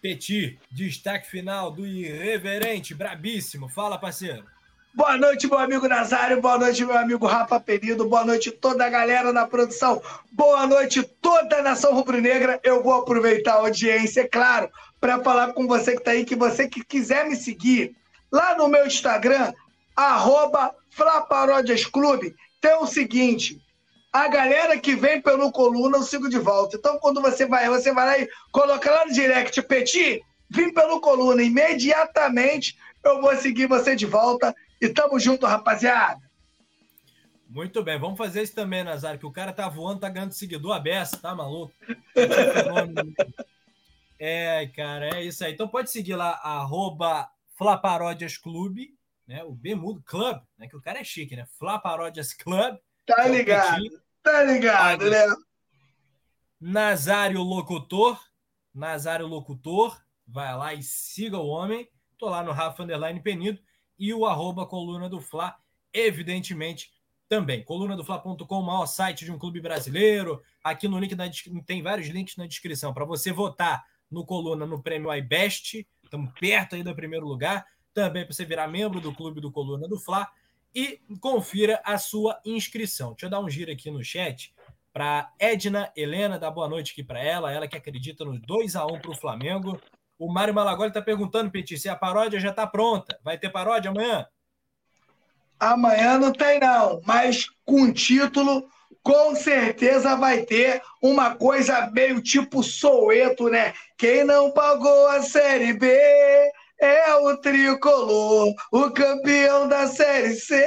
Petit, 0.00 0.58
destaque 0.70 1.26
final 1.26 1.70
do 1.70 1.86
irreverente, 1.86 2.94
brabíssimo. 2.94 3.68
Fala, 3.68 3.98
parceiro. 3.98 4.53
Boa 4.96 5.18
noite, 5.18 5.48
meu 5.48 5.58
amigo 5.58 5.88
Nazário. 5.88 6.40
Boa 6.40 6.56
noite, 6.56 6.84
meu 6.84 6.96
amigo 6.96 7.26
Rafa 7.26 7.58
Penido. 7.58 8.08
Boa 8.08 8.24
noite, 8.24 8.52
toda 8.52 8.86
a 8.86 8.88
galera 8.88 9.32
da 9.32 9.44
produção. 9.44 10.00
Boa 10.30 10.68
noite, 10.68 11.02
toda 11.20 11.56
a 11.58 11.62
nação 11.62 11.92
rubro-negra. 11.92 12.60
Eu 12.62 12.80
vou 12.80 12.94
aproveitar 12.94 13.54
a 13.54 13.56
audiência, 13.56 14.20
é 14.20 14.28
claro, 14.28 14.70
para 15.00 15.20
falar 15.20 15.52
com 15.52 15.66
você 15.66 15.94
que 15.94 15.98
está 15.98 16.12
aí, 16.12 16.24
que 16.24 16.36
você 16.36 16.68
que 16.68 16.84
quiser 16.84 17.28
me 17.28 17.34
seguir 17.34 17.96
lá 18.30 18.56
no 18.56 18.68
meu 18.68 18.86
Instagram, 18.86 19.52
arroba 19.96 20.72
tem 22.60 22.76
o 22.76 22.86
seguinte. 22.86 23.60
A 24.12 24.28
galera 24.28 24.78
que 24.78 24.94
vem 24.94 25.20
pelo 25.20 25.50
coluna, 25.50 25.98
eu 25.98 26.02
sigo 26.04 26.28
de 26.28 26.38
volta. 26.38 26.76
Então, 26.76 27.00
quando 27.00 27.20
você 27.20 27.46
vai, 27.46 27.68
você 27.68 27.92
vai 27.92 28.06
lá 28.06 28.18
e 28.20 28.28
coloca 28.52 28.88
lá 28.92 29.04
no 29.06 29.12
direct, 29.12 29.60
Petit, 29.62 30.22
vim 30.48 30.72
pelo 30.72 31.00
coluna. 31.00 31.42
Imediatamente 31.42 32.76
eu 33.04 33.20
vou 33.20 33.36
seguir 33.36 33.66
você 33.66 33.96
de 33.96 34.06
volta 34.06 34.54
e 34.84 34.92
tamo 34.92 35.18
junto, 35.18 35.46
rapaziada. 35.46 36.20
Muito 37.48 37.82
bem, 37.82 37.98
vamos 37.98 38.18
fazer 38.18 38.42
isso 38.42 38.54
também, 38.54 38.82
Nazário, 38.82 39.18
que 39.18 39.26
o 39.26 39.32
cara 39.32 39.52
tá 39.52 39.68
voando, 39.68 40.00
tá 40.00 40.08
ganhando 40.08 40.32
seguidor 40.32 40.72
aberto, 40.72 41.20
tá 41.20 41.34
maluco? 41.34 41.72
é, 44.18 44.66
cara, 44.68 45.16
é 45.16 45.22
isso 45.22 45.44
aí. 45.44 45.52
Então 45.52 45.68
pode 45.68 45.90
seguir 45.90 46.16
lá, 46.16 46.32
arroba 46.42 47.30
Flaparódias 47.56 48.36
Clube, 48.36 48.96
né? 49.26 49.44
O 49.44 49.52
B 49.52 49.74
mudo 49.74 50.02
Club, 50.02 50.40
né? 50.58 50.68
Que 50.68 50.76
o 50.76 50.82
cara 50.82 51.00
é 51.00 51.04
chique, 51.04 51.36
né? 51.36 51.46
Flaparódias 51.58 52.32
Club. 52.32 52.76
Tá 53.06 53.28
ligado, 53.28 54.02
tá 54.22 54.42
ligado, 54.42 55.08
né? 55.08 55.26
Nazário 56.60 57.42
Locutor, 57.42 58.20
Nazário 58.74 59.26
Locutor, 59.26 60.02
vai 60.26 60.56
lá 60.56 60.74
e 60.74 60.82
siga 60.82 61.38
o 61.38 61.46
homem. 61.46 61.88
Tô 62.18 62.28
lá 62.28 62.42
no 62.42 62.52
Rafa 62.52 62.82
Underline 62.82 63.22
Penido 63.22 63.60
e 63.98 64.12
o 64.12 64.26
arroba 64.26 64.66
Coluna 64.66 65.08
do 65.08 65.20
Fla, 65.20 65.56
evidentemente, 65.92 66.92
também. 67.28 67.64
Coluna 67.64 67.96
do 67.96 68.04
Fla.com, 68.04 68.60
o 68.60 68.62
maior 68.62 68.86
site 68.86 69.24
de 69.24 69.32
um 69.32 69.38
clube 69.38 69.60
brasileiro. 69.60 70.42
Aqui 70.62 70.86
no 70.86 70.98
link 70.98 71.14
na, 71.14 71.24
tem 71.66 71.82
vários 71.82 72.08
links 72.08 72.36
na 72.36 72.46
descrição 72.46 72.92
para 72.92 73.04
você 73.04 73.32
votar 73.32 73.84
no 74.10 74.24
Coluna 74.24 74.66
no 74.66 74.82
prêmio 74.82 75.12
iBest. 75.12 75.86
Estamos 76.02 76.32
perto 76.38 76.74
aí 76.74 76.82
do 76.82 76.94
primeiro 76.94 77.26
lugar. 77.26 77.66
Também 77.92 78.24
para 78.24 78.34
você 78.34 78.44
virar 78.44 78.68
membro 78.68 79.00
do 79.00 79.14
clube 79.14 79.40
do 79.40 79.50
Coluna 79.50 79.88
do 79.88 79.98
Fla. 79.98 80.28
E 80.74 81.00
confira 81.20 81.80
a 81.84 81.98
sua 81.98 82.40
inscrição. 82.44 83.12
Deixa 83.12 83.26
eu 83.26 83.30
dar 83.30 83.40
um 83.40 83.48
giro 83.48 83.70
aqui 83.70 83.90
no 83.90 84.02
chat 84.02 84.52
para 84.92 85.32
Edna 85.38 85.92
Helena, 85.96 86.38
dar 86.38 86.50
boa 86.50 86.68
noite 86.68 86.92
aqui 86.92 87.02
para 87.02 87.22
ela. 87.22 87.50
Ela 87.50 87.66
que 87.66 87.76
acredita 87.76 88.24
no 88.24 88.38
2 88.38 88.76
a 88.76 88.84
1 88.86 89.00
para 89.00 89.10
o 89.10 89.16
Flamengo. 89.16 89.80
O 90.18 90.32
Mário 90.32 90.54
Malagoli 90.54 90.88
está 90.88 91.02
perguntando, 91.02 91.50
Petit, 91.50 91.78
se 91.78 91.88
a 91.88 91.96
paródia 91.96 92.38
já 92.38 92.50
está 92.50 92.66
pronta. 92.66 93.18
Vai 93.22 93.38
ter 93.38 93.50
paródia 93.50 93.90
amanhã? 93.90 94.26
Amanhã 95.58 96.18
não 96.18 96.32
tem, 96.32 96.60
não. 96.60 97.00
Mas 97.04 97.46
com 97.64 97.92
título, 97.92 98.68
com 99.02 99.34
certeza 99.34 100.16
vai 100.16 100.42
ter 100.42 100.82
uma 101.02 101.34
coisa 101.34 101.90
meio 101.90 102.22
tipo 102.22 102.62
Soueto, 102.62 103.48
né? 103.48 103.74
Quem 103.98 104.24
não 104.24 104.50
pagou 104.50 105.08
a 105.08 105.22
Série 105.22 105.72
B 105.72 105.86
é 106.80 107.14
o 107.16 107.36
tricolor, 107.36 108.52
o 108.72 108.90
campeão 108.90 109.68
da 109.68 109.86
Série 109.86 110.34
C 110.34 110.66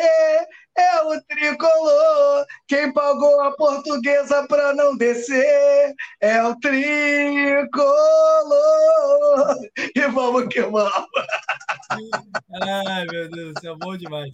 é 0.77 1.01
o 1.01 1.21
tricolor. 1.21 2.45
Quem 2.67 2.93
pagou 2.93 3.41
a 3.41 3.51
portuguesa 3.51 4.47
pra 4.47 4.73
não 4.73 4.95
descer 4.95 5.95
é 6.21 6.43
o 6.43 6.55
tricolor. 6.59 7.67
E 9.95 10.01
vamos 10.07 10.47
que 10.47 10.61
vamos. 10.61 10.91
Ai, 12.61 13.05
meu 13.11 13.29
Deus 13.29 13.53
do 13.53 13.59
céu, 13.59 13.75
bom 13.75 13.97
demais. 13.97 14.29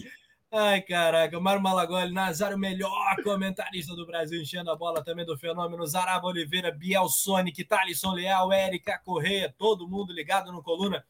Ai, 0.55 0.81
caraca, 0.81 1.39
Mário 1.39 1.63
Malagoli, 1.63 2.13
Nazário, 2.13 2.59
melhor 2.59 3.15
comentarista 3.23 3.95
do 3.95 4.05
Brasil, 4.05 4.39
enchendo 4.39 4.69
a 4.69 4.75
bola 4.75 5.03
também 5.03 5.25
do 5.25 5.35
fenômeno, 5.35 5.83
Zaraba 5.87 6.27
Oliveira, 6.27 6.71
Biel 6.71 7.09
Sonic, 7.09 7.63
Thalisson 7.63 8.11
Leal, 8.13 8.53
Érica 8.53 9.01
Correia, 9.03 9.51
todo 9.57 9.87
mundo 9.87 10.13
ligado 10.13 10.51
no 10.51 10.61
Coluna. 10.61 11.03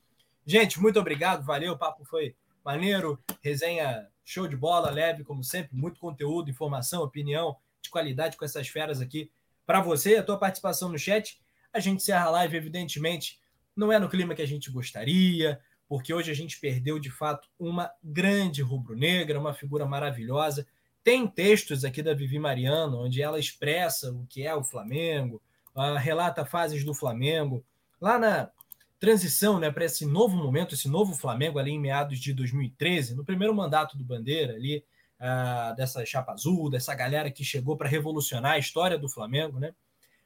Gente, 0.46 0.80
muito 0.80 0.98
obrigado, 0.98 1.44
valeu, 1.44 1.74
o 1.74 1.78
papo 1.78 2.06
foi 2.06 2.34
maneiro, 2.64 3.20
resenha 3.42 4.08
show 4.24 4.48
de 4.48 4.56
bola, 4.56 4.90
leve, 4.90 5.24
como 5.24 5.44
sempre, 5.44 5.76
muito 5.76 6.00
conteúdo, 6.00 6.50
informação, 6.50 7.04
opinião 7.04 7.58
de 7.82 7.90
qualidade 7.90 8.38
com 8.38 8.46
essas 8.46 8.68
feras 8.68 9.02
aqui 9.02 9.30
para 9.66 9.82
você, 9.82 10.18
a 10.18 10.24
tua 10.24 10.38
participação 10.38 10.90
no 10.90 10.98
chat. 10.98 11.40
A 11.72 11.80
gente 11.80 11.98
encerra 11.98 12.26
a 12.26 12.30
live, 12.32 12.58
evidentemente, 12.58 13.40
não 13.76 13.92
é 13.92 14.00
no 14.00 14.10
clima 14.10 14.36
que 14.36 14.42
a 14.42 14.48
gente 14.48 14.70
gostaria, 14.70 15.60
porque 15.88 16.14
hoje 16.14 16.32
a 16.32 16.36
gente 16.36 16.60
perdeu 16.60 17.00
de 17.00 17.10
fato 17.10 17.50
uma 17.60 17.92
grande 18.04 18.62
rubro-negra, 18.62 19.40
uma 19.40 19.54
figura 19.54 19.86
maravilhosa. 19.86 20.68
Tem 21.04 21.28
textos 21.28 21.84
aqui 21.84 22.02
da 22.02 22.14
Vivi 22.14 22.40
Mariano, 22.40 23.04
onde 23.04 23.22
ela 23.22 23.40
expressa 23.40 24.12
o 24.12 24.26
que 24.28 24.46
é 24.46 24.56
o 24.56 24.64
Flamengo, 24.64 25.42
uh, 25.76 25.98
relata 25.98 26.46
fases 26.46 26.84
do 26.84 26.94
Flamengo. 26.94 27.64
Lá 28.00 28.18
na 28.18 28.50
transição 29.04 29.60
né, 29.60 29.70
para 29.70 29.84
esse 29.84 30.06
novo 30.06 30.38
momento, 30.38 30.76
esse 30.76 30.88
novo 30.88 31.14
Flamengo, 31.14 31.60
ali 31.60 31.72
em 31.72 31.80
meados 31.80 32.18
de 32.20 32.34
2013, 32.34 33.14
no 33.16 33.26
primeiro 33.26 33.54
mandato 33.54 33.98
do 33.98 34.04
Bandeira, 34.06 34.54
ali, 34.54 34.82
uh, 35.20 35.76
dessa 35.76 36.06
chapa 36.06 36.32
azul, 36.32 36.70
dessa 36.70 36.96
galera 36.96 37.30
que 37.30 37.44
chegou 37.44 37.76
para 37.76 37.90
revolucionar 37.90 38.54
a 38.54 38.58
história 38.58 38.98
do 38.98 39.10
Flamengo, 39.10 39.60
né? 39.60 39.76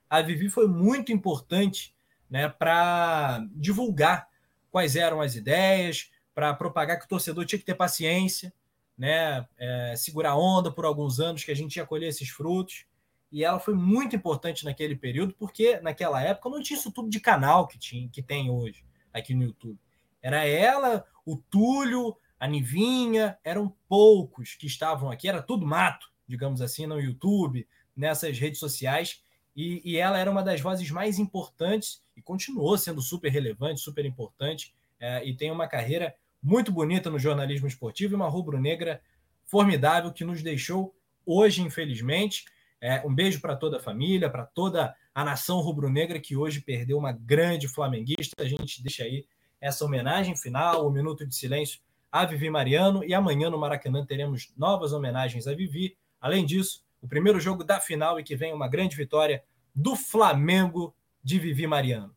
A 0.07 0.21
Vivi 0.21 0.47
foi 0.47 0.67
muito 0.67 1.11
importante 1.11 1.95
né, 2.29 2.49
para 2.49 3.43
divulgar 3.55 4.27
quais 4.69 4.95
eram 4.95 5.21
as 5.21 5.33
ideias, 5.33 6.11
para 6.35 6.53
propagar 6.53 6.99
que 6.99 7.05
o 7.05 7.09
torcedor 7.09 7.47
tinha 7.47 7.57
que 7.57 7.65
ter 7.65 7.73
paciência, 7.73 8.53
né, 8.95 9.43
é, 9.57 9.95
segurar 9.97 10.35
onda 10.35 10.71
por 10.71 10.85
alguns 10.85 11.19
anos, 11.19 11.43
que 11.43 11.49
a 11.49 11.55
gente 11.55 11.77
ia 11.77 11.85
colher 11.85 12.09
esses 12.09 12.29
frutos. 12.29 12.85
E 13.31 13.43
ela 13.43 13.59
foi 13.59 13.73
muito 13.73 14.15
importante 14.15 14.63
naquele 14.63 14.95
período, 14.95 15.33
porque 15.33 15.79
naquela 15.81 16.21
época 16.21 16.49
não 16.49 16.61
tinha 16.61 16.77
isso 16.77 16.91
tudo 16.91 17.09
de 17.09 17.19
canal 17.19 17.67
que, 17.67 17.77
tinha, 17.77 18.07
que 18.09 18.21
tem 18.21 18.49
hoje 18.49 18.85
aqui 19.13 19.33
no 19.33 19.43
YouTube. 19.43 19.79
Era 20.21 20.45
ela, 20.45 21.05
o 21.25 21.35
Túlio, 21.35 22.15
a 22.39 22.47
Nivinha, 22.47 23.37
eram 23.43 23.73
poucos 23.87 24.55
que 24.55 24.67
estavam 24.67 25.09
aqui, 25.09 25.27
era 25.27 25.41
tudo 25.41 25.65
mato, 25.65 26.09
digamos 26.27 26.61
assim, 26.61 26.85
no 26.85 26.99
YouTube, 26.99 27.67
nessas 27.95 28.37
redes 28.37 28.59
sociais. 28.59 29.21
E, 29.55 29.81
e, 29.83 29.97
ela 29.97 30.19
era 30.19 30.29
uma 30.29 30.43
das 30.43 30.61
vozes 30.61 30.89
mais 30.91 31.17
importantes 31.17 32.03
e 32.15 32.21
continuou 32.21 32.77
sendo 32.77 33.01
super 33.01 33.29
relevante, 33.29 33.81
super 33.81 34.05
importante, 34.05 34.75
é, 34.99 35.27
e 35.27 35.35
tem 35.35 35.51
uma 35.51 35.67
carreira 35.67 36.15
muito 36.41 36.71
bonita 36.71 37.09
no 37.09 37.17
jornalismo 37.17 37.67
esportivo 37.67 38.13
e 38.13 38.15
uma 38.15 38.29
rubro-negra 38.29 39.01
formidável 39.45 40.13
que 40.13 40.23
nos 40.23 40.43
deixou 40.43 40.95
hoje, 41.25 41.61
infelizmente. 41.61 42.45
É, 42.79 43.05
um 43.05 43.13
beijo 43.13 43.41
para 43.41 43.55
toda 43.55 43.77
a 43.77 43.79
família, 43.79 44.29
para 44.29 44.45
toda 44.45 44.95
a 45.13 45.23
nação 45.23 45.59
rubro-negra 45.59 46.19
que 46.19 46.35
hoje 46.35 46.61
perdeu 46.61 46.97
uma 46.97 47.11
grande 47.11 47.67
flamenguista. 47.67 48.43
A 48.43 48.47
gente 48.47 48.81
deixa 48.83 49.03
aí 49.03 49.25
essa 49.59 49.83
homenagem 49.83 50.35
final, 50.35 50.85
o 50.85 50.89
um 50.89 50.91
minuto 50.91 51.25
de 51.25 51.35
silêncio 51.35 51.79
a 52.11 52.25
Vivi 52.25 52.49
Mariano, 52.49 53.03
e 53.03 53.13
amanhã 53.13 53.49
no 53.49 53.57
Maracanã 53.57 54.05
teremos 54.05 54.53
novas 54.57 54.93
homenagens 54.93 55.45
a 55.47 55.53
Vivi. 55.53 55.97
Além 56.21 56.45
disso, 56.45 56.83
o 57.01 57.07
primeiro 57.07 57.39
jogo 57.39 57.63
da 57.63 57.79
final 57.79 58.19
e 58.19 58.23
que 58.23 58.35
vem 58.35 58.53
uma 58.53 58.67
grande 58.67 58.95
vitória 58.95 59.43
do 59.75 59.95
Flamengo 59.95 60.95
de 61.23 61.37
Vivi 61.37 61.67
Mariano. 61.67 62.15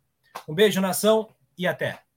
Um 0.49 0.55
beijo, 0.55 0.81
nação, 0.81 1.29
e 1.59 1.67
até! 1.67 2.10